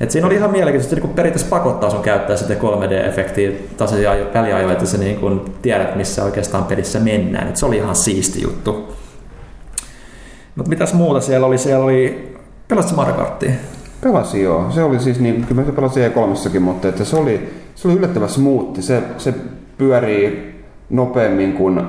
Et 0.00 0.10
siinä 0.10 0.26
oli 0.26 0.34
ihan 0.34 0.50
mielenkiintoista, 0.50 0.96
että 0.96 1.06
niin 1.06 1.16
periaatteessa 1.16 1.56
pakottaa 1.56 1.90
sun 1.90 2.02
käyttää 2.02 2.36
sitä 2.36 2.54
3D-efektiä 2.54 3.52
tasaisia 3.76 4.10
ajo- 4.10 4.34
väliajoja, 4.34 4.72
että 4.72 4.86
sä 4.86 4.98
niin 4.98 5.16
kun 5.16 5.54
tiedät, 5.62 5.96
missä 5.96 6.24
oikeastaan 6.24 6.64
pelissä 6.64 7.00
mennään. 7.00 7.48
Et 7.48 7.56
se 7.56 7.66
oli 7.66 7.76
ihan 7.76 7.96
siisti 7.96 8.42
juttu. 8.42 8.94
Mutta 10.54 10.68
mitäs 10.68 10.94
muuta 10.94 11.20
siellä 11.20 11.46
oli? 11.46 11.58
Siellä 11.58 11.84
oli... 11.84 12.34
Pelasitko 12.68 12.96
Mario 12.96 13.14
Karttia? 13.14 13.50
Pelasin 14.04 14.42
joo. 14.42 14.70
Se 14.70 14.82
oli 14.82 15.00
siis, 15.00 15.20
niin, 15.20 15.44
kyllä 15.48 15.62
mä 15.62 15.72
pelasin 15.72 16.12
E3, 16.12 16.60
mutta 16.60 16.88
että 16.88 17.04
se, 17.04 17.16
oli, 17.16 17.54
se 17.74 17.88
oli 17.88 17.96
yllättävän 17.96 18.28
smoothi. 18.28 18.82
Se, 18.82 19.02
se 19.18 19.34
pyörii 19.78 20.54
nopeammin 20.90 21.52
kuin 21.52 21.80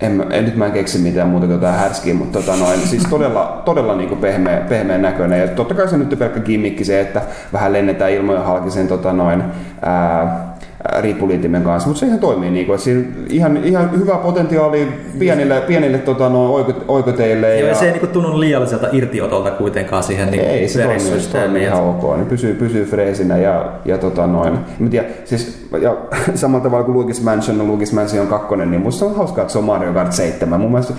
en, 0.00 0.24
en, 0.30 0.44
nyt 0.44 0.56
mä 0.56 0.66
en 0.66 0.72
keksi 0.72 0.98
mitään 0.98 1.28
muuta 1.28 1.46
kuin 1.46 1.54
jotain 1.54 1.74
härskiä, 1.74 2.14
mutta 2.14 2.38
tota 2.38 2.56
noin, 2.56 2.80
siis 2.80 3.06
todella, 3.10 3.62
todella 3.64 3.96
niin 3.96 4.08
kuin 4.08 4.20
pehmeä, 4.20 4.60
pehmeän 4.68 5.02
näköinen. 5.02 5.40
Ja 5.40 5.48
totta 5.48 5.74
kai 5.74 5.88
se 5.88 5.96
nyt 5.96 6.12
on 6.12 6.18
pelkkä 6.18 6.40
gimmikki 6.40 6.84
se, 6.84 7.00
että 7.00 7.22
vähän 7.52 7.72
lennetään 7.72 8.12
ilmoja 8.12 8.42
halki 8.42 8.70
sen 8.70 8.88
tota 8.88 9.12
noin, 9.12 9.44
ää, 9.82 10.49
ää, 10.92 11.00
riippuliitimen 11.00 11.62
kanssa, 11.62 11.88
mutta 11.88 12.00
se 12.00 12.06
ihan 12.06 12.18
toimii. 12.18 12.50
Niin 12.50 12.66
kuin, 12.66 12.74
että 12.74 12.84
siinä 12.84 13.04
ihan, 13.28 13.64
ihan 13.64 13.98
hyvä 13.98 14.14
potentiaali 14.14 14.88
pienille, 15.18 15.60
pienille 15.60 15.98
tota, 15.98 16.26
oiko, 16.26 16.72
oikoteille. 16.88 17.58
Joo, 17.58 17.68
ja, 17.68 17.74
se 17.74 17.86
ei 17.86 17.92
niinku 17.92 18.06
tunnu 18.06 18.40
liialliselta 18.40 18.86
irtiotolta 18.92 19.50
kuitenkaan 19.50 20.02
siihen 20.02 20.30
niinku 20.30 20.46
ei, 20.50 20.68
se 20.68 20.82
toimii, 20.82 21.20
se 21.20 21.30
toimii 21.30 21.62
ihan 21.62 21.82
ok. 21.82 22.16
Niin 22.16 22.26
pysyy, 22.26 22.54
pysyy 22.54 22.84
freesinä 22.84 23.36
ja, 23.36 23.72
ja 23.84 23.98
tota 23.98 24.26
noin. 24.26 24.58
Tiedä, 24.90 25.06
siis, 25.24 25.68
ja 25.80 25.96
samalla 26.34 26.64
tavalla 26.64 26.84
kuin 26.84 26.98
Luigi's 26.98 27.24
Mansion 27.24 27.60
on 27.60 27.68
Luigi's 27.78 27.94
Mansion 27.94 28.26
2, 28.26 28.56
niin 28.56 28.80
musta 28.80 29.04
on 29.04 29.16
hauskaa, 29.16 29.42
että 29.42 29.52
se 29.52 29.58
on 29.58 29.64
Mario 29.64 29.92
Kart 29.92 30.12
7. 30.12 30.60
Mun 30.60 30.70
mielestä 30.70 30.94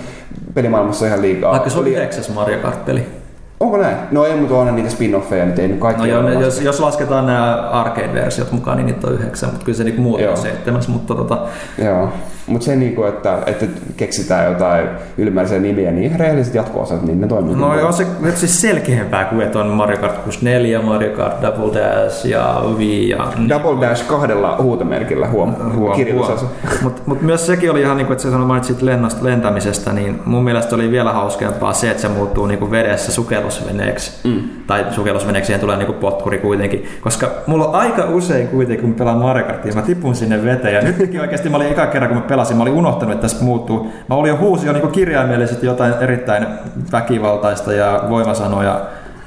pelimaailmassa 0.54 1.04
on 1.04 1.08
ihan 1.08 1.22
liikaa. 1.22 1.50
Vaikka 1.52 1.70
se 1.70 1.84
li- 1.84 1.94
yhdeksäs 1.94 2.34
Mario 2.34 2.58
Kart-peli. 2.58 3.21
Onko 3.62 3.76
näin? 3.76 3.96
No 4.10 4.24
ei, 4.24 4.36
mutta 4.36 4.54
on 4.54 4.76
niitä 4.76 4.90
spin-offeja, 4.90 5.44
nyt 5.44 5.58
ei 5.58 5.68
nyt 5.68 5.80
kaikki 5.80 6.02
No 6.02 6.08
joo, 6.08 6.22
ne, 6.22 6.34
jos, 6.34 6.60
jos 6.60 6.80
lasketaan 6.80 7.26
nämä 7.26 7.70
arcade-versiot 7.72 8.52
mukaan, 8.52 8.76
niin 8.76 8.86
niitä 8.86 9.06
on 9.06 9.12
yhdeksän, 9.12 9.50
mutta 9.50 9.64
kyllä 9.64 9.76
se 9.76 9.84
niinku 9.84 10.02
muuten 10.02 10.30
on 10.30 10.36
seitsemäs. 10.36 10.88
Mutta 10.88 11.14
tota, 11.14 11.46
Joo, 11.84 12.08
mutta 12.46 12.64
se 12.64 12.76
niinku, 12.76 13.04
että, 13.04 13.38
että 13.46 13.66
keksitään 13.96 14.52
jotain 14.52 14.88
ylimääräisiä 15.18 15.58
nimiä, 15.58 15.90
niin 15.90 16.04
ihan 16.04 16.20
rehelliset 16.20 16.54
jatko-osat, 16.54 17.02
niin 17.02 17.20
ne 17.20 17.26
toimii. 17.26 17.54
no 17.54 17.86
on 17.86 17.92
se 17.92 18.06
nyt 18.20 18.36
siis 18.36 18.60
selkeämpää 18.60 19.24
kuin 19.24 19.40
että 19.40 19.58
on 19.58 19.66
Mario 19.66 19.96
Kart 19.96 20.18
64, 20.18 20.82
Mario 20.82 21.16
Kart 21.16 21.42
Double 21.42 21.80
Dash 21.80 22.26
ja 22.26 22.62
Wii 22.76 23.08
ja... 23.08 23.32
Double 23.48 23.88
Dash 23.88 24.06
kahdella 24.06 24.56
huutomerkillä, 24.62 25.28
huom, 25.28 25.54
huom, 25.74 25.96
kirjoitusasu. 25.96 26.46
Mutta 26.82 27.02
mut 27.06 27.22
myös 27.22 27.46
sekin 27.46 27.70
oli 27.70 27.80
ihan 27.80 27.96
niin 27.96 28.06
kuin, 28.06 28.14
että 28.14 28.30
sä 28.30 28.38
mainitsit 28.38 28.82
lennosta, 28.82 29.24
lentämisestä, 29.24 29.92
niin 29.92 30.20
mun 30.24 30.44
mielestä 30.44 30.74
oli 30.74 30.90
vielä 30.90 31.12
hauskempaa 31.12 31.72
se, 31.72 31.90
että 31.90 32.02
se 32.02 32.08
muuttuu 32.08 32.46
niin 32.46 32.58
kuin 32.58 32.70
vedessä 32.70 33.12
sukellusveneeksi. 33.12 34.28
Mm. 34.28 34.42
Tai 34.66 34.86
sukellusveneeksi 34.90 35.46
siihen 35.46 35.60
tulee 35.60 35.76
niin 35.76 35.86
kuin 35.86 35.98
potkuri 35.98 36.38
kuitenkin. 36.38 36.88
Koska 37.00 37.30
mulla 37.46 37.66
on 37.66 37.74
aika 37.74 38.04
usein 38.04 38.48
kuitenkin, 38.48 38.84
kun 38.84 38.94
pelaan 38.94 39.18
Mario 39.18 39.44
Kartia, 39.44 39.74
mä 39.74 39.82
tipun 39.82 40.14
sinne 40.14 40.44
veteen. 40.44 40.74
Ja 40.74 40.82
nytkin 40.82 41.20
oikeasti 41.20 41.48
mä 41.48 41.56
olin 41.56 41.68
eka 41.68 41.86
kerran, 41.86 42.10
kun 42.10 42.18
mä 42.18 42.26
pelasin, 42.32 42.56
mä 42.56 42.62
olin 42.62 42.72
unohtanut, 42.72 43.14
että 43.14 43.22
tästä 43.22 43.44
muuttuu. 43.44 43.92
Mä 44.08 44.14
olin 44.14 44.28
jo 44.28 44.36
huusi 44.36 44.66
jo 44.66 44.72
niin 44.72 44.90
kirjaimellisesti 44.90 45.66
jotain 45.66 45.94
erittäin 46.00 46.46
väkivaltaista 46.92 47.72
ja 47.72 48.04
voimasanoja. 48.08 48.80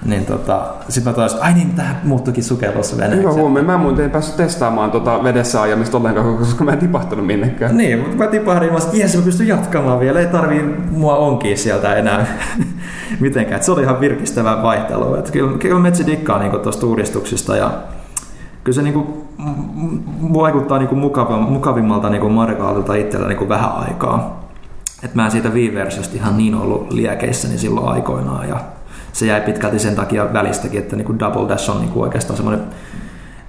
Niin 0.06 0.26
tota, 0.26 0.66
sit 0.90 1.06
mä 1.06 1.14
toisin, 1.14 1.42
ai 1.42 1.54
niin, 1.54 1.72
tähän 1.72 2.02
muuttuikin 2.04 2.44
sukellusveneeksi. 2.44 3.18
Hyvä 3.18 3.34
huomio. 3.34 3.64
Mä 3.64 3.78
muuten 3.78 4.06
en 4.06 4.12
päässyt 4.12 4.38
testaamaan 4.38 4.92
tuota 4.92 5.24
vedessä 5.24 5.62
ajamista 5.62 5.98
ollenkaan, 5.98 6.38
koska 6.38 6.64
mä 6.64 6.72
en 6.72 6.78
tipahtanut 6.78 7.26
minnekään. 7.26 7.78
Niin, 7.78 8.00
mutta 8.00 8.18
mä 8.18 8.28
tipahdin, 8.28 8.72
mä 8.72 8.78
että 8.78 9.18
mä 9.18 9.24
pystyn 9.24 9.48
jatkamaan 9.48 10.00
vielä, 10.00 10.20
ei 10.20 10.28
tarvii 10.28 10.64
mua 10.92 11.18
onkia 11.18 11.58
sieltä 11.58 11.96
enää 11.96 12.26
mitenkään. 13.20 13.58
Et 13.58 13.64
se 13.64 13.72
oli 13.72 13.82
ihan 13.82 14.00
virkistävä 14.00 14.64
vaihtelu. 14.64 15.16
Et 15.16 15.32
kyllä, 15.32 15.58
kyllä 15.58 15.80
Metsi 15.80 16.06
dikkaa 16.06 16.40
niinku 16.40 16.58
tuosta 16.58 16.86
uudistuksista 16.86 17.58
ja 17.58 17.72
kyllä 18.66 18.76
se 18.76 18.82
niinku, 18.82 19.28
vaikuttaa 20.34 20.80
niinku 20.80 20.96
mukavimmalta 21.50 22.10
niinku 22.10 22.30
Mario 22.30 22.58
Kartilta 22.58 22.96
itsellä 22.96 23.28
niinku 23.28 23.50
vähän 23.50 23.72
aikaa. 23.72 24.46
Et 25.04 25.16
mä 25.16 25.26
en 25.26 25.32
siitä 25.32 25.50
Wii-versiosta 25.50 26.16
ihan 26.16 26.38
niin 26.38 26.56
ollut 26.56 26.92
liekeissäni 26.92 27.58
silloin 27.58 27.88
aikoinaan 27.88 28.50
ja 28.50 28.60
se 29.14 29.26
jäi 29.26 29.42
pitkälti 29.42 29.80
sen 29.80 29.96
takia 29.96 30.34
välistäkin, 30.34 30.80
että 30.80 30.96
niinku 30.96 31.20
Double 31.20 31.50
Dash 31.50 31.70
on 31.70 31.82
niinku 31.82 32.02
oikeastaan 32.02 32.38
semmoinen 32.38 32.66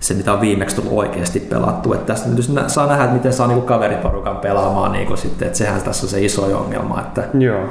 se, 0.00 0.14
mitä 0.14 0.32
on 0.32 0.40
viimeksi 0.40 0.76
tullut 0.76 0.98
oikeasti 0.98 1.40
pelattu. 1.40 1.92
Että 1.92 2.06
tästä 2.06 2.28
nyt 2.28 2.70
saa 2.70 2.86
nähdä, 2.86 3.04
että 3.04 3.16
miten 3.16 3.32
saa 3.32 3.46
niinku 3.46 3.66
kaveriporukan 3.66 4.36
pelaamaan 4.36 4.92
niinku 4.92 5.16
sitten, 5.16 5.46
että 5.46 5.58
sehän 5.58 5.82
tässä 5.82 6.06
on 6.06 6.10
se 6.10 6.24
iso 6.24 6.58
ongelma, 6.58 7.00
että 7.00 7.24
Joo. 7.38 7.64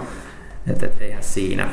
Et, 0.67 0.83
et, 0.83 1.01
eihän 1.01 1.23
siinä. 1.23 1.69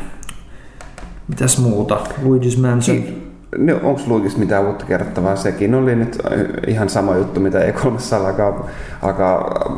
Mitäs 1.28 1.58
muuta? 1.58 1.98
Luigi's 2.22 2.60
Mansion. 2.60 3.31
No, 3.58 3.74
onko 3.82 4.00
Luigista 4.06 4.38
mitään 4.38 4.66
uutta 4.66 4.84
kerrottavaa? 4.84 5.36
Sekin 5.36 5.74
oli 5.74 5.96
nyt 5.96 6.18
ihan 6.66 6.88
sama 6.88 7.16
juttu, 7.16 7.40
mitä 7.40 7.58
E3 7.58 8.16
alkaa, 8.16 8.68
alkaa 9.02 9.70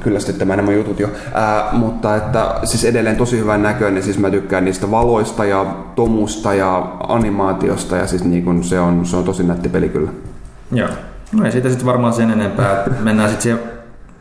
kyllästyttämään 0.00 0.56
nämä 0.56 0.72
jutut 0.72 1.00
jo. 1.00 1.08
Ää, 1.34 1.68
mutta 1.72 2.16
että 2.16 2.54
siis 2.64 2.84
edelleen 2.84 3.16
tosi 3.16 3.38
hyvän 3.38 3.62
näköinen, 3.62 4.02
siis 4.02 4.18
mä 4.18 4.30
tykkään 4.30 4.64
niistä 4.64 4.90
valoista 4.90 5.44
ja 5.44 5.66
tomusta 5.94 6.54
ja 6.54 6.96
animaatiosta 7.08 7.96
ja 7.96 8.06
siis 8.06 8.24
niin 8.24 8.64
se, 8.64 8.80
on, 8.80 9.06
se 9.06 9.16
on 9.16 9.24
tosi 9.24 9.42
nätti 9.42 9.68
peli 9.68 9.88
kyllä. 9.88 10.10
Joo. 10.72 10.88
No 11.32 11.44
ei 11.44 11.52
siitä 11.52 11.68
sitten 11.68 11.86
varmaan 11.86 12.12
sen 12.12 12.30
enempää. 12.30 12.84
Mennään 13.00 13.28
sitten 13.28 13.42
siihen 13.42 13.60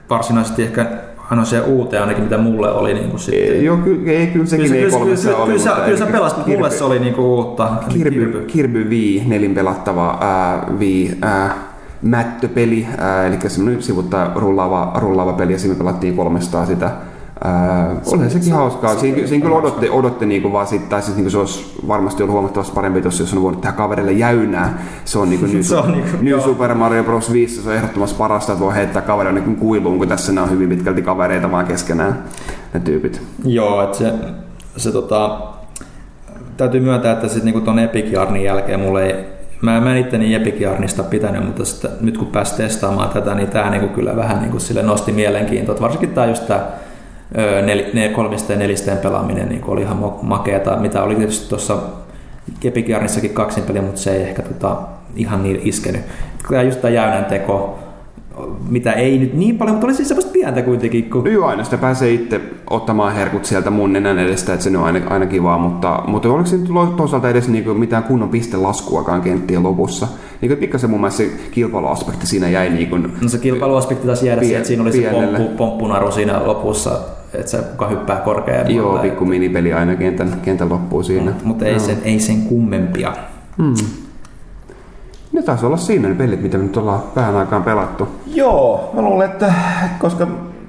varsinaisesti 0.10 0.64
ehkä 0.64 0.86
aina 1.32 1.46
se 1.46 1.62
uuteen 1.62 2.02
ainakin, 2.02 2.24
mitä 2.24 2.38
mulle 2.38 2.72
oli 2.72 2.94
niin 2.94 3.10
kuin 3.10 3.20
sitten. 3.20 3.66
Joo, 3.66 3.78
ky- 3.78 4.02
ei, 4.06 4.28
kyllä 4.28 4.46
sekin 4.46 4.66
kyllä, 4.66 4.78
ei 4.80 4.86
kyllä, 4.86 4.98
kolmessa 5.00 5.30
kyllä, 5.30 5.44
oli. 5.44 5.54
kyllä, 5.54 5.66
mutta 5.70 5.86
kyllä 5.86 5.98
sä 5.98 6.06
pelasit, 6.06 6.38
mutta 6.38 6.52
mulle 6.52 6.68
Kirby- 6.70 6.78
se 6.78 6.84
oli 6.84 7.00
niin 7.00 7.14
kuin 7.14 7.26
uutta. 7.26 7.72
Kirby, 7.90 8.44
Kirby 8.48 8.90
V, 8.90 9.22
nelin 9.28 9.54
pelattava 9.54 10.18
ää, 10.22 10.66
V, 10.80 10.82
ää, 11.22 11.56
mättöpeli, 12.02 12.88
ää, 12.98 13.28
eli 13.28 13.38
semmoinen 13.48 13.84
sivuttaa 13.84 14.32
rullaava, 14.36 14.92
rullaava 14.96 15.34
peli, 15.34 15.52
ja 15.54 15.60
siinä 15.60 15.76
pelattiin 15.76 16.16
300 16.16 16.66
sitä. 16.66 16.92
Ää, 17.46 17.96
oli 18.06 18.30
sekin 18.30 18.54
hauskaa. 18.54 18.96
Siinä, 18.96 19.28
siinä 19.28 19.44
kyllä 19.44 19.58
odotti, 19.58 19.90
odotti 19.90 20.26
niinku 20.26 20.52
vaan 20.54 20.68
sit, 20.68 20.90
tai 20.90 21.02
siis 21.02 21.16
niinku 21.16 21.30
se 21.30 21.38
olisi 21.38 21.76
varmasti 21.88 22.24
ollut 22.24 22.34
huomattavasti 22.34 22.74
parempi, 22.76 23.02
jos 23.04 23.18
se 23.18 23.24
olisi 23.24 23.42
voinut 23.42 23.62
tehdä 23.62 23.76
kaverille 23.76 24.12
jäynää. 24.12 24.84
Se 25.06 25.20
on 25.20 25.30
niinku 25.30 25.46
New, 25.54 25.62
Se 25.62 25.76
on 25.76 25.92
niinku- 25.92 26.18
New. 26.22 26.40
Super 26.40 26.74
Mario 26.76 27.04
Bros. 27.04 27.32
5, 27.34 27.62
se 27.62 27.70
on 27.70 27.76
ehdottomasti 27.76 28.18
parasta, 28.18 28.52
että 28.52 28.66
voi 28.66 28.76
heittää 28.76 29.02
kaverille 29.02 29.40
niinku 29.40 29.66
kuiluun, 29.66 29.98
kun 29.98 30.08
tässä 30.08 30.32
nämä 30.32 30.46
on 30.46 30.52
hyvin 30.52 30.70
pitkälti 30.70 31.02
kavereita 31.02 31.52
vaan 31.52 31.66
keskenään, 31.66 32.24
ne 32.74 32.80
tyypit. 32.80 33.22
Joo, 33.46 33.84
että 33.84 33.98
se, 33.98 34.14
se 34.78 34.92
tota, 34.92 35.40
täytyy 36.58 36.82
myöntää, 36.82 37.12
että 37.14 37.28
sitten 37.28 37.46
niinku 37.46 37.62
ton 37.62 37.80
Epic 37.80 38.12
Yarnin 38.14 38.44
jälkeen 38.44 38.80
mulle 38.80 39.06
ei, 39.06 39.26
mä, 39.62 39.82
mä 39.82 39.92
en 39.92 39.98
itteni 39.98 40.34
Epic 40.36 40.62
Yarnista 40.62 41.04
pitänyt, 41.04 41.46
mutta 41.46 41.66
sitten, 41.66 41.92
nyt 42.02 42.18
kun 42.18 42.28
pääsi 42.28 42.56
testaamaan 42.56 43.10
tätä, 43.10 43.36
niin 43.36 43.48
tämä 43.50 43.70
niinku 43.70 43.88
kyllä 43.88 44.16
vähän 44.16 44.40
niinku 44.42 44.60
sille 44.60 44.82
nosti 44.82 45.12
mielenkiintoa. 45.12 45.76
Varsinkin 45.82 46.10
tämä 46.10 46.28
just 46.28 46.48
tämä 46.48 46.66
nel, 47.66 47.84
ne 47.94 48.10
kolmisten 48.10 48.54
ja 48.54 48.60
nelisteen 48.60 48.98
pelaaminen 48.98 49.50
niin 49.50 49.62
oli 49.68 49.82
ihan 49.82 50.14
makeata, 50.22 50.76
mitä 50.76 51.04
oli 51.04 51.16
tietysti 51.16 51.50
tuossa 51.50 51.78
Epic 52.64 52.90
Yarnissakin 52.90 53.34
kaksin 53.34 53.64
peli, 53.64 53.82
mutta 53.82 54.02
se 54.02 54.16
ei 54.16 54.22
ehkä 54.22 54.42
tota, 54.42 54.78
ihan 55.16 55.44
niin 55.44 55.60
iskenyt. 55.64 56.02
Tämä 56.50 56.62
just 56.62 56.82
tämä 56.82 56.94
jäynän 56.94 57.26
teko, 57.26 57.80
mitä 58.70 58.92
ei 58.92 59.18
nyt 59.18 59.34
niin 59.34 59.58
paljon, 59.58 59.76
mutta 59.76 59.88
oli 59.88 59.96
siis 59.96 60.08
semmoista 60.08 60.32
pientä 60.32 60.62
kuitenkin. 60.62 61.10
Kun... 61.10 61.32
Joo, 61.32 61.48
aina 61.48 61.64
sitä 61.64 61.78
pääsee 61.78 62.12
itse 62.12 62.42
ottamaan 62.70 63.14
herkut 63.14 63.46
sieltä 63.46 63.70
mun 63.70 63.94
nenän 63.94 64.20
edestä, 64.20 64.54
että 64.54 64.64
se 64.64 64.78
on 64.78 64.84
aina, 64.84 65.02
aina 65.10 65.26
kivaa, 65.26 65.58
mutta, 65.58 66.04
mutta 66.08 66.30
oliko 66.30 66.46
se 66.46 66.58
nyt 66.58 66.70
toisaalta 66.98 67.30
edes 67.30 67.48
niinku 67.48 67.74
mitään 67.74 68.04
kunnon 68.04 68.30
pistelaskuakaan 68.30 69.22
kenttien 69.22 69.64
lopussa? 69.64 70.08
Niin 70.42 70.58
pikkasen 70.58 70.90
mun 70.90 71.02
mielestä 71.02 71.24
se 71.24 71.30
kilpailuaspekti 71.52 72.28
siinä 72.28 72.50
jäi 72.50 72.70
niin 72.70 72.90
kuin, 72.90 73.14
No 73.22 73.30
se 73.30 73.38
kilpailuaspekti 73.38 74.08
taisi 74.08 74.28
jäädä 74.28 74.42
siihen, 74.42 74.58
että 74.58 74.68
siinä 74.68 74.84
oli 74.84 74.92
se 74.92 74.98
pienelle. 74.98 75.38
pomppu, 75.38 75.58
pomppunaru 75.58 76.12
siinä 76.12 76.48
lopussa, 76.48 77.00
että 77.34 77.52
se 77.52 77.58
kuka 77.58 77.88
hyppää 77.88 78.16
korkeammalle. 78.16 78.78
joo, 78.78 78.98
pikku 78.98 79.26
minipeli 79.26 79.74
aina 79.74 79.96
kentän, 79.96 80.34
kentän 80.42 80.70
loppuun 80.70 81.04
siinä. 81.04 81.32
Mutta 81.44 81.66
ei, 81.66 81.80
sen, 81.80 81.98
ei 82.04 82.20
sen 82.20 82.42
kummempia. 82.42 83.14
Hmm. 83.58 83.74
Ne 85.32 85.42
taisi 85.42 85.66
olla 85.66 85.78
siinä 85.78 86.10
ne 86.10 86.16
pelit, 86.16 86.42
mitä 86.42 86.58
me 86.58 86.64
nyt 86.64 86.78
ollaan 86.78 87.04
vähän 87.16 87.36
aikaan 87.36 87.64
pelattu. 87.64 88.08
Joo, 88.28 88.92
mä 88.94 89.02
luulen, 89.02 89.32
että 89.32 89.54
koska 90.00 90.28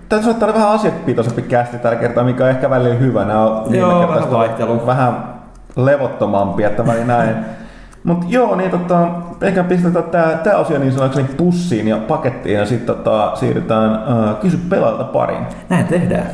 täytyy 0.08 0.22
sanoa, 0.24 0.30
että 0.30 0.46
oli 0.46 0.54
vähän 0.54 0.68
asiapitoisempi 0.68 1.42
kästi 1.42 1.78
tällä 1.78 1.96
kertaa, 1.98 2.24
mikä 2.24 2.44
on 2.44 2.50
ehkä 2.50 2.70
välillä 2.70 2.94
hyvä. 2.94 3.24
Nämä 3.24 3.46
on 3.46 3.74
Joo, 3.74 3.88
vähän 3.90 4.18
ollut 4.18 4.30
vaihtelua. 4.30 4.86
Vähän 4.86 5.34
levottomampi, 5.76 6.64
että 6.64 6.86
väli 6.86 7.04
näin. 7.04 7.36
Mutta 8.04 8.26
joo, 8.28 8.56
niin 8.56 8.70
tota, 8.70 9.08
ehkä 9.40 9.64
pistetään 9.64 10.04
tää, 10.04 10.36
tää 10.36 10.56
osio 10.56 10.78
niin 10.78 10.92
sanokseni 10.92 11.28
pussiin 11.36 11.88
ja 11.88 11.96
pakettiin 11.96 12.58
ja 12.58 12.66
sitten 12.66 12.96
tota, 12.96 13.32
siirrytään 13.34 13.92
äh, 13.92 14.36
kysy 14.40 14.58
pelaajalta 14.68 15.04
pariin. 15.04 15.46
Näin 15.68 15.86
tehdään. 15.86 16.26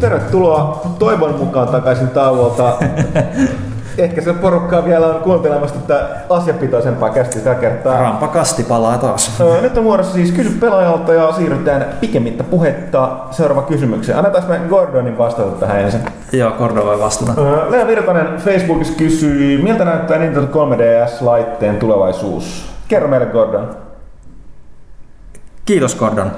Tervetuloa 0.00 0.82
toivon 0.98 1.34
mukaan 1.34 1.68
takaisin 1.68 2.08
tauolta. 2.08 2.72
Ehkä 3.98 4.20
se 4.20 4.32
porukkaa 4.32 4.84
vielä 4.84 5.06
on 5.06 5.20
kuuntelemassa 5.20 5.76
tätä 5.78 6.08
asiapitoisempaa 6.30 7.10
kästiä 7.10 7.42
tällä 7.42 7.58
kertaa. 7.58 8.00
Rampakasti 8.00 8.62
palaa 8.62 8.98
taas. 8.98 9.42
Nyt 9.60 9.78
on 9.78 9.84
vuorossa 9.84 10.12
siis 10.12 10.32
kysy 10.32 10.50
pelaajalta 10.60 11.14
ja 11.14 11.32
siirrytään 11.32 11.86
pikemmittä 12.00 12.44
puhetta 12.44 13.16
seuraava 13.30 13.62
kysymykseen. 13.62 14.18
Annetaan 14.18 14.44
me 14.48 14.60
Gordonin 14.68 15.18
vastata 15.18 15.50
tähän 15.50 15.80
ensin. 15.80 16.00
Joo, 16.32 16.50
Kordo 16.50 16.84
voi 16.84 17.00
vastata. 17.00 17.42
Lea 17.70 17.86
Virtanen 17.86 18.36
Facebookissa 18.36 18.94
kysyy, 18.94 19.62
miltä 19.62 19.84
näyttää 19.84 20.18
Nintendo 20.18 20.48
3DS-laitteen 20.48 21.76
tulevaisuus? 21.76 22.68
Kerro 22.88 23.08
meille 23.08 23.26
Gordon. 23.26 23.76
Kiitos 25.64 25.94
Gordon. 25.94 26.30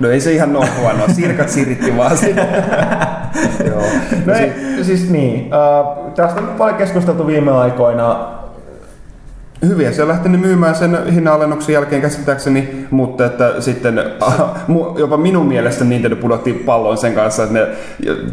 No 0.00 0.10
ei 0.10 0.20
se 0.20 0.32
ihan 0.32 0.52
noin 0.52 0.68
huono, 0.80 1.04
sirkat 1.12 1.48
siritti 1.48 1.96
vaan 1.96 2.16
sinne. 2.16 2.48
Joo. 3.70 3.82
No 4.26 4.34
ei, 4.34 4.52
siis 4.82 5.10
niin, 5.10 5.50
äh, 5.54 6.14
tästä 6.14 6.40
on 6.40 6.48
paljon 6.58 6.76
keskusteltu 6.76 7.26
viime 7.26 7.52
aikoina. 7.52 8.37
Hyviä 9.66 9.92
se 9.92 10.02
on 10.02 10.08
lähtenyt 10.08 10.40
myymään 10.40 10.74
sen 10.74 10.98
hinnanalennuksen 11.12 11.72
jälkeen 11.72 12.02
käsittääkseni, 12.02 12.86
mutta 12.90 13.26
että 13.26 13.60
sitten 13.60 14.00
jopa 14.98 15.16
minun 15.16 15.46
mielestä 15.46 15.84
Nintendo 15.84 16.16
pudotti 16.16 16.52
pallon 16.52 16.98
sen 16.98 17.14
kanssa, 17.14 17.42
että 17.42 17.54
ne 17.54 17.66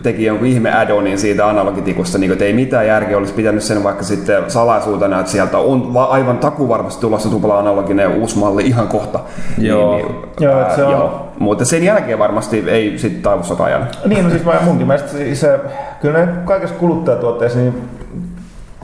teki 0.03 0.25
jonkun 0.25 0.47
ihme 0.47 0.71
add-onin 0.71 1.17
siitä 1.17 1.47
analogitikusta, 1.49 2.17
niin 2.17 2.31
että 2.31 2.45
ei 2.45 2.53
mitään 2.53 2.87
järkeä 2.87 3.17
olisi 3.17 3.33
pitänyt 3.33 3.63
sen 3.63 3.83
vaikka 3.83 4.03
sitten 4.03 4.43
salaisuutena, 4.47 5.19
että 5.19 5.31
sieltä 5.31 5.57
on 5.57 5.93
va- 5.93 6.03
aivan 6.05 6.37
takuvarmasti 6.37 7.01
tulossa 7.01 7.29
tupla 7.29 7.59
analoginen 7.59 8.07
uusi 8.09 8.37
malli 8.37 8.67
ihan 8.67 8.87
kohta. 8.87 9.19
Joo. 9.57 9.95
Niin, 9.95 10.05
Joo, 10.39 10.61
että 10.61 10.75
se 10.75 10.83
on- 10.83 11.25
Mutta 11.39 11.65
sen 11.65 11.83
jälkeen 11.83 12.19
varmasti 12.19 12.63
ei 12.67 12.97
sitten 12.97 13.21
taivussa 13.21 13.63
ajanut. 13.63 13.99
Niin, 14.05 14.23
no 14.23 14.29
siis 14.29 14.43
mä, 14.45 14.53
munkin 14.65 14.87
mielestä 14.87 15.09
se, 15.33 15.59
kyllä 16.01 16.19
ne 16.19 16.27
kaikissa 16.45 16.75
kuluttajatuotteissa, 16.75 17.59
niin 17.59 17.73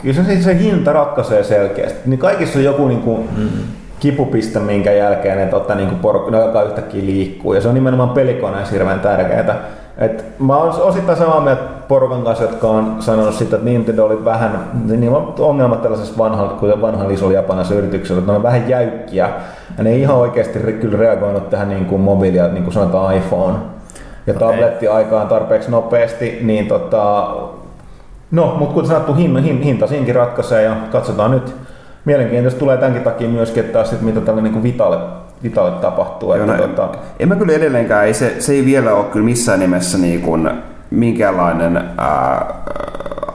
kyllä 0.02 0.16
se, 0.16 0.24
se, 0.24 0.42
se 0.42 0.60
hinta 0.60 0.94
ratkaisee 0.94 1.44
selkeästi. 1.44 2.00
Niin 2.06 2.20
kaikissa 2.20 2.60
on 2.60 2.66
joku 2.66 2.88
niin 2.88 3.02
kuin, 3.02 3.30
mm. 3.38 3.50
kipupiste, 4.00 4.60
minkä 4.60 4.92
jälkeen 4.92 5.38
ne, 5.38 5.46
totta, 5.46 5.76
niin 5.76 5.90
kuin 5.90 6.00
porukka, 6.00 6.32
ne 6.32 6.44
alkaa 6.44 6.64
yhtäkkiä 6.64 7.06
liikkuu. 7.06 7.54
Ja 7.54 7.62
se 7.62 7.68
on 7.68 7.74
nimenomaan 7.74 8.10
pelikoneessa 8.10 8.74
hirveän 8.74 9.00
tärkeää. 9.00 9.56
Et 9.98 10.26
mä 10.40 10.58
oon 10.58 10.82
osittain 10.82 11.18
samaa 11.18 11.42
mieltä 11.42 11.64
porukan 11.88 12.24
kanssa, 12.24 12.44
jotka 12.44 12.68
on 12.68 12.96
sanonut 13.00 13.36
sitä, 13.36 13.56
että 13.56 13.70
Nintendo 13.70 14.06
oli 14.06 14.26
vähän, 14.26 14.70
niin 14.88 15.10
on 15.10 15.34
ongelmat 15.40 15.82
tällaisessa 15.82 16.18
vanhalla, 16.18 16.54
kuten 16.54 16.82
vanhan 16.82 17.12
isolla 17.12 17.34
japanilaisella 17.34 17.82
yrityksellä, 17.82 18.20
että 18.20 18.32
ne 18.32 18.36
on 18.36 18.44
vähän 18.44 18.70
jäykkiä. 18.70 19.30
Ja 19.78 19.84
ne 19.84 19.90
ei 19.90 20.02
ihan 20.02 20.16
oikeasti 20.16 20.60
kyllä 20.60 20.98
reagoinut 20.98 21.50
tähän 21.50 21.70
niin 21.70 21.86
kuin 21.86 22.02
mobiilia, 22.02 22.48
niin 22.48 22.64
kuin 22.64 22.74
sanotaan 22.74 23.16
iPhone 23.16 23.58
ja 24.28 24.34
tabletti 24.34 24.88
aikaan 24.88 25.28
tarpeeksi 25.28 25.72
nopeasti, 25.72 26.40
niin 26.42 26.68
tota, 26.68 27.28
no, 28.32 28.56
mutta 28.60 28.74
kuten 28.74 28.88
sanottu, 28.88 29.14
hinta, 29.14 29.42
hin, 29.42 29.62
hinta 29.62 29.88
siinkin 29.88 30.16
ratkaisee 30.16 30.64
ja 30.64 30.76
katsotaan 30.92 31.32
nyt. 31.32 31.56
Mielenkiintoista 32.06 32.60
tulee 32.60 32.78
tämänkin 32.78 33.04
takia 33.04 33.30
myöskin, 33.30 33.66
että 33.66 33.84
sit, 33.84 34.02
mitä 34.02 34.22
tälle 34.22 34.42
niin 34.42 34.64
Vitalle, 34.64 34.98
Vitalle 35.44 35.72
tapahtuu. 35.72 36.36
Joo, 36.36 36.46
Että, 36.46 36.58
no, 36.58 36.68
tota, 36.68 36.98
En 37.20 37.28
mä 37.28 37.36
kyllä 37.36 37.54
edelleenkään, 37.54 38.06
ei 38.06 38.14
se, 38.14 38.36
se 38.40 38.54
ei 38.54 38.66
vielä 38.66 38.94
ole 38.94 39.06
kyllä 39.06 39.26
missään 39.26 39.60
nimessä 39.60 39.98
niin 39.98 40.22
kuin 40.22 40.50
minkäänlainen 40.92 41.78
ää, 41.98 42.62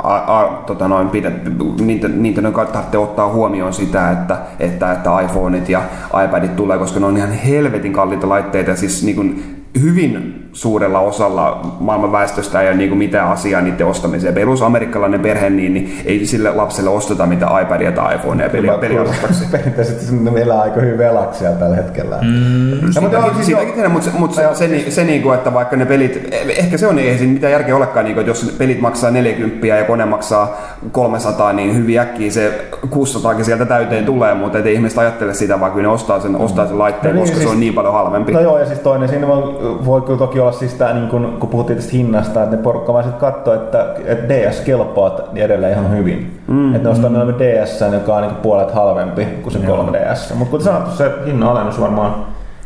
a, 0.03 0.40
a, 0.40 0.62
tota 0.66 0.88
noin, 0.88 1.09
pidet, 1.09 1.34
niitä, 1.80 2.09
niitä 2.09 2.40
ne 2.40 2.51
tarvitsee 2.53 3.01
ottaa 3.01 3.28
huomioon 3.28 3.72
sitä, 3.72 4.11
että, 4.11 4.36
että, 4.61 4.92
että 4.92 5.20
iPhoneit 5.20 5.68
ja 5.68 5.82
iPadit 6.24 6.57
tulee, 6.57 6.78
koska 6.78 7.01
ne 7.01 7.07
on 7.07 7.16
ihan 7.16 7.32
helvetin 7.32 7.92
kalliita 7.92 8.28
laitteita 8.28 8.76
siis 8.76 9.05
niin 9.05 9.16
kuin 9.16 9.57
hyvin 9.82 10.42
suurella 10.52 11.00
osalla 11.00 11.60
maailman 11.80 12.12
väestöstä 12.12 12.60
ei 12.60 12.68
ole 12.68 12.76
niin 12.76 12.88
kuin 12.88 12.98
mitään 12.98 13.28
asiaa 13.28 13.60
niiden 13.60 13.86
ostamiseen. 13.86 14.34
Perus 14.34 14.62
amerikkalainen 14.62 15.20
perhe, 15.20 15.50
niin, 15.50 15.74
niin 15.74 16.00
ei 16.04 16.26
sille 16.26 16.50
lapselle 16.54 16.90
osteta 16.90 17.26
mitään 17.26 17.62
iPadia 17.62 17.92
tai 17.92 18.14
iPhonea 18.14 18.48
peli, 18.48 18.68
peliharrastukseen. 18.80 19.50
Perinteisesti 19.56 20.16
ne 20.16 20.40
elää 20.40 20.60
aika 20.60 20.80
hyvin 20.80 20.98
velaksi 20.98 21.44
tällä 21.58 21.76
hetkellä. 21.76 22.18
Mm. 22.22 22.70
Ja, 22.94 23.00
mutta 23.00 23.18
siis 23.42 23.58
tiedän, 23.74 23.90
mutta, 23.90 24.10
se, 24.10 24.18
mutta 24.18 24.36
se, 24.36 24.48
se, 24.54 24.84
se, 24.84 24.90
se 24.90 25.04
niinku, 25.04 25.30
että 25.30 25.54
vaikka 25.54 25.76
ne 25.76 25.86
pelit, 25.86 26.28
ehkä 26.56 26.78
se 26.78 26.86
on, 26.86 26.98
ei 26.98 27.18
siinä 27.18 27.32
mitään 27.32 27.52
järkeä 27.52 27.76
olekaan, 27.76 28.04
niinku, 28.04 28.20
että 28.20 28.30
jos 28.30 28.54
pelit 28.58 28.80
maksaa 28.80 29.10
40 29.10 29.66
ja 29.66 29.84
kone 29.84 30.04
maksaa 30.04 30.56
300, 30.92 31.52
niin 31.52 31.76
hyvin 31.76 32.00
äkkiä 32.00 32.30
se 32.30 32.68
600 32.90 33.44
sieltä 33.44 33.64
täyteen 33.64 34.04
tulee, 34.04 34.34
mutta 34.34 34.58
ei 34.58 34.74
ihmiset 34.74 34.98
ajattele 34.98 35.34
sitä, 35.34 35.60
vaan 35.60 35.72
kyllä 35.72 35.82
ne 35.88 35.94
ostaa 35.94 36.20
sen, 36.20 36.36
ostaa 36.36 36.66
sen 36.66 36.78
laitteen, 36.78 37.14
No 37.14 37.20
niin, 37.20 37.22
koska 37.22 37.36
siis- 37.36 37.48
se 37.48 37.54
on 37.54 37.60
niin 37.60 37.74
paljon 37.74 37.94
halvempi. 37.94 38.32
No 38.32 38.40
joo, 38.40 38.58
ja 38.58 38.66
siis 38.66 38.78
toinen 38.78 39.08
siinä 39.08 39.26
voi, 39.26 39.42
voi 39.84 40.00
kyllä 40.02 40.18
toki 40.18 40.40
olla 40.40 40.52
siis 40.52 40.74
tämä, 40.74 40.92
niin 40.92 41.08
kun, 41.08 41.36
kun 41.40 41.48
puhuttiin 41.48 41.76
tästä 41.76 41.92
hinnasta, 41.92 42.42
että 42.42 42.56
ne 42.56 42.62
porukka 42.62 42.92
vaan 42.92 43.04
sitten 43.04 43.20
katsoo, 43.20 43.54
että, 43.54 43.86
että 44.04 44.28
DS 44.28 44.60
kelpaa 44.60 45.20
edelleen 45.34 45.72
ihan 45.72 45.90
hyvin. 45.90 46.40
Mm, 46.46 46.74
että 46.74 46.88
ne 46.88 46.92
ostaa 46.92 47.10
mm. 47.10 47.16
DS, 47.16 47.80
joka 47.92 48.16
on 48.16 48.22
niin 48.22 48.34
puolet 48.34 48.70
halvempi 48.70 49.24
kuin 49.24 49.52
se 49.52 49.58
3DS. 49.58 50.34
Mutta 50.34 50.50
kuten 50.50 50.64
sanottu, 50.64 50.90
se 50.90 51.12
hinnan 51.26 51.48
alennus 51.48 51.80
varmaan 51.80 52.14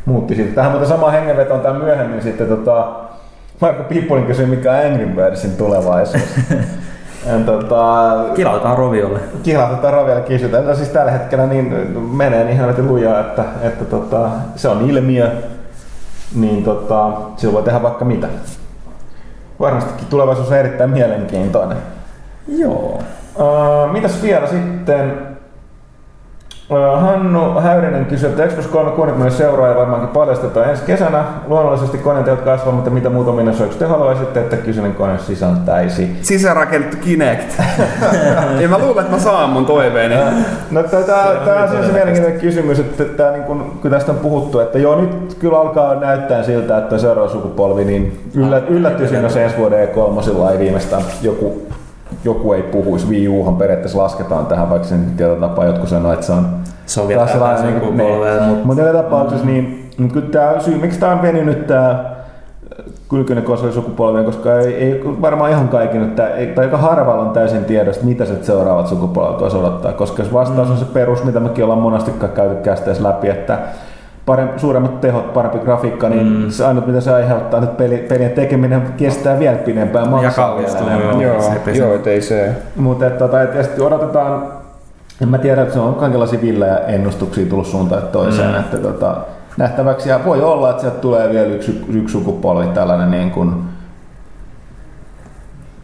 muutti 0.04 0.34
siitä. 0.34 0.54
Tähän 0.54 0.70
muuten 0.70 0.88
sama 0.88 1.10
hengenveto 1.10 1.54
on 1.54 1.76
myöhemmin 1.76 2.22
sitten 2.22 2.46
tota, 2.46 2.88
Marko 3.60 3.82
Pippulin 3.82 4.26
kysyi, 4.26 4.46
mikä 4.46 4.72
on 4.72 4.86
Angry 4.86 5.06
Birdsin 5.06 5.56
tulevaisuus. 5.56 6.22
En, 7.26 7.44
tota, 7.44 8.14
kilautetaan 8.34 8.78
roviolle. 8.78 9.20
Kilautetaan 9.42 9.94
roviolle 9.94 10.22
kysytään. 10.22 10.66
No 10.66 10.74
siis 10.74 10.88
tällä 10.88 11.12
hetkellä 11.12 11.46
niin 11.46 11.96
menee 12.16 12.44
niin 12.44 12.56
helvetin 12.56 12.88
lujaa, 12.88 13.20
että, 13.20 13.44
että 13.62 13.84
tota, 13.84 14.28
se 14.56 14.68
on 14.68 14.90
ilmiö, 14.90 15.32
niin 16.34 16.64
tota, 16.64 17.12
sillä 17.36 17.54
voi 17.54 17.62
tehdä 17.62 17.82
vaikka 17.82 18.04
mitä. 18.04 18.26
Varmastikin 19.60 20.06
tulevaisuus 20.06 20.48
on 20.48 20.56
erittäin 20.56 20.90
mielenkiintoinen. 20.90 21.78
Joo. 22.48 22.98
Uh, 23.36 23.92
mitäs 23.92 24.22
vielä 24.22 24.46
sitten? 24.46 25.29
Hannu 26.70 27.60
Häyrinen 27.60 28.06
kysyy, 28.06 28.28
että 28.28 28.46
Xbox 28.46 28.66
360 28.66 29.36
seuraaja 29.36 29.76
varmaankin 29.76 30.08
paljastetaan 30.08 30.70
ensi 30.70 30.82
kesänä. 30.84 31.24
Luonnollisesti 31.46 31.98
koneet 31.98 32.40
kasvaa, 32.40 32.74
mutta 32.74 32.90
mitä 32.90 33.10
muuta 33.10 33.32
minä 33.32 33.52
te 33.78 33.84
haluaisitte, 33.84 34.40
että 34.40 34.56
kyseinen 34.56 34.94
kone 34.94 35.18
sisältäisi? 35.18 36.16
Sisärakennettu 36.22 36.96
Kinect. 37.00 37.60
ja 38.60 38.68
mä 38.68 38.78
luulen, 38.78 39.04
että 39.04 39.16
mä 39.16 39.22
saan 39.22 39.50
mun 39.50 39.66
toiveeni. 39.66 40.14
no, 40.70 40.82
tämä 41.44 41.62
on 41.62 41.86
se 41.86 41.92
mielenkiintoinen 41.92 42.40
kysymys, 42.40 42.78
että 42.78 43.04
tää, 43.04 43.32
niin 43.32 43.44
kun, 43.44 43.78
kun, 43.82 43.90
tästä 43.90 44.12
on 44.12 44.18
puhuttu, 44.18 44.60
että 44.60 44.78
joo 44.78 45.00
nyt 45.00 45.34
kyllä 45.38 45.60
alkaa 45.60 45.94
näyttää 45.94 46.42
siltä, 46.42 46.78
että 46.78 46.98
seuraava 46.98 47.30
sukupolvi, 47.30 47.84
niin 47.84 48.20
yllät, 48.34 48.70
yllättyisin, 48.70 49.22
jos 49.22 49.36
ensi 49.36 49.56
vuoden 49.56 49.88
E3 49.88 50.52
ei 50.52 50.58
viimeistään 50.58 51.02
joku 51.22 51.66
joku 52.24 52.52
ei 52.52 52.62
puhuisi. 52.62 53.08
Wii 53.08 53.28
Uhan 53.28 53.56
periaatteessa 53.56 53.98
lasketaan 53.98 54.46
tähän, 54.46 54.70
vaikka 54.70 54.88
sen 54.88 55.12
tietyllä 55.16 55.48
tapaa 55.48 55.64
jotkut 55.64 55.88
sanoo, 55.88 56.12
että 56.12 56.26
se 56.26 56.32
on 56.32 56.46
se 56.86 57.00
on 57.00 57.08
vielä 57.08 57.26
taas 57.26 57.62
niin 57.62 57.80
kuin, 57.80 57.96
niin, 57.96 58.46
mutta 58.48 58.66
mut 58.66 58.78
joka 58.78 58.92
tapauksessa, 58.92 59.44
mm. 59.44 59.50
niin, 59.52 59.90
mutta 59.98 60.14
kyllä 60.14 60.30
tämä 60.30 60.60
syy, 60.60 60.78
miksi 60.78 61.00
tämä 61.00 61.12
on 61.12 61.22
venynyt 61.22 61.66
tämä 61.66 62.04
kylkyinen 63.08 63.44
konsolisukupolvi, 63.44 64.24
koska 64.24 64.60
ei, 64.60 64.74
ei, 64.74 65.00
varmaan 65.04 65.50
ihan 65.50 65.68
kaikki, 65.68 65.98
tai, 65.98 66.46
tai 66.54 66.64
aika 66.64 66.76
harvalla 66.76 67.22
on 67.22 67.30
täysin 67.30 67.64
tiedosta, 67.64 68.04
mitä 68.04 68.24
se 68.24 68.44
seuraavat 68.44 68.86
sukupolvet 68.86 69.40
voisi 69.40 69.56
odottaa, 69.56 69.92
koska 69.92 70.22
jos 70.22 70.32
vastaus 70.32 70.68
mm. 70.68 70.72
on 70.72 70.78
se 70.78 70.84
perus, 70.84 71.24
mitä 71.24 71.40
mekin 71.40 71.64
ollaan 71.64 71.80
monesti 71.80 72.10
käyty 72.34 72.54
kästeessä 72.54 73.02
läpi, 73.02 73.28
että 73.28 73.58
parempi, 74.30 74.58
suuremmat 74.58 75.00
tehot, 75.00 75.32
parempi 75.32 75.58
grafiikka, 75.58 76.08
niin 76.08 76.26
mm. 76.26 76.50
se 76.50 76.66
ainut 76.66 76.86
mitä 76.86 77.00
se 77.00 77.14
aiheuttaa, 77.14 77.62
että 77.62 77.76
peli, 77.76 77.98
pelien 77.98 78.30
tekeminen 78.30 78.82
kestää 78.96 79.38
vielä 79.38 79.56
pidempään, 79.56 80.08
maksaa 80.08 80.56
vielä 80.56 80.78
enemmän. 80.78 81.20
Joo, 81.20 81.42
joo, 81.66 81.74
joo 81.74 81.98
ei 82.06 82.22
se. 82.22 82.52
Mutta 82.76 83.06
että, 83.06 83.18
tota, 83.18 83.42
että, 83.42 83.60
että 83.60 83.84
odotetaan, 83.84 84.52
en 85.22 85.28
mä 85.28 85.38
tiedä, 85.38 85.62
että 85.62 85.74
se 85.74 85.80
on 85.80 85.94
kaikenlaisia 85.94 86.40
villejä 86.40 86.78
ennustuksia 86.78 87.46
tullut 87.46 87.66
suuntaan 87.66 88.02
toiseen, 88.02 88.50
mm. 88.50 88.60
että 88.60 88.78
tota, 88.78 89.16
nähtäväksi 89.56 90.08
ja 90.08 90.20
voi 90.24 90.42
olla, 90.42 90.70
että 90.70 90.80
sieltä 90.80 90.98
tulee 90.98 91.30
vielä 91.30 91.46
yksi, 91.46 91.84
yksi 91.92 92.12
sukupolvi 92.12 92.66
tällainen 92.66 93.10
niin 93.10 93.30
kuin 93.30 93.54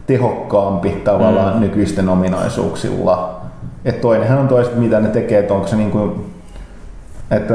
tehokkaampi 0.07 0.89
tavallaan 0.89 1.53
mm. 1.53 1.59
nykyisten 1.59 2.09
ominaisuuksilla. 2.09 3.41
Että 3.85 4.01
toinenhan 4.01 4.39
on 4.39 4.47
toista, 4.47 4.75
mitä 4.75 4.99
ne 4.99 5.09
tekee, 5.09 5.39
että 5.39 5.53
onko 5.53 5.67
se 5.67 5.75
niin 5.75 5.91
kuin, 5.91 6.33
että 7.31 7.53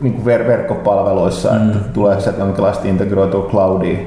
niin 0.00 0.14
kuin 0.14 0.24
ver- 0.26 0.46
verkkopalveluissa, 0.46 1.50
mm. 1.50 1.70
että 1.70 1.78
tulee 1.92 2.20
sieltä 2.20 2.40
jonkinlaista 2.40 2.88
integroitua 2.88 3.48
cloudia. 3.50 3.98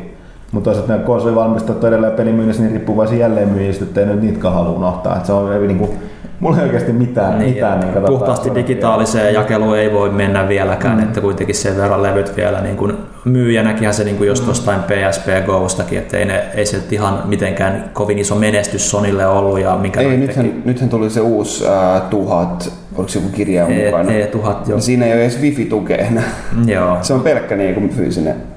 Mutta 0.54 0.70
toisaalta 0.70 0.94
nämä 0.94 1.06
konsolivalmistajat 1.06 1.84
on 1.84 1.90
edelleen 1.90 2.14
pelimyynnissä 2.14 2.64
niin 2.64 2.72
riippuvaisia 2.72 3.18
jälleenmyyjistä, 3.18 3.86
että 3.86 4.00
ei 4.00 4.06
nyt 4.06 4.22
niitäkään 4.22 4.54
halua 4.54 4.72
unohtaa. 4.72 5.16
Että 5.16 5.28
se 5.28 5.34
on 5.34 5.68
niin 5.68 5.78
kuin, 5.78 5.92
mulla 6.40 6.58
ei 6.58 6.64
oikeasti 6.64 6.94
mitään. 6.94 7.40
Niin, 7.40 7.54
mitään 7.54 7.80
niin 7.80 8.06
puhtaasti 8.06 8.50
tota, 8.50 8.60
digitaaliseen 8.60 9.34
jakeluun 9.34 9.78
ei 9.78 9.94
voi 9.94 10.10
mennä 10.10 10.48
vieläkään, 10.48 10.98
mm. 10.98 11.04
että 11.04 11.22
kuitenkin 11.22 11.56
sen 11.56 11.78
verran 11.78 12.04
levyt 12.04 12.38
vielä 12.38 12.62
niin 12.62 12.78
kuin 12.78 12.94
myyjänäkin 13.26 13.94
se 13.94 14.04
niin 14.04 14.18
kuin 14.18 14.28
just 14.28 14.48
jostain 14.48 14.80
mm. 14.80 14.84
PSP 14.84 15.28
Gostakin, 15.46 15.98
että 15.98 16.18
ei, 16.18 16.26
ne, 16.26 16.44
ei 16.56 16.66
se 16.66 16.78
ihan 16.92 17.22
mitenkään 17.26 17.90
kovin 17.94 18.20
iso 18.20 18.36
menestys 18.36 18.90
Sonille 18.90 19.28
ollut. 19.28 19.60
Ja 19.60 19.76
minkä 19.76 20.02
ei, 20.02 20.18
nythän, 20.18 20.62
nythän, 20.66 20.90
tuli 20.90 21.10
se 21.10 21.22
uusi 21.22 21.68
äh, 21.68 22.02
tuhat, 22.02 22.74
oliko 22.96 23.10
se 23.10 23.20
joku 23.20 23.32
kirja 23.32 23.68
e, 23.68 23.86
mukana? 23.86 24.10
E1000, 24.10 24.70
joo. 24.70 24.80
Siinä 24.80 25.06
ei 25.06 25.14
ole 25.14 25.22
edes 25.22 25.42
wifi-tukea 25.42 25.98
enää. 25.98 26.24
Joo. 26.66 26.98
Se 27.02 27.14
on 27.14 27.22
pelkkä 27.22 27.56
niin 27.56 27.74
kuin 27.74 27.90
fyysinen. 27.90 28.53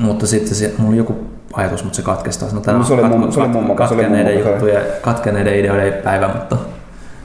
Mutta 0.00 0.26
sitten 0.26 0.54
se, 0.54 0.74
mulla 0.78 0.88
oli 0.88 0.96
joku 0.96 1.16
ajatus, 1.52 1.84
mutta 1.84 1.96
se 1.96 2.02
katkesi 2.02 2.40
taas. 2.40 2.54
No, 2.54 2.60
tämä 2.60 2.78
no, 2.78 2.84
se 2.84 2.94
oli 2.94 3.02
mun, 3.02 3.32
se 3.32 3.40
oli 3.40 3.48
mun 3.48 3.64
kat- 3.64 3.74
katkeneiden, 3.74 4.38
juttuja, 4.38 4.80
katkeneiden 5.02 5.58
ideoiden 5.58 5.92
päivä, 5.92 6.28
mutta 6.28 6.56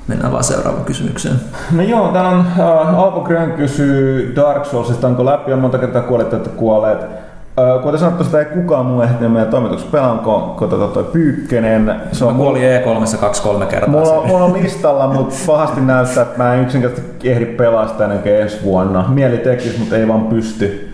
mennään 0.07 0.31
vaan 0.31 0.43
seuraavaan 0.43 0.85
kysymykseen. 0.85 1.35
No 1.71 1.83
joo, 1.83 2.07
täällä 2.07 2.29
on 2.29 2.39
äh, 2.39 2.99
Alpo 2.99 3.21
Grön 3.21 3.51
kysyy 3.51 4.35
Dark 4.35 4.65
Soulsista, 4.65 5.07
onko 5.07 5.25
läpi 5.25 5.51
ja 5.51 5.57
monta 5.57 5.77
kertaa 5.77 6.01
kuolleet, 6.01 6.33
että 6.33 6.49
kuolleet. 6.49 7.01
Äh, 7.01 7.83
kuten 7.83 7.99
sanottu, 7.99 8.23
sitä 8.23 8.39
ei 8.39 8.45
kukaan 8.45 8.85
muu 8.85 9.01
ehtinyt 9.01 9.31
meidän 9.31 9.49
toimituksessa 9.49 9.91
pelaa, 9.91 10.17
kun, 10.57 10.69
tota, 10.69 10.87
toi 10.87 11.03
Pyykkönen. 11.03 11.95
Se 12.11 12.25
on 12.25 12.35
kuoli 12.35 12.59
E3 12.59 13.17
kaksi-kolme 13.17 13.65
kertaa. 13.65 13.89
Mulla, 13.89 14.23
mulla 14.27 14.45
on 14.45 14.53
listalla, 14.53 15.07
mutta 15.07 15.35
pahasti 15.47 15.81
näyttää, 15.81 16.23
että 16.23 16.37
mä 16.37 16.53
en 16.53 16.63
yksinkertaisesti 16.63 17.29
ehdi 17.29 17.45
pelaa 17.45 17.87
sitä 17.87 18.03
ennen 18.03 18.19
kuin 18.19 18.35
ensi 18.35 18.57
vuonna. 18.63 19.05
Mieli 19.09 19.37
tekisi, 19.37 19.79
mutta 19.79 19.97
ei 19.97 20.07
vaan 20.07 20.27
pysty. 20.27 20.84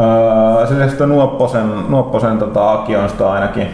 Öö, 0.00 1.06
Nuopposen, 1.06 1.70
Nuopposen 1.88 2.38
tota, 2.38 2.72
Aki 2.72 2.96
on 2.96 3.08
sitä 3.08 3.30
ainakin, 3.30 3.68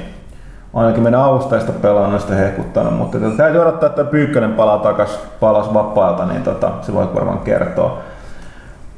ainakin 0.74 1.02
meidän 1.02 1.20
avustajista 1.20 1.72
pelannut 1.72 2.20
sitä 2.20 2.34
hehkuttanut, 2.34 2.94
mutta 2.94 3.18
tota, 3.18 3.36
täytyy 3.36 3.60
odottaa, 3.60 3.88
että 3.88 4.04
Pyykkönen 4.04 4.52
palaa 4.52 4.78
takas 4.78 5.18
palas 5.40 5.74
vapailta, 5.74 6.26
niin 6.26 6.42
tota, 6.42 6.70
se 6.82 6.94
voi 6.94 7.14
varmaan 7.14 7.38
kertoa. 7.38 7.98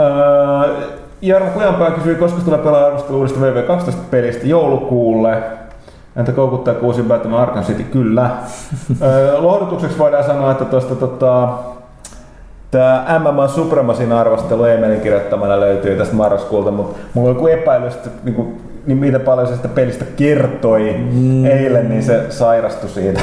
Öö, 0.00 0.76
Jarmo 1.22 1.50
Kujanpää 1.50 1.90
kysyi, 1.90 2.14
koska 2.14 2.40
tulee 2.40 2.58
pelaa 2.58 2.86
arvostelu 2.86 3.18
uudesta 3.18 3.40
VV12-pelistä 3.40 4.46
joulukuulle. 4.46 5.42
Entä 6.16 6.32
koukuttaa 6.32 6.74
kuusi 6.74 7.02
Batman 7.02 7.40
Arkham 7.40 7.64
City? 7.64 7.82
Kyllä. 7.82 8.30
öö, 9.02 9.38
lohdutukseksi 9.38 9.98
voidaan 9.98 10.24
sanoa, 10.24 10.50
että 10.50 10.64
tuosta 10.64 10.94
tota, 10.94 11.48
Tämä 12.70 13.18
MMA 13.18 13.48
Supremasin 13.48 14.12
arvostelu 14.12 14.64
Emelin 14.64 15.00
kirjoittamana 15.00 15.60
löytyy 15.60 15.96
tästä 15.96 16.14
marraskuulta, 16.14 16.70
mutta 16.70 16.98
mulla 17.14 17.28
on 17.28 17.34
joku 17.34 17.46
epäily, 17.46 17.86
että 17.86 18.10
niin, 18.24 18.34
kuin, 18.34 18.60
niin 18.86 18.98
mitä 18.98 19.20
paljon 19.20 19.48
se 19.48 19.56
sitä 19.56 19.68
pelistä 19.68 20.04
kertoi 20.16 20.96
mm. 21.12 21.46
eilen, 21.46 21.88
niin 21.88 22.02
se 22.02 22.26
sairastui 22.30 22.90
siitä. 22.90 23.20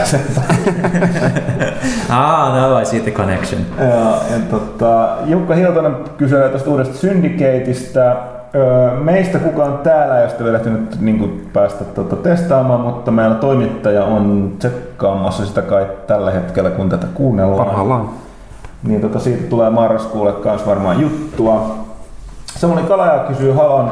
ah, 2.10 2.56
now 2.56 2.82
I 2.82 2.86
see 2.86 3.00
the 3.00 3.12
connection. 3.12 3.62
Ja, 3.80 3.86
ja 4.32 4.40
tota, 4.52 5.18
Jukka 5.26 5.56
Hiltonen 5.56 5.96
kysyy 6.18 6.50
tästä 6.50 6.70
uudesta 6.70 6.98
Syndicateista. 6.98 8.16
Meistä 9.04 9.40
kukaan 9.40 9.78
täällä 9.78 10.20
ei 10.20 10.26
ole 10.26 10.44
vielä 10.44 10.58
ehtinyt 10.58 11.02
niin 11.02 11.50
päästä 11.54 11.84
tota, 11.84 12.16
testaamaan, 12.16 12.80
mutta 12.80 13.12
meillä 13.12 13.36
toimittaja 13.36 14.04
on 14.06 14.54
tsekkaamassa 14.60 15.46
sitä 15.46 15.62
kai 15.62 15.88
tällä 16.08 16.32
hetkellä, 16.32 16.70
kun 16.70 16.90
tätä 16.90 17.08
kuunnellaan. 17.14 17.66
Parhaillaan 17.66 18.25
niin 18.88 19.02
tota, 19.02 19.20
siitä 19.20 19.50
tulee 19.50 19.70
marraskuulle 19.70 20.32
kanssa 20.32 20.68
varmaan 20.68 21.02
juttua. 21.02 21.86
Samuli 22.46 22.82
Kalaja 22.82 23.20
kysyy 23.28 23.52
Halon 23.52 23.92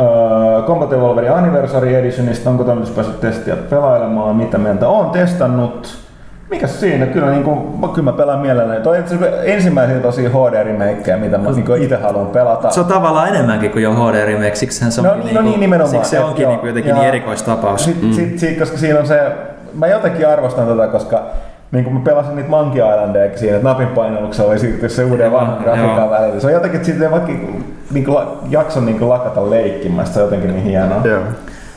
öö, 0.00 0.62
Combat 0.66 0.92
Evolverin 0.92 1.32
Anniversary 1.32 1.94
Editionista, 1.94 2.50
onko 2.50 2.64
toimitus 2.64 2.94
päässyt 2.94 3.20
testiä 3.20 3.56
pelailemaan, 3.56 4.36
mitä 4.36 4.58
mieltä 4.58 4.88
on 4.88 5.10
testannut. 5.10 6.04
Mikä 6.50 6.66
siinä? 6.66 7.06
Kyllä, 7.06 7.30
niin 7.30 7.44
kuin, 7.44 7.90
kyllä 7.92 8.10
mä 8.10 8.12
pelaan 8.12 8.40
mielelläni. 8.40 8.80
Toi 8.80 8.98
on 8.98 9.04
ensimmäisiä 9.44 10.00
tosi 10.00 10.28
HD-remakejä, 10.28 11.16
mitä 11.16 11.38
mä 11.38 11.50
niin 11.50 11.82
itse 11.82 11.96
haluan 11.96 12.26
pelata. 12.26 12.70
Se 12.70 12.80
on 12.80 12.86
tavallaan 12.86 13.28
enemmänkin 13.28 13.70
kuin 13.70 13.82
jo 13.82 13.92
HD-remake, 13.92 14.54
siksi 14.54 14.90
se 14.90 15.00
on 15.00 15.06
no, 15.06 15.14
niin, 15.24 15.34
no 15.34 15.42
niin, 15.42 15.60
nimenomaan. 15.60 15.90
Siksi 15.90 16.10
se 16.10 16.20
onkin 16.20 16.48
niin 16.48 16.60
jotenkin 16.62 16.94
niin 16.94 17.06
erikoistapaus. 17.06 17.84
Sit, 17.84 18.02
mm. 18.02 18.12
sit, 18.12 18.38
sit, 18.38 18.58
koska 18.58 18.76
siinä 18.76 18.98
on 18.98 19.06
se, 19.06 19.32
mä 19.74 19.86
jotenkin 19.86 20.28
arvostan 20.28 20.66
tätä, 20.66 20.86
koska 20.86 21.22
niin 21.74 21.84
kun 21.84 21.94
mä 21.94 22.00
pelasin 22.00 22.36
niitä 22.36 22.50
Monkey 22.50 22.82
Islandeja 22.92 23.38
siinä, 23.38 23.56
että 23.56 23.68
napin 23.68 23.88
painalluksella 23.88 24.50
oli 24.50 24.58
siirtynyt 24.58 24.92
se 24.92 25.04
uuden 25.04 25.32
vanhan 25.32 25.62
grafiikan 25.62 26.10
välillä. 26.10 26.40
Se 26.40 26.46
on 26.46 26.52
jotenkin, 26.52 26.76
että 26.76 26.86
siitä 26.86 27.10
vaikka 27.10 27.32
niin 27.90 28.04
kuin, 28.04 28.18
jakson 28.48 28.86
niin 28.86 29.08
lakata 29.08 29.50
leikkimästä, 29.50 30.14
se 30.14 30.20
on 30.20 30.24
jotenkin 30.24 30.50
niin 30.50 30.64
hienoa. 30.64 31.00
Joo. 31.04 31.22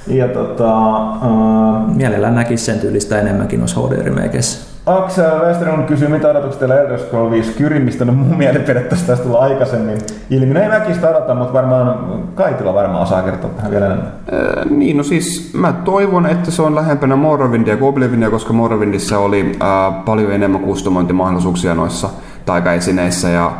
Ja 0.07 0.27
tota, 0.27 1.01
uh, 1.01 1.95
Mielellään 1.95 2.35
näkisi 2.35 2.65
sen 2.65 2.79
tyylistä 2.79 3.19
enemmänkin 3.19 3.59
noissa 3.59 3.81
HD-remakeissä. 3.81 4.76
Aksel 4.87 5.39
Westerlund 5.45 5.87
kysyy, 5.87 6.07
mitä 6.07 6.27
odotukset 6.27 6.59
teillä 6.59 6.81
Elder 6.81 6.99
Scrolls 6.99 7.31
5 7.31 7.53
Kyrimistä? 7.53 8.05
No 8.05 8.13
mun 8.13 8.37
mielipide 8.37 8.79
tästä 8.79 9.07
tästä 9.07 9.25
tulla 9.25 9.39
aikaisemmin 9.39 9.97
ilmi. 10.29 10.53
No 10.53 10.61
ei 10.61 10.69
väkistä 10.69 11.09
odota, 11.09 11.35
mutta 11.35 11.53
varmaan 11.53 12.23
Kaitila 12.35 12.73
varmaan 12.73 13.03
osaa 13.03 13.21
kertoa 13.21 13.49
tähän 13.49 13.71
vielä 13.71 13.85
enemmän. 13.85 14.07
Äh, 14.07 14.65
niin, 14.69 14.97
no 14.97 15.03
siis 15.03 15.53
mä 15.53 15.73
toivon, 15.73 16.25
että 16.25 16.51
se 16.51 16.61
on 16.61 16.75
lähempänä 16.75 17.15
Morrowindia 17.15 17.77
kuin 17.77 17.89
Oblivinia, 17.89 18.29
koska 18.29 18.53
Morrowindissa 18.53 19.19
oli 19.19 19.51
äh, 19.61 20.05
paljon 20.05 20.31
enemmän 20.31 20.61
kustomointimahdollisuuksia 20.61 21.75
noissa 21.75 22.09
taikaesineissä 22.45 23.29
ja 23.29 23.45
äh, 23.45 23.55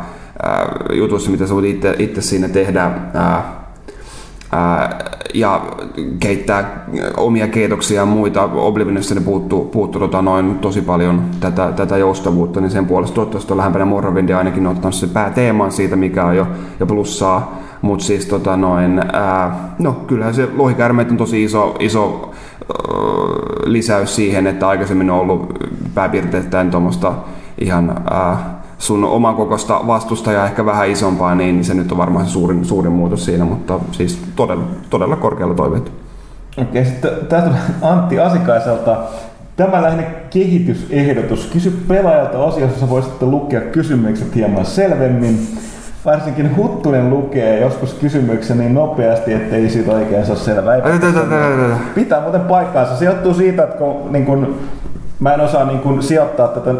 jutuissa, 0.92 1.30
mitä 1.30 1.46
sä 1.46 1.54
voit 1.54 1.84
itse, 1.98 2.20
siinä 2.20 2.48
tehdä. 2.48 2.84
Äh, 3.16 3.57
ja 5.34 5.62
keittää 6.20 6.84
omia 7.16 7.48
keitoksia 7.48 8.00
ja 8.00 8.06
muita. 8.06 8.44
Oblivionissa 8.44 9.14
ne 9.14 9.20
puuttuu, 9.20 9.64
puuttuu 9.64 10.00
tota 10.00 10.22
noin 10.22 10.58
tosi 10.58 10.82
paljon 10.82 11.24
tätä, 11.40 11.72
tätä 11.76 11.96
joustavuutta, 11.96 12.60
niin 12.60 12.70
sen 12.70 12.86
puolesta 12.86 13.14
toivottavasti 13.14 13.52
on 13.52 13.56
lähempänä 13.56 13.84
Morrowindia 13.84 14.38
ainakin 14.38 14.66
ottanut 14.66 14.94
se 14.94 15.06
pääteeman 15.06 15.72
siitä, 15.72 15.96
mikä 15.96 16.24
on 16.24 16.36
jo, 16.36 16.46
jo 16.80 16.86
plussaa. 16.86 17.58
Mutta 17.82 18.04
siis 18.04 18.26
tota 18.26 18.56
noin, 18.56 19.02
ää, 19.12 19.74
no 19.78 19.92
kyllähän 19.92 20.34
se 20.34 20.48
lohikärmeet 20.56 21.10
on 21.10 21.16
tosi 21.16 21.44
iso, 21.44 21.76
iso 21.78 22.30
ää, 22.32 22.86
lisäys 23.64 24.16
siihen, 24.16 24.46
että 24.46 24.68
aikaisemmin 24.68 25.10
on 25.10 25.20
ollut 25.20 25.58
pääpiirteittäin 25.94 26.70
tuommoista 26.70 27.12
ihan 27.58 28.02
ää, 28.10 28.57
sun 28.78 29.04
oman 29.04 29.34
kokosta 29.34 29.80
vastustajaa 29.86 30.46
ehkä 30.46 30.66
vähän 30.66 30.88
isompaa, 30.88 31.34
niin 31.34 31.64
se 31.64 31.74
nyt 31.74 31.92
on 31.92 31.98
varmaan 31.98 32.26
se 32.26 32.32
suurin, 32.32 32.64
suurin 32.64 32.92
muutos 32.92 33.24
siinä, 33.24 33.44
mutta 33.44 33.80
siis 33.92 34.22
todella, 34.36 34.64
todella 34.90 35.16
korkealla 35.16 35.54
toiveet. 35.54 35.92
Okei, 36.56 36.84
sitten 36.84 37.10
tämä 37.28 37.42
tulee 37.42 37.60
Antti 37.82 38.20
Asikaiselta. 38.20 38.96
Tämä 39.56 39.82
lähinnä 39.82 40.02
kehitysehdotus. 40.30 41.46
Kysy 41.52 41.70
pelaajalta 41.88 42.38
osiossa, 42.38 42.74
jossa 42.74 42.90
voisitte 42.90 43.26
lukea 43.26 43.60
kysymykset 43.60 44.34
hieman 44.34 44.66
selvemmin. 44.66 45.38
Varsinkin 46.04 46.56
Huttunen 46.56 47.10
lukee 47.10 47.60
joskus 47.60 47.94
kysymyksen 47.94 48.58
niin 48.58 48.74
nopeasti, 48.74 49.32
ettei 49.32 49.70
siitä 49.70 49.92
oikein 49.92 50.26
saa 50.26 50.36
selvää. 50.36 50.78
Pitää 51.94 52.20
muuten 52.20 52.40
paikkaansa. 52.40 52.96
Se 52.96 53.04
johtuu 53.04 53.34
siitä, 53.34 53.62
että 53.62 53.76
kun, 53.76 54.12
niin 54.12 54.26
kun 54.26 54.54
mä 55.20 55.34
en 55.34 55.40
osaa 55.40 55.64
niin 55.64 55.78
kun, 55.78 56.02
sijoittaa 56.02 56.48
tätä 56.48 56.70
äh, 56.70 56.76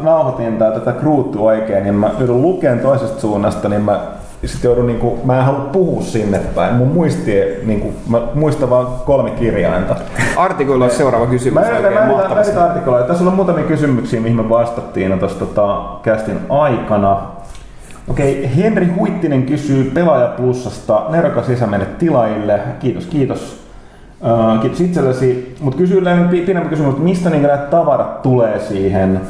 nauhoitintaa, 0.00 0.70
tätä 0.70 0.92
kruuttua 0.92 1.50
oikein, 1.50 1.82
niin 1.82 1.94
mä 1.94 2.10
joudun 2.18 2.42
lukemaan 2.42 2.80
toisesta 2.80 3.20
suunnasta, 3.20 3.68
niin 3.68 3.82
mä 3.82 4.00
sitten 4.44 4.68
joudun, 4.68 4.86
niin 4.86 4.98
kuin, 4.98 5.20
mä 5.24 5.38
en 5.38 5.44
halua 5.44 5.60
puhua 5.60 6.02
sinne 6.02 6.38
päin. 6.54 6.74
Mun 6.74 6.88
muisti, 6.88 7.32
niin 7.64 7.80
kuin, 7.80 7.94
mä 8.08 8.20
muistan 8.34 8.70
vaan 8.70 8.86
kolme 8.86 9.30
kirjainta. 9.30 9.96
Artikuloa 10.36 10.88
seuraava 10.88 11.26
kysymys 11.26 11.54
mä 11.54 11.70
yritän, 11.70 11.92
mä 11.92 12.24
yritän, 12.24 12.54
mä 12.54 12.64
artikuloida. 12.64 13.06
Tässä 13.06 13.24
on 13.24 13.34
muutamia 13.34 13.64
kysymyksiä, 13.64 14.20
mihin 14.20 14.36
me 14.36 14.48
vastattiin 14.48 15.18
tuossa 15.18 15.38
tota, 15.38 15.84
kästin 16.02 16.38
aikana. 16.48 17.22
Okei, 18.08 18.50
Henri 18.56 18.86
Huittinen 18.86 19.42
kysyy 19.42 19.90
Pelaaja 19.94 20.28
Plussasta. 20.28 21.02
Nerokas 21.08 21.48
isä 21.48 21.68
tilaille. 21.98 22.60
Kiitos, 22.80 23.06
kiitos. 23.06 23.63
Uh, 24.24 24.60
kiitos 24.60 24.80
itsellesi. 24.80 25.56
Mutta 25.60 25.78
kysyy 25.78 26.02
pidemmän 26.30 26.70
kysymys, 26.70 26.90
että 26.90 27.04
mistä 27.04 27.30
niin 27.30 27.42
nämä 27.42 27.56
tavarat 27.56 28.22
tulee 28.22 28.58
siihen? 28.58 29.20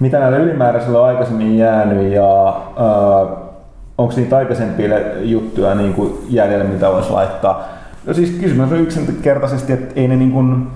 Mitä 0.00 0.18
näillä 0.18 0.38
ylimääräisillä 0.38 1.00
on 1.00 1.06
aikaisemmin 1.06 1.58
jäänyt 1.58 2.12
ja 2.12 2.48
uh, 2.48 3.38
onko 3.98 4.14
niitä 4.16 4.36
aikaisempia 4.36 4.98
juttuja 5.20 5.74
niin 5.74 5.94
kuin 5.94 6.12
jäljellä, 6.28 6.64
mitä 6.64 6.92
voisi 6.92 7.10
laittaa? 7.10 7.68
No 8.06 8.14
siis 8.14 8.30
kysymys 8.30 8.72
on 8.72 8.78
yksinkertaisesti, 8.78 9.72
että 9.72 10.00
ei 10.00 10.08
ne 10.08 10.16
niin 10.16 10.32
kuin, 10.32 10.66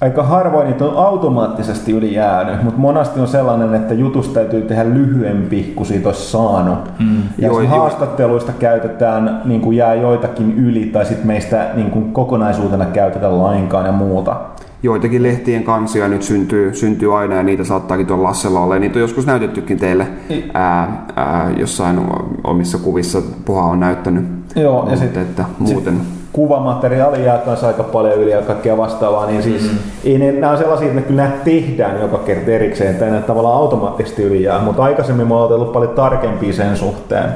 aika 0.00 0.22
harvoin 0.22 0.66
niitä 0.66 0.84
on 0.84 0.96
automaattisesti 1.06 1.92
yli 1.92 2.14
jäänyt, 2.14 2.62
mutta 2.62 2.80
monasti 2.80 3.20
on 3.20 3.28
sellainen, 3.28 3.74
että 3.74 3.94
jutusta 3.94 4.34
täytyy 4.34 4.62
tehdä 4.62 4.84
lyhyempi 4.84 5.72
kuin 5.76 5.86
siitä 5.86 6.08
olisi 6.08 6.30
saanut. 6.30 6.78
Mm. 6.98 7.22
Ja 7.38 7.46
joo, 7.48 7.66
haastatteluista 7.66 8.50
joo. 8.50 8.58
käytetään, 8.60 9.42
niin 9.44 9.60
kuin 9.60 9.76
jää 9.76 9.94
joitakin 9.94 10.54
yli 10.58 10.86
tai 10.86 11.06
sitten 11.06 11.26
meistä 11.26 11.70
niin 11.74 11.90
kuin 11.90 12.12
kokonaisuutena 12.12 12.84
käytetään 12.84 13.38
lainkaan 13.38 13.86
ja 13.86 13.92
muuta. 13.92 14.36
Joitakin 14.82 15.22
lehtien 15.22 15.64
kansia 15.64 16.08
nyt 16.08 16.22
syntyy, 16.22 16.74
syntyy 16.74 17.18
aina 17.18 17.34
ja 17.34 17.42
niitä 17.42 17.64
saattaakin 17.64 18.06
tuolla 18.06 18.28
Lassella 18.28 18.60
olla. 18.60 18.74
Ja 18.74 18.80
niitä 18.80 18.96
on 18.98 19.00
joskus 19.00 19.26
näytettykin 19.26 19.78
teille 19.78 20.06
ää, 20.54 21.06
ää, 21.16 21.50
jossain 21.56 22.00
omissa 22.44 22.78
kuvissa 22.78 23.22
Puha 23.44 23.62
on 23.62 23.80
näyttänyt. 23.80 24.24
Joo, 24.56 24.90
ja 24.90 24.96
sitten 24.96 25.22
että 25.22 25.44
muuten... 25.58 25.94
Sit 25.94 26.15
kuvamateriaali 26.36 27.24
jää 27.24 27.38
kanssa 27.38 27.66
aika 27.66 27.82
paljon 27.82 28.14
yli 28.14 28.30
ja 28.30 28.42
kaikkea 28.42 28.76
vastaavaa, 28.76 29.26
niin 29.26 29.42
siis 29.42 29.62
mm-hmm. 29.62 29.78
ei 30.04 30.18
ne, 30.18 30.32
nämä 30.32 30.52
on 30.52 30.58
sellaisia, 30.58 30.86
että 30.86 31.00
ne 31.00 31.06
kyllä 31.06 31.30
tehdään 31.44 32.00
joka 32.00 32.18
kerta 32.18 32.50
erikseen, 32.50 32.90
että 32.90 33.04
ne 33.04 33.20
tavallaan 33.20 33.56
automaattisesti 33.56 34.22
yli 34.22 34.42
jää, 34.42 34.60
mutta 34.60 34.82
aikaisemmin 34.82 35.28
me 35.28 35.34
on 35.34 35.52
ollut 35.52 35.72
paljon 35.72 35.94
tarkempia 35.94 36.52
sen 36.52 36.76
suhteen. 36.76 37.30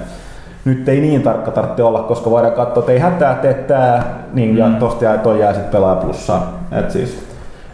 Nyt 0.64 0.89
ei 0.89 1.01
niin 1.01 1.22
tarkka 1.22 1.51
tarvitse 1.51 1.82
olla, 1.82 2.02
koska 2.02 2.31
voidaan 2.31 2.52
katsoa, 2.52 2.81
että 2.81 2.93
ei 2.93 2.98
hätää, 2.98 3.35
tee 3.35 3.55
tää, 3.55 4.24
niin 4.32 4.56
ja 4.56 4.68
mm. 4.68 4.77
tosta 4.77 5.05
jää, 5.05 5.18
toi 5.18 5.40
jää 5.40 5.52
sitten 5.52 5.72
pelaa 5.72 5.97
plussaan. 5.97 6.43
Et 6.72 6.90
siis, 6.90 7.18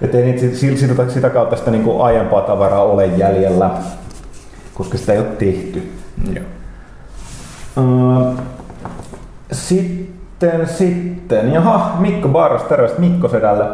et 0.02 0.14
ei 0.14 0.24
niitä 0.24 0.56
sitä, 0.56 1.08
sitä 1.08 1.30
kautta 1.30 1.56
sitä 1.56 1.70
niin 1.70 2.00
aiempaa 2.00 2.40
tavaraa 2.40 2.82
ole 2.82 3.06
jäljellä, 3.06 3.70
koska 4.74 4.98
sitä 4.98 5.12
ei 5.12 5.18
ole 5.18 5.26
tehty. 5.26 5.92
Mm. 6.26 6.36
Uh, 7.84 8.34
sitten 9.52 10.16
sitten, 10.40 10.68
sitten, 10.68 11.52
jaha, 11.52 11.96
Mikko 11.98 12.28
Barros, 12.28 12.62
terveistä 12.62 13.00
Mikko 13.00 13.28
Sedälle. 13.28 13.64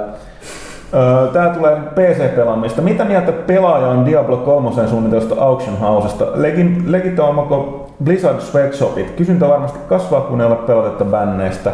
Tää 1.33 1.49
tulee 1.49 1.77
PC-pelaamista. 1.77 2.83
Mitä 2.83 3.05
mieltä 3.05 3.33
pelaaja 3.33 3.87
on 3.87 4.07
Diablo 4.07 4.37
3 4.37 4.89
suunnitellusta 4.89 5.35
Auction 5.45 5.79
Housesta? 5.79 6.25
Legin, 6.35 6.85
legitoimako 6.87 7.89
Blizzard 8.05 8.41
Sweatshopit? 8.41 9.11
Kysyntä 9.11 9.49
varmasti 9.49 9.79
kasvaa, 9.89 10.21
kun 10.21 10.41
ei 10.41 10.47
ole 10.47 10.57
pelotetta 10.57 11.05
bänneistä. 11.05 11.73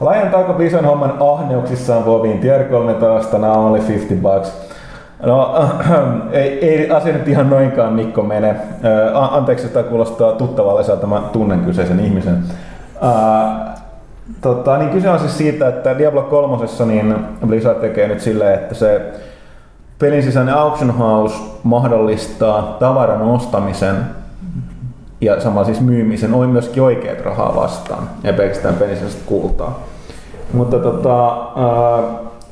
Laajentaako 0.00 0.52
Blizzard 0.52 0.84
homman 0.84 1.14
ahneuksissaan 1.20 2.06
Voviin 2.06 2.38
tier 2.38 2.64
3 2.64 2.94
taas 2.94 3.32
now 3.32 3.66
only 3.66 3.80
50 3.88 4.28
bucks? 4.28 4.52
No, 5.26 5.56
äh, 5.62 5.70
ei, 6.40 6.68
ei 6.68 6.90
asia 6.90 7.12
nyt 7.12 7.28
ihan 7.28 7.50
noinkaan 7.50 7.92
Mikko 7.92 8.22
mene. 8.22 8.50
Äh, 8.50 9.34
anteeksi, 9.34 9.66
että 9.66 9.82
kuulostaa 9.82 10.32
tuttavalliselta, 10.32 11.06
mä 11.06 11.22
tunnen 11.32 11.60
kyseisen 11.60 12.00
ihmisen. 12.00 12.44
Äh, 13.04 13.79
Tota, 14.40 14.78
niin 14.78 14.90
kyse 14.90 15.10
on 15.10 15.18
siis 15.18 15.38
siitä, 15.38 15.68
että 15.68 15.98
Diablo 15.98 16.22
3 16.22 16.66
niin 16.86 17.14
Blizzard 17.46 17.80
tekee 17.80 18.08
nyt 18.08 18.20
silleen, 18.20 18.54
että 18.54 18.74
se 18.74 19.12
pelin 19.98 20.22
sisäinen 20.22 20.54
auction 20.54 20.90
house 20.90 21.36
mahdollistaa 21.62 22.76
tavaran 22.78 23.22
ostamisen 23.22 23.96
ja 25.20 25.40
samalla 25.40 25.64
siis 25.64 25.80
myymisen 25.80 26.34
on 26.34 26.48
myöskin 26.48 26.82
oikeat 26.82 27.20
rahaa 27.20 27.56
vastaan, 27.56 28.02
ja 28.24 28.32
pelkästään 28.32 28.74
pelin 28.74 28.98
kultaa. 29.26 29.80
Mutta 30.52 30.78
tota, 30.78 31.28
äh, 31.32 32.04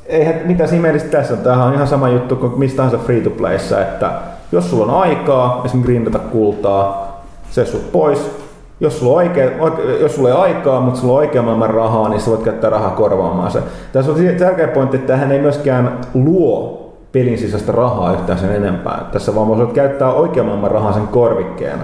eihän 0.05 0.35
mitään 0.45 0.73
ihmeellistä 0.73 1.09
tässä 1.09 1.33
on. 1.33 1.39
Tämähän 1.39 1.67
on 1.67 1.73
ihan 1.73 1.87
sama 1.87 2.09
juttu 2.09 2.35
kuin 2.35 2.59
mistä 2.59 2.77
tahansa 2.77 2.97
free 2.97 3.21
to 3.21 3.29
playssä, 3.29 3.81
että 3.81 4.11
jos 4.51 4.69
sulla 4.69 4.93
on 4.93 5.01
aikaa 5.01 5.61
esimerkiksi 5.65 5.91
grindata 5.91 6.19
kultaa, 6.19 7.09
se 7.51 7.65
sut 7.65 7.91
pois, 7.91 8.38
jos 8.79 8.99
sulla, 8.99 9.11
on 9.11 9.17
oikea, 9.17 9.51
jos 10.01 10.15
sulla 10.15 10.29
ei 10.29 10.35
aikaa, 10.35 10.81
mutta 10.81 10.99
sulla 10.99 11.13
on 11.13 11.19
oikea 11.19 11.41
maailman 11.41 11.69
rahaa, 11.69 12.09
niin 12.09 12.21
sä 12.21 12.31
voit 12.31 12.43
käyttää 12.43 12.69
rahaa 12.69 12.89
korvaamaan 12.89 13.51
se. 13.51 13.59
Tässä 13.91 14.11
on 14.11 14.17
tärkeä 14.37 14.67
pointti, 14.67 14.97
että 14.97 15.13
tähän 15.13 15.31
ei 15.31 15.39
myöskään 15.39 16.01
luo 16.13 16.89
pelin 17.11 17.37
sisäistä 17.37 17.71
rahaa 17.71 18.13
yhtään 18.13 18.39
sen 18.39 18.55
enempää. 18.55 19.05
Tässä 19.11 19.35
vaan 19.35 19.47
voit 19.47 19.73
käyttää 19.73 20.13
oikean 20.13 20.45
maailman 20.45 20.71
rahaa 20.71 20.93
sen 20.93 21.07
korvikkeena. 21.07 21.83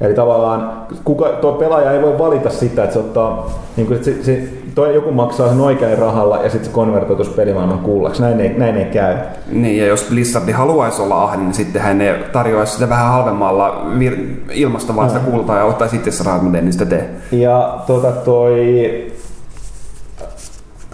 Eli 0.00 0.14
tavallaan 0.14 0.72
kuka, 1.04 1.28
tuo 1.28 1.52
pelaaja 1.52 1.92
ei 1.92 2.02
voi 2.02 2.18
valita 2.18 2.50
sitä, 2.50 2.84
että 2.84 2.92
se 2.94 2.98
ottaa, 2.98 3.50
niin 3.76 3.86
kuin, 3.86 3.96
että 3.96 4.04
se, 4.04 4.22
se, 4.22 4.48
toi 4.76 4.94
joku 4.94 5.12
maksaa 5.12 5.48
sen 5.48 5.60
oikein 5.60 5.98
rahalla 5.98 6.36
ja 6.36 6.50
sitten 6.50 6.64
se 6.64 6.74
konvertoitus 6.74 7.28
pelimaailman 7.28 7.78
kuullaksi. 7.78 8.22
Näin 8.22 8.40
ei, 8.40 8.48
näin 8.48 8.76
ei 8.76 8.84
käy. 8.84 9.16
Niin, 9.50 9.78
ja 9.78 9.86
jos 9.86 10.06
Blizzard 10.10 10.52
haluaisi 10.52 11.02
olla 11.02 11.24
ahne, 11.24 11.42
niin 11.42 11.54
sitten 11.54 11.82
hän 11.82 11.98
ne 11.98 12.14
tarjoaisi 12.32 12.72
sitä 12.72 12.88
vähän 12.88 13.12
halvemmalla 13.12 13.86
vir- 13.98 14.52
ilmasta 14.52 14.96
vaan 14.96 15.10
sitä 15.10 15.20
kultaa 15.20 15.58
ja 15.58 15.64
ottaa 15.64 15.88
sitten 15.88 16.12
se 16.12 16.24
rahat, 16.24 16.42
mutta 16.42 16.58
en 16.58 16.72
sitä 16.72 16.84
tee. 16.84 17.10
Ja 17.32 17.78
tuota 17.86 18.12
toi, 18.12 18.54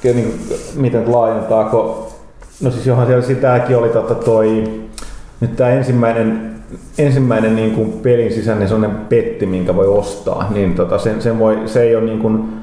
niin, 0.05 0.41
miten 0.75 1.13
laajentaako, 1.13 2.13
no 2.63 2.71
siis 2.71 2.87
johan 2.87 3.07
siellä 3.07 3.23
sitäkin 3.23 3.77
oli 3.77 3.89
tota 3.89 4.15
toi, 4.15 4.65
nyt 5.41 5.57
tämä 5.57 5.71
ensimmäinen 5.71 6.53
ensimmäinen 6.99 7.57
niin 7.57 7.71
kuin 7.71 7.93
pelin 7.93 8.33
sisäinen 8.33 8.69
sellainen 8.69 8.97
petti, 8.97 9.47
minkä 9.47 9.77
voi 9.77 9.87
ostaa, 9.87 10.47
niin 10.51 10.75
tota, 10.75 10.99
sen, 10.99 11.23
sen 11.23 11.39
voi, 11.39 11.59
se 11.67 11.83
ei 11.83 11.97
ole 11.97 12.05
niin 12.05 12.19
kuin 12.19 12.62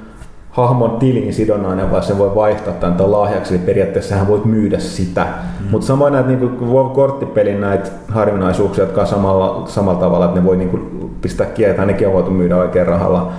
hahmon 0.51 0.91
tilin 0.91 1.33
sidonnainen, 1.33 1.91
vaan 1.91 2.03
se 2.03 2.17
voi 2.17 2.35
vaihtaa 2.35 2.73
tämän 2.73 3.11
lahjaksi, 3.11 3.55
eli 3.55 3.63
periaatteessa 3.65 4.15
hän 4.15 4.27
voit 4.27 4.45
myydä 4.45 4.79
sitä. 4.79 5.23
Mm. 5.23 5.71
Mutta 5.71 5.87
samoin 5.87 6.13
näitä 6.13 6.29
niin 6.29 6.57
korttipelin 6.93 7.61
näitä 7.61 7.89
harvinaisuuksia, 8.07 8.83
jotka 8.83 9.01
on 9.01 9.07
samalla, 9.07 9.63
samalla 9.67 9.99
tavalla, 9.99 10.25
että 10.25 10.39
ne 10.39 10.45
voi 10.45 10.57
niin 10.57 10.69
kuin, 10.69 11.11
pistää 11.21 11.47
kieltä, 11.47 11.85
nekin 11.85 12.07
on 12.07 12.13
voitu 12.13 12.31
myydä 12.31 12.57
oikein 12.57 12.87
rahalla. 12.87 13.31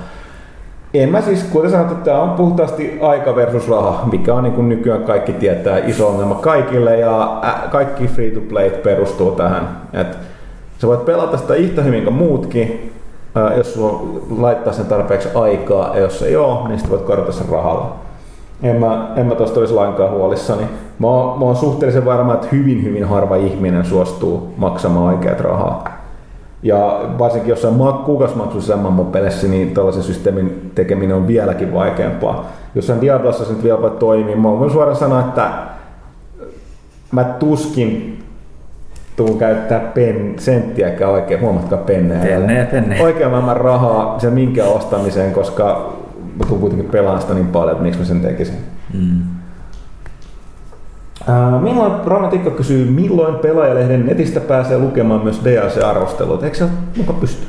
En 0.94 1.08
mä 1.08 1.20
siis, 1.20 1.42
kuten 1.42 1.70
sanottu, 1.70 1.94
tämä 1.94 2.22
on 2.22 2.30
puhtaasti 2.30 2.98
aika 3.00 3.36
versus 3.36 3.68
raha, 3.68 4.06
mikä 4.12 4.34
on 4.34 4.42
niin 4.42 4.54
kuin 4.54 4.68
nykyään 4.68 5.02
kaikki 5.02 5.32
tietää 5.32 5.78
iso 5.78 6.08
ongelma 6.08 6.34
kaikille 6.34 6.96
ja 6.96 7.42
kaikki 7.70 8.06
free 8.06 8.30
to 8.30 8.40
play 8.40 8.70
perustuu 8.70 9.30
tähän. 9.30 9.68
Et 9.92 10.18
Sä 10.80 10.86
voit 10.86 11.04
pelata 11.04 11.36
sitä 11.36 11.54
yhtä 11.54 11.82
hyvin 11.82 12.04
kuin 12.04 12.14
muutkin, 12.14 12.89
jos 13.56 13.74
sulla 13.74 14.02
laittaa 14.38 14.72
sen 14.72 14.86
tarpeeksi 14.86 15.28
aikaa, 15.34 15.96
ja 15.96 16.00
jos 16.00 16.22
ei 16.22 16.36
ole, 16.36 16.68
niin 16.68 16.78
sitten 16.78 16.98
voit 16.98 17.06
korjata 17.06 17.32
sen 17.32 17.48
rahalla. 17.48 17.96
En 18.62 18.76
mä, 18.76 19.12
en 19.16 19.26
mä 19.26 19.34
tosta 19.34 19.60
olisi 19.60 19.74
lainkaan 19.74 20.10
huolissani. 20.10 20.62
Mä 20.98 21.08
mä 21.38 21.44
oon 21.44 21.56
suhteellisen 21.56 22.04
varma, 22.04 22.34
että 22.34 22.48
hyvin 22.52 22.82
hyvin 22.82 23.04
harva 23.04 23.36
ihminen 23.36 23.84
suostuu 23.84 24.54
maksamaan 24.56 25.14
oikeat 25.14 25.40
rahaa. 25.40 26.00
Ja 26.62 27.00
varsinkin 27.18 27.50
jossain 27.50 27.74
kuukausimaksuisessa 28.04 28.76
MMO-pelissä, 28.76 29.46
niin 29.48 29.74
tällaisen 29.74 30.02
systeemin 30.02 30.72
tekeminen 30.74 31.16
on 31.16 31.26
vieläkin 31.26 31.74
vaikeampaa. 31.74 32.44
Jossain 32.74 33.00
Diablossa 33.00 33.44
se 33.44 33.52
nyt 33.52 33.64
vielä 33.64 33.82
voi 33.82 33.90
toimia. 33.90 34.36
Mä 34.36 34.48
voin 34.48 34.70
suoraan 34.70 34.96
sanoa, 34.96 35.20
että 35.20 35.50
mä 37.12 37.24
tuskin 37.24 38.19
tuun 39.26 39.38
käyttää 39.38 39.80
pen, 39.80 40.34
senttiäkään 40.38 41.10
oikein, 41.10 41.40
huomatkaa 41.40 41.78
pennejä. 41.78 42.20
Pennejä, 42.20 42.64
pennejä. 42.64 43.02
Oikein 43.02 43.30
maailman 43.30 43.56
rahaa 43.56 44.18
sen 44.18 44.32
minkä 44.32 44.64
ostamiseen, 44.64 45.32
koska 45.32 45.92
mä 46.38 46.46
tuun 46.46 46.60
kuitenkin 46.60 46.90
pelaamaan 46.90 47.22
sitä 47.22 47.34
niin 47.34 47.46
paljon, 47.46 47.70
että 47.70 47.82
miksi 47.82 48.00
mä 48.00 48.06
sen 48.06 48.20
tekisin. 48.20 48.56
Mm. 48.94 49.20
Uh, 51.28 51.60
milloin, 51.62 51.92
Rauno 52.06 52.28
Tikka 52.28 52.50
kysyy, 52.50 52.90
milloin 52.90 53.34
pelaajalehden 53.34 54.06
netistä 54.06 54.40
pääsee 54.40 54.78
lukemaan 54.78 55.22
myös 55.24 55.40
DLC-arvostelut? 55.44 56.44
Eikö 56.44 56.56
se 56.56 56.64
ole 56.64 56.72
muka 56.96 57.12
pysty? 57.12 57.46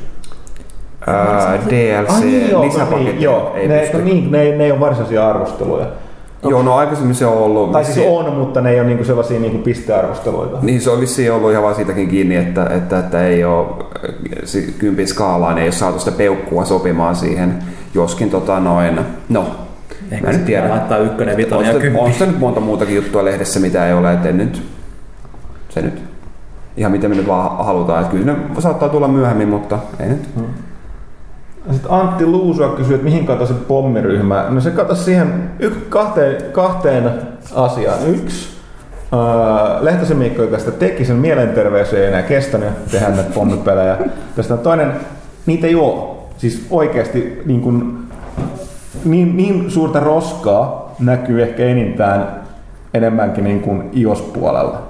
Uh, 1.08 1.70
DLC, 1.70 2.10
Ai, 2.10 2.20
niin, 2.20 2.50
joo, 2.50 2.64
lisäpaketti. 2.64 3.04
Niin, 3.04 3.22
joo, 3.22 3.52
ei 3.54 3.68
ne, 3.68 3.78
pysty. 3.78 4.02
niin, 4.02 4.32
ne, 4.32 4.56
ne 4.56 4.64
ei 4.64 4.72
ole 4.72 4.80
varsinaisia 4.80 5.28
arvosteluja. 5.28 5.86
Joo, 6.44 6.62
no 6.62 6.74
aikaisemmin 6.74 7.14
se 7.14 7.26
on 7.26 7.36
ollut. 7.36 7.72
Tai 7.72 7.84
siis 7.84 8.06
on, 8.10 8.32
mutta 8.32 8.60
ne 8.60 8.70
ei 8.70 8.80
ole 8.80 8.88
niinku 8.88 9.04
sellaisia 9.04 9.40
niinku 9.40 9.58
pistearvosteluita. 9.58 10.58
Niin 10.62 10.80
se 10.80 10.90
on 10.90 11.00
vissiin 11.00 11.32
ollut 11.32 11.50
ihan 11.50 11.62
vaan 11.62 11.74
siitäkin 11.74 12.08
kiinni, 12.08 12.36
että, 12.36 12.66
että, 12.66 12.98
että 12.98 13.26
ei 13.26 13.44
ole 13.44 13.66
kympin 14.78 15.08
skaalaan, 15.08 15.58
ei 15.58 15.64
ole 15.64 15.72
saatu 15.72 15.98
sitä 15.98 16.12
peukkua 16.12 16.64
sopimaan 16.64 17.16
siihen, 17.16 17.54
joskin 17.94 18.30
tota 18.30 18.60
noin, 18.60 19.00
no 19.28 19.46
Ehkä 20.10 20.26
mä 20.26 20.32
nyt 20.32 20.44
tiedä. 20.44 20.68
laittaa 20.68 20.98
ykkönen, 20.98 21.36
vitonen 21.36 21.74
ja 21.74 21.80
kymppi. 21.80 22.00
On 22.00 22.12
sitä 22.12 22.26
nyt 22.26 22.38
monta 22.38 22.60
muutakin 22.60 22.96
juttua 22.96 23.24
lehdessä, 23.24 23.60
mitä 23.60 23.86
ei 23.86 23.94
ole, 23.94 24.12
että 24.12 24.32
nyt, 24.32 24.62
se 25.68 25.82
nyt, 25.82 26.02
ihan 26.76 26.92
miten 26.92 27.10
me 27.10 27.16
nyt 27.16 27.26
vaan 27.26 27.64
halutaan. 27.64 28.00
Että 28.02 28.12
kyllä 28.16 28.32
ne 28.32 28.38
saattaa 28.58 28.88
tulla 28.88 29.08
myöhemmin, 29.08 29.48
mutta 29.48 29.78
ei 30.00 30.08
nyt. 30.08 30.28
Hmm. 30.36 30.44
Sitten 31.70 31.90
Antti 31.90 32.26
Luusua 32.26 32.68
kysyy, 32.68 32.94
että 32.94 33.04
mihin 33.04 33.26
katosi 33.26 33.54
pommiryhmä. 33.54 34.46
No 34.48 34.60
se 34.60 34.70
katosi 34.70 35.04
siihen 35.04 35.50
y- 35.58 35.86
kahteen, 35.88 36.52
kahteen 36.52 37.10
asiaan. 37.54 37.98
Yksi, 38.06 38.52
Uh, 39.12 39.84
Lehtosen 39.84 40.16
Mikko, 40.16 40.42
joka 40.42 40.58
sitä 40.58 40.70
teki, 40.70 41.04
sen 41.04 41.16
mielenterveys 41.16 41.92
ei 41.92 42.06
enää 42.06 42.22
kestänyt 42.22 42.68
tehdä 42.90 43.08
näitä 43.08 43.30
pommipelejä. 43.34 43.96
Tästä 44.36 44.56
toinen, 44.56 44.92
niitä 45.46 45.66
ei 45.66 45.74
ole. 45.74 46.04
Siis 46.36 46.66
oikeasti 46.70 47.42
niin, 47.44 47.60
kuin, 47.60 47.98
niin, 49.04 49.36
niin 49.36 49.70
suurta 49.70 50.00
roskaa 50.00 50.94
näkyy 50.98 51.42
ehkä 51.42 51.64
enintään 51.64 52.42
enemmänkin 52.94 53.44
niin 53.44 53.60
kuin 53.60 53.90
iOS-puolella. 53.92 54.82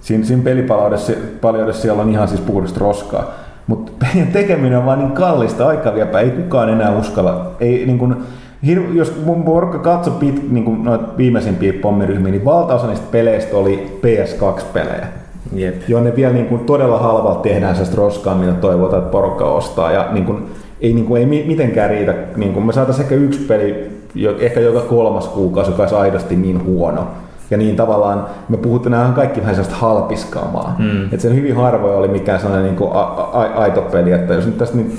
Siinä, 0.00 0.24
siinä 0.24 0.42
pelipaloudessa 0.42 1.12
siellä 1.82 2.02
on 2.02 2.10
ihan 2.10 2.28
siis 2.28 2.40
puhdasta 2.40 2.80
roskaa. 2.80 3.30
Mutta 3.66 3.92
pelien 4.02 4.32
tekeminen 4.32 4.78
on 4.78 4.86
vaan 4.86 4.98
niin 4.98 5.12
kallista, 5.12 5.66
aika 5.66 5.94
viepä, 5.94 6.20
ei 6.20 6.30
kukaan 6.30 6.68
enää 6.68 6.98
uskalla. 6.98 7.50
Ei, 7.60 7.86
niin 7.86 7.98
kun, 7.98 8.16
jos 8.92 9.22
mun 9.24 9.44
porukka 9.44 9.78
katsoi 9.78 10.14
pit, 10.20 10.52
niin 10.52 10.64
kun 10.64 10.84
noita 10.84 11.16
viimeisimpiä 11.16 11.72
pommiryhmiä, 11.72 12.32
niin 12.32 12.44
valtaosa 12.44 12.86
niistä 12.86 13.06
peleistä 13.10 13.56
oli 13.56 14.00
PS2-pelejä. 14.00 15.06
Jep. 15.52 15.74
Jonne 15.88 16.16
vielä 16.16 16.32
niin 16.34 16.46
kun, 16.46 16.60
todella 16.60 16.98
halvalla 16.98 17.40
tehdään 17.40 17.74
sellaista 17.74 17.96
roskaa, 17.96 18.34
mitä 18.34 18.52
toivotaan, 18.52 19.02
että 19.02 19.12
porukka 19.12 19.44
ostaa. 19.44 19.92
Ja 19.92 20.08
niin 20.12 20.24
kun, 20.24 20.46
ei, 20.80 20.92
niin 20.92 21.06
kun, 21.06 21.18
ei 21.18 21.26
mitenkään 21.26 21.90
riitä. 21.90 22.14
Niin 22.36 22.52
kun 22.52 22.66
me 22.66 22.72
saataisiin 22.72 23.04
ehkä 23.04 23.14
yksi 23.14 23.40
peli, 23.40 23.90
ehkä 24.38 24.60
joka 24.60 24.80
kolmas 24.80 25.28
kuukausi, 25.28 25.70
joka 25.70 25.82
olisi 25.82 25.94
aidosti 25.94 26.36
niin 26.36 26.64
huono 26.64 27.06
ja 27.52 27.58
niin 27.58 27.76
tavallaan 27.76 28.26
me 28.48 28.56
puhutte 28.56 28.90
nämä 28.90 29.12
kaikki 29.14 29.40
vähän 29.40 29.54
sellaista 29.54 29.86
halpiskaamaa. 29.86 30.76
Mm. 30.78 31.04
Että 31.04 31.18
se 31.18 31.34
hyvin 31.34 31.56
harvoin 31.56 31.96
oli 31.96 32.08
mikään 32.08 32.40
sellainen 32.40 32.66
niin 32.66 32.76
kuin 32.76 32.90
a- 32.92 33.28
a- 33.32 33.52
aito 33.54 33.80
peli, 33.80 34.12
että 34.12 34.34
jos 34.34 34.46
nyt 34.46 34.58
tästä 34.58 34.76
nyt 34.76 34.98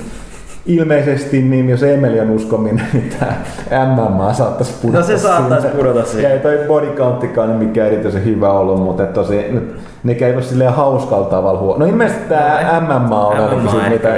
ilmeisesti, 0.66 1.42
niin 1.42 1.68
jos 1.68 1.82
Emeli 1.82 2.20
on 2.20 2.30
uskominen, 2.30 2.86
niin 2.92 3.12
tämä 3.20 3.84
MMA 3.86 4.32
saattaisi 4.32 4.72
pudota 4.82 4.98
No 4.98 5.06
se 5.06 5.18
saattaisi 5.18 5.68
pudota 5.68 6.04
siihen. 6.04 6.22
Ja 6.22 6.30
ei 6.30 6.38
toi 6.40 6.58
body 6.68 6.86
counttikaan 6.86 7.50
mikään 7.50 7.88
erityisen 7.88 8.24
hyvä 8.24 8.52
ollut, 8.52 8.82
mutta 8.82 9.06
tosi, 9.06 9.46
nyt, 9.50 9.76
ne 10.04 10.14
käy 10.14 10.42
silleen 10.42 10.72
hauskalla 10.72 11.26
tavalla 11.26 11.60
huono. 11.60 11.78
No 11.78 11.90
ilmeisesti 11.90 12.28
tämä 12.28 12.82
MMA 12.88 13.26
on 13.26 13.36
ainakin 13.36 13.70
siitä, 13.70 13.88
mitä, 13.88 14.16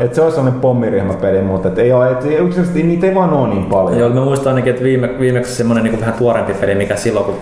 että 0.00 0.14
se 0.14 0.22
on 0.22 0.32
sellainen 0.32 0.60
pommiryhmäpeli, 0.60 1.42
mutta 1.42 1.68
et 1.68 1.78
ei 1.78 1.92
ole, 1.92 2.10
et 2.10 2.16
yksinkertaisesti 2.24 2.82
niitä 2.82 3.06
ei 3.06 3.14
vaan 3.14 3.32
ole 3.32 3.48
niin 3.48 3.64
paljon. 3.64 3.98
Joo, 3.98 4.08
mä 4.08 4.20
muistan 4.20 4.48
ainakin, 4.50 4.70
että 4.70 4.84
viime, 4.84 5.18
viimeksi 5.20 5.54
semmoinen 5.54 5.84
niin 5.84 6.00
vähän 6.00 6.14
tuorempi 6.14 6.54
peli, 6.54 6.74
mikä 6.74 6.96
silloin 6.96 7.24
kun 7.24 7.36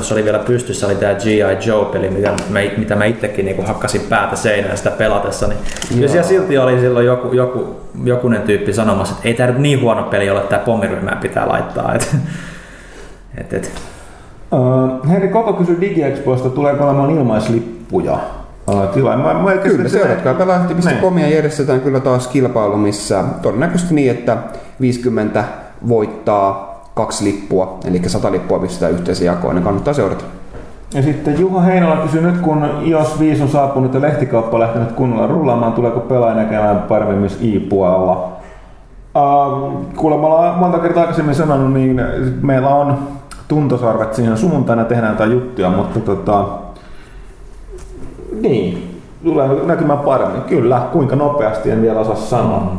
se 0.00 0.14
oli 0.14 0.24
vielä 0.24 0.38
pystyssä, 0.38 0.86
oli 0.86 0.94
tämä 0.94 1.14
G.I. 1.14 1.66
Joe-peli, 1.66 2.10
mitä 2.10 2.30
mä, 2.50 2.60
mitä 2.76 2.96
mä 2.96 3.04
itsekin 3.04 3.44
niin 3.44 3.66
hakkasin 3.66 4.00
päätä 4.08 4.36
seinään 4.36 4.78
sitä 4.78 4.90
pelatessa. 4.90 5.46
Niin 5.46 6.02
ja 6.02 6.08
siellä 6.08 6.28
silti 6.28 6.58
oli 6.58 6.80
silloin 6.80 7.06
joku, 7.06 7.32
joku 7.32 7.76
jokunen 8.04 8.42
tyyppi 8.42 8.72
sanomassa, 8.72 9.14
että 9.14 9.28
ei 9.28 9.34
tämä 9.34 9.50
nyt 9.50 9.58
niin 9.58 9.80
huono 9.80 10.02
peli 10.02 10.30
ole, 10.30 10.38
että 10.38 10.50
tämä 10.50 10.64
pommiryhmää 10.64 11.18
pitää 11.22 11.48
laittaa. 11.48 11.94
Et, 11.94 12.16
et, 13.38 13.52
et. 13.52 13.72
Uh, 14.52 15.08
Henri 15.08 15.28
Koko 15.28 15.52
kysyy 15.52 15.80
DigiExpoista, 15.80 16.50
tuleeko 16.50 16.84
olemaan 16.84 17.10
ilmaislippuja? 17.10 18.18
Uh, 18.68 18.86
tila. 18.86 19.16
Mä, 19.16 19.34
mä 19.34 19.52
kyllä, 19.52 19.88
seuratkaa 19.88 20.34
pelahti.comia 20.34 21.24
niin. 21.24 21.34
järjestetään 21.34 21.80
kyllä 21.80 22.00
taas 22.00 22.28
kilpailu, 22.28 22.76
missä 22.76 23.24
todennäköisesti 23.42 23.94
niin, 23.94 24.10
että 24.10 24.36
50 24.80 25.44
voittaa 25.88 26.68
kaksi 26.94 27.24
lippua, 27.24 27.78
eli 27.84 28.02
100 28.06 28.32
lippua 28.32 28.58
pistetään 28.58 28.92
yhteisen 28.92 29.26
jakoon, 29.26 29.54
niin 29.54 29.64
kannattaa 29.64 29.94
seurata. 29.94 30.24
Ja 30.94 31.02
sitten 31.02 31.40
Juha 31.40 31.60
Heinola 31.60 31.96
kysyy 31.96 32.22
nyt, 32.22 32.40
kun 32.40 32.68
iOS 32.86 33.18
5 33.20 33.42
on 33.42 33.48
saapunut 33.48 33.94
ja 33.94 34.00
lehtikauppa 34.00 34.56
on 34.56 34.60
lähtenyt 34.60 34.92
kunnolla 34.92 35.26
rullaamaan, 35.26 35.72
tuleeko 35.72 36.00
pelaaja 36.00 36.34
näkemään 36.34 36.82
paremmin 36.82 37.18
myös 37.18 37.38
i-puolella? 37.40 38.32
Uh, 39.16 39.86
kuulemma 39.96 40.52
monta 40.56 40.78
kertaa 40.78 41.00
aikaisemmin 41.00 41.34
sanonut, 41.34 41.72
niin 41.72 42.00
meillä 42.42 42.68
on 42.68 42.98
tuntosarvet 43.48 44.14
siihen 44.14 44.38
sunnuntaina 44.38 44.84
tehdään 44.84 45.12
jotain 45.12 45.32
juttuja, 45.32 45.70
mutta 45.70 46.00
tota, 46.00 46.44
niin, 48.40 49.00
tulee 49.24 49.48
näkymään 49.48 49.98
paremmin. 49.98 50.42
Kyllä, 50.42 50.82
kuinka 50.92 51.16
nopeasti 51.16 51.70
en 51.70 51.82
vielä 51.82 52.00
osaa 52.00 52.16
sanoa. 52.16 52.60
Mm. 52.60 52.78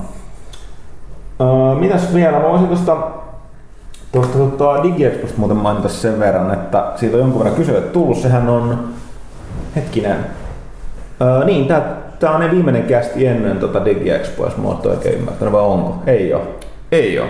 Uh, 1.48 1.80
mitäs 1.80 2.14
vielä? 2.14 2.40
Mä 2.40 2.50
voisin 2.50 2.68
tuosta 2.68 2.98
Tuosta 4.12 4.38
tuota, 4.38 4.84
DigiExposta 4.84 5.38
muuten 5.38 5.58
mainita 5.58 5.90
sen 5.90 6.20
verran, 6.20 6.54
että 6.54 6.92
siitä 6.96 7.16
on 7.18 7.22
jonkun 7.22 7.40
verran 7.40 7.56
kysynyt 7.56 7.94
tullut. 7.94 8.18
Sehän 8.18 8.50
on, 8.50 8.90
hetkinen, 9.76 10.18
öö, 11.22 11.46
niin, 11.46 11.68
tää, 11.68 11.96
tää 12.20 12.32
on 12.32 12.40
ne 12.40 12.52
viimeinen 12.52 12.84
kästi 12.84 13.28
ennen 13.28 13.58
tota 13.58 13.86
DigiExpoa, 13.86 14.46
jos 14.46 14.58
mä 14.58 14.68
oon 14.68 14.82
oikein 14.86 15.16
ymmärtänyt, 15.16 15.54
vai 15.54 15.62
onko? 15.62 15.96
Ei 16.08 16.34
oo. 16.34 16.42
Ei 16.92 17.20
oo. 17.20 17.28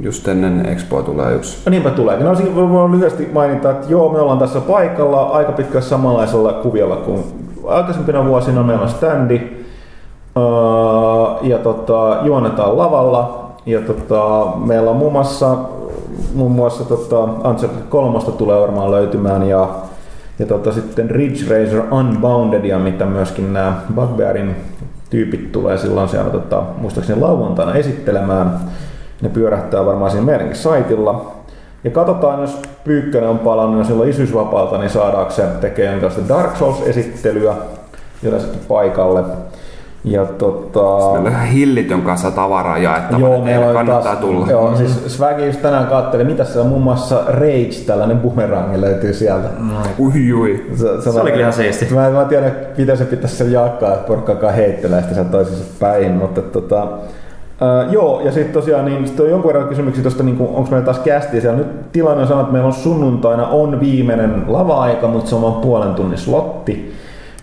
Just 0.00 0.28
ennen 0.28 0.66
Expoa 0.66 1.02
tulee 1.02 1.34
yksi. 1.34 1.58
No 1.66 1.70
niinpä 1.70 1.90
tulee. 1.90 2.22
No 2.22 2.34
siinä 2.34 2.56
voin 2.56 2.92
lyhyesti 2.92 3.30
mainita, 3.32 3.70
että 3.70 3.86
joo, 3.88 4.12
me 4.12 4.18
ollaan 4.18 4.38
tässä 4.38 4.60
paikalla 4.60 5.22
aika 5.22 5.52
pitkällä 5.52 5.80
samanlaisella 5.80 6.52
kuviolla 6.52 6.96
kuin 6.96 7.24
aikaisempina 7.66 8.24
vuosina. 8.24 8.62
Meillä 8.62 8.82
on 8.82 8.88
standi 8.88 9.40
öö, 10.36 10.42
ja 11.42 11.58
tota, 11.58 12.18
juonetaan 12.22 12.78
lavalla. 12.78 13.50
Ja 13.66 13.80
tota, 13.80 14.46
meillä 14.56 14.90
on 14.90 14.96
muun 14.96 15.12
muassa 15.12 15.56
muun 16.34 16.52
muassa 16.52 16.84
tota, 16.84 17.24
Uncharted 17.24 17.82
3 17.88 18.18
tulee 18.38 18.60
varmaan 18.60 18.90
löytymään 18.90 19.48
ja, 19.48 19.68
ja 20.38 20.46
tota, 20.46 20.72
sitten 20.72 21.10
Ridge 21.10 21.40
Racer 21.42 21.94
Unboundedia, 21.94 22.78
mitä 22.78 23.06
myöskin 23.06 23.52
nämä 23.52 23.80
Bugbearin 23.94 24.56
tyypit 25.10 25.52
tulee 25.52 25.78
silloin 25.78 26.08
siellä 26.08 26.30
tota, 26.30 26.62
muistaakseni 26.78 27.20
lauantaina 27.20 27.74
esittelemään. 27.74 28.60
Ne 29.22 29.28
pyörähtää 29.28 29.86
varmaan 29.86 30.10
siinä 30.10 30.26
meidänkin 30.26 30.56
saitilla. 30.56 31.32
Ja 31.84 31.90
katsotaan, 31.90 32.40
jos 32.40 32.62
Pyykkönen 32.84 33.28
on 33.28 33.38
palannut 33.38 33.78
ja 33.78 33.84
silloin 33.84 34.10
isyysvapaalta, 34.10 34.78
niin 34.78 34.90
saadaanko 34.90 35.30
se 35.30 35.42
tekee 35.60 35.84
jonkinlaista 35.84 36.28
Dark 36.28 36.56
Souls-esittelyä 36.56 37.54
yleensä 38.22 38.48
paikalle. 38.68 39.22
Ja 40.04 40.26
tota... 40.26 41.12
Meillä 41.12 41.38
on 41.38 41.46
hillitön 41.46 42.02
kanssa 42.02 42.30
tavaraa 42.30 42.78
jaettavana, 42.78 43.28
joo, 43.28 43.44
meillä 43.44 43.72
kannattaa 43.72 44.02
taas, 44.02 44.18
tulla. 44.18 44.46
Joo, 44.50 44.76
siis 44.76 45.16
Swagi 45.16 45.46
just 45.46 45.62
tänään 45.62 45.86
katteli, 45.86 46.24
mitä 46.24 46.44
se 46.44 46.60
on 46.60 46.66
muun 46.66 46.82
muassa 46.82 47.22
Rage, 47.26 47.84
tällainen 47.86 48.18
bumerangi 48.18 48.80
löytyy 48.80 49.12
sieltä. 49.12 49.48
Mm. 49.58 49.70
Ui, 49.98 50.32
ui. 50.32 50.66
Se, 50.74 51.02
se, 51.02 51.12
se 51.12 51.20
oli 51.20 51.40
ihan 51.40 51.52
siisti. 51.52 51.94
Mä, 51.94 52.10
mä 52.10 52.24
tiedä, 52.24 52.50
miten 52.78 52.96
se 52.96 53.04
pitäisi 53.04 53.36
sen 53.36 53.52
jakaa, 53.52 53.94
että 53.94 54.06
porukka 54.06 54.50
heittelee 54.50 55.02
sitä 55.02 55.14
sen 55.14 55.26
toisensa 55.26 55.64
päin, 55.80 56.12
mutta 56.12 56.42
tota, 56.42 56.88
Uh, 57.60 57.92
joo, 57.92 58.20
ja 58.20 58.32
sitten 58.32 58.52
tosiaan 58.52 58.84
niin 58.84 59.08
sit 59.08 59.20
on 59.20 59.30
jonkun 59.30 59.48
verran 59.48 59.68
kysymyksiä 59.68 60.02
tuosta, 60.02 60.22
niin 60.22 60.36
onko 60.40 60.70
meillä 60.70 60.84
taas 60.84 60.98
kästiä 60.98 61.40
siellä. 61.40 61.58
Nyt 61.58 61.92
tilanne 61.92 62.22
on 62.22 62.26
sanonut, 62.28 62.44
että 62.44 62.52
meillä 62.52 62.66
on 62.66 62.72
sunnuntaina 62.72 63.46
on 63.46 63.80
viimeinen 63.80 64.44
lava-aika, 64.46 65.08
mutta 65.08 65.30
se 65.30 65.34
on 65.34 65.42
vain 65.42 65.54
puolen 65.54 65.94
tunnin 65.94 66.18
slotti. 66.18 66.94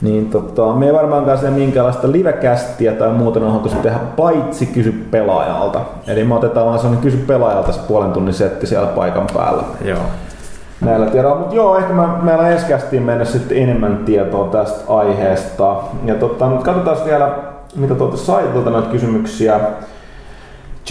Niin 0.02 0.30
tota, 0.30 0.74
me 0.74 0.86
ei 0.86 0.94
varmaankaan 0.94 1.38
sinne 1.38 1.58
minkäänlaista 1.58 2.12
livekästiä 2.12 2.92
tai 2.92 3.14
muuta 3.14 3.40
nauhoitusta 3.40 3.80
tehdä, 3.80 4.00
paitsi 4.18 4.66
kysy 4.66 5.08
pelaajalta. 5.12 5.80
Eli 6.08 6.24
me 6.24 6.36
otetaan 6.36 6.66
vaan 6.66 6.80
sellainen 6.80 7.04
kysy 7.04 7.18
pelaajalta 7.18 7.72
se 7.72 7.80
puolen 7.88 8.12
tunnin 8.12 8.34
setti 8.34 8.68
siellä 8.68 8.88
paikan 8.88 9.28
päällä. 9.34 9.64
Joo. 9.86 10.00
näillä 10.82 11.06
tiedoilla. 11.06 11.40
Mutta 11.40 11.56
joo, 11.56 11.78
ehkä 11.78 11.94
mä, 11.94 12.20
meillä 12.22 12.50
ensi 12.50 12.66
kästiin 12.66 13.04
mennä 13.04 13.26
sitten 13.26 13.58
enemmän 13.58 13.98
tietoa 14.06 14.48
tästä 14.48 14.94
aiheesta. 14.94 15.76
Ja 16.06 16.16
tota, 16.16 16.50
katsotaan 16.64 16.98
vielä, 17.06 17.32
mitä 17.76 17.96
tuolta 17.96 18.18
saitilta 18.18 18.70
noita 18.70 18.90
kysymyksiä. 18.90 19.60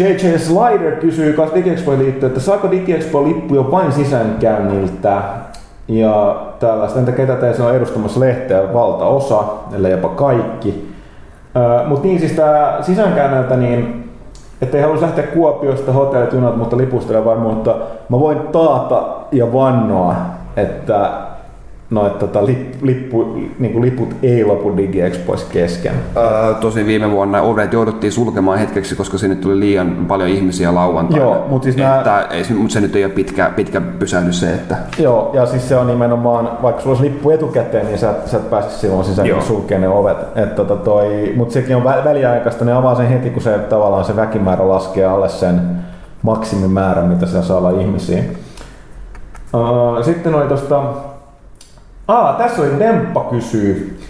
JJ 0.01 0.39
Slider 0.39 0.97
kysyy 0.97 1.33
kanssa 1.33 1.57
DigiExpoon 1.57 1.99
liittyen, 1.99 2.31
että 2.31 2.41
saako 2.41 2.71
DigiExpo 2.71 3.25
lippu 3.25 3.55
jo 3.55 3.71
vain 3.71 3.93
sisäänkäynniltä? 3.93 5.23
Ja 5.89 6.43
tällaista, 6.61 6.99
entä 6.99 7.13
ketä 7.13 7.37
teistä 7.37 7.65
on 7.65 7.75
edustamassa 7.75 8.21
lehteä 8.21 8.75
valtaosa, 8.75 9.45
ellei 9.75 9.93
jopa 9.93 10.09
kaikki. 10.09 10.95
Mutta 11.87 12.07
niin 12.07 12.19
siis 12.19 12.33
tämä 12.33 12.79
sisäänkäynniltä, 12.81 13.57
niin 13.57 14.11
ettei 14.63 14.83
halua 14.83 15.01
lähteä 15.01 15.27
Kuopiosta 15.27 15.93
hotellit, 15.93 16.33
junat, 16.33 16.57
mutta 16.57 16.77
lipustele 16.77 17.25
varmaan, 17.25 17.55
mutta 17.55 17.77
mä 18.09 18.21
voin 18.21 18.39
taata 18.39 19.03
ja 19.33 19.53
vannoa, 19.53 20.15
että 20.57 21.11
noit 21.91 22.19
tota, 22.19 22.47
lip, 22.47 22.83
lippu, 22.83 23.23
niin 23.59 23.73
kuin 23.73 23.85
liput 23.85 24.09
ei 24.23 24.45
lopu 24.45 24.77
DigiExpoissa 24.77 25.47
kesken. 25.53 25.93
Öö, 26.17 26.55
tosi 26.55 26.87
viime 26.87 27.11
vuonna 27.11 27.43
ovet 27.43 27.73
jouduttiin 27.73 28.13
sulkemaan 28.13 28.59
hetkeksi, 28.59 28.97
koska 28.97 29.19
sinne 29.19 29.37
tuli 29.37 29.61
liian 29.61 29.97
paljon 30.09 30.29
ihmisiä 30.29 30.75
lauantaina. 30.75 31.25
Joo, 31.25 31.47
mutta 31.49 31.65
siis 31.65 31.77
nää... 31.77 31.99
että, 31.99 32.27
ei, 32.31 32.45
mutta 32.55 32.73
se 32.73 32.81
nyt 32.81 32.97
ei 32.97 33.05
ole 33.05 33.13
pitkä, 33.13 33.51
pitkä 33.57 33.81
pysähdys 33.81 34.41
se, 34.41 34.55
että... 34.55 34.77
Joo, 34.99 35.31
ja 35.33 35.47
siis 35.47 35.69
se 35.69 35.77
on 35.77 35.87
nimenomaan, 35.87 36.51
vaikka 36.63 36.83
sulla 36.83 36.97
olisi 36.97 37.13
lippu 37.13 37.31
etukäteen, 37.31 37.87
niin 37.87 37.99
sä, 37.99 38.15
sä 38.27 38.37
et 38.37 38.51
pääsisi 38.51 38.79
silloin 38.79 39.05
sisään 39.05 39.29
niin 39.29 39.43
sulkeen 39.43 39.81
ne 39.81 39.89
ovet. 39.89 40.17
Et, 40.35 40.55
tota, 40.55 40.77
toi, 40.77 41.33
mutta 41.37 41.53
sekin 41.53 41.77
on 41.77 41.83
vä- 41.83 42.05
väliaikaista, 42.05 42.65
ne 42.65 42.73
avaa 42.73 42.95
sen 42.95 43.09
heti, 43.09 43.31
kun 43.31 43.43
se 43.43 43.59
tavallaan 43.59 44.05
se 44.05 44.17
väkimäärä 44.17 44.69
laskee 44.69 45.05
alle 45.07 45.29
sen 45.29 45.61
maksimimäärän, 46.23 47.09
mitä 47.09 47.27
siellä 47.27 47.47
saa 47.47 47.59
olla 47.59 47.81
ihmisiä. 47.81 48.23
Uh, 49.55 50.05
sitten 50.05 50.35
oli 50.35 50.49
tuosta 50.49 50.83
Ah, 52.11 52.37
tässä 52.37 52.63
oli 52.63 52.79
Demppa 52.79 53.21
kysyy. 53.21 54.01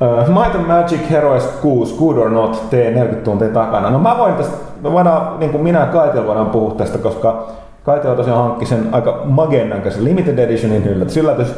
Uh, 0.00 0.28
Might 0.28 0.54
and 0.54 0.66
Magic 0.66 1.10
Heroes 1.10 1.46
6, 1.62 1.94
Good 1.98 2.16
or 2.16 2.30
Not, 2.30 2.70
tee 2.70 2.90
40 2.90 3.24
tuntia 3.24 3.48
takana. 3.48 3.90
No 3.90 3.98
mä 3.98 4.18
voin 4.18 4.34
tästä, 4.34 4.56
me 4.82 4.92
voidaan, 4.92 5.38
niin 5.38 5.50
kuin 5.50 5.62
minä 5.62 5.80
ja 5.80 5.86
Kaitel 5.86 6.26
voidaan 6.26 6.50
puhua 6.50 6.74
tästä, 6.74 6.98
koska 6.98 7.48
Kaitel 7.84 8.14
tosiaan 8.14 8.42
hankki 8.42 8.66
sen 8.66 8.88
aika 8.92 9.20
magennan 9.24 9.82
kanssa 9.82 10.04
Limited 10.04 10.38
Editionin 10.38 10.86
yllätys. 10.86 11.16
yllätys. 11.16 11.48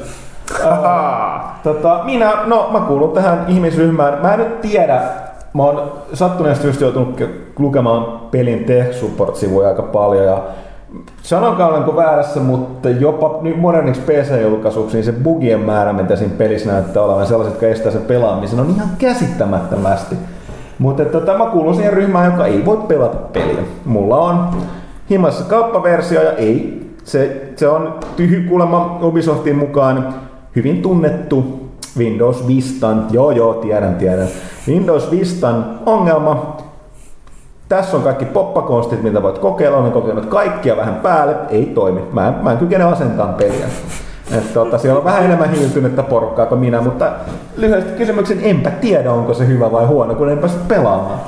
Uh, 0.64 0.76
tota, 1.62 2.00
minä, 2.04 2.32
no 2.46 2.68
mä 2.72 2.80
kuulun 2.80 3.12
tähän 3.12 3.44
ihmisryhmään. 3.48 4.18
Mä 4.22 4.34
en 4.34 4.38
nyt 4.38 4.60
tiedä, 4.60 5.02
mä 5.54 5.62
oon 5.62 5.92
sattuneesti 6.14 6.66
just 6.66 6.80
joutunut 6.80 7.20
lukemaan 7.58 8.04
pelin 8.30 8.64
tech 8.64 8.92
support-sivuja 8.92 9.68
aika 9.68 9.82
paljon 9.82 10.24
ja 10.24 10.42
Sanokaa 11.22 11.68
olenko 11.68 11.96
väärässä, 11.96 12.40
mutta 12.40 12.90
jopa 12.90 13.38
nyt 13.42 13.60
moderniksi 13.60 14.00
PC-julkaisuksi 14.00 14.96
niin 14.96 15.04
se 15.04 15.12
bugien 15.12 15.60
määrä, 15.60 15.92
mitä 15.92 16.16
siinä 16.16 16.34
pelissä 16.38 16.72
näyttää 16.72 17.02
olevan, 17.02 17.26
sellaiset, 17.26 17.54
jotka 17.54 17.66
estää 17.66 17.92
sen 17.92 18.02
pelaamisen, 18.02 18.60
on 18.60 18.70
ihan 18.70 18.88
käsittämättömästi. 18.98 20.16
Mutta 20.78 21.04
tota, 21.04 21.38
mä 21.38 21.46
kuulun 21.46 21.74
siihen 21.74 21.92
ryhmään, 21.92 22.30
joka 22.30 22.46
ei 22.46 22.64
voi 22.64 22.76
pelata 22.76 23.16
peliä. 23.16 23.62
Mulla 23.84 24.18
on 24.18 24.48
himassa 25.10 25.44
kauppaversio 25.44 26.22
ja 26.22 26.32
ei. 26.32 26.80
Se, 27.04 27.52
se 27.56 27.68
on 27.68 27.94
tyhy 28.16 28.48
kuulemma 28.48 28.98
Ubisoftin 29.02 29.56
mukaan 29.56 30.14
hyvin 30.56 30.82
tunnettu 30.82 31.60
Windows 31.98 32.46
Vistan, 32.48 33.06
joo 33.10 33.30
joo, 33.30 33.54
tiedän, 33.54 33.94
tiedän. 33.94 34.28
Windows 34.68 35.10
Vistan 35.10 35.80
ongelma, 35.86 36.56
tässä 37.70 37.96
on 37.96 38.02
kaikki 38.02 38.24
poppakonstit, 38.24 39.02
mitä 39.02 39.22
voit 39.22 39.38
kokeilla. 39.38 39.76
Olen 39.76 39.92
kokeillut 39.92 40.26
kaikkia 40.26 40.76
vähän 40.76 40.94
päälle. 40.94 41.36
Ei 41.50 41.66
toimi. 41.66 42.00
Mä 42.12 42.28
en, 42.28 42.34
mä 42.42 42.52
en 42.52 42.58
kykene 42.58 42.84
asentamaan 42.84 43.34
peliä. 43.34 43.66
Että 44.30 44.54
tota, 44.54 44.78
siellä 44.78 44.98
on 44.98 45.04
vähän 45.04 45.24
enemmän 45.24 45.50
hiiltynyttä 45.50 46.02
porukkaa 46.02 46.46
kuin 46.46 46.60
minä, 46.60 46.80
mutta 46.80 47.12
lyhyesti 47.56 47.92
kysymyksen 47.92 48.38
enpä 48.42 48.70
tiedä, 48.70 49.12
onko 49.12 49.34
se 49.34 49.46
hyvä 49.46 49.72
vai 49.72 49.86
huono, 49.86 50.14
kun 50.14 50.28
en 50.28 50.38
pääse 50.38 50.56
pelaamaan. 50.68 51.20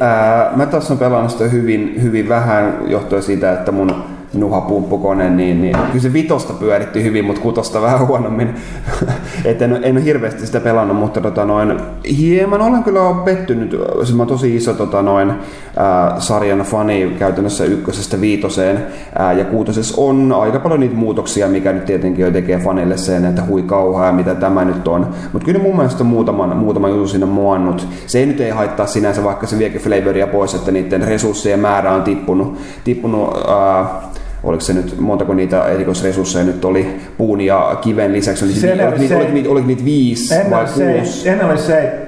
Ää, 0.00 0.52
mä 0.56 0.66
taas 0.66 0.90
on 0.90 0.98
pelannut 0.98 1.30
sitä 1.30 1.44
hyvin, 1.44 2.02
hyvin 2.02 2.28
vähän 2.28 2.78
johtuen 2.86 3.22
siitä, 3.22 3.52
että 3.52 3.72
mun 3.72 4.04
nuhapumppukone, 4.36 5.30
niin, 5.30 5.62
niin 5.62 5.76
kyllä 5.76 6.00
se 6.00 6.12
vitosta 6.12 6.52
pyöritti 6.52 7.02
hyvin, 7.02 7.24
mutta 7.24 7.40
kutosta 7.42 7.82
vähän 7.82 8.06
huonommin. 8.06 8.54
Et 9.44 9.62
en, 9.62 9.78
en 9.82 9.96
ole 9.96 10.04
hirveästi 10.04 10.46
sitä 10.46 10.60
pelannut, 10.60 10.96
mutta 10.96 11.20
tota 11.20 11.44
noin, 11.44 11.80
hieman 12.18 12.62
olen 12.62 12.84
kyllä 12.84 13.00
pettynyt. 13.24 13.70
Siis 13.96 14.14
mä 14.14 14.22
oon 14.22 14.28
tosi 14.28 14.56
iso 14.56 14.74
tota 14.74 15.02
noin, 15.02 15.32
ää, 15.76 16.20
sarjan 16.20 16.58
fani 16.58 17.16
käytännössä 17.18 17.64
ykkösestä 17.64 18.20
viitoseen. 18.20 18.86
Ää, 19.18 19.32
ja 19.32 19.44
kuutosessa 19.44 20.02
on 20.02 20.32
aika 20.32 20.60
paljon 20.60 20.80
niitä 20.80 20.94
muutoksia, 20.94 21.48
mikä 21.48 21.72
nyt 21.72 21.84
tietenkin 21.84 22.24
jo 22.24 22.30
tekee 22.30 22.58
fanille 22.58 22.96
sen, 22.96 23.24
että 23.24 23.42
hui 23.48 23.62
kauhaa 23.62 24.12
mitä 24.12 24.34
tämä 24.34 24.64
nyt 24.64 24.88
on. 24.88 25.08
Mutta 25.32 25.46
kyllä 25.46 25.60
mun 25.60 25.76
mielestä 25.76 26.04
muutaman, 26.04 26.56
muutaman 26.56 26.90
jutun 26.90 27.08
sinne 27.08 27.26
muannut. 27.26 27.88
Se 28.06 28.18
ei 28.18 28.26
nyt 28.26 28.40
ei 28.40 28.50
haittaa 28.50 28.86
sinänsä, 28.86 29.24
vaikka 29.24 29.46
se 29.46 29.58
viekin 29.58 29.80
flavoria 29.80 30.26
pois, 30.26 30.54
että 30.54 30.72
niiden 30.72 31.02
resurssien 31.02 31.60
määrä 31.60 31.92
on 31.92 32.02
tippunut, 32.02 32.58
tippunut 32.84 33.30
ää, 33.48 34.02
oliko 34.46 34.60
se 34.60 34.72
nyt, 34.72 35.00
montako 35.00 35.34
niitä 35.34 35.66
erikoisresursseja 35.66 36.44
nyt 36.44 36.64
oli 36.64 36.96
puun 37.18 37.40
ja 37.40 37.78
kiven 37.80 38.12
lisäksi, 38.12 38.44
oli, 38.44 38.52
se, 38.52 38.72
oliko, 38.72 39.08
se, 39.08 39.16
oliko, 39.16 39.32
niitä, 39.32 39.50
oliko 39.50 39.66
niitä 39.66 39.84
viisi 39.84 40.34
vai 40.50 40.64
kuusi? 40.64 41.28
Ennen 41.28 41.46
oli 41.46 41.58
se, 41.58 42.05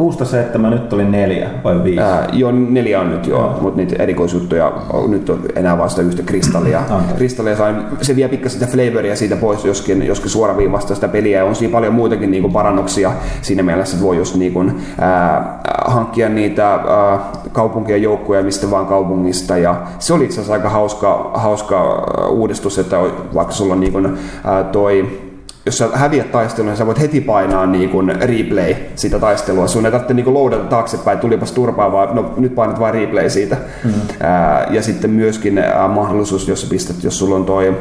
Kuusta 0.00 0.24
seitsemän, 0.24 0.70
nyt 0.70 0.92
oli 0.92 1.04
neljä 1.04 1.50
vai 1.64 1.84
viisi? 1.84 2.00
Ää, 2.00 2.28
joo, 2.32 2.52
neljä 2.52 3.00
on 3.00 3.10
nyt 3.10 3.26
joo, 3.26 3.40
joo. 3.40 3.58
mutta 3.60 3.76
niitä 3.76 4.02
erikoisjuttuja 4.02 4.72
on, 4.92 5.10
nyt 5.10 5.30
on 5.30 5.42
enää 5.56 5.78
vasta 5.78 5.96
sitä 5.96 6.08
yhtä 6.08 6.22
kristallia. 6.22 6.80
Okay. 6.90 7.16
Kristallia 7.16 7.56
sain, 7.56 7.76
se 8.02 8.16
vie 8.16 8.28
pikkasen 8.28 8.60
sitä 8.60 8.72
flavoria 8.72 9.16
siitä 9.16 9.36
pois, 9.36 9.64
joskin, 9.64 10.06
joskin 10.06 10.30
suoraviivasta 10.30 10.94
sitä 10.94 11.08
peliä. 11.08 11.38
Ja 11.38 11.44
on 11.44 11.54
siinä 11.54 11.72
paljon 11.72 11.94
muitakin 11.94 12.30
niin 12.30 12.42
kuin 12.42 12.52
parannuksia 12.52 13.12
siinä 13.42 13.62
mielessä, 13.62 13.96
että 13.96 14.06
voi 14.06 14.16
just 14.16 14.36
niin 14.36 14.52
kuin, 14.52 14.72
ää, 14.98 15.60
hankkia 15.86 16.28
niitä 16.28 16.70
ää, 16.74 17.18
kaupunkien 17.52 18.02
joukkoja 18.02 18.42
mistä 18.42 18.70
vaan 18.70 18.86
kaupungista. 18.86 19.58
Ja 19.58 19.82
se 19.98 20.14
oli 20.14 20.24
itse 20.24 20.34
asiassa 20.34 20.52
aika 20.52 20.68
hauska, 20.68 21.30
hauska 21.34 22.06
uudistus, 22.30 22.78
että 22.78 22.96
vaikka 23.34 23.52
sulla 23.52 23.74
on 23.74 23.80
niin 23.80 23.92
kuin, 23.92 24.18
ää, 24.44 24.64
toi 24.64 25.20
jos 25.66 25.78
sä 25.78 25.88
häviät 25.92 26.32
taistelun, 26.32 26.68
niin 26.68 26.76
sä 26.76 26.86
voit 26.86 27.00
heti 27.00 27.20
painaa 27.20 27.66
niin 27.66 27.90
kuin 27.90 28.08
replay 28.20 28.74
sitä 28.96 29.18
taistelua. 29.18 29.68
Sun 29.68 29.86
ei 29.86 29.92
tarvitse 29.92 30.14
niin 30.14 30.34
loadata 30.34 30.64
taaksepäin, 30.64 31.18
tulipas 31.18 31.52
turpaa, 31.52 31.92
vaan 31.92 32.16
no, 32.16 32.34
nyt 32.36 32.54
painat 32.54 32.80
vain 32.80 32.94
replay 32.94 33.30
siitä. 33.30 33.56
Mm-hmm. 33.84 34.00
Ää, 34.20 34.66
ja 34.70 34.82
sitten 34.82 35.10
myöskin 35.10 35.58
ää, 35.58 35.88
mahdollisuus, 35.88 36.48
jos 36.48 36.60
sä 36.60 36.66
pistät, 36.70 37.04
jos 37.04 37.18
sulla 37.18 37.36
on 37.36 37.44
toi 37.44 37.76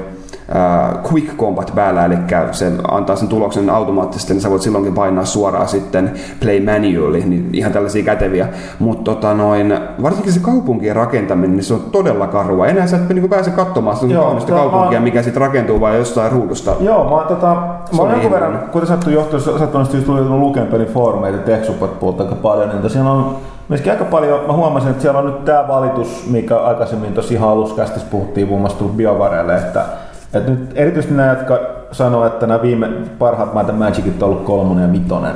äh, 0.56 1.12
quick 1.12 1.38
combat 1.38 1.72
päällä, 1.76 2.06
eli 2.06 2.16
se 2.52 2.72
antaa 2.92 3.16
sen 3.16 3.28
tuloksen 3.28 3.70
automaattisesti, 3.70 4.34
niin 4.34 4.42
sä 4.42 4.50
voit 4.50 4.62
silloinkin 4.62 4.94
painaa 4.94 5.26
suoraan 5.26 5.68
sitten 5.68 6.12
play 6.42 6.66
manually, 6.66 7.20
niin 7.20 7.50
ihan 7.54 7.72
tällaisia 7.72 8.04
käteviä. 8.04 8.48
Mutta 8.80 9.12
tota 9.12 9.34
noin, 9.34 9.80
varsinkin 10.02 10.34
se 10.34 10.40
kaupunkien 10.40 10.96
rakentaminen, 10.96 11.56
niin 11.56 11.64
se 11.64 11.74
on 11.74 11.84
todella 11.92 12.28
karua. 12.28 12.68
Enää 12.68 12.88
sä 12.88 12.98
et 12.98 13.10
niin 13.10 13.30
pääse 13.30 13.52
katsomaan 13.52 13.98
sitä 13.98 14.14
Joo, 14.14 14.24
kaunista 14.24 14.54
kaupunkia, 14.54 15.00
mä... 15.00 15.04
mikä 15.04 15.24
sitten 15.24 15.42
rakentuu 15.42 15.80
vain 15.80 15.98
jostain 15.98 16.32
ruudusta. 16.32 16.76
Joo, 16.80 17.18
mä, 17.18 17.28
tota, 17.28 17.48
mä 17.96 18.02
olen 18.02 18.12
jonkun 18.12 18.32
verran, 18.32 18.64
kuten 18.72 18.88
sattuu 18.88 19.14
johtua, 19.14 19.40
sattunut 19.40 19.94
just 19.94 20.06
tuli 20.06 20.22
lukenut 20.22 20.70
pelin 20.70 20.88
foorumeita 20.88 21.38
tech 21.38 21.72
puolta 22.00 22.24
aika 22.24 22.36
paljon, 22.36 22.70
niin 22.70 22.90
siellä 22.90 23.12
on 23.12 23.36
Myöskin 23.70 23.92
aika 23.92 24.06
paljon, 24.06 24.48
mä 24.48 24.54
huomasin, 24.54 24.90
että 24.90 25.02
siellä 25.02 25.20
on 25.20 25.26
nyt 25.26 25.46
tämä 25.46 25.68
valitus, 25.68 26.28
mikä 26.30 26.58
aikaisemmin 26.58 27.14
tosi 27.14 27.36
haluskästi 27.36 28.00
puhuttiin 28.12 28.48
muun 28.48 28.62
muassa 28.62 28.84
biovareille, 28.84 29.56
että 29.56 29.86
et 30.34 30.48
nyt 30.48 30.72
erityisesti 30.76 31.16
nämä, 31.16 31.30
jotka 31.30 31.60
sanoo, 31.92 32.26
että 32.26 32.48
nämä 32.48 32.62
viime 32.62 32.88
parhaat 33.20 33.54
maita 33.54 33.74
Magicit 33.74 34.24
on 34.24 34.30
ollut 34.30 34.44
kolmonen 34.44 34.82
ja 34.82 34.92
vitonen 34.92 35.36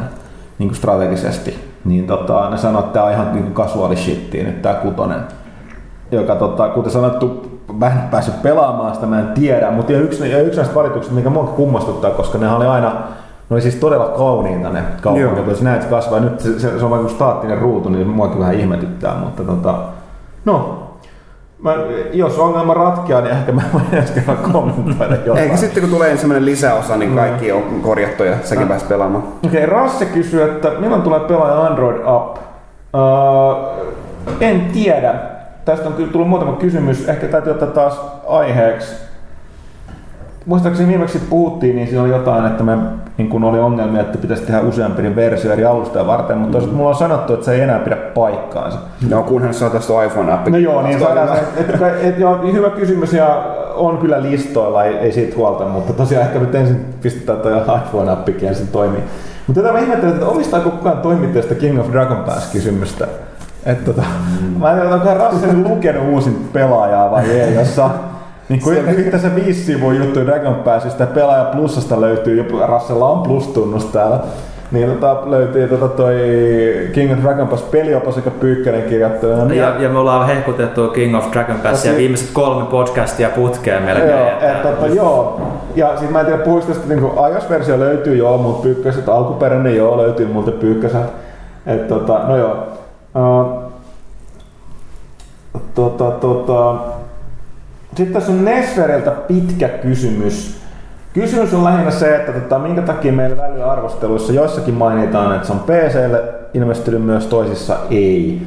niin 0.59 0.69
kuin 0.69 0.77
strategisesti, 0.77 1.73
niin 1.85 2.07
tota, 2.07 2.49
ne 2.49 2.57
sanoo, 2.57 2.79
että 2.79 2.93
tämä 2.93 3.05
on 3.05 3.11
ihan 3.11 3.33
niin 3.33 3.43
kuin 3.43 3.53
casual 3.53 3.95
shittiä 3.95 4.43
nyt 4.43 4.61
tämä 4.61 4.75
kutonen, 4.75 5.19
joka 6.11 6.35
tota, 6.35 6.69
kuten 6.69 6.91
sanottu, 6.91 7.51
mä 7.79 7.87
en 7.87 8.09
päässyt 8.11 8.41
pelaamaan 8.41 8.95
sitä, 8.95 9.05
mä 9.05 9.19
en 9.19 9.27
tiedä, 9.27 9.71
mutta 9.71 9.93
yksi, 9.93 10.31
ja 10.31 10.41
yksi 10.41 10.57
näistä 10.57 10.75
valituksista, 10.75 11.15
mikä 11.15 11.29
mua 11.29 11.43
kummastuttaa, 11.43 12.11
koska 12.11 12.37
ne 12.37 12.49
oli 12.49 12.65
aina, 12.65 12.89
ne 12.89 13.53
oli 13.53 13.61
siis 13.61 13.75
todella 13.75 14.05
kauniita 14.05 14.69
ne 14.69 14.83
kaupungit, 15.01 15.47
jos 15.47 15.61
näet 15.61 15.85
kasvaa, 15.85 16.19
nyt 16.19 16.39
se, 16.39 16.59
se, 16.59 16.79
se 16.79 16.85
on 16.85 16.91
vaikka 16.91 17.09
staattinen 17.09 17.57
ruutu, 17.57 17.89
niin 17.89 18.07
muakin 18.07 18.39
vähän 18.39 18.59
ihmetyttää, 18.59 19.15
mutta 19.15 19.43
tota, 19.43 19.75
no, 20.45 20.82
Mä, 21.63 21.75
jos 22.13 22.39
ongelma 22.39 22.73
ratkeaa, 22.73 23.21
niin 23.21 23.33
ehkä 23.33 23.51
mä 23.51 23.61
voin 23.73 23.85
ensi 24.01 24.13
kerran 24.13 24.37
kommentoida 24.37 25.15
jotain. 25.25 25.43
Eikä 25.43 25.57
sitten 25.57 25.83
kun 25.83 25.89
tulee 25.91 26.11
ensimmäinen 26.11 26.45
lisäosa, 26.45 26.97
niin 26.97 27.15
kaikki 27.15 27.51
on 27.51 27.63
korjattu 27.81 28.23
ja 28.23 28.35
säkin 28.43 28.67
pääset 28.67 28.89
pelaamaan. 28.89 29.23
Okei, 29.23 29.63
okay, 29.63 29.65
Rasse 29.65 30.05
kysyy, 30.05 30.43
että 30.43 30.71
milloin 30.79 31.01
tulee 31.01 31.19
pelaaja 31.19 31.61
Android 31.61 32.01
App? 32.05 32.37
Uh, 32.37 33.93
en 34.39 34.61
tiedä. 34.73 35.13
Tästä 35.65 35.87
on 35.87 35.93
kyllä 35.93 36.11
tullut 36.11 36.29
muutama 36.29 36.53
kysymys. 36.53 37.09
Ehkä 37.09 37.27
täytyy 37.27 37.51
ottaa 37.51 37.67
taas 37.67 38.01
aiheeksi 38.27 38.95
muistaakseni 40.45 40.89
viimeksi 40.89 41.19
puhuttiin, 41.29 41.75
niin 41.75 41.87
siinä 41.87 42.03
oli 42.03 42.09
jotain, 42.09 42.45
että 42.45 42.63
me 42.63 42.77
niin 43.17 43.29
kun 43.29 43.43
oli 43.43 43.59
ongelmia, 43.59 44.01
että 44.01 44.17
pitäisi 44.17 44.43
tehdä 44.43 44.61
useampi 44.61 45.15
versio 45.15 45.53
eri 45.53 45.65
alustoja 45.65 46.07
varten, 46.07 46.37
mutta 46.37 46.59
mm. 46.59 46.69
mulla 46.69 46.89
on 46.89 46.95
sanottu, 46.95 47.33
että 47.33 47.45
se 47.45 47.53
ei 47.53 47.61
enää 47.61 47.79
pidä 47.79 47.95
paikkaansa. 47.95 48.77
No 49.09 49.23
kunhan 49.23 49.53
saa 49.53 49.69
tästä 49.69 49.93
iPhone-appi. 49.93 50.51
No 50.51 50.57
joo, 50.57 50.81
niin 50.81 50.99
saadaan 50.99 51.37
että, 51.57 51.87
et, 51.87 52.03
et, 52.03 52.19
joo, 52.19 52.39
hyvä 52.53 52.69
kysymys 52.69 53.13
ja 53.13 53.45
on 53.75 53.97
kyllä 53.97 54.21
listoilla, 54.21 54.83
ei, 54.83 54.95
ei 54.95 55.11
siitä 55.11 55.35
huolta, 55.35 55.65
mutta 55.65 55.93
tosiaan 55.93 56.25
ehkä 56.25 56.39
nyt 56.39 56.55
ensin 56.55 56.85
pistetään 57.01 57.39
toi 57.39 57.51
iPhone-appikin 57.53 58.47
ensin 58.47 58.67
toimii. 58.67 59.03
Mutta 59.47 59.61
tätä 59.61 59.73
mä 59.73 59.79
ihmettelen, 59.79 60.13
että 60.13 60.25
omistaako 60.25 60.69
kukaan 60.69 60.97
toimittajasta 60.97 61.55
King 61.55 61.79
of 61.79 61.91
Dragon 61.91 62.17
Pass 62.17 62.51
kysymystä. 62.51 63.07
Että 63.65 63.85
tota, 63.85 64.07
mm. 64.41 64.59
Mä 64.59 64.71
en 64.71 64.77
tiedä, 64.77 64.95
onko 64.95 65.29
Russell 65.31 65.63
lukenut 65.63 66.13
uusin 66.13 66.49
pelaajaa 66.53 67.11
vai 67.11 67.29
ei, 67.29 67.55
jossa 67.55 67.89
niin 68.49 68.61
kuin 68.61 68.77
yhteensä 68.77 69.35
viisi 69.35 69.63
sivua 69.63 69.93
juttuja 69.93 70.25
Dragon 70.25 70.55
Passista 70.55 71.03
ja 71.03 71.07
pelaaja 71.07 71.43
plussasta 71.43 72.01
löytyy, 72.01 72.37
jopa 72.37 72.65
Russella 72.67 73.09
on 73.09 73.23
plus-tunnus 73.23 73.85
täällä. 73.85 74.19
Niin 74.71 74.89
tota, 74.89 75.21
löytyy 75.25 75.67
tota 75.67 75.87
toi 75.87 76.15
King 76.93 77.13
of 77.13 77.19
Dragon 77.23 77.47
Pass 77.47 77.63
peliopas, 77.63 78.15
joka 78.15 78.31
Pyykkänen 78.31 78.83
kirjoittanut. 78.83 79.55
Ja, 79.55 79.75
ja, 79.79 79.89
me 79.89 79.99
ollaan 79.99 80.27
hehkutettu 80.27 80.87
King 80.87 81.17
of 81.17 81.31
Dragon 81.31 81.55
Passia 81.55 81.91
ja 81.91 81.97
viimeiset 81.97 82.29
kolme 82.33 82.65
podcastia 82.65 83.29
putkeen 83.29 83.83
melkein. 83.83 84.09
Joo, 84.09 84.29
et, 84.41 84.61
tota, 84.61 84.87
joo. 84.87 85.41
Ja 85.75 85.97
sit 85.97 86.11
mä 86.11 86.19
en 86.19 86.25
tiedä, 86.25 86.43
puhuis 86.43 86.65
tästä 86.65 86.87
niinku 86.87 87.07
iOS-versio 87.07 87.79
löytyy 87.79 88.15
joo, 88.15 88.37
mutta 88.37 88.63
Pyykkäset 88.63 89.09
alkuperäinen 89.09 89.75
joo 89.75 89.97
löytyy 89.97 90.27
multa 90.27 90.51
Pyykkäset. 90.51 91.05
Et 91.65 91.87
tota, 91.87 92.19
no 92.27 92.37
joo. 92.37 92.67
Uh, 93.15 93.63
tota, 95.75 96.11
tota, 96.11 96.75
sitten 97.95 98.13
tässä 98.13 98.31
on 98.31 98.45
Nesferiltä 98.45 99.11
pitkä 99.11 99.69
kysymys. 99.69 100.63
Kysymys 101.13 101.53
on 101.53 101.63
lähinnä 101.63 101.91
se, 101.91 102.15
että 102.15 102.31
tota, 102.31 102.59
minkä 102.59 102.81
takia 102.81 103.13
meillä 103.13 103.37
väliarvosteluissa 103.37 104.33
joissakin 104.33 104.73
mainitaan, 104.73 105.35
että 105.35 105.47
se 105.47 105.53
on 105.53 105.59
PClle 105.59 106.23
ilmestynyt 106.53 107.05
myös 107.05 107.27
toisissa 107.27 107.77
ei. 107.89 108.41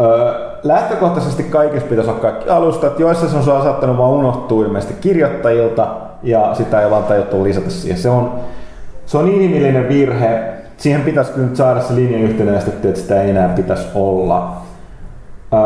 Öö, 0.00 0.34
lähtökohtaisesti 0.62 1.42
kaikissa 1.42 1.88
pitäisi 1.88 2.10
olla 2.10 2.20
kaikki 2.20 2.50
alustat, 2.50 3.00
joissa 3.00 3.28
se 3.28 3.36
on 3.36 3.62
saattanut 3.62 3.98
vaan 3.98 4.10
unohtua 4.10 4.64
ilmeisesti 4.64 4.94
kirjoittajilta 5.00 5.88
ja 6.22 6.54
sitä 6.54 6.82
ei 6.82 6.90
vaan 6.90 7.04
tajuttu 7.04 7.44
lisätä 7.44 7.70
siihen. 7.70 7.98
Se 7.98 8.10
on, 8.10 8.32
se 9.06 9.18
on 9.18 9.28
inhimillinen 9.28 9.88
virhe. 9.88 10.54
Siihen 10.76 11.00
pitäisi 11.00 11.32
kyllä 11.32 11.46
nyt 11.46 11.56
saada 11.56 11.80
se 11.80 11.94
linja 11.94 12.18
yhtenäistetty, 12.18 12.88
että 12.88 13.00
sitä 13.00 13.22
ei 13.22 13.30
enää 13.30 13.48
pitäisi 13.48 13.86
olla. 13.94 14.56
Öö, 15.52 15.60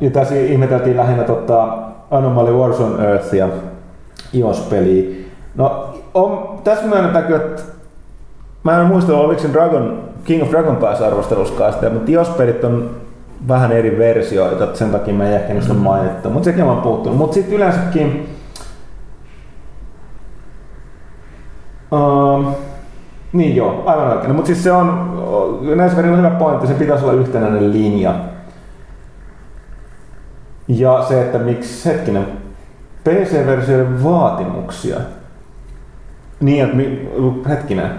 ja 0.00 0.10
tässä 0.10 0.34
ihmeteltiin 0.34 0.96
lähinnä 0.96 1.24
tota 1.24 1.78
Anomaly 2.10 2.52
Wars 2.52 2.80
on 2.80 3.04
Earth 3.04 3.34
ja 3.34 3.48
iOS-peliä. 4.34 5.16
No, 5.54 5.94
on, 6.14 6.58
tässä 6.64 6.86
myönnetään 6.86 7.34
että 7.34 7.62
mä 8.64 8.80
en 8.80 8.86
muista, 8.86 9.16
oliko 9.16 9.42
se 9.42 9.52
Dragon, 9.52 10.02
King 10.24 10.42
of 10.42 10.50
Dragon 10.50 10.76
Pass 10.76 11.00
arvostelussa 11.00 11.72
sitä, 11.72 11.90
mutta 11.90 12.10
iOS-pelit 12.10 12.64
on 12.64 12.90
vähän 13.48 13.72
eri 13.72 13.98
versioita, 13.98 14.64
että 14.64 14.78
sen 14.78 14.90
takia 14.90 15.14
mä 15.14 15.28
en 15.28 15.34
ehkä 15.34 15.54
niistä 15.54 15.72
mm. 15.72 15.78
mainittu, 15.78 16.30
mutta 16.30 16.44
sekin 16.44 16.64
on 16.64 16.82
puuttunut. 16.82 17.18
Mutta 17.18 17.34
sitten 17.34 17.54
yleensäkin 17.54 18.36
Um, 21.90 22.54
niin 23.32 23.56
joo, 23.56 23.82
aivan 23.86 24.08
oikein. 24.08 24.28
No, 24.28 24.34
mutta 24.34 24.46
siis 24.46 24.64
se 24.64 24.72
on, 24.72 25.10
näissä 25.76 25.98
on 25.98 26.18
hyvä 26.18 26.30
pointti, 26.30 26.66
se 26.66 26.74
pitäisi 26.74 27.04
olla 27.04 27.14
yhtenäinen 27.14 27.72
linja. 27.72 28.14
Ja 30.68 31.04
se, 31.08 31.22
että 31.22 31.38
miksi, 31.38 31.88
hetkinen, 31.88 32.26
PC-versioiden 33.04 34.04
vaatimuksia. 34.04 34.96
Niin, 36.40 36.64
että 36.64 37.48
hetkinen. 37.48 37.90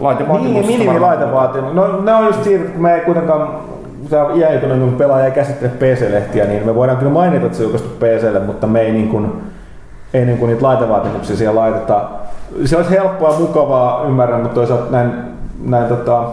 Laitevaatimukset. 0.00 0.42
Niin, 0.42 0.66
minimilaitevaatimukset. 0.66 1.74
No 1.74 2.00
ne 2.00 2.14
on 2.14 2.26
just 2.26 2.44
siinä, 2.44 2.64
kun 2.64 2.82
me 2.82 2.94
ei 2.94 3.00
kuitenkaan 3.00 3.48
on 4.12 4.38
iäitynyt, 4.38 4.78
kun 4.78 4.92
pelaaja 4.92 5.24
ei 5.24 5.32
käsittele 5.32 5.70
PC-lehtiä, 5.70 6.44
niin 6.44 6.66
me 6.66 6.74
voidaan 6.74 6.98
kyllä 6.98 7.12
mainita, 7.12 7.46
että 7.46 7.58
se 7.58 7.62
julkaistu 7.62 7.88
PClle, 7.88 8.40
mutta 8.40 8.66
me 8.66 8.80
ei, 8.80 8.92
niin 8.92 9.08
kuin, 9.08 9.32
ei 10.14 10.24
niin 10.24 10.38
kuin 10.38 10.48
niitä 10.48 10.66
laitevaatimuksia 10.66 11.36
siellä 11.36 11.60
laiteta. 11.60 12.08
Se 12.64 12.76
olisi 12.76 12.90
helppoa 12.90 13.32
ja 13.32 13.38
mukavaa, 13.38 14.04
ymmärrän, 14.04 14.40
mutta 14.40 14.54
toisaalta 14.54 14.90
näin, 14.90 15.12
näin 15.64 15.88
tota, 15.88 16.24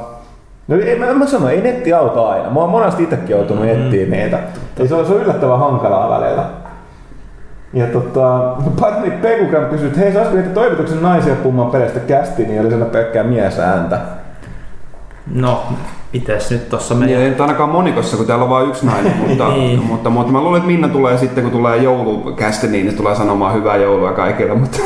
No 0.68 0.76
ei, 0.76 1.00
mä, 1.00 1.14
mä 1.14 1.28
sanon, 1.28 1.52
ei 1.52 1.62
netti 1.62 1.94
auta 1.94 2.30
aina. 2.30 2.50
Mä 2.50 2.60
oon 2.60 2.70
monesti 2.70 3.04
itsekin 3.04 3.30
joutunut 3.30 3.66
mm-hmm. 3.66 3.86
etsiä 3.86 4.06
niitä. 4.06 4.40
Ja 4.80 4.88
se 4.88 4.96
on, 4.96 5.06
se 5.06 5.14
on 5.14 5.22
yllättävän 5.22 5.60
hankalaa 5.60 6.22
välillä. 6.22 6.44
Ja 7.74 7.88
tota, 7.88 8.56
Patni 8.80 9.12
Pekugram 9.12 9.66
kysyi, 9.66 9.88
että 9.88 10.00
hei, 10.00 10.14
saisiko 10.14 10.36
niitä 10.36 10.50
toivotuksen 10.50 11.02
naisia 11.02 11.36
puhumaan 11.36 11.72
pelistä 11.72 12.00
kästi, 12.00 12.46
niin 12.46 12.62
oli 12.62 12.70
siellä 12.70 12.86
pelkkää 12.86 13.24
miesääntä. 13.24 14.00
No, 15.34 15.64
mites 16.14 16.52
nyt 16.52 16.70
tossa 16.70 16.96
meni? 16.96 17.12
Niin, 17.12 17.24
ei 17.24 17.30
nyt 17.30 17.42
ainakaan 17.42 17.70
monikossa, 17.70 18.18
kun 18.18 18.26
täällä 18.26 18.44
on 18.44 18.50
vain 18.50 18.70
yksi 18.70 18.86
nainen, 18.86 19.18
mutta, 19.28 19.50
niin. 19.50 19.84
mutta, 19.84 20.10
mutta, 20.10 20.32
mä 20.32 20.42
luulen, 20.42 20.58
että 20.58 20.68
Minna 20.68 20.88
tulee 20.88 21.18
sitten, 21.18 21.44
kun 21.44 21.52
tulee 21.52 21.78
joulukästi, 21.78 22.68
niin 22.68 22.92
se 22.92 22.98
tulee 22.98 23.16
sanomaan 23.16 23.54
hyvää 23.54 23.76
joulua 23.76 24.12
kaikille, 24.12 24.56
mutta 24.56 24.80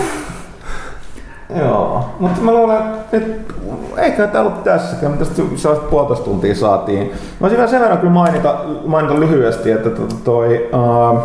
Joo, 1.55 2.05
mutta 2.19 2.41
mä 2.41 2.51
luulen, 2.51 2.77
että 3.13 3.51
eikä 3.97 4.27
tämä 4.27 4.43
ollut 4.43 4.63
tässäkään, 4.63 5.17
tästä 5.17 5.41
sellaista 5.55 5.89
puolitoista 5.89 6.25
tuntia 6.25 6.55
saatiin. 6.55 7.07
Mä 7.39 7.47
olisin 7.47 7.57
vielä 7.57 7.71
sen 7.71 7.81
verran 7.81 7.97
kyllä 7.97 8.13
mainita, 8.13 8.55
mainita 8.85 9.19
lyhyesti, 9.19 9.71
että 9.71 9.89
toi 10.23 10.69
uh, 10.73 11.19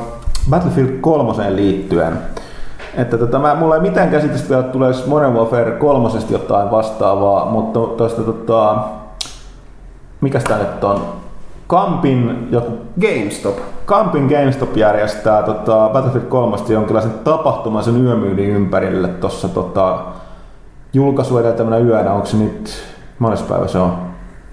Battlefield 0.51 0.89
3 1.01 1.57
liittyen, 1.57 2.19
että 2.95 3.19
tota, 3.19 3.39
mä, 3.39 3.55
mulla 3.55 3.75
ei 3.75 3.81
mitään 3.81 4.11
käsitystä 4.11 4.59
että 4.59 4.73
tulee 4.73 4.93
Modern 5.07 5.35
Warfare 5.35 5.71
3 5.71 6.09
jotain 6.31 6.71
vastaavaa, 6.71 7.51
mutta 7.51 7.81
tuosta 7.81 8.23
tota, 8.23 8.79
mikä 10.21 10.41
tää 10.41 10.59
nyt 10.59 10.85
on? 10.85 11.01
Kampin 11.67 12.49
joku... 12.51 12.73
GameStop. 13.01 13.57
Kampin 13.85 14.27
GameStop 14.27 14.77
järjestää 14.77 15.43
tota, 15.43 15.91
Battlefield 15.93 16.27
3 16.27 16.57
jonkinlaisen 16.69 17.13
tapahtuman 17.25 17.85
sen 17.85 18.05
yömyynnin 18.05 18.51
ympärille 18.51 19.09
tuossa 19.09 19.49
tota, 19.49 19.99
julkaisu 20.97 21.39
edeltävänä 21.39 21.79
yönä. 21.79 22.13
Onko 22.13 22.27
se 22.27 22.37
nyt, 22.37 22.71
mones 23.19 23.43
päivä 23.43 23.69
se 23.69 23.79
on? 23.79 23.99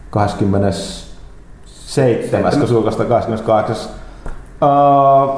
27. 0.10 2.52
kun 2.60 2.68
se 2.68 2.74
julkaistaan 2.74 3.10
28. 3.10 3.92
Uh, 4.62 5.30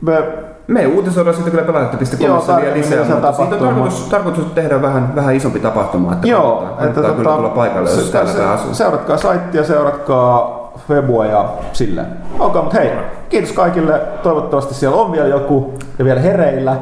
me, 0.00 0.24
me 0.66 0.86
uutisoidaan 0.86 1.36
sitten 1.36 1.50
kyllä 1.50 1.66
pelaajat.comissa 1.66 2.56
vielä 2.56 2.76
lisää, 2.76 3.04
mutta 3.04 3.32
siitä 3.32 3.54
on 3.54 3.60
tarkoitus, 3.60 4.00
tarkoitus 4.00 4.44
tehdä 4.44 4.82
vähän, 4.82 5.14
vähän 5.14 5.34
isompi 5.34 5.60
tapahtuma, 5.60 6.12
että 6.12 6.28
Joo, 6.28 6.56
kannattaa, 6.56 6.86
että 6.86 7.00
kannattaa 7.00 7.24
tota, 7.24 7.36
tulla 7.36 7.48
paikalle, 7.48 7.90
jos 7.90 8.06
se, 8.06 8.12
täällä 8.12 8.52
asuu. 8.52 8.74
Seuratkaa 8.74 9.16
saittia, 9.16 9.64
seuratkaa 9.64 10.56
Febua 10.88 11.26
ja 11.26 11.48
silleen. 11.72 12.06
Okay, 12.38 12.62
mutta 12.62 12.78
hei, 12.78 12.90
kiitos 13.28 13.52
kaikille. 13.52 14.00
Toivottavasti 14.22 14.74
siellä 14.74 14.96
on 14.96 15.12
vielä 15.12 15.28
joku 15.28 15.74
ja 15.98 16.04
vielä 16.04 16.20
hereillä. 16.20 16.76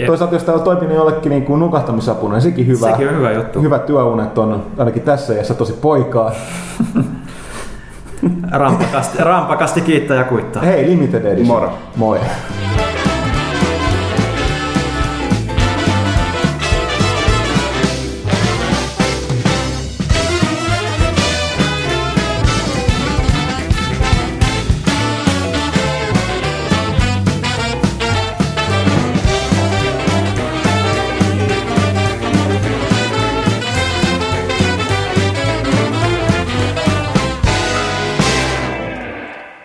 Jep. 0.00 0.06
Toisaalta 0.06 0.34
jos 0.34 0.44
täällä 0.44 0.64
toimii 0.64 0.96
jollekin 0.96 1.30
niin 1.30 1.44
kuin 1.44 1.60
nukahtamisapuna, 1.60 2.34
niin 2.34 2.42
sekin 2.42 2.66
hyvä. 2.66 2.90
Sekin 2.90 3.08
on 3.08 3.16
hyvä 3.16 3.32
juttu. 3.32 3.62
Hyvät 3.62 3.86
työunet 3.86 4.38
on 4.38 4.62
ainakin 4.78 5.02
tässä 5.02 5.34
iässä 5.34 5.54
tosi 5.54 5.72
poikaa. 5.72 6.32
rampakasti, 8.50 9.18
rampakasti 9.18 9.80
kiittää 9.80 10.16
ja 10.16 10.24
kuittaa. 10.24 10.62
Hei, 10.62 10.86
Limited 10.86 11.24
Edition. 11.24 11.46
Moro. 11.46 11.72
Moi. 11.96 12.18